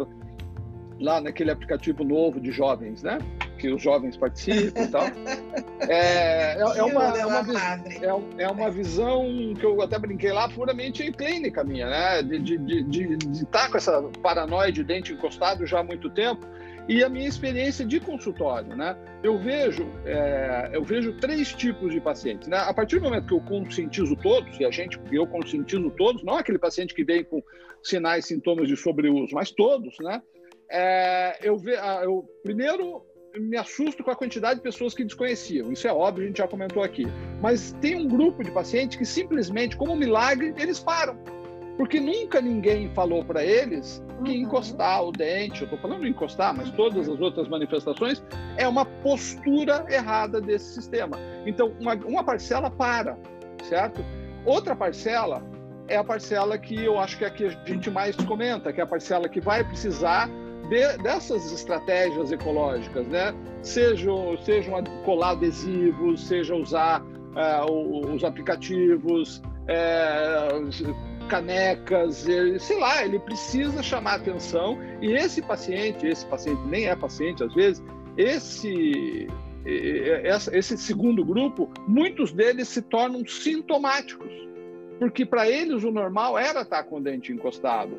lá 1.01 1.21
naquele 1.21 1.53
aplicativo 1.53 2.03
novo 2.03 2.41
de 2.41 2.51
jovens, 2.51 3.03
né? 3.03 3.19
Que 3.59 3.73
os 3.73 3.83
jovens 3.83 4.17
participam 4.17 4.83
e 4.83 4.89
tal. 4.89 5.05
É, 5.89 6.57
é, 6.57 6.61
é 6.61 6.83
uma, 6.83 7.19
é, 7.19 7.27
uma, 7.27 7.41
é, 8.39 8.45
é, 8.45 8.49
uma 8.49 8.71
visão 8.71 9.25
que 9.59 9.65
eu 9.65 9.81
até 9.83 9.99
brinquei 9.99 10.33
lá, 10.33 10.49
puramente 10.49 11.11
clínica 11.13 11.63
minha, 11.63 11.89
né? 11.89 12.23
De 12.23 12.37
estar 12.37 12.65
de, 12.65 12.83
de, 12.85 13.17
de 13.17 13.47
tá 13.47 13.69
com 13.69 13.77
essa 13.77 14.03
paranoia 14.23 14.73
de 14.73 14.83
dente 14.83 15.13
encostado 15.13 15.67
já 15.67 15.81
há 15.81 15.85
muito 15.85 16.09
tempo 16.11 16.47
e 16.89 17.03
a 17.03 17.09
minha 17.09 17.29
experiência 17.29 17.85
de 17.85 17.99
consultório, 17.99 18.77
né? 18.77 18.97
Eu 19.23 19.39
vejo, 19.39 19.89
é, 20.05 20.71
eu 20.73 20.85
vejo 20.85 21.15
três 21.15 21.53
tipos 21.53 21.93
de 21.93 22.01
pacientes, 22.01 22.47
né? 22.47 22.59
A 22.59 22.75
partir 22.75 22.99
do 22.99 23.05
momento 23.05 23.27
que 23.27 23.35
eu 23.35 23.41
conscientizo 23.41 24.15
todos, 24.17 24.59
e 24.61 24.65
a 24.65 24.71
gente, 24.71 25.01
eu 25.11 25.27
conscientizo 25.27 25.91
todos, 25.91 26.23
não 26.23 26.37
aquele 26.37 26.59
paciente 26.59 26.95
que 26.95 27.03
vem 27.03 27.25
com 27.25 27.43
sinais, 27.83 28.27
sintomas 28.27 28.69
de 28.69 28.77
sobreuso, 28.77 29.35
mas 29.35 29.51
todos, 29.51 29.97
né? 30.01 30.21
É, 30.71 31.39
eu, 31.43 31.57
ve, 31.57 31.73
eu 32.03 32.29
primeiro 32.43 33.03
me 33.39 33.57
assusto 33.57 34.03
com 34.03 34.11
a 34.11 34.17
quantidade 34.17 34.57
de 34.57 34.63
pessoas 34.63 34.95
que 34.95 35.05
desconheciam. 35.05 35.73
Isso 35.73 35.87
é 35.89 35.93
óbvio, 35.93 36.25
a 36.25 36.27
gente 36.29 36.39
já 36.39 36.49
comentou 36.49 36.83
aqui. 36.83 37.07
Mas 37.41 37.73
tem 37.81 37.97
um 37.97 38.09
grupo 38.09 38.43
de 38.43 38.51
pacientes 38.51 38.97
que 38.97 39.05
simplesmente, 39.05 39.77
como 39.77 39.93
um 39.93 39.97
milagre, 39.97 40.55
eles 40.57 40.79
param. 40.79 41.17
Porque 41.77 41.99
nunca 41.99 42.41
ninguém 42.41 42.89
falou 42.95 43.25
para 43.25 43.45
eles 43.45 44.03
que 44.25 44.31
uhum. 44.31 44.37
encostar 44.37 45.03
o 45.03 45.11
dente, 45.11 45.63
eu 45.63 45.65
estou 45.65 45.79
falando 45.79 46.07
encostar, 46.07 46.55
mas 46.57 46.71
todas 46.71 47.09
as 47.09 47.21
outras 47.21 47.49
manifestações, 47.49 48.23
é 48.57 48.69
uma 48.69 48.85
postura 48.85 49.85
errada 49.91 50.41
desse 50.41 50.75
sistema. 50.75 51.19
Então, 51.45 51.75
uma, 51.81 51.95
uma 51.95 52.23
parcela 52.23 52.71
para, 52.71 53.19
certo? 53.65 54.05
Outra 54.45 54.77
parcela 54.77 55.43
é 55.89 55.97
a 55.97 56.05
parcela 56.05 56.57
que 56.57 56.83
eu 56.83 56.99
acho 56.99 57.19
que 57.19 57.25
é 57.25 57.27
a 57.27 57.31
que 57.31 57.45
a 57.45 57.51
gente 57.67 57.91
mais 57.91 58.15
comenta, 58.15 58.73
que 58.73 58.81
é 58.81 58.85
a 58.85 58.87
parcela 58.87 59.29
que 59.29 59.41
vai 59.41 59.65
precisar 59.65 60.31
de, 60.69 60.99
dessas 60.99 61.53
estratégias 61.53 62.33
ecológicas, 62.33 63.07
né? 63.07 63.35
Sejam, 63.63 64.37
sejam 64.45 64.83
colar 65.05 65.31
adesivos, 65.31 66.27
seja 66.27 66.55
usar 66.55 67.03
uh, 67.03 68.15
os 68.15 68.25
aplicativos, 68.25 69.39
uh, 69.39 71.25
canecas, 71.29 72.27
sei 72.61 72.79
lá, 72.79 73.05
ele 73.05 73.19
precisa 73.19 73.83
chamar 73.83 74.17
atenção 74.17 74.79
e 75.01 75.13
esse 75.13 75.41
paciente, 75.41 76.07
esse 76.07 76.27
paciente 76.27 76.61
nem 76.67 76.87
é 76.87 76.95
paciente 76.95 77.43
às 77.43 77.55
vezes, 77.55 77.83
esse 78.17 79.27
esse 80.53 80.77
segundo 80.77 81.25
grupo, 81.25 81.71
muitos 81.89 82.33
deles 82.33 82.69
se 82.69 82.83
tornam 82.83 83.27
sintomáticos, 83.27 84.31
porque 84.99 85.25
para 85.25 85.49
eles 85.49 85.83
o 85.85 85.91
normal 85.91 86.37
era 86.37 86.61
estar 86.61 86.85
com 86.85 86.99
o 86.99 87.01
dente 87.01 87.33
encostado. 87.33 87.99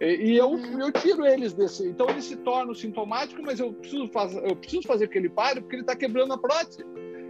E, 0.00 0.36
eu, 0.36 0.50
uhum. 0.50 0.80
eu 0.80 0.92
tiro 0.92 1.24
eles 1.26 1.52
desse. 1.52 1.86
Então 1.86 2.08
ele 2.08 2.22
se 2.22 2.36
torna 2.36 2.74
sintomático, 2.74 3.42
mas 3.42 3.60
eu 3.60 3.72
preciso, 3.72 4.08
faz, 4.08 4.34
eu 4.34 4.56
preciso 4.56 4.86
fazer 4.86 5.08
que 5.08 5.18
ele 5.18 5.28
pare 5.28 5.60
porque 5.60 5.76
ele 5.76 5.82
está 5.82 5.94
quebrando 5.94 6.32
a 6.32 6.38
prótese. 6.38 6.84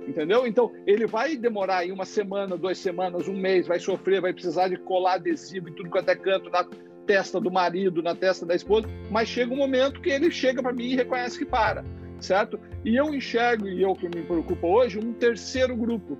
Entendeu? 0.06 0.46
Então 0.46 0.70
ele 0.86 1.06
vai 1.06 1.36
demorar 1.36 1.78
aí 1.78 1.92
uma 1.92 2.04
semana, 2.04 2.56
duas 2.56 2.78
semanas, 2.78 3.28
um 3.28 3.36
mês, 3.36 3.66
vai 3.66 3.78
sofrer, 3.78 4.20
vai 4.20 4.32
precisar 4.32 4.68
de 4.68 4.76
colar 4.76 5.14
adesivo 5.14 5.68
e 5.68 5.72
tudo 5.72 5.88
quanto 5.90 6.08
é 6.10 6.16
canto 6.16 6.50
na 6.50 6.66
testa 7.06 7.40
do 7.40 7.50
marido, 7.50 8.02
na 8.02 8.14
testa 8.14 8.44
da 8.44 8.54
esposa, 8.54 8.88
mas 9.10 9.28
chega 9.28 9.52
um 9.52 9.56
momento 9.56 10.00
que 10.00 10.10
ele 10.10 10.30
chega 10.30 10.62
para 10.62 10.72
mim 10.72 10.90
e 10.90 10.96
reconhece 10.96 11.38
que 11.38 11.44
para, 11.44 11.84
certo? 12.20 12.58
E 12.84 12.96
eu 12.96 13.14
enxergo, 13.14 13.68
e 13.68 13.82
eu 13.82 13.94
que 13.94 14.08
me 14.08 14.22
preocupa 14.22 14.66
hoje, 14.66 14.98
um 14.98 15.12
terceiro 15.12 15.76
grupo. 15.76 16.18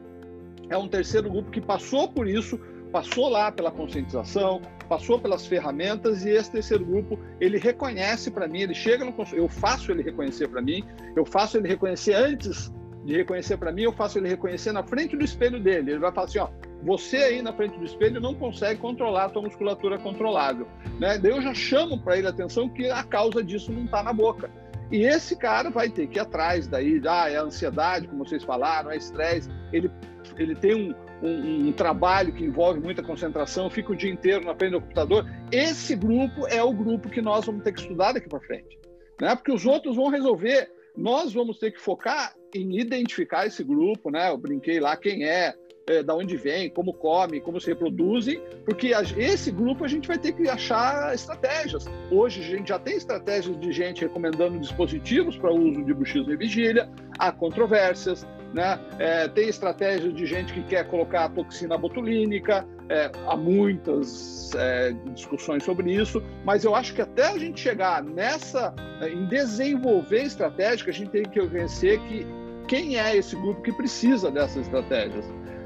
É 0.70 0.78
um 0.78 0.88
terceiro 0.88 1.30
grupo 1.30 1.50
que 1.50 1.60
passou 1.60 2.08
por 2.08 2.26
isso, 2.26 2.58
passou 2.94 3.28
lá 3.28 3.50
pela 3.50 3.72
conscientização, 3.72 4.62
passou 4.88 5.18
pelas 5.18 5.44
ferramentas 5.44 6.24
e 6.24 6.30
esse 6.30 6.52
terceiro 6.52 6.84
grupo 6.84 7.18
ele 7.40 7.58
reconhece 7.58 8.30
para 8.30 8.46
mim, 8.46 8.60
ele 8.60 8.72
chega 8.72 9.04
no 9.04 9.12
eu 9.32 9.48
faço 9.48 9.90
ele 9.90 10.00
reconhecer 10.00 10.46
para 10.46 10.62
mim, 10.62 10.84
eu 11.16 11.26
faço 11.26 11.56
ele 11.56 11.66
reconhecer 11.66 12.14
antes 12.14 12.72
de 13.04 13.16
reconhecer 13.16 13.56
para 13.56 13.72
mim, 13.72 13.82
eu 13.82 13.92
faço 13.92 14.18
ele 14.18 14.28
reconhecer 14.28 14.70
na 14.70 14.84
frente 14.84 15.16
do 15.16 15.24
espelho 15.24 15.58
dele. 15.58 15.90
Ele 15.90 15.98
vai 15.98 16.12
falar 16.12 16.28
assim, 16.28 16.38
ó, 16.38 16.48
você 16.84 17.16
aí 17.16 17.42
na 17.42 17.52
frente 17.52 17.76
do 17.76 17.84
espelho 17.84 18.20
não 18.20 18.32
consegue 18.32 18.78
controlar 18.78 19.24
a 19.24 19.28
tua 19.28 19.42
musculatura 19.42 19.98
controlável, 19.98 20.68
né? 21.00 21.18
Daí 21.18 21.32
eu 21.32 21.42
já 21.42 21.52
chamo 21.52 21.98
para 21.98 22.16
ele 22.16 22.28
a 22.28 22.30
atenção 22.30 22.68
que 22.68 22.88
a 22.88 23.02
causa 23.02 23.42
disso 23.42 23.72
não 23.72 23.86
está 23.86 24.04
na 24.04 24.12
boca. 24.12 24.48
E 24.92 25.02
esse 25.02 25.34
cara 25.36 25.68
vai 25.68 25.88
ter 25.88 26.06
que 26.06 26.18
ir 26.18 26.20
atrás 26.20 26.68
daí, 26.68 27.02
ah, 27.08 27.28
é 27.28 27.38
a 27.38 27.42
ansiedade, 27.42 28.06
como 28.06 28.24
vocês 28.24 28.44
falaram, 28.44 28.92
é 28.92 28.96
estresse. 28.96 29.50
Ele, 29.72 29.90
ele 30.38 30.54
tem 30.54 30.74
um, 30.74 30.94
um, 31.24 31.68
um, 31.68 31.72
trabalho 31.72 32.32
que 32.32 32.44
envolve 32.44 32.80
muita 32.80 33.02
concentração, 33.02 33.70
fica 33.70 33.92
o 33.92 33.96
dia 33.96 34.10
inteiro 34.10 34.44
na 34.44 34.54
frente 34.54 34.72
do 34.72 34.80
computador. 34.80 35.26
Esse 35.50 35.96
grupo 35.96 36.46
é 36.48 36.62
o 36.62 36.72
grupo 36.72 37.08
que 37.08 37.22
nós 37.22 37.46
vamos 37.46 37.64
ter 37.64 37.72
que 37.72 37.80
estudar 37.80 38.12
daqui 38.12 38.28
para 38.28 38.40
frente, 38.40 38.78
né? 39.20 39.34
Porque 39.34 39.50
os 39.50 39.64
outros 39.64 39.96
vão 39.96 40.08
resolver. 40.08 40.70
Nós 40.96 41.32
vamos 41.32 41.58
ter 41.58 41.72
que 41.72 41.80
focar 41.80 42.34
em 42.54 42.78
identificar 42.78 43.46
esse 43.46 43.64
grupo, 43.64 44.10
né? 44.10 44.30
Eu 44.30 44.36
brinquei 44.36 44.78
lá 44.78 44.96
quem 44.96 45.24
é, 45.24 45.54
é, 45.86 46.02
da 46.02 46.14
onde 46.14 46.36
vem, 46.36 46.70
como 46.70 46.92
come, 46.92 47.40
como 47.40 47.60
se 47.60 47.68
reproduzem, 47.68 48.40
porque 48.64 48.94
a, 48.94 49.02
esse 49.02 49.50
grupo 49.50 49.84
a 49.84 49.88
gente 49.88 50.08
vai 50.08 50.18
ter 50.18 50.32
que 50.32 50.48
achar 50.48 51.14
estratégias. 51.14 51.86
Hoje 52.10 52.40
a 52.40 52.44
gente 52.44 52.68
já 52.68 52.78
tem 52.78 52.96
estratégias 52.96 53.58
de 53.58 53.72
gente 53.72 54.02
recomendando 54.02 54.58
dispositivos 54.58 55.36
para 55.36 55.52
uso 55.52 55.82
de 55.82 55.92
bruxismo 55.92 56.32
e 56.32 56.36
vigília, 56.36 56.88
há 57.18 57.30
controvérsias, 57.30 58.26
né? 58.52 58.78
É, 58.98 59.28
tem 59.28 59.48
estratégias 59.48 60.14
de 60.14 60.26
gente 60.26 60.52
que 60.52 60.62
quer 60.62 60.88
colocar 60.88 61.24
a 61.24 61.28
toxina 61.28 61.76
botulínica, 61.76 62.66
é, 62.88 63.10
há 63.26 63.36
muitas 63.36 64.52
é, 64.54 64.94
discussões 65.14 65.64
sobre 65.64 65.92
isso, 65.92 66.22
mas 66.44 66.64
eu 66.64 66.74
acho 66.74 66.94
que 66.94 67.02
até 67.02 67.28
a 67.28 67.38
gente 67.38 67.60
chegar 67.60 68.02
nessa, 68.02 68.74
é, 69.00 69.08
em 69.08 69.26
desenvolver 69.26 70.22
estratégia, 70.22 70.88
a 70.90 70.92
gente 70.92 71.10
tem 71.10 71.22
que 71.24 71.40
reconhecer 71.40 71.98
que 72.02 72.26
quem 72.68 72.98
é 72.98 73.16
esse 73.16 73.36
grupo 73.36 73.62
que 73.62 73.72
precisa 73.72 74.30
dessas 74.30 74.62
estratégias. 74.62 75.24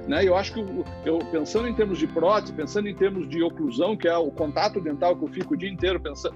Né? 0.08 0.26
Eu 0.26 0.34
acho 0.34 0.54
que, 0.54 0.64
eu, 1.04 1.18
pensando 1.30 1.68
em 1.68 1.74
termos 1.74 1.98
de 1.98 2.06
prótese, 2.06 2.52
pensando 2.54 2.88
em 2.88 2.94
termos 2.94 3.28
de 3.28 3.42
oclusão, 3.42 3.94
que 3.94 4.08
é 4.08 4.16
o 4.16 4.30
contato 4.30 4.80
dental 4.80 5.14
que 5.14 5.22
eu 5.22 5.28
fico 5.28 5.52
o 5.52 5.56
dia 5.56 5.68
inteiro 5.68 6.00
pensando, 6.00 6.34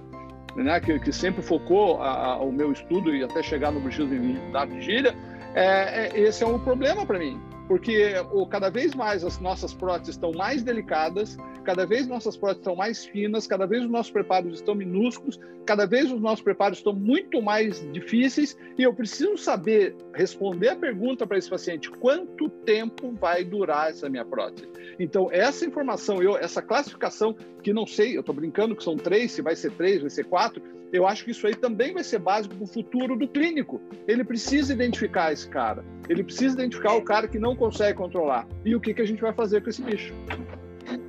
né? 0.54 0.78
que, 0.78 0.98
que 1.00 1.10
sempre 1.10 1.42
focou 1.42 2.00
a, 2.02 2.34
a, 2.34 2.36
o 2.36 2.52
meu 2.52 2.70
estudo 2.70 3.14
e 3.14 3.24
até 3.24 3.42
chegar 3.42 3.72
no 3.72 3.80
bruxismo 3.80 4.52
da 4.52 4.66
vigília, 4.66 5.16
é, 5.54 6.06
é, 6.06 6.20
esse 6.20 6.44
é 6.44 6.46
um 6.46 6.58
problema 6.58 7.06
para 7.06 7.18
mim 7.18 7.40
porque 7.72 8.12
o, 8.30 8.46
cada 8.46 8.68
vez 8.68 8.94
mais 8.94 9.24
as 9.24 9.40
nossas 9.40 9.72
próteses 9.72 10.16
estão 10.16 10.30
mais 10.32 10.62
delicadas, 10.62 11.38
cada 11.64 11.86
vez 11.86 12.06
nossas 12.06 12.36
próteses 12.36 12.60
estão 12.60 12.76
mais 12.76 13.06
finas, 13.06 13.46
cada 13.46 13.66
vez 13.66 13.82
os 13.82 13.90
nossos 13.90 14.12
preparos 14.12 14.56
estão 14.56 14.74
minúsculos, 14.74 15.40
cada 15.64 15.86
vez 15.86 16.12
os 16.12 16.20
nossos 16.20 16.42
preparos 16.42 16.80
estão 16.80 16.92
muito 16.92 17.40
mais 17.40 17.80
difíceis 17.90 18.58
e 18.76 18.82
eu 18.82 18.92
preciso 18.92 19.38
saber 19.38 19.96
responder 20.12 20.68
a 20.68 20.76
pergunta 20.76 21.26
para 21.26 21.38
esse 21.38 21.48
paciente: 21.48 21.90
quanto 21.90 22.50
tempo 22.50 23.10
vai 23.12 23.42
durar 23.42 23.88
essa 23.88 24.06
minha 24.06 24.26
prótese? 24.26 24.68
Então, 24.98 25.30
essa 25.32 25.64
informação, 25.64 26.22
eu, 26.22 26.36
essa 26.36 26.60
classificação, 26.60 27.34
que 27.62 27.72
não 27.72 27.86
sei, 27.86 28.14
eu 28.14 28.20
estou 28.20 28.34
brincando 28.34 28.76
que 28.76 28.84
são 28.84 28.98
três, 28.98 29.32
se 29.32 29.40
vai 29.40 29.56
ser 29.56 29.72
três, 29.72 30.02
vai 30.02 30.10
ser 30.10 30.24
quatro, 30.24 30.62
eu 30.92 31.06
acho 31.06 31.24
que 31.24 31.30
isso 31.30 31.46
aí 31.46 31.54
também 31.54 31.94
vai 31.94 32.04
ser 32.04 32.18
básico 32.18 32.54
para 32.54 32.64
o 32.64 32.66
futuro 32.66 33.16
do 33.16 33.26
clínico. 33.26 33.80
Ele 34.06 34.22
precisa 34.22 34.72
identificar 34.72 35.32
esse 35.32 35.48
cara. 35.48 35.82
Ele 36.08 36.22
precisa 36.22 36.54
identificar 36.54 36.94
o 36.94 37.02
cara 37.02 37.26
que 37.26 37.38
não 37.38 37.56
consegue 37.56 37.96
controlar. 37.96 38.46
E 38.64 38.76
o 38.76 38.80
que, 38.80 38.92
que 38.92 39.00
a 39.00 39.06
gente 39.06 39.22
vai 39.22 39.32
fazer 39.32 39.62
com 39.62 39.70
esse 39.70 39.82
bicho? 39.82 40.12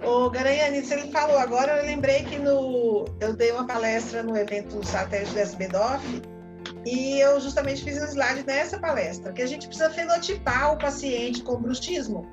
O 0.06 0.30
Garanhani, 0.30 0.82
você 0.82 0.98
falou 1.12 1.38
agora, 1.38 1.78
eu 1.78 1.86
lembrei 1.86 2.24
que 2.24 2.38
no, 2.38 3.06
eu 3.20 3.34
dei 3.34 3.52
uma 3.52 3.68
palestra 3.68 4.24
no 4.24 4.38
evento 4.38 4.86
Satélite 4.86 5.34
da 5.34 5.42
SBDOF 5.42 6.22
e 6.86 7.20
eu 7.20 7.40
justamente 7.42 7.84
fiz 7.84 8.02
um 8.02 8.06
slide 8.06 8.46
nessa 8.46 8.78
palestra, 8.78 9.34
que 9.34 9.42
a 9.42 9.48
gente 9.48 9.68
precisa 9.68 9.90
fenotipar 9.90 10.74
o 10.74 10.78
paciente 10.78 11.42
com 11.42 11.62
bruxismo. 11.62 12.26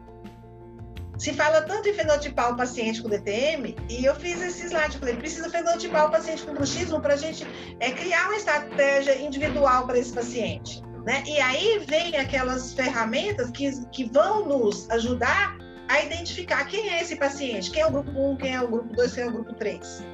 Se 1.20 1.34
fala 1.34 1.60
tanto 1.60 1.86
em 1.86 1.92
fenotipar 1.92 2.50
o 2.50 2.56
paciente 2.56 3.02
com 3.02 3.08
DTM, 3.10 3.76
e 3.90 4.06
eu 4.06 4.14
fiz 4.14 4.40
esse 4.40 4.64
slide, 4.68 4.96
falei, 4.96 5.16
precisa 5.16 5.50
fenotipar 5.50 6.06
o 6.06 6.10
paciente 6.10 6.42
com 6.44 6.54
bruxismo 6.54 6.98
para 6.98 7.12
a 7.12 7.16
gente 7.18 7.46
é, 7.78 7.90
criar 7.90 8.28
uma 8.28 8.36
estratégia 8.36 9.20
individual 9.20 9.86
para 9.86 9.98
esse 9.98 10.14
paciente. 10.14 10.82
Né? 11.04 11.22
E 11.26 11.38
aí 11.38 11.84
vem 11.86 12.16
aquelas 12.16 12.72
ferramentas 12.72 13.50
que, 13.50 13.70
que 13.88 14.04
vão 14.04 14.46
nos 14.46 14.88
ajudar 14.88 15.58
a 15.88 16.02
identificar 16.02 16.64
quem 16.64 16.88
é 16.88 17.02
esse 17.02 17.16
paciente, 17.16 17.70
quem 17.70 17.82
é 17.82 17.86
o 17.86 17.90
grupo 17.90 18.10
1, 18.12 18.36
quem 18.38 18.54
é 18.54 18.62
o 18.62 18.68
grupo 18.68 18.94
2, 18.94 19.12
quem 19.12 19.24
é 19.24 19.26
o 19.26 19.32
grupo 19.32 19.52
3. 19.52 20.04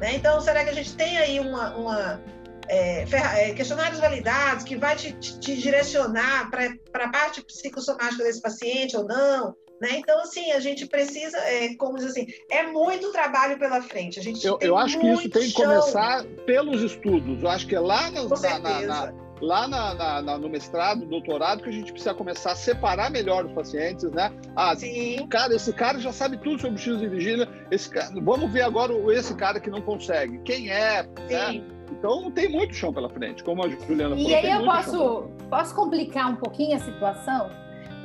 Né? 0.00 0.16
Então, 0.16 0.40
será 0.40 0.64
que 0.64 0.70
a 0.70 0.74
gente 0.74 0.96
tem 0.96 1.16
aí 1.16 1.38
uma, 1.38 1.76
uma 1.76 2.20
é, 2.66 3.04
é, 3.04 3.54
questionários 3.54 4.00
validados 4.00 4.64
que 4.64 4.74
vai 4.74 4.96
te, 4.96 5.12
te 5.12 5.54
direcionar 5.54 6.50
para 6.50 7.04
a 7.04 7.08
parte 7.08 7.40
psicossomática 7.44 8.24
desse 8.24 8.40
paciente 8.40 8.96
ou 8.96 9.06
não? 9.06 9.54
Né? 9.80 9.98
Então, 9.98 10.20
assim, 10.20 10.52
a 10.52 10.60
gente 10.60 10.86
precisa, 10.86 11.36
é, 11.38 11.74
como 11.74 11.98
diz 11.98 12.06
assim, 12.06 12.26
é 12.50 12.66
muito 12.66 13.12
trabalho 13.12 13.58
pela 13.58 13.82
frente. 13.82 14.18
A 14.18 14.22
gente 14.22 14.46
eu, 14.46 14.58
eu 14.60 14.76
acho 14.76 14.98
que 14.98 15.06
isso 15.06 15.28
tem 15.28 15.42
que 15.48 15.52
começar 15.52 16.24
pelos 16.46 16.82
estudos. 16.82 17.42
Eu 17.42 17.48
acho 17.48 17.66
que 17.66 17.74
é 17.74 17.80
lá 17.80 18.10
na, 18.10 18.24
na, 18.24 18.80
na, 18.80 19.14
lá 19.40 19.68
na, 19.68 20.22
na, 20.22 20.38
no 20.38 20.48
mestrado, 20.48 21.04
doutorado, 21.04 21.62
que 21.62 21.68
a 21.68 21.72
gente 21.72 21.92
precisa 21.92 22.14
começar 22.14 22.52
a 22.52 22.56
separar 22.56 23.10
melhor 23.10 23.44
os 23.44 23.52
pacientes, 23.52 24.10
né? 24.12 24.32
Ah, 24.54 24.74
Sim. 24.74 25.26
cara, 25.28 25.54
esse 25.54 25.72
cara 25.72 25.98
já 25.98 26.12
sabe 26.12 26.38
tudo 26.38 26.60
sobre 26.60 26.78
X 26.78 27.02
e 27.02 27.08
vigília. 27.08 27.48
Esse 27.70 27.90
cara, 27.90 28.10
vamos 28.22 28.50
ver 28.50 28.62
agora 28.62 28.94
esse 29.12 29.34
cara 29.34 29.60
que 29.60 29.70
não 29.70 29.82
consegue. 29.82 30.38
Quem 30.38 30.70
é? 30.70 31.02
Né? 31.28 31.62
Então 31.92 32.30
tem 32.30 32.48
muito 32.48 32.74
chão 32.74 32.92
pela 32.92 33.10
frente, 33.10 33.44
como 33.44 33.64
a 33.64 33.68
Juliana 33.68 34.16
falou. 34.16 34.30
E 34.30 34.34
aí 34.34 34.50
eu 34.50 34.64
posso, 34.64 35.30
posso 35.50 35.74
complicar 35.74 36.30
um 36.30 36.36
pouquinho 36.36 36.76
a 36.76 36.80
situação? 36.80 37.50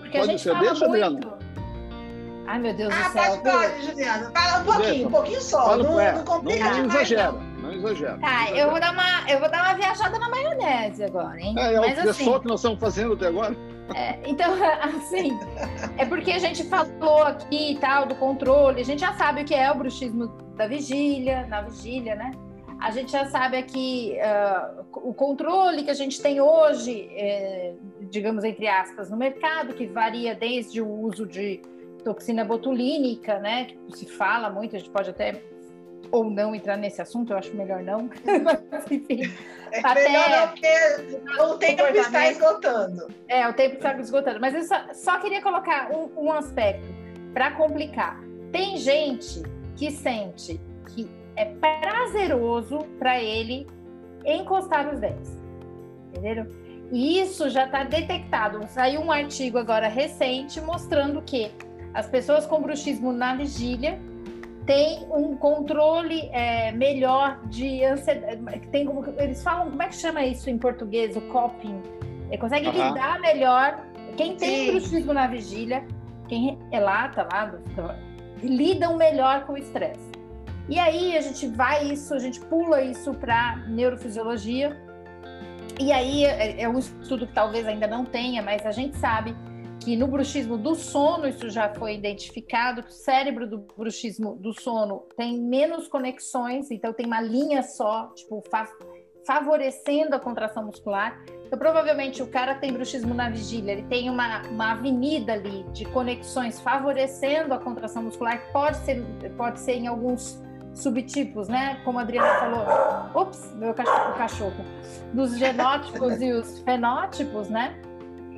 Porque 0.02 0.18
Pode 0.18 0.30
a 0.30 0.32
gente 0.32 0.44
ser, 0.44 0.52
fala 0.52 0.62
deixa, 0.66 0.88
muito... 0.88 1.22
Juliana. 1.22 1.41
Ai, 2.52 2.60
meu 2.60 2.74
Deus 2.74 2.94
ah, 2.94 3.08
do 3.08 3.14
céu. 3.14 3.38
Pode, 3.38 3.42
pode, 3.44 3.86
Juliana. 3.86 4.32
Fala 4.32 4.60
um 4.60 4.66
pouquinho, 4.66 5.08
um 5.08 5.12
pouquinho 5.12 5.42
só. 5.42 5.78
Não, 5.78 5.96
não, 5.96 6.26
complica 6.26 6.66
não, 6.66 6.78
não 6.80 6.86
exagera. 6.88 7.32
Não 7.32 7.72
exagera. 7.72 8.18
Tá, 8.18 8.52
eu 8.52 8.70
vou, 8.70 8.78
dar 8.78 8.92
uma, 8.92 9.32
eu 9.32 9.40
vou 9.40 9.50
dar 9.50 9.64
uma 9.64 9.74
viajada 9.76 10.20
na 10.20 10.28
maionese 10.28 11.02
agora, 11.06 11.40
hein? 11.40 11.56
É, 11.58 11.76
é 11.76 11.80
Mas, 11.80 12.04
o 12.04 12.10
assim, 12.10 12.26
só 12.26 12.40
que 12.40 12.48
nós 12.48 12.60
estamos 12.60 12.78
fazendo 12.78 13.14
até 13.14 13.28
agora. 13.28 13.56
É, 13.96 14.20
então, 14.26 14.54
assim, 14.84 15.40
é 15.98 16.06
porque 16.06 16.34
a 16.34 16.40
gente 16.40 16.66
falou 16.66 17.24
aqui 17.24 17.72
e 17.72 17.78
tal 17.78 18.06
do 18.06 18.16
controle, 18.16 18.82
a 18.82 18.86
gente 18.86 19.00
já 19.00 19.14
sabe 19.14 19.44
o 19.44 19.46
que 19.46 19.56
é 19.56 19.72
o 19.72 19.76
bruxismo 19.76 20.28
da 20.58 20.68
vigília, 20.68 21.48
na 21.48 21.62
vigília, 21.62 22.16
né? 22.16 22.32
A 22.82 22.92
gente 22.92 23.14
já 23.14 23.28
sabe 23.28 23.56
aqui 23.56 24.18
uh, 24.18 24.84
o 25.08 25.14
controle 25.14 25.84
que 25.84 25.92
a 25.92 25.94
gente 25.94 26.22
tem 26.22 26.42
hoje, 26.42 27.10
é, 27.14 27.76
digamos 28.10 28.44
entre 28.44 28.68
aspas, 28.68 29.10
no 29.10 29.16
mercado, 29.16 29.74
que 29.74 29.86
varia 29.86 30.36
desde 30.36 30.82
o 30.82 30.90
uso 30.90 31.26
de 31.26 31.62
toxina 32.04 32.44
botulínica, 32.44 33.40
né? 33.40 33.66
Que 33.66 33.98
se 33.98 34.06
fala 34.06 34.50
muito, 34.50 34.76
a 34.76 34.80
gente 34.80 34.92
pode 34.92 35.10
até 35.10 35.42
ou 36.12 36.30
não 36.30 36.54
entrar 36.54 36.78
nesse 36.78 37.02
assunto, 37.02 37.32
eu 37.32 37.38
acho 37.38 37.56
melhor 37.56 37.82
não. 37.82 38.10
Mas, 38.44 38.92
enfim. 38.92 39.32
É 39.72 39.80
até... 39.80 40.04
melhor 40.04 40.30
não, 40.30 40.48
porque 40.50 41.42
o 41.42 41.58
tempo 41.58 41.84
está 41.84 42.30
esgotando. 42.30 43.08
É, 43.28 43.48
o 43.48 43.54
tempo 43.54 43.76
está 43.76 43.98
esgotando. 43.98 44.40
Mas 44.40 44.54
eu 44.54 44.64
só, 44.64 44.94
só 44.94 45.20
queria 45.20 45.42
colocar 45.42 45.90
um, 45.92 46.26
um 46.26 46.32
aspecto 46.34 46.88
para 47.34 47.52
complicar. 47.52 48.20
Tem 48.52 48.76
gente 48.78 49.42
que 49.78 49.90
sente 49.90 50.60
que 50.90 51.10
é 51.36 51.46
prazeroso 51.46 52.80
para 53.00 53.22
ele 53.22 53.66
encostar 54.26 54.94
os 54.94 55.00
dentes. 55.00 55.32
Entenderam? 56.10 56.48
E 56.92 57.22
isso 57.22 57.50
já 57.50 57.66
está 57.66 57.86
detectado. 57.86 58.68
Saiu 58.68 59.00
um 59.00 59.12
artigo 59.12 59.58
agora 59.58 59.88
recente 59.88 60.60
mostrando 60.60 61.22
que 61.22 61.50
as 61.94 62.08
pessoas 62.08 62.46
com 62.46 62.62
bruxismo 62.62 63.12
na 63.12 63.36
vigília 63.36 64.00
têm 64.66 65.06
um 65.12 65.36
controle 65.36 66.30
é, 66.32 66.72
melhor 66.72 67.40
de 67.46 67.84
ansiedade. 67.84 68.42
Tem, 68.72 68.88
eles 69.18 69.44
falam, 69.44 69.70
como 69.70 69.82
é 69.82 69.88
que 69.88 69.96
chama 69.96 70.24
isso 70.26 70.50
em 70.50 70.58
português? 70.58 71.16
O 71.18 71.22
coping. 71.22 71.82
Ele 72.30 72.38
consegue 72.38 72.68
uhum. 72.68 72.90
lidar 72.90 73.20
melhor. 73.20 73.86
Quem 74.16 74.36
tem 74.36 74.66
Sim. 74.66 74.72
bruxismo 74.72 75.14
na 75.14 75.28
vigília, 75.28 75.86
quem 76.28 76.58
relata 76.72 77.28
lá, 77.32 77.54
lidam 78.42 78.96
melhor 78.96 79.46
com 79.46 79.54
o 79.54 79.58
estresse. 79.58 80.12
E 80.70 80.80
aí 80.80 81.18
a 81.18 81.22
gente 81.22 81.48
vai 81.48 81.92
isso, 81.92 82.14
a 82.14 82.20
gente 82.20 82.40
pula 82.40 82.82
isso 82.82 83.14
para 83.14 83.58
neurofisiologia. 83.68 84.80
E 85.80 85.92
aí 85.92 86.24
é, 86.24 86.62
é 86.62 86.70
um 86.70 86.78
estudo 86.78 87.28
que 87.28 87.34
talvez 87.34 87.68
ainda 87.68 87.88
não 87.88 88.06
tenha, 88.06 88.42
mas 88.42 88.66
a 88.66 88.72
gente 88.72 88.96
sabe 88.98 89.36
que 89.84 89.96
no 89.96 90.08
bruxismo 90.08 90.58
do 90.58 90.76
sono 90.76 91.28
isso 91.28 91.50
já 91.50 91.74
foi 91.74 91.96
identificado, 91.96 92.84
que 92.84 92.90
o 92.90 92.94
cérebro 92.94 93.48
do 93.48 93.58
bruxismo 93.58 94.36
do 94.36 94.54
sono 94.54 95.04
tem 95.18 95.40
menos 95.40 95.88
conexões, 95.88 96.70
então 96.70 96.94
tem 96.94 97.06
uma 97.06 97.20
linha 97.20 97.64
só, 97.64 98.08
tipo, 98.16 98.44
fa 98.50 98.68
favorecendo 99.24 100.16
a 100.16 100.20
contração 100.20 100.66
muscular. 100.66 101.24
Então, 101.46 101.58
provavelmente, 101.58 102.24
o 102.24 102.28
cara 102.28 102.56
tem 102.56 102.74
bruxismo 102.74 103.14
na 103.14 103.30
vigília, 103.30 103.74
ele 103.74 103.84
tem 103.84 104.10
uma, 104.10 104.42
uma 104.48 104.72
avenida 104.72 105.34
ali 105.34 105.64
de 105.74 105.86
conexões 105.86 106.60
favorecendo 106.60 107.54
a 107.54 107.60
contração 107.60 108.02
muscular, 108.02 108.44
que 108.44 108.52
pode 108.52 108.78
ser, 108.78 109.04
pode 109.38 109.60
ser 109.60 109.74
em 109.74 109.86
alguns 109.86 110.42
subtipos, 110.74 111.48
né? 111.48 111.80
Como 111.84 112.00
a 112.00 112.02
Adriana 112.02 112.40
falou, 112.40 113.22
ops, 113.22 113.54
meu 113.54 113.76
cachorro, 113.76 114.18
cachorro 114.18 114.66
dos 115.14 115.38
genótipos 115.38 116.20
e 116.20 116.32
os 116.32 116.60
fenótipos, 116.60 117.48
né? 117.48 117.80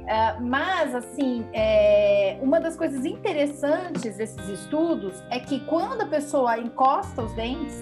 Uh, 0.04 0.44
mas, 0.44 0.94
assim, 0.94 1.46
é, 1.54 2.38
uma 2.42 2.60
das 2.60 2.76
coisas 2.76 3.06
interessantes 3.06 4.18
desses 4.18 4.50
estudos 4.50 5.24
é 5.30 5.40
que 5.40 5.62
quando 5.62 6.02
a 6.02 6.06
pessoa 6.06 6.58
encosta 6.58 7.22
os 7.22 7.32
dentes, 7.34 7.82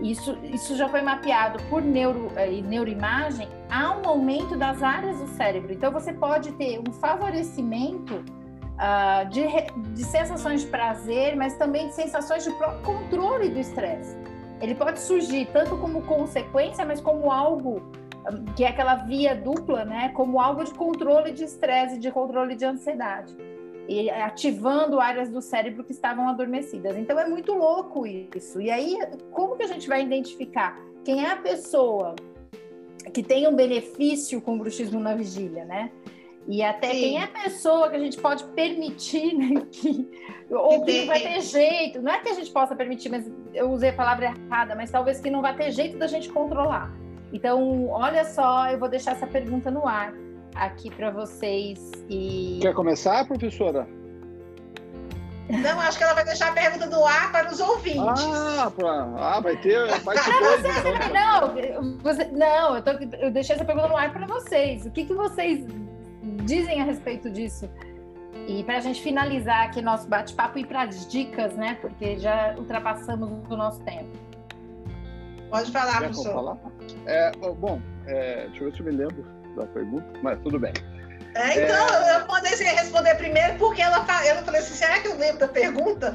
isso, 0.00 0.38
isso 0.42 0.74
já 0.74 0.88
foi 0.88 1.02
mapeado 1.02 1.62
por 1.64 1.82
neuro, 1.82 2.28
uh, 2.28 2.62
neuroimagem, 2.66 3.46
há 3.70 3.94
um 3.94 4.08
aumento 4.08 4.56
das 4.56 4.82
áreas 4.82 5.18
do 5.18 5.26
cérebro. 5.28 5.70
Então, 5.70 5.92
você 5.92 6.14
pode 6.14 6.52
ter 6.52 6.80
um 6.80 6.92
favorecimento 6.94 8.14
uh, 8.14 9.28
de, 9.28 9.42
de 9.92 10.04
sensações 10.04 10.62
de 10.62 10.68
prazer, 10.68 11.36
mas 11.36 11.54
também 11.58 11.88
de 11.88 11.94
sensações 11.94 12.42
de 12.42 12.50
próprio 12.52 12.82
controle 12.82 13.50
do 13.50 13.58
estresse. 13.58 14.16
Ele 14.62 14.74
pode 14.74 14.98
surgir 14.98 15.46
tanto 15.52 15.76
como 15.76 16.02
consequência, 16.02 16.86
mas 16.86 17.02
como 17.02 17.30
algo 17.30 17.82
que 18.54 18.64
é 18.64 18.68
aquela 18.68 18.96
via 18.96 19.34
dupla, 19.34 19.84
né, 19.84 20.10
como 20.10 20.40
algo 20.40 20.64
de 20.64 20.72
controle 20.74 21.32
de 21.32 21.44
estresse, 21.44 21.98
de 21.98 22.10
controle 22.10 22.54
de 22.54 22.64
ansiedade, 22.64 23.34
e 23.88 24.10
ativando 24.10 25.00
áreas 25.00 25.30
do 25.30 25.40
cérebro 25.40 25.82
que 25.82 25.92
estavam 25.92 26.28
adormecidas. 26.28 26.96
Então 26.96 27.18
é 27.18 27.28
muito 27.28 27.52
louco 27.52 28.06
isso. 28.06 28.60
E 28.60 28.70
aí, 28.70 28.98
como 29.32 29.56
que 29.56 29.64
a 29.64 29.66
gente 29.66 29.88
vai 29.88 30.02
identificar 30.02 30.78
quem 31.04 31.24
é 31.24 31.30
a 31.30 31.36
pessoa 31.36 32.14
que 33.12 33.22
tem 33.22 33.48
um 33.48 33.56
benefício 33.56 34.40
com 34.40 34.54
o 34.54 34.58
bruxismo 34.58 35.00
na 35.00 35.14
vigília, 35.14 35.64
né? 35.64 35.90
E 36.46 36.62
até 36.62 36.90
Sim. 36.90 37.00
quem 37.00 37.18
é 37.18 37.24
a 37.24 37.28
pessoa 37.28 37.88
que 37.90 37.96
a 37.96 37.98
gente 37.98 38.18
pode 38.18 38.44
permitir, 38.44 39.34
né, 39.34 39.62
que, 39.70 40.08
ou 40.50 40.84
que 40.84 41.00
não 41.00 41.06
vai 41.06 41.20
ter 41.20 41.40
jeito. 41.42 42.02
Não 42.02 42.12
é 42.12 42.18
que 42.18 42.28
a 42.28 42.34
gente 42.34 42.50
possa 42.50 42.74
permitir, 42.74 43.08
mas 43.08 43.30
eu 43.54 43.70
usei 43.70 43.90
a 43.90 43.92
palavra 43.92 44.26
errada, 44.26 44.74
mas 44.74 44.90
talvez 44.90 45.20
que 45.20 45.30
não 45.30 45.42
vai 45.42 45.54
ter 45.54 45.70
jeito 45.70 45.98
da 45.98 46.06
gente 46.06 46.28
controlar. 46.28 46.92
Então, 47.32 47.88
olha 47.88 48.24
só, 48.24 48.68
eu 48.68 48.78
vou 48.78 48.88
deixar 48.88 49.12
essa 49.12 49.26
pergunta 49.26 49.70
no 49.70 49.86
ar 49.86 50.12
aqui 50.54 50.90
para 50.90 51.10
vocês. 51.10 51.92
E... 52.08 52.58
Quer 52.60 52.74
começar, 52.74 53.24
professora? 53.26 53.86
Não, 55.48 55.80
acho 55.80 55.98
que 55.98 56.04
ela 56.04 56.14
vai 56.14 56.24
deixar 56.24 56.50
a 56.50 56.52
pergunta 56.52 56.86
no 56.86 57.04
ar 57.04 57.32
para 57.32 57.50
os 57.50 57.58
ouvintes. 57.58 58.00
Ah, 58.00 58.70
pra... 58.70 59.08
ah 59.18 59.40
vai 59.40 59.56
ter 59.56 59.88
parte 60.02 60.30
dois, 60.38 60.60
então. 60.78 61.82
Não, 61.82 61.98
você... 61.98 62.24
não 62.26 62.76
eu, 62.76 62.82
tô... 62.82 62.90
eu 63.16 63.30
deixei 63.32 63.56
essa 63.56 63.64
pergunta 63.64 63.88
no 63.88 63.96
ar 63.96 64.12
para 64.12 64.26
vocês. 64.26 64.86
O 64.86 64.90
que, 64.90 65.04
que 65.04 65.14
vocês 65.14 65.66
dizem 66.44 66.80
a 66.80 66.84
respeito 66.84 67.28
disso? 67.28 67.68
E 68.46 68.62
para 68.64 68.76
a 68.78 68.80
gente 68.80 69.02
finalizar 69.02 69.64
aqui 69.64 69.82
nosso 69.82 70.08
bate-papo 70.08 70.58
e 70.58 70.64
para 70.64 70.82
as 70.82 71.06
dicas, 71.08 71.54
né? 71.54 71.78
Porque 71.80 72.18
já 72.18 72.54
ultrapassamos 72.56 73.30
o 73.48 73.56
nosso 73.56 73.80
tempo. 73.80 74.10
Pode 75.50 75.70
falar, 75.72 75.98
professor. 75.98 76.32
Falar? 76.32 76.58
É, 77.06 77.30
bom, 77.32 77.80
é, 78.06 78.46
deixa 78.48 78.64
eu 78.64 78.70
ver 78.70 78.76
se 78.76 78.80
eu 78.80 78.86
me 78.86 78.92
lembro 78.92 79.24
da 79.56 79.66
pergunta, 79.66 80.06
mas 80.22 80.38
tudo 80.40 80.58
bem. 80.58 80.72
É, 81.34 81.64
então, 81.64 81.88
é... 81.88 82.16
eu 82.16 82.20
você 82.60 82.64
responder 82.64 83.14
primeiro 83.14 83.56
porque 83.58 83.80
ela, 83.80 84.04
ela 84.24 84.42
falou 84.42 84.60
assim: 84.60 84.74
será 84.74 85.00
que 85.00 85.08
eu 85.08 85.16
lembro 85.16 85.38
da 85.38 85.48
pergunta? 85.48 86.14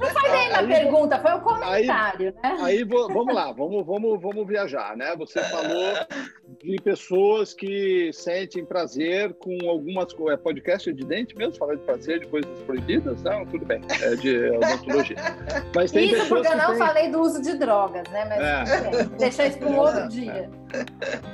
Não 0.00 0.10
foi 0.10 0.30
nem 0.30 0.52
a 0.52 0.62
pergunta, 0.62 1.18
foi 1.18 1.32
o 1.32 1.40
comentário, 1.40 2.34
aí, 2.42 2.56
né? 2.56 2.58
Aí 2.62 2.84
vamos 2.84 3.34
lá, 3.34 3.52
vamos, 3.52 3.86
vamos, 3.86 4.20
vamos 4.20 4.46
viajar, 4.46 4.96
né? 4.96 5.14
Você 5.16 5.42
falou 5.44 5.94
de 6.62 6.76
pessoas 6.82 7.54
que 7.54 8.10
sentem 8.12 8.64
prazer 8.64 9.34
com 9.34 9.56
algumas 9.68 10.12
coisas. 10.12 10.38
É 10.38 10.42
podcast 10.42 10.92
de 10.92 11.04
dente 11.04 11.36
mesmo? 11.36 11.54
Falar 11.54 11.74
de 11.74 11.82
prazer 11.82 12.20
de 12.20 12.26
coisas 12.26 12.58
proibidas? 12.62 13.22
Não, 13.22 13.44
tudo 13.46 13.64
bem. 13.64 13.80
É 14.02 14.16
de 14.16 14.50
odontologia. 14.50 15.16
Mas 15.74 15.92
tem 15.92 16.10
Isso 16.10 16.26
porque 16.28 16.48
eu 16.48 16.56
não 16.56 16.70
tem... 16.70 16.78
falei 16.78 17.10
do 17.10 17.20
uso 17.20 17.40
de 17.42 17.54
drogas, 17.54 18.08
né? 18.10 18.24
Mas 18.24 18.70
é. 18.70 19.04
deixar 19.18 19.46
isso 19.46 19.58
para 19.58 19.68
um 19.68 19.78
outro 19.78 20.08
dia. 20.08 20.50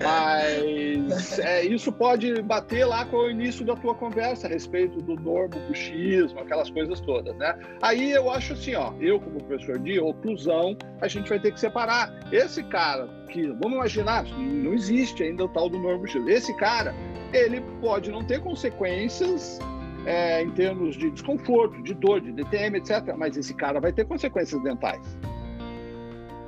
Mas 0.02 1.38
é, 1.38 1.64
isso 1.64 1.92
pode 1.92 2.40
bater 2.42 2.84
lá 2.84 3.04
com 3.04 3.16
o 3.16 3.30
início 3.30 3.64
da 3.64 3.76
tua 3.76 3.94
conversa 3.94 4.46
a 4.46 4.50
respeito 4.50 5.00
do 5.00 5.14
normobuchismo, 5.16 6.40
aquelas 6.40 6.70
coisas 6.70 7.00
todas, 7.00 7.36
né? 7.36 7.58
Aí 7.82 8.12
eu 8.12 8.30
acho 8.30 8.54
assim, 8.54 8.74
ó, 8.74 8.92
eu 9.00 9.20
como 9.20 9.42
professor 9.44 9.78
de 9.78 9.98
oclusão, 10.00 10.76
a 11.00 11.08
gente 11.08 11.28
vai 11.28 11.38
ter 11.38 11.52
que 11.52 11.60
separar. 11.60 12.12
Esse 12.32 12.62
cara 12.64 13.08
que, 13.28 13.46
vamos 13.48 13.74
imaginar, 13.74 14.24
não 14.24 14.72
existe 14.72 15.22
ainda 15.22 15.44
o 15.44 15.48
tal 15.48 15.68
do 15.68 15.78
normobuchismo. 15.78 16.28
Esse 16.28 16.54
cara, 16.56 16.94
ele 17.32 17.60
pode 17.80 18.10
não 18.10 18.24
ter 18.24 18.40
consequências 18.40 19.58
é, 20.06 20.42
em 20.42 20.50
termos 20.50 20.96
de 20.96 21.10
desconforto, 21.10 21.82
de 21.82 21.94
dor, 21.94 22.20
de 22.20 22.32
DTM, 22.32 22.78
etc. 22.78 23.14
Mas 23.16 23.36
esse 23.36 23.54
cara 23.54 23.80
vai 23.80 23.92
ter 23.92 24.06
consequências 24.06 24.62
dentais. 24.62 25.18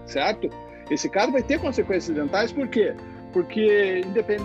Certo? 0.06 0.48
Esse 0.92 1.08
cara 1.08 1.30
vai 1.30 1.42
ter 1.42 1.58
consequências 1.58 2.14
dentais, 2.14 2.52
por 2.52 2.68
quê? 2.68 2.94
Porque, 3.32 4.02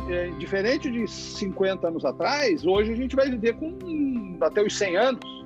é, 0.10 0.28
diferente 0.40 0.90
de 0.90 1.06
50 1.06 1.90
anos 1.90 2.06
atrás, 2.06 2.66
hoje 2.66 2.94
a 2.94 2.96
gente 2.96 3.16
vai 3.18 3.30
viver 3.30 3.54
com 3.56 4.38
até 4.40 4.62
os 4.62 4.78
100 4.78 4.96
anos, 4.96 5.46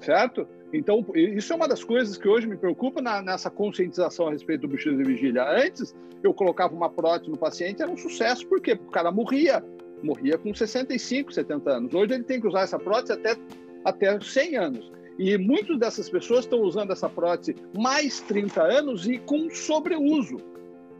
certo? 0.00 0.46
Então, 0.72 1.06
isso 1.14 1.52
é 1.52 1.56
uma 1.56 1.68
das 1.68 1.84
coisas 1.84 2.18
que 2.18 2.26
hoje 2.26 2.48
me 2.48 2.56
preocupa 2.56 3.00
na, 3.00 3.22
nessa 3.22 3.48
conscientização 3.48 4.26
a 4.26 4.32
respeito 4.32 4.62
do 4.62 4.68
buchido 4.68 4.96
de 4.96 5.04
vigília. 5.04 5.48
Antes, 5.48 5.94
eu 6.20 6.34
colocava 6.34 6.74
uma 6.74 6.90
prótese 6.90 7.30
no 7.30 7.38
paciente, 7.38 7.80
era 7.80 7.90
um 7.90 7.96
sucesso, 7.96 8.44
por 8.48 8.60
quê? 8.60 8.74
Porque 8.74 8.88
o 8.88 8.92
cara 8.92 9.12
morria, 9.12 9.64
morria 10.02 10.36
com 10.36 10.52
65, 10.52 11.32
70 11.32 11.70
anos. 11.70 11.94
Hoje 11.94 12.14
ele 12.14 12.24
tem 12.24 12.40
que 12.40 12.48
usar 12.48 12.62
essa 12.62 12.78
prótese 12.78 13.12
até, 13.12 13.36
até 13.84 14.18
100 14.18 14.56
anos. 14.56 14.92
E 15.18 15.38
muitas 15.38 15.78
dessas 15.78 16.08
pessoas 16.10 16.40
estão 16.40 16.60
usando 16.60 16.92
essa 16.92 17.08
prótese 17.08 17.56
mais 17.76 18.20
30 18.20 18.62
anos 18.62 19.06
e 19.06 19.18
com 19.18 19.48
sobreuso, 19.50 20.38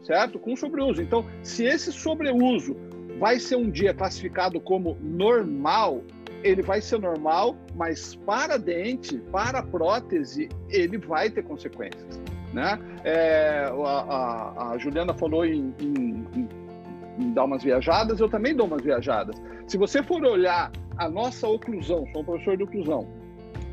certo? 0.03 0.39
Com 0.39 0.55
sobreuso. 0.55 1.01
Então, 1.01 1.25
se 1.43 1.65
esse 1.65 1.91
sobreuso 1.91 2.75
vai 3.19 3.39
ser 3.39 3.55
um 3.55 3.69
dia 3.69 3.93
classificado 3.93 4.59
como 4.59 4.97
normal, 5.01 6.01
ele 6.43 6.61
vai 6.61 6.79
ser 6.79 6.99
normal, 6.99 7.57
mas 7.75 8.15
para 8.15 8.57
dente, 8.57 9.17
para 9.31 9.63
prótese, 9.63 10.47
ele 10.69 10.97
vai 10.97 11.29
ter 11.29 11.43
consequências. 11.43 12.21
Né? 12.53 12.79
É, 13.03 13.65
a, 13.65 13.89
a, 13.89 14.71
a, 14.71 14.77
Juliana 14.77 15.13
falou 15.13 15.45
em, 15.45 15.73
em, 15.81 16.25
em, 16.35 16.49
em, 17.19 17.33
dar 17.33 17.43
umas 17.43 17.63
viajadas, 17.63 18.19
eu 18.19 18.29
também 18.29 18.55
dou 18.55 18.67
umas 18.67 18.81
viajadas. 18.81 19.35
Se 19.67 19.77
você 19.77 20.01
for 20.01 20.23
olhar 20.23 20.71
a 20.97 21.09
nossa 21.09 21.47
oclusão, 21.47 22.07
sou 22.13 22.21
um 22.21 22.25
professor 22.25 22.55
de 22.55 22.63
oclusão, 22.63 23.07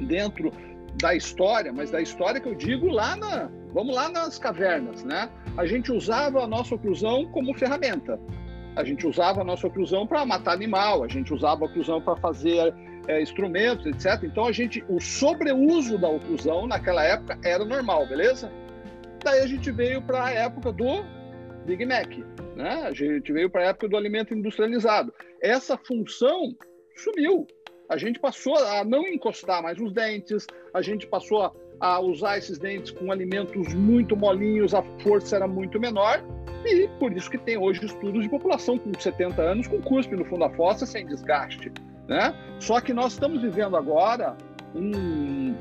dentro 0.04 0.52
da 1.00 1.14
história, 1.14 1.72
mas 1.72 1.90
da 1.90 2.00
história 2.00 2.40
que 2.40 2.48
eu 2.48 2.54
digo 2.54 2.88
lá 2.88 3.16
na, 3.16 3.50
vamos 3.72 3.94
lá 3.94 4.08
nas 4.08 4.38
cavernas, 4.38 5.02
né? 5.04 5.30
A 5.56 5.64
gente 5.66 5.90
usava 5.90 6.42
a 6.42 6.46
nossa 6.46 6.74
oclusão 6.74 7.26
como 7.26 7.54
ferramenta. 7.54 8.20
A 8.76 8.84
gente 8.84 9.06
usava 9.06 9.42
a 9.42 9.44
nossa 9.44 9.66
oclusão 9.66 10.06
para 10.06 10.24
matar 10.24 10.52
animal, 10.52 11.04
a 11.04 11.08
gente 11.08 11.32
usava 11.32 11.64
a 11.64 11.68
oclusão 11.68 12.00
para 12.00 12.16
fazer 12.16 12.74
é, 13.06 13.20
instrumentos, 13.20 13.86
etc. 13.86 14.22
Então 14.24 14.46
a 14.46 14.52
gente, 14.52 14.84
o 14.88 15.00
sobreuso 15.00 15.98
da 15.98 16.08
oclusão 16.08 16.66
naquela 16.66 17.04
época 17.04 17.38
era 17.44 17.64
normal, 17.64 18.06
beleza? 18.06 18.50
Daí 19.22 19.40
a 19.40 19.46
gente 19.46 19.70
veio 19.70 20.00
para 20.02 20.24
a 20.24 20.30
época 20.30 20.72
do 20.72 21.04
Big 21.66 21.84
Mac, 21.84 22.08
né? 22.56 22.84
A 22.84 22.92
gente 22.92 23.32
veio 23.32 23.50
para 23.50 23.62
a 23.62 23.64
época 23.66 23.88
do 23.88 23.96
alimento 23.96 24.34
industrializado. 24.34 25.12
Essa 25.40 25.76
função 25.76 26.54
sumiu. 26.96 27.46
A 27.92 27.98
gente 27.98 28.18
passou 28.18 28.56
a 28.56 28.82
não 28.82 29.06
encostar 29.06 29.62
mais 29.62 29.78
os 29.78 29.92
dentes, 29.92 30.46
a 30.72 30.80
gente 30.80 31.06
passou 31.06 31.52
a, 31.78 32.00
usar 32.00 32.38
esses 32.38 32.58
dentes 32.58 32.90
com 32.90 33.12
alimentos 33.12 33.74
muito 33.74 34.16
molinhos, 34.16 34.72
a 34.72 34.82
força 35.02 35.36
era 35.36 35.46
muito 35.46 35.78
menor, 35.78 36.24
e 36.64 36.88
por 36.98 37.12
isso 37.12 37.30
que 37.30 37.36
tem 37.36 37.58
hoje 37.58 37.84
estudos 37.84 38.22
de 38.22 38.30
população 38.30 38.78
com 38.78 38.98
70 38.98 39.42
anos 39.42 39.66
com 39.66 39.78
cuspe 39.82 40.16
no 40.16 40.24
fundo 40.24 40.40
da 40.40 40.48
fossa 40.50 40.86
sem 40.86 41.06
desgaste. 41.06 41.70
Né? 42.08 42.34
Só 42.60 42.80
que 42.80 42.94
nós 42.94 43.12
estamos 43.12 43.42
vivendo 43.42 43.76
agora 43.76 44.38
um, 44.74 45.54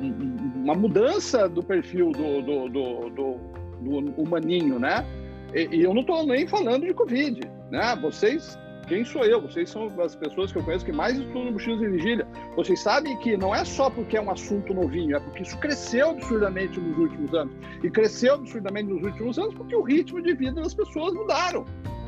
uma 0.64 0.74
mudança 0.74 1.50
do 1.50 1.62
perfil 1.62 2.14
do, 2.14 2.42
do, 2.42 2.70
do, 2.70 3.10
do, 3.10 3.40
do 3.82 4.22
humaninho, 4.22 4.80
né? 4.80 5.06
E, 5.54 5.76
e 5.76 5.84
eu 5.84 5.94
não 5.94 6.00
estou 6.00 6.26
nem 6.26 6.48
falando 6.48 6.86
de 6.86 6.94
Covid, 6.94 7.42
né? 7.70 7.94
Vocês 8.02 8.58
quem 8.92 9.06
sou 9.06 9.24
eu? 9.24 9.40
Vocês 9.40 9.70
são 9.70 9.88
as 10.02 10.16
pessoas 10.18 10.52
que 10.52 10.58
eu 10.58 10.64
conheço 10.66 10.84
que 10.84 10.92
mais 10.92 11.18
estudam 11.18 11.54
mochilas 11.54 11.80
de 11.80 11.88
vigília. 11.88 12.28
Vocês 12.58 12.78
sabem 12.82 13.16
que 13.20 13.38
não 13.38 13.56
é 13.56 13.64
só 13.64 13.90
porque 13.90 14.18
é 14.18 14.22
um 14.22 14.30
assunto 14.30 14.74
novinho, 14.74 15.16
é 15.16 15.20
porque 15.22 15.44
isso 15.44 15.58
cresceu 15.60 16.10
absurdamente 16.10 16.78
nos 16.78 16.98
últimos 16.98 17.34
anos. 17.34 17.54
E 17.82 17.90
cresceu 17.90 18.34
absurdamente 18.34 18.90
nos 18.90 19.02
últimos 19.02 19.40
anos 19.40 19.54
porque 19.54 19.74
o 19.74 19.82
ritmo 19.82 20.22
de 20.22 20.34
vida 20.34 20.60
das 20.60 20.74
pessoas 20.74 21.14
mudaram. 21.14 21.64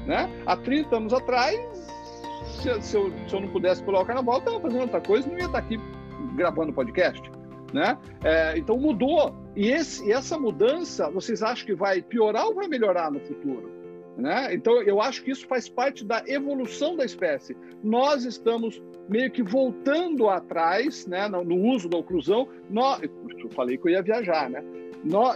Né? 0.05 0.29
Há 0.45 0.57
30 0.57 0.93
anos 0.93 1.13
atrás, 1.13 1.57
se, 2.61 2.67
eu, 2.67 2.81
se 2.81 2.97
eu, 2.97 3.39
não 3.39 3.47
pudesse 3.47 3.81
pular 3.81 4.01
o 4.01 4.05
carnaval, 4.05 4.35
eu 4.35 4.39
estava 4.39 4.59
fazendo 4.59 4.81
outra 4.81 4.99
coisa 4.99 5.25
não 5.25 5.37
ia 5.37 5.45
estar 5.45 5.59
aqui 5.59 5.79
gravando 6.35 6.73
podcast. 6.73 7.31
Né? 7.71 7.97
É, 8.25 8.57
então 8.57 8.77
mudou. 8.77 9.33
E, 9.55 9.71
esse, 9.71 10.05
e 10.05 10.11
essa 10.11 10.37
mudança, 10.37 11.09
vocês 11.09 11.41
acham 11.41 11.65
que 11.65 11.73
vai 11.73 12.01
piorar 12.01 12.45
ou 12.45 12.53
vai 12.53 12.67
melhorar 12.67 13.09
no 13.09 13.21
futuro? 13.21 13.82
Né? 14.17 14.53
Então, 14.53 14.81
eu 14.83 15.01
acho 15.01 15.23
que 15.23 15.31
isso 15.31 15.47
faz 15.47 15.67
parte 15.67 16.05
da 16.05 16.23
evolução 16.27 16.95
da 16.95 17.03
espécie. 17.03 17.57
Nós 17.83 18.25
estamos 18.25 18.81
meio 19.09 19.31
que 19.31 19.41
voltando 19.41 20.29
atrás 20.29 21.07
né, 21.07 21.27
no, 21.27 21.43
no 21.43 21.55
uso 21.55 21.89
da 21.89 21.97
oclusão. 21.97 22.47
Eu 22.71 23.49
falei 23.51 23.77
que 23.77 23.87
eu 23.87 23.91
ia 23.91 24.01
viajar, 24.01 24.49
né? 24.49 24.63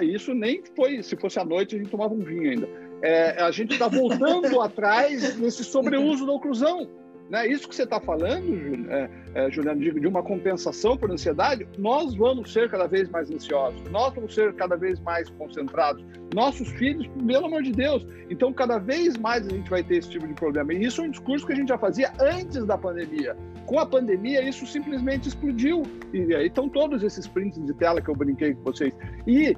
Isso 0.01 0.33
nem 0.33 0.63
foi, 0.75 1.03
se 1.03 1.15
fosse 1.17 1.39
à 1.39 1.45
noite, 1.45 1.75
a 1.75 1.77
gente 1.77 1.89
tomava 1.89 2.13
um 2.13 2.23
vinho 2.23 2.51
ainda. 2.51 2.69
É, 3.01 3.41
a 3.41 3.51
gente 3.51 3.73
está 3.73 3.87
voltando 3.87 4.59
atrás 4.61 5.37
nesse 5.37 5.63
sobreuso 5.63 6.25
da 6.25 6.31
oclusão. 6.31 6.89
Né? 7.29 7.47
Isso 7.47 7.67
que 7.67 7.75
você 7.75 7.83
está 7.83 7.99
falando, 7.99 8.89
é, 8.89 9.09
é, 9.33 9.51
Juliano, 9.51 9.81
de, 9.81 10.07
uma 10.07 10.23
compensação 10.23 10.97
por 10.97 11.11
ansiedade, 11.11 11.67
nós 11.77 12.15
vamos 12.15 12.53
ser 12.53 12.69
cada 12.69 12.87
vez 12.87 13.09
mais 13.09 13.29
ansiosos, 13.29 13.81
nós 13.91 14.13
vamos 14.13 14.33
ser 14.33 14.53
cada 14.53 14.75
vez 14.75 14.99
mais 15.01 15.29
concentrados. 15.29 16.03
Nossos 16.33 16.69
filhos, 16.69 17.07
pelo 17.25 17.45
amor 17.45 17.63
de 17.63 17.71
Deus. 17.71 18.05
Então, 18.29 18.51
cada 18.53 18.77
vez 18.77 19.17
mais 19.17 19.45
a 19.45 19.49
gente 19.49 19.69
vai 19.69 19.83
ter 19.83 19.97
esse 19.97 20.09
tipo 20.09 20.27
de 20.27 20.33
problema. 20.33 20.73
E 20.73 20.83
isso 20.83 21.01
é 21.01 21.05
um 21.05 21.11
discurso 21.11 21.45
que 21.45 21.53
a 21.53 21.55
gente 21.55 21.69
já 21.69 21.77
fazia 21.77 22.11
antes 22.19 22.65
da 22.65 22.77
pandemia. 22.77 23.35
Com 23.65 23.79
a 23.79 23.85
pandemia, 23.85 24.41
isso 24.47 24.65
simplesmente 24.65 25.27
explodiu. 25.27 25.83
E 26.13 26.33
aí 26.35 26.47
estão 26.47 26.69
todos 26.69 27.03
esses 27.03 27.27
prints 27.27 27.63
de 27.65 27.73
tela 27.73 28.01
que 28.01 28.09
eu 28.09 28.15
brinquei 28.15 28.53
com 28.53 28.63
vocês. 28.63 28.93
E 29.25 29.55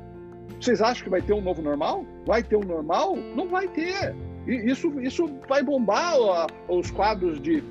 vocês 0.59 0.81
acham 0.81 1.03
que 1.03 1.09
vai 1.09 1.21
ter 1.21 1.33
um 1.33 1.41
novo 1.41 1.61
normal? 1.61 2.05
Vai 2.25 2.43
ter 2.43 2.55
um 2.55 2.63
normal? 2.63 3.15
Não 3.15 3.47
vai 3.47 3.67
ter. 3.67 4.15
Isso, 4.49 4.99
isso 4.99 5.27
vai 5.47 5.61
bombar 5.61 6.15
os 6.67 6.89
quadros 6.89 7.39
de, 7.39 7.63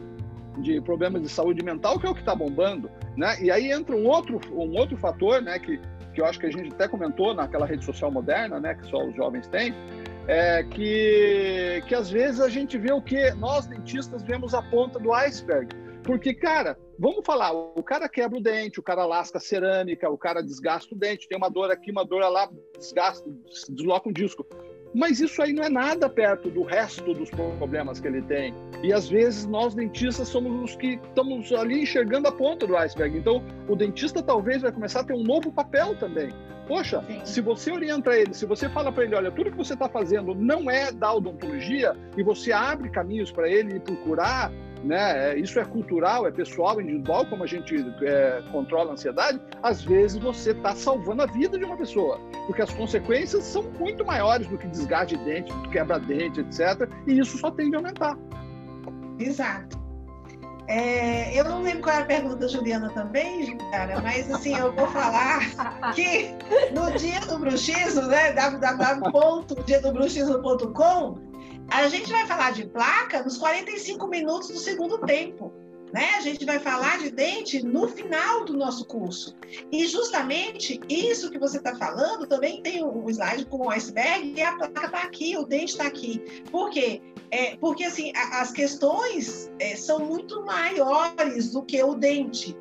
de 0.58 0.80
problemas 0.80 1.22
de 1.22 1.28
saúde 1.28 1.64
mental, 1.64 1.98
que 1.98 2.06
é 2.06 2.10
o 2.10 2.14
que 2.14 2.20
está 2.20 2.34
bombando. 2.34 2.88
Né? 3.16 3.36
E 3.40 3.50
aí 3.50 3.72
entra 3.72 3.96
um 3.96 4.06
outro, 4.06 4.40
um 4.52 4.76
outro 4.78 4.96
fator, 4.96 5.42
né, 5.42 5.58
que, 5.58 5.80
que 6.14 6.20
eu 6.20 6.24
acho 6.24 6.38
que 6.38 6.46
a 6.46 6.50
gente 6.50 6.72
até 6.72 6.86
comentou 6.86 7.34
naquela 7.34 7.66
rede 7.66 7.84
social 7.84 8.12
moderna, 8.12 8.60
né, 8.60 8.74
que 8.74 8.86
só 8.86 9.04
os 9.04 9.14
jovens 9.16 9.48
têm, 9.48 9.74
é 10.28 10.62
que, 10.62 11.82
que 11.88 11.94
às 11.94 12.10
vezes 12.10 12.40
a 12.40 12.48
gente 12.48 12.78
vê 12.78 12.92
o 12.92 13.02
que 13.02 13.30
nós 13.32 13.66
dentistas 13.66 14.22
vemos 14.22 14.54
a 14.54 14.62
ponta 14.62 15.00
do 15.00 15.12
iceberg. 15.12 15.74
Porque, 16.04 16.32
cara, 16.32 16.78
vamos 16.98 17.24
falar, 17.24 17.52
o 17.52 17.82
cara 17.82 18.08
quebra 18.08 18.38
o 18.38 18.42
dente, 18.42 18.78
o 18.78 18.82
cara 18.82 19.04
lasca 19.04 19.38
a 19.38 19.40
cerâmica, 19.40 20.08
o 20.08 20.16
cara 20.16 20.42
desgasta 20.42 20.94
o 20.94 20.98
dente, 20.98 21.28
tem 21.28 21.36
uma 21.36 21.50
dor 21.50 21.70
aqui, 21.70 21.90
uma 21.90 22.04
dor 22.04 22.20
lá, 22.30 22.48
desgasta, 22.78 23.28
desloca 23.68 24.08
um 24.08 24.12
disco. 24.12 24.46
Mas 24.98 25.20
isso 25.20 25.40
aí 25.40 25.52
não 25.52 25.62
é 25.62 25.68
nada 25.68 26.10
perto 26.10 26.50
do 26.50 26.64
resto 26.64 27.14
dos 27.14 27.30
problemas 27.30 28.00
que 28.00 28.08
ele 28.08 28.20
tem. 28.22 28.52
E 28.82 28.92
às 28.92 29.08
vezes 29.08 29.46
nós 29.46 29.72
dentistas 29.72 30.26
somos 30.26 30.52
os 30.60 30.74
que 30.74 30.94
estamos 30.94 31.52
ali 31.52 31.82
enxergando 31.82 32.26
a 32.26 32.32
ponta 32.32 32.66
do 32.66 32.76
iceberg. 32.76 33.16
Então, 33.16 33.40
o 33.68 33.76
dentista 33.76 34.20
talvez 34.20 34.62
vai 34.62 34.72
começar 34.72 35.00
a 35.00 35.04
ter 35.04 35.12
um 35.12 35.22
novo 35.22 35.52
papel 35.52 35.94
também. 36.00 36.30
Poxa, 36.66 37.00
Sim. 37.06 37.20
se 37.24 37.40
você 37.40 37.70
orienta 37.70 38.10
ele, 38.10 38.34
se 38.34 38.44
você 38.44 38.68
fala 38.68 38.90
para 38.90 39.04
ele, 39.04 39.14
olha, 39.14 39.30
tudo 39.30 39.52
que 39.52 39.56
você 39.56 39.74
está 39.74 39.88
fazendo 39.88 40.34
não 40.34 40.68
é 40.68 40.90
da 40.90 41.14
odontologia, 41.14 41.96
e 42.16 42.22
você 42.24 42.50
abre 42.50 42.90
caminhos 42.90 43.30
para 43.30 43.48
ele 43.48 43.78
procurar 43.78 44.52
né? 44.84 45.32
É, 45.32 45.38
isso 45.38 45.58
é 45.58 45.64
cultural, 45.64 46.26
é 46.26 46.30
pessoal, 46.30 46.78
individual, 46.80 47.26
como 47.26 47.44
a 47.44 47.46
gente 47.46 47.74
é, 48.02 48.42
controla 48.52 48.90
a 48.90 48.92
ansiedade. 48.92 49.40
Às 49.62 49.82
vezes 49.82 50.18
você 50.18 50.50
está 50.52 50.74
salvando 50.74 51.22
a 51.22 51.26
vida 51.26 51.58
de 51.58 51.64
uma 51.64 51.76
pessoa, 51.76 52.20
porque 52.46 52.62
as 52.62 52.72
consequências 52.72 53.44
são 53.44 53.64
muito 53.78 54.04
maiores 54.04 54.46
do 54.46 54.58
que 54.58 54.68
desgaste 54.68 55.16
de 55.16 55.24
dente, 55.24 55.52
quebra-dente, 55.70 56.40
etc. 56.40 56.88
E 57.06 57.18
isso 57.18 57.38
só 57.38 57.50
tende 57.50 57.76
a 57.76 57.78
aumentar. 57.78 58.18
Exato. 59.18 59.78
É, 60.68 61.38
eu 61.38 61.44
não 61.44 61.62
lembro 61.62 61.84
qual 61.84 61.94
era 61.94 62.04
a 62.04 62.06
pergunta 62.06 62.36
da 62.36 62.46
Juliana 62.46 62.90
também, 62.90 63.56
cara, 63.70 64.02
mas 64.02 64.30
assim, 64.30 64.54
eu 64.54 64.70
vou 64.74 64.86
falar 64.88 65.40
que 65.96 66.36
no 66.74 66.92
dia 66.92 67.20
do 67.20 67.38
bruxismo, 67.38 68.02
né, 68.02 68.32
www.diadobruxismo.com, 68.32 71.27
a 71.70 71.88
gente 71.88 72.10
vai 72.10 72.26
falar 72.26 72.52
de 72.52 72.66
placa 72.66 73.22
nos 73.22 73.36
45 73.36 74.06
minutos 74.08 74.48
do 74.48 74.58
segundo 74.58 74.98
tempo. 74.98 75.52
Né? 75.92 76.16
A 76.16 76.20
gente 76.20 76.44
vai 76.44 76.58
falar 76.58 76.98
de 76.98 77.10
dente 77.10 77.64
no 77.64 77.88
final 77.88 78.44
do 78.44 78.54
nosso 78.54 78.84
curso. 78.84 79.34
E 79.72 79.86
justamente 79.86 80.78
isso 80.88 81.30
que 81.30 81.38
você 81.38 81.56
está 81.56 81.74
falando 81.76 82.26
também 82.26 82.62
tem 82.62 82.84
um 82.84 83.08
slide 83.08 83.46
com 83.46 83.66
o 83.66 83.70
iceberg 83.70 84.34
e 84.36 84.42
a 84.42 84.52
placa 84.52 84.86
está 84.86 85.02
aqui, 85.02 85.36
o 85.36 85.46
dente 85.46 85.72
está 85.72 85.86
aqui. 85.86 86.42
Por 86.50 86.68
quê? 86.70 87.00
É, 87.30 87.56
porque 87.56 87.84
assim, 87.84 88.12
a, 88.14 88.42
as 88.42 88.52
questões 88.52 89.50
é, 89.58 89.76
são 89.76 90.00
muito 90.00 90.44
maiores 90.44 91.50
do 91.52 91.62
que 91.62 91.82
o 91.82 91.94
dente. 91.94 92.54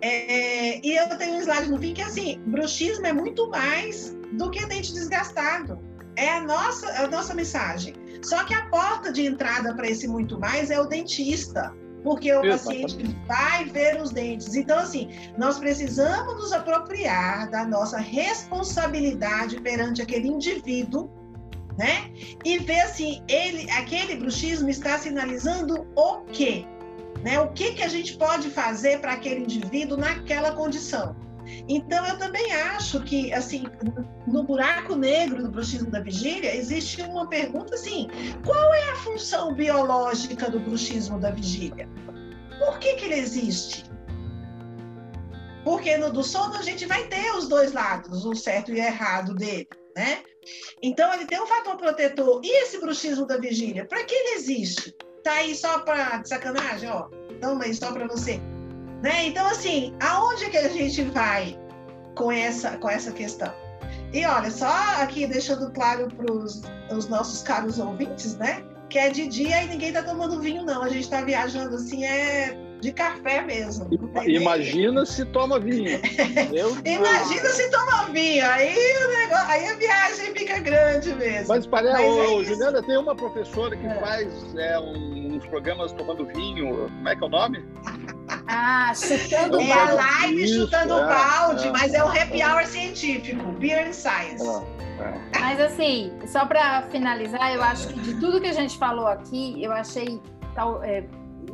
É, 0.00 0.84
e 0.84 0.96
eu 0.96 1.08
tenho 1.18 1.34
um 1.36 1.40
slide 1.40 1.70
no 1.70 1.78
fim 1.78 1.92
que 1.92 2.02
assim, 2.02 2.40
bruxismo 2.46 3.06
é 3.06 3.12
muito 3.12 3.48
mais 3.50 4.16
do 4.32 4.50
que 4.50 4.64
dente 4.66 4.94
desgastado. 4.94 5.78
É 6.16 6.30
a 6.30 6.40
nossa, 6.40 6.88
a 7.02 7.06
nossa 7.06 7.34
mensagem. 7.34 7.94
Só 8.22 8.44
que 8.44 8.54
a 8.54 8.66
porta 8.66 9.12
de 9.12 9.26
entrada 9.26 9.74
para 9.74 9.88
esse 9.88 10.06
muito 10.06 10.38
mais 10.38 10.70
é 10.70 10.80
o 10.80 10.86
dentista 10.86 11.74
porque 12.02 12.32
o 12.32 12.42
paciente 12.42 13.16
vai 13.26 13.64
ver 13.66 14.00
os 14.00 14.10
dentes. 14.10 14.54
Então, 14.54 14.78
assim, 14.78 15.08
nós 15.38 15.58
precisamos 15.58 16.34
nos 16.34 16.52
apropriar 16.52 17.50
da 17.50 17.64
nossa 17.64 17.98
responsabilidade 17.98 19.60
perante 19.60 20.02
aquele 20.02 20.28
indivíduo, 20.28 21.10
né? 21.78 22.10
E 22.44 22.58
ver 22.58 22.80
assim, 22.80 23.22
ele, 23.28 23.70
aquele 23.70 24.16
bruxismo 24.16 24.68
está 24.68 24.98
sinalizando 24.98 25.86
o 25.96 26.20
quê? 26.32 26.66
Né? 27.22 27.40
O 27.40 27.48
que, 27.52 27.72
que 27.74 27.82
a 27.82 27.88
gente 27.88 28.16
pode 28.16 28.50
fazer 28.50 29.00
para 29.00 29.12
aquele 29.12 29.42
indivíduo 29.42 29.96
naquela 29.96 30.52
condição? 30.52 31.14
Então, 31.68 32.04
eu 32.06 32.18
também 32.18 32.52
acho 32.52 33.00
que, 33.02 33.32
assim, 33.32 33.64
no 34.26 34.42
buraco 34.44 34.94
negro 34.96 35.42
do 35.42 35.50
bruxismo 35.50 35.90
da 35.90 36.00
vigília, 36.00 36.54
existe 36.54 37.02
uma 37.02 37.28
pergunta 37.28 37.74
assim: 37.74 38.08
qual 38.44 38.74
é 38.74 38.90
a 38.90 38.96
função 38.96 39.54
biológica 39.54 40.50
do 40.50 40.60
bruxismo 40.60 41.18
da 41.18 41.30
vigília? 41.30 41.88
Por 42.58 42.78
que, 42.78 42.94
que 42.94 43.04
ele 43.06 43.14
existe? 43.14 43.84
Porque 45.64 45.96
no 45.96 46.12
do 46.12 46.24
sono 46.24 46.56
a 46.56 46.62
gente 46.62 46.86
vai 46.86 47.06
ter 47.06 47.32
os 47.36 47.48
dois 47.48 47.72
lados, 47.72 48.24
o 48.24 48.34
certo 48.34 48.72
e 48.72 48.74
o 48.74 48.78
errado 48.78 49.34
dele, 49.34 49.68
né? 49.96 50.22
Então, 50.82 51.12
ele 51.14 51.26
tem 51.26 51.40
um 51.40 51.46
fator 51.46 51.76
protetor. 51.76 52.40
E 52.42 52.62
esse 52.62 52.80
bruxismo 52.80 53.26
da 53.26 53.36
vigília? 53.36 53.84
Para 53.84 54.04
que 54.04 54.14
ele 54.14 54.34
existe? 54.34 54.94
Tá 55.22 55.34
aí 55.34 55.54
só 55.54 55.78
para 55.80 56.24
sacanagem, 56.24 56.90
ó. 56.90 57.08
Toma 57.40 57.64
aí 57.64 57.74
só 57.74 57.92
para 57.92 58.08
você. 58.08 58.40
Né? 59.02 59.26
Então, 59.26 59.46
assim, 59.46 59.94
aonde 60.00 60.48
que 60.48 60.56
a 60.56 60.68
gente 60.68 61.02
vai 61.02 61.58
com 62.14 62.30
essa, 62.30 62.76
com 62.78 62.88
essa 62.88 63.10
questão? 63.10 63.52
E 64.12 64.24
olha, 64.24 64.50
só 64.50 64.70
aqui 65.00 65.26
deixando 65.26 65.72
claro 65.72 66.06
para 66.08 66.32
os 66.32 67.08
nossos 67.08 67.42
caros 67.42 67.78
ouvintes, 67.78 68.36
né? 68.36 68.62
Que 68.88 68.98
é 68.98 69.10
de 69.10 69.26
dia 69.26 69.62
e 69.62 69.68
ninguém 69.68 69.88
está 69.88 70.02
tomando 70.02 70.38
vinho, 70.40 70.62
não. 70.62 70.82
A 70.82 70.88
gente 70.88 71.04
está 71.04 71.22
viajando 71.22 71.76
assim, 71.76 72.04
é 72.04 72.56
de 72.82 72.92
café 72.92 73.40
mesmo. 73.42 73.88
Imagina 74.26 75.06
se 75.06 75.24
toma 75.26 75.58
vinho. 75.58 76.00
Imagina 76.84 77.48
se 77.48 77.70
toma 77.70 78.10
vinho. 78.10 78.44
Aí, 78.44 78.76
o 78.76 79.08
negócio, 79.08 79.46
aí 79.48 79.66
a 79.68 79.76
viagem 79.76 80.34
fica 80.34 80.58
grande 80.58 81.14
mesmo. 81.14 81.48
Mas, 81.48 81.66
parece, 81.66 82.02
Mas 82.02 82.40
é 82.40 82.44
Juliana, 82.44 82.82
tem 82.82 82.98
uma 82.98 83.14
professora 83.14 83.76
que 83.76 83.86
é. 83.86 83.94
faz 84.00 84.54
é, 84.56 84.78
uns 84.80 85.46
programas 85.46 85.92
tomando 85.92 86.26
vinho. 86.26 86.88
Como 86.88 87.08
é 87.08 87.16
que 87.16 87.22
é 87.22 87.26
o 87.26 87.30
nome? 87.30 87.64
Ah, 88.54 88.92
chutando 88.94 89.58
é 89.60 89.66
balde. 89.66 89.92
É 89.92 89.94
live 89.94 90.44
Isso, 90.44 90.60
chutando 90.60 90.98
é, 90.98 91.06
balde, 91.06 91.68
é, 91.68 91.72
mas 91.72 91.94
é 91.94 92.04
um 92.04 92.08
happy 92.08 92.42
hour 92.42 92.66
científico, 92.66 93.50
Beer 93.52 93.88
and 93.88 93.92
Science. 93.94 94.46
É, 94.46 95.02
é. 95.02 95.40
Mas 95.40 95.60
assim, 95.60 96.12
só 96.26 96.44
para 96.44 96.82
finalizar, 96.82 97.54
eu 97.54 97.62
acho 97.62 97.88
que 97.88 98.00
de 98.00 98.20
tudo 98.20 98.40
que 98.40 98.48
a 98.48 98.52
gente 98.52 98.76
falou 98.76 99.06
aqui, 99.06 99.62
eu 99.62 99.72
achei 99.72 100.20
tal, 100.54 100.82
é, 100.84 101.02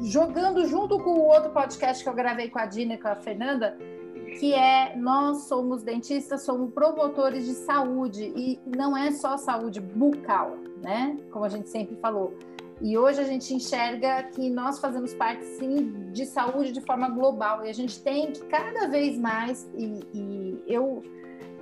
jogando 0.02 0.66
junto 0.66 0.98
com 0.98 1.10
o 1.10 1.26
outro 1.26 1.50
podcast 1.50 2.02
que 2.02 2.10
eu 2.10 2.14
gravei 2.14 2.48
com 2.48 2.58
a 2.58 2.66
Dina 2.66 2.94
e 2.94 2.98
com 2.98 3.08
a 3.08 3.14
Fernanda, 3.14 3.78
que 4.40 4.52
é 4.52 4.96
nós 4.96 5.44
somos 5.44 5.84
dentistas, 5.84 6.42
somos 6.42 6.72
promotores 6.72 7.46
de 7.46 7.54
saúde 7.54 8.32
e 8.34 8.60
não 8.66 8.96
é 8.96 9.12
só 9.12 9.36
saúde 9.36 9.80
bucal, 9.80 10.56
né? 10.82 11.16
Como 11.30 11.44
a 11.44 11.48
gente 11.48 11.68
sempre 11.68 11.96
falou. 11.96 12.36
E 12.80 12.96
hoje 12.96 13.20
a 13.20 13.24
gente 13.24 13.52
enxerga 13.52 14.22
que 14.24 14.48
nós 14.48 14.78
fazemos 14.78 15.12
parte, 15.12 15.44
sim, 15.44 16.10
de 16.12 16.24
saúde 16.24 16.72
de 16.72 16.80
forma 16.80 17.08
global. 17.08 17.64
E 17.64 17.70
a 17.70 17.72
gente 17.72 18.00
tem 18.02 18.30
que 18.30 18.44
cada 18.44 18.86
vez 18.88 19.18
mais, 19.18 19.68
e, 19.76 20.00
e 20.14 20.62
eu, 20.66 21.02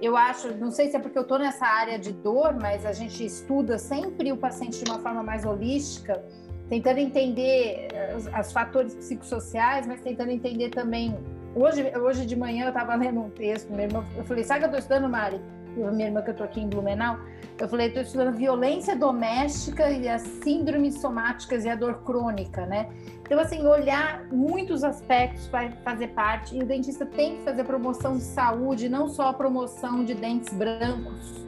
eu 0.02 0.16
acho, 0.16 0.55
não 0.56 0.70
sei 0.70 0.90
se 0.90 0.97
é 0.97 1.01
porque 1.01 1.16
eu 1.16 1.22
estou 1.22 1.38
nessa 1.38 1.66
área 1.66 1.98
de 1.98 2.12
dor, 2.12 2.55
mas 2.60 2.84
a 2.84 2.93
gente 2.93 3.24
estuda 3.24 3.78
sempre 3.78 4.30
o 4.30 4.36
paciente 4.36 4.84
de 4.84 4.90
uma 4.90 4.98
forma 4.98 5.22
mais 5.22 5.47
holística, 5.47 6.22
tentando 6.68 6.98
entender 6.98 7.88
os, 8.14 8.26
os 8.26 8.52
fatores 8.52 8.94
psicossociais, 8.94 9.86
mas 9.86 10.02
tentando 10.02 10.30
entender 10.30 10.68
também. 10.70 11.16
Hoje, 11.55 11.90
hoje 11.97 12.26
de 12.26 12.36
manhã 12.36 12.66
eu 12.66 12.68
estava 12.68 12.94
lendo 12.94 13.20
um 13.20 13.30
texto, 13.30 13.70
meu 13.70 13.86
irmão, 13.86 14.05
eu 14.14 14.24
falei, 14.24 14.44
sabe 14.44 14.60
que 14.60 14.64
eu 14.66 14.68
estou 14.68 14.80
estudando, 14.80 15.09
Mari? 15.09 15.40
Minha 15.77 16.07
irmã 16.07 16.23
que 16.23 16.31
eu 16.31 16.32
estou 16.32 16.44
aqui 16.44 16.61
em 16.61 16.69
Blumenau, 16.69 17.19
eu 17.59 17.69
falei, 17.69 17.89
estou 17.89 18.03
estudando 18.03 18.36
violência 18.36 18.94
doméstica 18.94 19.90
e 19.90 20.09
as 20.09 20.23
síndromes 20.23 21.01
somáticas 21.01 21.65
e 21.65 21.69
a 21.69 21.74
dor 21.74 22.03
crônica, 22.05 22.66
né? 22.66 22.89
Então, 23.23 23.40
assim, 23.40 23.66
olhar 23.66 24.24
muitos 24.31 24.85
aspectos 24.85 25.47
vai 25.48 25.73
fazer 25.82 26.09
parte, 26.09 26.57
e 26.57 26.62
o 26.62 26.66
dentista 26.66 27.07
tem 27.07 27.36
que 27.36 27.43
fazer 27.44 27.65
promoção 27.65 28.16
de 28.16 28.23
saúde, 28.23 28.89
não 28.89 29.09
só 29.09 29.31
a 29.31 29.32
promoção 29.32 30.05
de 30.05 30.15
dentes 30.15 30.53
brancos. 30.53 31.47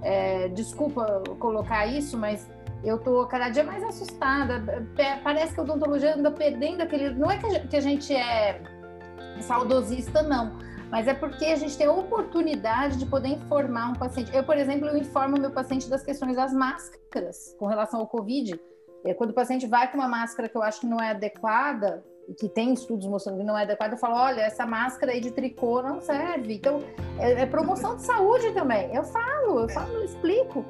É, 0.00 0.48
desculpa 0.48 1.22
colocar 1.38 1.86
isso, 1.86 2.18
mas 2.18 2.50
eu 2.82 2.98
tô 2.98 3.24
cada 3.26 3.50
dia 3.50 3.62
mais 3.62 3.84
assustada. 3.84 4.84
Parece 5.22 5.54
que 5.54 5.60
a 5.60 5.62
odontologia 5.62 6.16
anda 6.16 6.30
perdendo 6.30 6.80
aquele. 6.80 7.10
Não 7.10 7.30
é 7.30 7.38
que 7.38 7.76
a 7.76 7.80
gente 7.80 8.12
é 8.12 8.60
saudosista, 9.40 10.22
não 10.22 10.71
mas 10.92 11.08
é 11.08 11.14
porque 11.14 11.46
a 11.46 11.56
gente 11.56 11.74
tem 11.78 11.86
a 11.86 11.92
oportunidade 11.92 12.98
de 12.98 13.06
poder 13.06 13.28
informar 13.28 13.88
um 13.88 13.94
paciente. 13.94 14.30
Eu, 14.36 14.44
por 14.44 14.58
exemplo, 14.58 14.86
eu 14.86 14.96
informo 14.98 15.40
meu 15.40 15.50
paciente 15.50 15.88
das 15.88 16.02
questões 16.02 16.36
das 16.36 16.52
máscaras 16.52 17.56
com 17.58 17.64
relação 17.64 18.00
ao 18.00 18.06
Covid. 18.06 18.60
Quando 19.16 19.30
o 19.30 19.32
paciente 19.32 19.66
vai 19.66 19.90
com 19.90 19.96
uma 19.96 20.06
máscara 20.06 20.50
que 20.50 20.54
eu 20.54 20.62
acho 20.62 20.80
que 20.80 20.86
não 20.86 21.00
é 21.00 21.12
adequada, 21.12 22.04
que 22.38 22.46
tem 22.46 22.74
estudos 22.74 23.06
mostrando 23.06 23.38
que 23.38 23.44
não 23.44 23.56
é 23.56 23.62
adequada, 23.62 23.94
eu 23.94 23.98
falo, 23.98 24.16
olha, 24.16 24.42
essa 24.42 24.66
máscara 24.66 25.12
aí 25.12 25.20
de 25.20 25.30
tricô 25.30 25.80
não 25.80 25.98
serve. 25.98 26.56
Então, 26.56 26.80
é, 27.18 27.40
é 27.40 27.46
promoção 27.46 27.96
de 27.96 28.02
saúde 28.02 28.52
também. 28.52 28.94
Eu 28.94 29.02
falo, 29.02 29.60
eu 29.60 29.68
falo, 29.70 29.94
eu 29.94 30.04
explico 30.04 30.62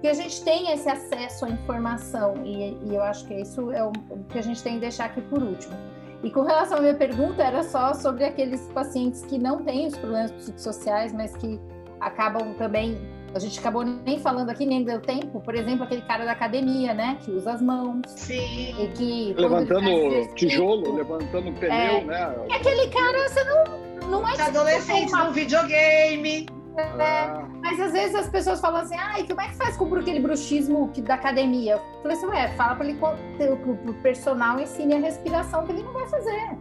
que 0.00 0.08
a 0.08 0.12
gente 0.12 0.42
tem 0.42 0.72
esse 0.72 0.88
acesso 0.88 1.44
à 1.44 1.50
informação 1.50 2.44
e, 2.44 2.76
e 2.84 2.96
eu 2.96 3.02
acho 3.02 3.24
que 3.28 3.34
isso 3.34 3.70
é 3.70 3.84
o 3.84 3.92
que 4.28 4.40
a 4.40 4.42
gente 4.42 4.60
tem 4.60 4.74
que 4.74 4.80
deixar 4.80 5.04
aqui 5.04 5.20
por 5.22 5.40
último. 5.40 5.76
E 6.22 6.30
com 6.30 6.42
relação 6.42 6.78
à 6.78 6.80
minha 6.80 6.94
pergunta, 6.94 7.42
era 7.42 7.62
só 7.62 7.94
sobre 7.94 8.24
aqueles 8.24 8.60
pacientes 8.72 9.22
que 9.22 9.38
não 9.38 9.62
têm 9.62 9.86
os 9.86 9.96
problemas 9.96 10.32
psicossociais, 10.32 11.12
mas 11.12 11.36
que 11.36 11.60
acabam 12.00 12.54
também. 12.54 12.98
A 13.34 13.38
gente 13.38 13.58
acabou 13.60 13.84
nem 13.84 14.18
falando 14.18 14.50
aqui, 14.50 14.64
nem 14.64 14.82
deu 14.82 15.00
tempo. 15.00 15.40
Por 15.40 15.54
exemplo, 15.54 15.84
aquele 15.84 16.02
cara 16.02 16.24
da 16.24 16.32
academia, 16.32 16.94
né? 16.94 17.18
Que 17.22 17.30
usa 17.30 17.52
as 17.52 17.62
mãos. 17.62 18.02
Sim. 18.06 18.74
E 18.82 18.88
que. 18.88 19.34
Levantando 19.34 20.34
tijolo, 20.34 20.96
levantando 20.96 21.52
pneu, 21.52 21.70
é, 21.70 22.04
né? 22.04 22.34
E 22.48 22.52
aquele 22.54 22.88
cara, 22.88 23.28
você 23.28 23.44
não. 23.44 23.88
Não 24.08 24.26
é 24.26 24.40
adolescente 24.40 25.12
no 25.12 25.32
videogame. 25.32 26.46
É, 26.80 27.28
mas 27.60 27.80
às 27.80 27.92
vezes 27.92 28.14
as 28.14 28.28
pessoas 28.28 28.60
falam 28.60 28.82
assim, 28.82 28.96
ai, 28.96 29.26
como 29.26 29.40
é 29.40 29.48
que 29.48 29.56
faz 29.56 29.76
com 29.76 29.92
aquele 29.94 30.20
bruxismo 30.20 30.88
que, 30.90 31.02
da 31.02 31.14
academia? 31.14 31.74
Eu 31.74 32.02
falei 32.02 32.16
assim, 32.16 32.26
ué, 32.26 32.48
fala 32.56 32.76
para 32.76 32.86
ele 32.86 32.98
o 33.00 33.94
personal 34.02 34.60
ensine 34.60 34.94
a 34.94 34.98
respiração 34.98 35.64
que 35.66 35.72
ele 35.72 35.82
não 35.82 35.92
vai 35.92 36.06
fazer. 36.06 36.56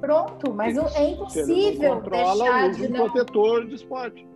Pronto, 0.00 0.54
mas 0.54 0.76
é 0.96 1.10
impossível 1.10 2.00
deixar 2.00 2.70
de 2.70 2.88
não... 2.88 3.10
protetor 3.10 3.66
de 3.66 3.74
esporte. 3.74 4.26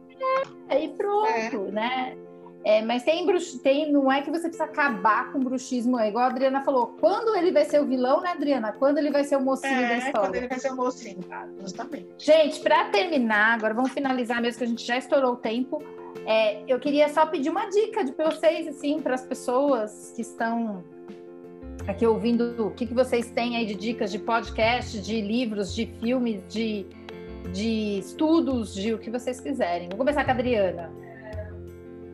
É, 0.69 0.85
e 0.85 0.89
pronto, 0.89 1.69
é. 1.69 1.70
né? 1.70 2.16
É, 2.65 2.81
mas 2.81 3.03
tem, 3.03 3.27
tem, 3.62 3.93
não 3.93 4.11
é 4.11 4.23
que 4.23 4.31
você 4.31 4.49
precisa 4.49 4.65
acabar 4.65 5.31
com 5.31 5.39
o 5.39 5.43
bruxismo, 5.43 5.99
é 5.99 6.09
igual 6.09 6.24
a 6.24 6.28
Adriana 6.28 6.62
falou. 6.62 6.97
Quando 6.99 7.36
ele 7.36 7.53
vai 7.53 7.66
ser 7.66 7.78
o 7.82 7.85
vilão, 7.85 8.23
né, 8.23 8.31
Adriana? 8.31 8.73
Quando 8.73 8.97
ele 8.97 9.11
vai 9.11 9.23
ser 9.23 9.36
o 9.36 9.43
mocinho 9.43 9.81
é, 9.81 9.89
da 9.89 9.97
história. 9.99 10.20
Quando 10.20 10.35
ele 10.36 10.49
vai 10.49 10.59
ser 10.59 10.73
o 10.73 10.77
mocinho, 10.77 11.23
tá? 11.24 11.47
justamente. 11.61 12.09
Gente, 12.16 12.61
para 12.61 12.86
terminar, 12.86 13.55
agora 13.55 13.74
vamos 13.74 13.93
finalizar 13.93 14.41
mesmo 14.41 14.59
que 14.59 14.65
a 14.65 14.69
gente 14.69 14.85
já 14.85 14.97
estourou 14.97 15.35
o 15.35 15.36
tempo. 15.36 15.82
É, 16.27 16.62
eu 16.66 16.81
queria 16.81 17.07
só 17.11 17.27
pedir 17.27 17.51
uma 17.51 17.66
dica 17.69 18.03
de 18.03 18.12
vocês, 18.12 18.66
assim, 18.66 18.99
para 18.99 19.15
as 19.15 19.27
pessoas 19.27 20.15
que 20.16 20.23
estão 20.23 20.82
aqui 21.86 22.07
ouvindo 22.07 22.69
o 22.69 22.70
que, 22.70 22.86
que 22.86 22.95
vocês 22.95 23.31
têm 23.31 23.59
aí 23.59 23.66
de 23.66 23.74
dicas 23.74 24.11
de 24.11 24.19
podcast, 24.19 24.99
de 25.03 25.20
livros, 25.20 25.74
de 25.74 25.85
filmes, 26.01 26.41
de, 26.49 26.86
de 27.53 27.99
estudos, 27.99 28.74
de 28.74 28.95
o 28.95 28.99
que 28.99 29.11
vocês 29.11 29.39
quiserem. 29.39 29.91
Vou 29.91 29.99
começar 29.99 30.24
com 30.24 30.31
a 30.31 30.35
Adriana. 30.35 31.04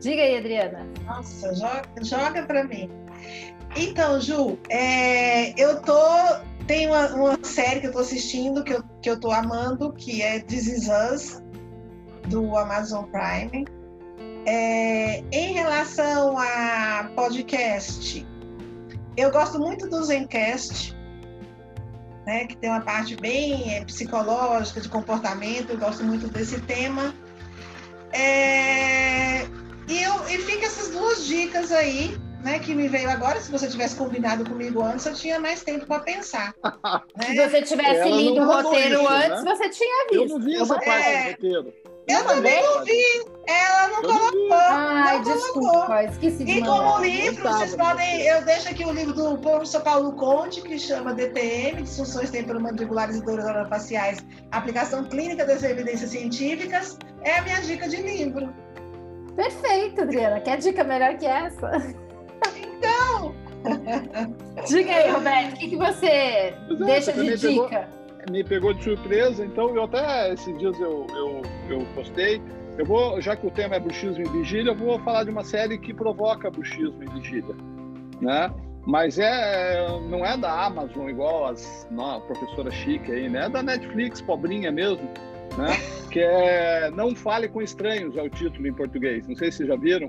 Diga 0.01 0.23
aí, 0.23 0.37
Adriana. 0.37 0.85
Nossa, 1.05 1.53
joga, 1.53 1.83
joga 2.01 2.43
para 2.43 2.63
mim. 2.63 2.89
Então, 3.75 4.19
Ju, 4.19 4.57
é, 4.69 5.51
eu 5.61 5.81
tô 5.81 5.93
tem 6.67 6.87
uma, 6.87 7.07
uma 7.09 7.39
série 7.43 7.81
que 7.81 7.87
eu 7.87 7.89
estou 7.89 8.01
assistindo, 8.01 8.63
que 8.63 8.73
eu, 8.73 8.83
que 9.01 9.09
eu 9.09 9.19
tô 9.19 9.31
amando, 9.31 9.91
que 9.93 10.21
é 10.21 10.39
This 10.39 10.67
Is 10.67 10.87
Us, 10.87 11.43
do 12.29 12.55
Amazon 12.55 13.05
Prime. 13.05 13.65
É, 14.45 15.23
em 15.31 15.53
relação 15.53 16.37
a 16.37 17.11
podcast, 17.15 18.25
eu 19.17 19.29
gosto 19.31 19.59
muito 19.59 19.87
do 19.89 20.03
Zencast, 20.03 20.95
né, 22.25 22.45
que 22.45 22.55
tem 22.57 22.69
uma 22.69 22.81
parte 22.81 23.15
bem 23.17 23.75
é, 23.75 23.83
psicológica, 23.83 24.79
de 24.79 24.89
comportamento, 24.89 25.71
eu 25.71 25.77
gosto 25.77 26.03
muito 26.03 26.27
desse 26.27 26.59
tema. 26.61 27.13
É, 28.13 29.45
e, 29.91 30.03
eu, 30.03 30.27
e 30.29 30.37
fica 30.39 30.65
essas 30.65 30.89
duas 30.89 31.25
dicas 31.25 31.71
aí, 31.71 32.17
né, 32.43 32.59
que 32.59 32.73
me 32.73 32.87
veio 32.87 33.09
agora. 33.09 33.39
Se 33.39 33.51
você 33.51 33.67
tivesse 33.67 33.95
combinado 33.95 34.49
comigo 34.49 34.81
antes, 34.81 35.05
eu 35.05 35.13
tinha 35.13 35.39
mais 35.39 35.63
tempo 35.63 35.85
para 35.85 35.99
pensar. 35.99 36.53
né? 36.63 37.25
Se 37.25 37.49
você 37.49 37.61
tivesse 37.61 37.99
Ela 37.99 38.15
lido 38.15 38.41
o 38.41 38.45
roteiro 38.45 39.01
isso, 39.01 39.07
antes, 39.09 39.43
né? 39.43 39.55
você 39.55 39.69
tinha 39.69 40.07
visto. 40.09 40.23
Eu 40.23 40.27
não 40.27 40.39
vi 40.39 40.55
essa 40.55 40.75
parte 40.75 41.07
é... 41.07 41.23
do 41.23 41.31
roteiro. 41.31 41.73
Eu 42.07 42.25
também 42.25 42.63
não 42.63 42.83
vi. 42.83 43.25
Ela 43.47 43.87
não 43.89 44.01
colocou. 44.01 44.53
Ai, 44.53 45.17
não 45.17 45.23
desculpa, 45.23 45.71
colocou. 45.71 45.95
esqueci 45.99 46.43
de 46.43 46.51
E 46.51 46.61
como 46.61 46.99
livro, 46.99 47.43
vocês 47.43 47.75
podem. 47.75 48.21
Eu 48.21 48.43
deixo 48.43 48.69
aqui 48.69 48.85
o 48.85 48.91
livro 48.91 49.13
do 49.13 49.37
professor 49.37 49.81
Paulo 49.81 50.13
Conte, 50.13 50.61
que 50.61 50.79
chama 50.79 51.13
DTM, 51.13 51.83
Disfunções 51.83 52.31
Temporomandibulares 52.31 53.17
e 53.17 53.21
Dores 53.21 53.45
Orofaciais, 53.45 54.25
Aplicação 54.51 55.03
Clínica 55.05 55.45
das 55.45 55.63
Evidências 55.63 56.09
Científicas. 56.09 56.97
É 57.23 57.37
a 57.37 57.41
minha 57.43 57.61
dica 57.61 57.87
de 57.87 57.97
livro. 57.97 58.53
Perfeito, 59.35 60.01
Adriana. 60.01 60.39
Quer 60.39 60.57
dica 60.57 60.83
melhor 60.83 61.17
que 61.17 61.25
essa? 61.25 61.71
Então! 62.55 63.35
Diga 64.67 64.91
aí, 64.91 65.11
Roberto, 65.11 65.53
o 65.53 65.57
que, 65.57 65.69
que 65.69 65.75
você 65.75 66.53
Exato, 66.69 66.85
deixa 66.85 67.13
de 67.13 67.37
dica? 67.37 67.87
Pegou, 68.17 68.31
me 68.31 68.43
pegou 68.43 68.73
de 68.73 68.83
surpresa, 68.83 69.45
então 69.45 69.75
eu 69.75 69.83
até 69.83 70.33
esses 70.33 70.57
dias 70.57 70.79
eu, 70.79 71.05
eu, 71.15 71.41
eu 71.69 71.85
postei. 71.95 72.41
Eu 72.77 72.85
vou, 72.85 73.21
já 73.21 73.35
que 73.35 73.45
o 73.45 73.51
tema 73.51 73.75
é 73.75 73.79
bruxismo 73.79 74.23
e 74.23 74.29
vigília, 74.29 74.71
eu 74.71 74.75
vou 74.75 74.97
falar 74.99 75.23
de 75.23 75.29
uma 75.29 75.43
série 75.43 75.77
que 75.77 75.93
provoca 75.93 76.49
bruxismo 76.49 77.03
e 77.03 77.07
vigília, 77.19 77.55
né? 78.19 78.51
Mas 78.85 79.19
é, 79.19 79.85
não 80.09 80.25
é 80.25 80.35
da 80.35 80.65
Amazon 80.65 81.07
igual 81.07 81.45
as 81.45 81.87
não, 81.91 82.17
a 82.17 82.21
professora 82.21 82.71
chique 82.71 83.11
aí, 83.11 83.29
né? 83.29 83.45
É 83.45 83.49
da 83.49 83.61
Netflix, 83.61 84.21
pobrinha 84.21 84.71
mesmo, 84.71 85.07
né? 85.57 85.77
Que 86.11 86.19
é 86.19 86.91
Não 86.91 87.15
Fale 87.15 87.47
com 87.47 87.61
Estranhos, 87.61 88.15
é 88.17 88.21
o 88.21 88.29
título 88.29 88.67
em 88.67 88.73
português. 88.73 89.27
Não 89.27 89.35
sei 89.35 89.51
se 89.51 89.57
vocês 89.57 89.69
já 89.69 89.75
viram. 89.75 90.07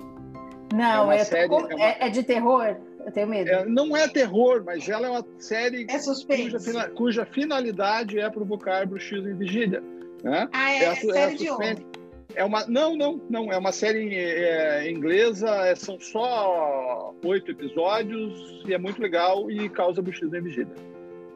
Não, 0.75 1.13
é, 1.13 1.19
é, 1.19 1.25
série, 1.25 1.53
é, 1.53 1.57
uma... 1.57 1.69
é, 1.83 2.09
de 2.09 2.23
terror? 2.23 2.77
Eu 3.05 3.13
tenho 3.13 3.29
medo. 3.29 3.51
É, 3.51 3.65
não 3.65 3.97
é 3.97 4.09
terror, 4.09 4.63
mas 4.65 4.89
ela 4.89 5.07
é 5.07 5.11
uma 5.11 5.27
série 5.39 5.87
é 5.89 5.99
cuja, 5.99 6.89
cuja, 6.91 7.27
finalidade 7.27 8.19
é 8.19 8.29
provocar 8.31 8.87
bruxismo 8.87 9.29
e 9.29 9.35
vigília. 9.35 9.83
Né? 10.23 10.49
Ah, 10.53 10.73
é, 10.73 10.85
é, 10.85 10.89
a, 10.89 10.97
série 10.97 11.35
é 11.35 11.37
de 11.37 11.51
onde? 11.51 11.87
É 12.35 12.45
uma, 12.45 12.65
não, 12.67 12.97
não, 12.97 13.21
não. 13.29 13.53
É 13.53 13.59
uma 13.59 13.73
série 13.73 14.15
é, 14.15 14.91
inglesa. 14.91 15.51
É, 15.67 15.75
são 15.75 15.99
só 16.01 17.15
oito 17.25 17.51
episódios 17.51 18.65
e 18.67 18.73
é 18.73 18.79
muito 18.79 19.03
legal 19.03 19.51
e 19.51 19.69
causa 19.69 20.01
bruxismo 20.01 20.37
e 20.37 20.41
vigília. 20.41 20.92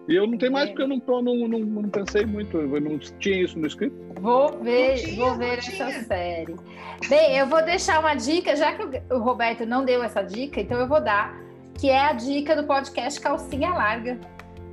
E 0.08 0.14
eu 0.14 0.26
não 0.26 0.38
tenho 0.38 0.52
mais 0.52 0.68
porque 0.68 0.82
eu 0.82 0.88
não, 0.88 1.00
não, 1.22 1.48
não, 1.48 1.58
não 1.58 1.88
pensei 1.88 2.24
muito, 2.24 2.56
eu 2.56 2.80
não 2.80 2.98
tinha 2.98 3.42
isso 3.42 3.58
no 3.58 3.66
script. 3.66 3.96
Vou 4.20 4.56
ver, 4.60 4.98
tinha, 4.98 5.16
vou 5.16 5.34
ver 5.34 5.58
essa 5.58 5.90
série. 6.04 6.54
Bem, 7.08 7.36
eu 7.36 7.46
vou 7.46 7.62
deixar 7.64 7.98
uma 7.98 8.14
dica, 8.14 8.54
já 8.54 8.72
que 8.72 9.02
o 9.12 9.18
Roberto 9.18 9.66
não 9.66 9.84
deu 9.84 10.02
essa 10.02 10.22
dica, 10.22 10.60
então 10.60 10.78
eu 10.78 10.86
vou 10.86 11.00
dar, 11.00 11.36
que 11.74 11.90
é 11.90 12.06
a 12.06 12.12
dica 12.12 12.54
do 12.54 12.64
podcast 12.64 13.20
Calcinha 13.20 13.70
Larga, 13.70 14.18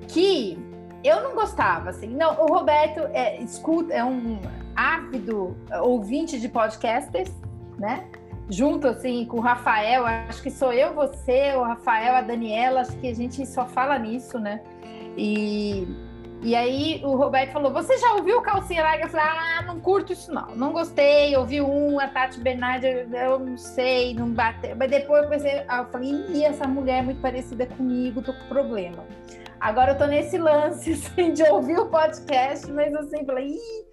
que 0.07 0.57
eu 1.03 1.21
não 1.23 1.33
gostava, 1.33 1.89
assim. 1.89 2.07
Não, 2.07 2.39
o 2.39 2.45
Roberto 2.45 2.99
é, 3.11 3.41
escuta, 3.41 3.91
é 3.91 4.03
um 4.03 4.39
ávido 4.75 5.57
ouvinte 5.81 6.39
de 6.39 6.47
podcasters, 6.47 7.31
né? 7.77 8.05
Junto 8.49 8.87
assim 8.87 9.25
com 9.25 9.37
o 9.37 9.41
Rafael, 9.41 10.05
acho 10.05 10.43
que 10.43 10.51
sou 10.51 10.71
eu, 10.71 10.93
você, 10.93 11.53
o 11.55 11.63
Rafael, 11.63 12.15
a 12.15 12.21
Daniela, 12.21 12.81
acho 12.81 12.95
que 12.97 13.07
a 13.07 13.15
gente 13.15 13.45
só 13.47 13.65
fala 13.65 13.97
nisso, 13.97 14.37
né? 14.37 14.61
E, 15.17 15.87
e 16.41 16.55
aí 16.55 17.01
o 17.03 17.15
Roberto 17.15 17.51
falou: 17.51 17.71
Você 17.71 17.97
já 17.97 18.13
ouviu 18.13 18.41
Calcinha 18.41 18.83
Larga? 18.83 19.05
Eu 19.05 19.09
falei: 19.09 19.25
Ah, 19.25 19.63
não 19.65 19.79
curto 19.79 20.13
isso 20.13 20.33
não. 20.33 20.55
Não 20.55 20.73
gostei. 20.73 21.35
Ouvi 21.37 21.61
um, 21.61 21.99
a 21.99 22.07
Tati 22.07 22.39
Bernardi, 22.39 22.87
eu 22.87 23.39
não 23.39 23.57
sei, 23.57 24.13
não 24.13 24.29
bateu. 24.29 24.75
Mas 24.75 24.89
depois 24.89 25.23
eu 25.23 25.29
pensei, 25.29 25.59
eu 25.59 25.85
falei: 25.85 26.25
e 26.29 26.43
essa 26.43 26.67
mulher 26.67 26.99
é 26.99 27.01
muito 27.01 27.21
parecida 27.21 27.65
comigo, 27.65 28.21
tô 28.21 28.33
com 28.33 28.47
problema. 28.47 29.03
Agora 29.59 29.93
eu 29.93 29.97
tô 29.97 30.05
nesse 30.05 30.37
lance 30.37 30.91
assim, 30.93 31.31
de 31.31 31.43
ouvir 31.43 31.79
o 31.79 31.85
podcast, 31.85 32.69
mas 32.71 32.93
assim, 32.93 33.25
falei: 33.25 33.47
Ih, 33.47 33.92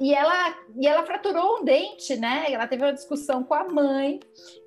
e 0.00 0.12
ela, 0.12 0.54
e 0.76 0.86
ela 0.86 1.04
fraturou 1.04 1.60
um 1.60 1.64
dente, 1.64 2.16
né? 2.16 2.46
Ela 2.48 2.66
teve 2.66 2.82
uma 2.82 2.92
discussão 2.92 3.44
com 3.44 3.54
a 3.54 3.64
mãe 3.64 4.18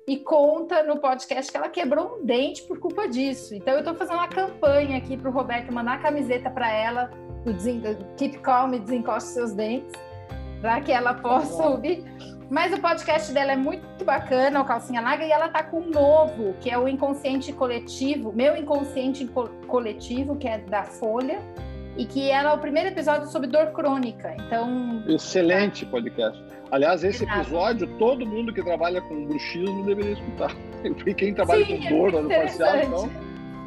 e 0.06 0.16
conta 0.16 0.82
no 0.82 0.98
podcast 0.98 1.50
que 1.52 1.56
ela 1.56 1.68
quebrou 1.68 2.18
um 2.18 2.24
dente 2.24 2.62
por 2.62 2.78
culpa 2.78 3.06
disso. 3.06 3.54
Então 3.54 3.74
eu 3.74 3.80
estou 3.80 3.94
fazendo 3.94 4.16
uma 4.16 4.28
campanha 4.28 4.96
aqui 4.96 5.16
para 5.16 5.28
o 5.28 5.32
Roberto 5.32 5.72
mandar 5.72 5.94
a 5.94 5.98
camiseta 5.98 6.50
para 6.50 6.72
ela, 6.72 7.10
o 7.44 8.16
Keep 8.16 8.38
Calm 8.38 8.72
e 8.72 8.78
Desencoste 8.78 9.30
Seus 9.30 9.52
Dentes, 9.52 9.92
para 10.62 10.80
que 10.80 10.92
ela 10.92 11.12
possa 11.14 11.62
tá 11.62 11.68
ouvir. 11.68 12.04
Mas 12.50 12.72
o 12.72 12.80
podcast 12.80 13.30
dela 13.30 13.52
é 13.52 13.56
muito 13.56 14.06
bacana, 14.06 14.62
o 14.62 14.64
Calcinha 14.64 15.02
Larga, 15.02 15.26
e 15.26 15.30
ela 15.30 15.50
tá 15.50 15.62
com 15.62 15.80
um 15.80 15.90
novo, 15.90 16.54
que 16.62 16.70
é 16.70 16.78
o 16.78 16.88
Inconsciente 16.88 17.52
Coletivo, 17.52 18.32
meu 18.32 18.56
Inconsciente 18.56 19.28
Coletivo, 19.66 20.34
que 20.36 20.48
é 20.48 20.56
da 20.56 20.82
Folha, 20.82 21.42
e 21.98 22.06
que 22.06 22.30
era 22.30 22.54
o 22.54 22.58
primeiro 22.58 22.88
episódio 22.90 23.26
sobre 23.26 23.48
dor 23.48 23.72
crônica. 23.72 24.34
Então. 24.38 25.02
Excelente 25.08 25.84
podcast. 25.84 26.40
Aliás, 26.70 27.02
esse 27.02 27.24
episódio, 27.24 27.88
todo 27.98 28.24
mundo 28.24 28.54
que 28.54 28.62
trabalha 28.62 29.02
com 29.02 29.26
bruxismo 29.26 29.84
deveria 29.84 30.12
escutar. 30.12 30.54
E 31.04 31.12
quem 31.12 31.34
trabalha 31.34 31.66
Sim, 31.66 31.82
com 31.88 32.08
dor 32.08 32.22
no 32.22 32.30
facial, 32.30 32.76
então. 32.76 33.10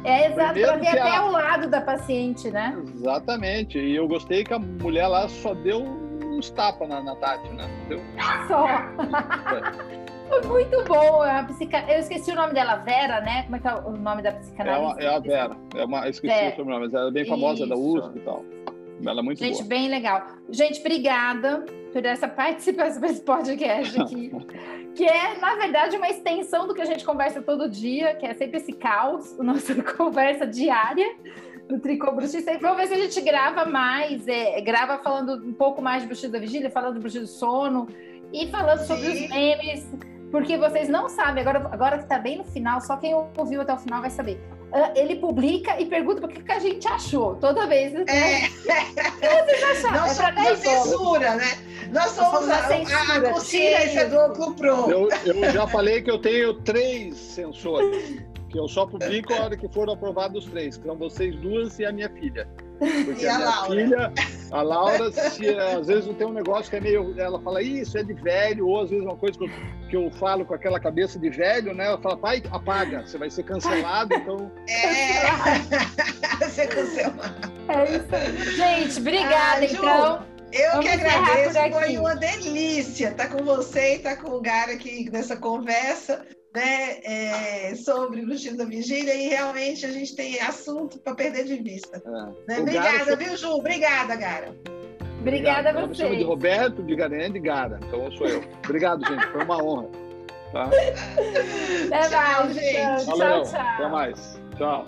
É 0.02 0.32
exato, 0.32 0.58
para 0.58 0.76
ver 0.76 0.88
até 0.88 1.16
a... 1.16 1.24
o 1.26 1.30
lado 1.30 1.68
da 1.68 1.82
paciente, 1.82 2.50
né? 2.50 2.74
Exatamente. 2.94 3.78
E 3.78 3.94
eu 3.94 4.08
gostei 4.08 4.42
que 4.42 4.54
a 4.54 4.58
mulher 4.58 5.06
lá 5.08 5.28
só 5.28 5.52
deu 5.52 5.82
uns 5.82 6.48
tapas 6.50 6.88
na, 6.88 7.02
na 7.02 7.14
Tati, 7.16 7.48
né? 7.50 7.68
Deu... 7.86 8.00
Só. 8.48 8.66
É. 10.32 10.42
Foi 10.42 10.48
muito 10.48 10.84
bom. 10.84 11.22
A 11.22 11.42
psica... 11.44 11.84
Eu 11.88 12.00
esqueci 12.00 12.30
o 12.32 12.34
nome 12.34 12.54
dela, 12.54 12.76
Vera, 12.76 13.20
né? 13.20 13.42
Como 13.44 13.56
é 13.56 13.58
que 13.58 13.68
é 13.68 13.74
o 13.74 13.92
nome 13.92 14.22
da 14.22 14.32
psicanalista? 14.32 15.00
É, 15.00 15.04
é 15.04 15.08
a 15.14 15.18
Vera. 15.18 15.56
É 15.76 15.84
uma... 15.84 16.04
Eu 16.04 16.10
esqueci 16.10 16.34
Vera. 16.34 16.52
o 16.52 16.56
sobrenome, 16.56 16.84
mas 16.84 16.94
ela 16.94 17.08
é 17.08 17.12
bem 17.12 17.24
famosa 17.24 17.64
Isso. 17.64 17.68
da 17.68 17.76
USP 17.76 18.18
e 18.18 18.20
tal. 18.20 18.44
Ela 19.04 19.20
é 19.20 19.22
muito 19.22 19.38
Gente, 19.38 19.56
boa. 19.56 19.68
bem 19.68 19.88
legal. 19.88 20.26
Gente, 20.48 20.80
obrigada 20.80 21.64
por 21.92 22.04
essa 22.04 22.28
participação 22.28 23.00
desse 23.02 23.20
podcast 23.20 24.00
aqui. 24.00 24.30
que 24.94 25.04
é, 25.04 25.38
na 25.38 25.56
verdade, 25.56 25.96
uma 25.96 26.08
extensão 26.08 26.66
do 26.66 26.74
que 26.74 26.80
a 26.80 26.84
gente 26.84 27.04
conversa 27.04 27.42
todo 27.42 27.68
dia, 27.68 28.14
que 28.14 28.24
é 28.24 28.34
sempre 28.34 28.58
esse 28.58 28.72
caos, 28.72 29.38
a 29.38 29.42
nossa 29.44 29.74
conversa 29.82 30.46
diária 30.46 31.16
do 31.68 31.80
Tricô 31.80 32.12
Bruxista. 32.12 32.56
Vamos 32.58 32.76
ver 32.76 32.86
se 32.88 32.94
a 32.94 32.98
gente 32.98 33.20
grava 33.20 33.64
mais, 33.64 34.26
é, 34.28 34.60
grava 34.60 34.98
falando 34.98 35.44
um 35.46 35.52
pouco 35.52 35.82
mais 35.82 36.02
de 36.02 36.06
Bruxista 36.06 36.32
da 36.32 36.38
Vigília, 36.38 36.70
falando 36.70 36.94
do 36.94 37.00
Bruxista 37.00 37.26
do 37.26 37.32
Sono 37.32 37.88
e 38.32 38.46
falando 38.48 38.80
Sim. 38.80 38.86
sobre 38.86 39.08
os 39.08 39.30
memes 39.30 40.11
porque 40.32 40.56
vocês 40.56 40.88
não 40.88 41.10
sabem, 41.10 41.42
agora, 41.42 41.68
agora 41.70 41.98
que 41.98 42.04
está 42.04 42.18
bem 42.18 42.38
no 42.38 42.44
final, 42.44 42.80
só 42.80 42.96
quem 42.96 43.14
ouviu 43.14 43.60
até 43.60 43.74
o 43.74 43.76
final 43.76 44.00
vai 44.00 44.08
saber. 44.08 44.40
Uh, 44.72 44.98
ele 44.98 45.16
publica 45.16 45.78
e 45.78 45.84
pergunta 45.84 46.24
o 46.24 46.28
que, 46.28 46.42
que 46.42 46.50
a 46.50 46.58
gente 46.58 46.88
achou 46.88 47.36
toda 47.36 47.66
vez. 47.66 47.92
Né? 47.92 48.06
É. 48.08 48.48
vocês 49.44 49.62
acharam? 49.62 50.00
Nós 50.00 50.18
é 50.18 50.24
somos 50.24 50.46
a 50.46 50.56
censura, 50.56 51.34
né? 51.34 51.44
Nós 51.92 52.10
somos, 52.12 52.30
somos 52.30 52.48
a, 52.48 52.54
a, 52.54 53.16
a, 53.18 53.32
consciência 53.32 54.08
do 54.08 54.32
Cupro. 54.32 54.90
Eu, 54.90 55.10
eu 55.26 55.50
já 55.52 55.66
falei 55.66 56.00
que 56.00 56.10
eu 56.10 56.18
tenho 56.18 56.54
três 56.54 57.14
sensores, 57.14 58.22
que 58.48 58.58
eu 58.58 58.66
só 58.66 58.86
publico 58.86 59.34
a 59.34 59.44
hora 59.44 59.56
que 59.58 59.68
foram 59.68 59.92
aprovados 59.92 60.46
os 60.46 60.50
três, 60.50 60.78
que 60.78 60.86
são 60.86 60.96
vocês 60.96 61.36
duas 61.36 61.78
e 61.78 61.84
a 61.84 61.92
minha 61.92 62.08
filha. 62.08 62.48
Porque 63.04 63.24
e 63.24 63.28
a, 63.28 63.34
a 63.34 63.38
minha 63.38 63.50
Laura? 63.50 63.70
filha, 63.70 64.12
a 64.50 64.62
Laura, 64.62 65.12
se, 65.12 65.48
às 65.48 65.86
vezes 65.86 66.06
não 66.06 66.14
tem 66.14 66.26
um 66.26 66.32
negócio 66.32 66.70
que 66.70 66.76
é 66.76 66.80
meio. 66.80 67.14
Ela 67.18 67.40
fala, 67.40 67.62
isso 67.62 67.96
é 67.96 68.02
de 68.02 68.12
velho, 68.12 68.66
ou 68.66 68.80
às 68.80 68.90
vezes 68.90 69.04
uma 69.04 69.16
coisa 69.16 69.38
que 69.38 69.44
eu, 69.44 69.50
que 69.88 69.96
eu 69.96 70.10
falo 70.10 70.44
com 70.44 70.54
aquela 70.54 70.80
cabeça 70.80 71.18
de 71.18 71.30
velho, 71.30 71.74
né? 71.74 71.86
Ela 71.86 71.98
fala, 71.98 72.16
pai, 72.16 72.42
apaga, 72.50 73.06
você 73.06 73.16
vai 73.16 73.30
ser 73.30 73.44
cancelado, 73.44 74.14
então. 74.14 74.50
É, 74.68 76.46
ser 76.50 76.66
cancelado. 76.68 77.52
É 77.68 77.84
isso. 77.96 78.56
Gente, 78.56 79.00
obrigada, 79.00 79.60
ah, 79.60 79.64
então. 79.64 80.32
Eu 80.52 80.70
Vamos 80.72 80.84
que 80.84 80.92
agradeço, 80.92 81.58
foi 81.72 81.96
uma 81.96 82.14
delícia 82.14 83.08
estar 83.08 83.28
com 83.28 83.42
você 83.42 83.94
e 83.94 83.96
estar 83.96 84.16
com 84.16 84.32
o 84.32 84.40
Gara 84.42 84.72
aqui 84.72 85.08
nessa 85.10 85.34
conversa 85.34 86.26
né, 86.54 87.00
é, 87.02 87.74
sobre 87.74 88.20
o 88.20 88.26
Luxino 88.26 88.58
da 88.58 88.64
Vigília 88.64 89.14
e 89.14 89.28
realmente 89.28 89.86
a 89.86 89.90
gente 89.90 90.14
tem 90.14 90.40
assunto 90.40 90.98
para 90.98 91.14
perder 91.14 91.44
de 91.44 91.56
vista. 91.56 92.02
É. 92.04 92.10
Né? 92.10 92.60
Obrigada, 92.60 93.04
Gara, 93.04 93.16
viu, 93.16 93.36
Ju? 93.36 93.50
Obrigada, 93.50 94.16
Gara. 94.16 94.54
Obrigada 95.20 95.70
a 95.70 95.86
você. 95.86 96.02
chama 96.02 96.16
de 96.16 96.24
Roberto, 96.24 96.82
de 96.82 96.96
Garene 96.96 97.32
de 97.32 97.40
Gara, 97.40 97.78
então 97.86 98.10
sou 98.12 98.26
eu. 98.26 98.42
Obrigado, 98.64 99.06
gente, 99.06 99.26
foi 99.28 99.44
uma 99.44 99.62
honra. 99.62 99.88
Tá? 100.52 100.64
Até 100.66 102.08
tchau, 102.08 102.44
mais, 102.44 102.54
gente. 102.54 103.04
Valeu, 103.06 103.42
tchau, 103.42 103.44
tchau. 103.44 103.60
Até 103.60 103.88
mais. 103.88 104.40
Tchau. 104.58 104.84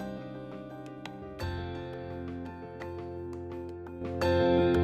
Tchau. 4.21 4.84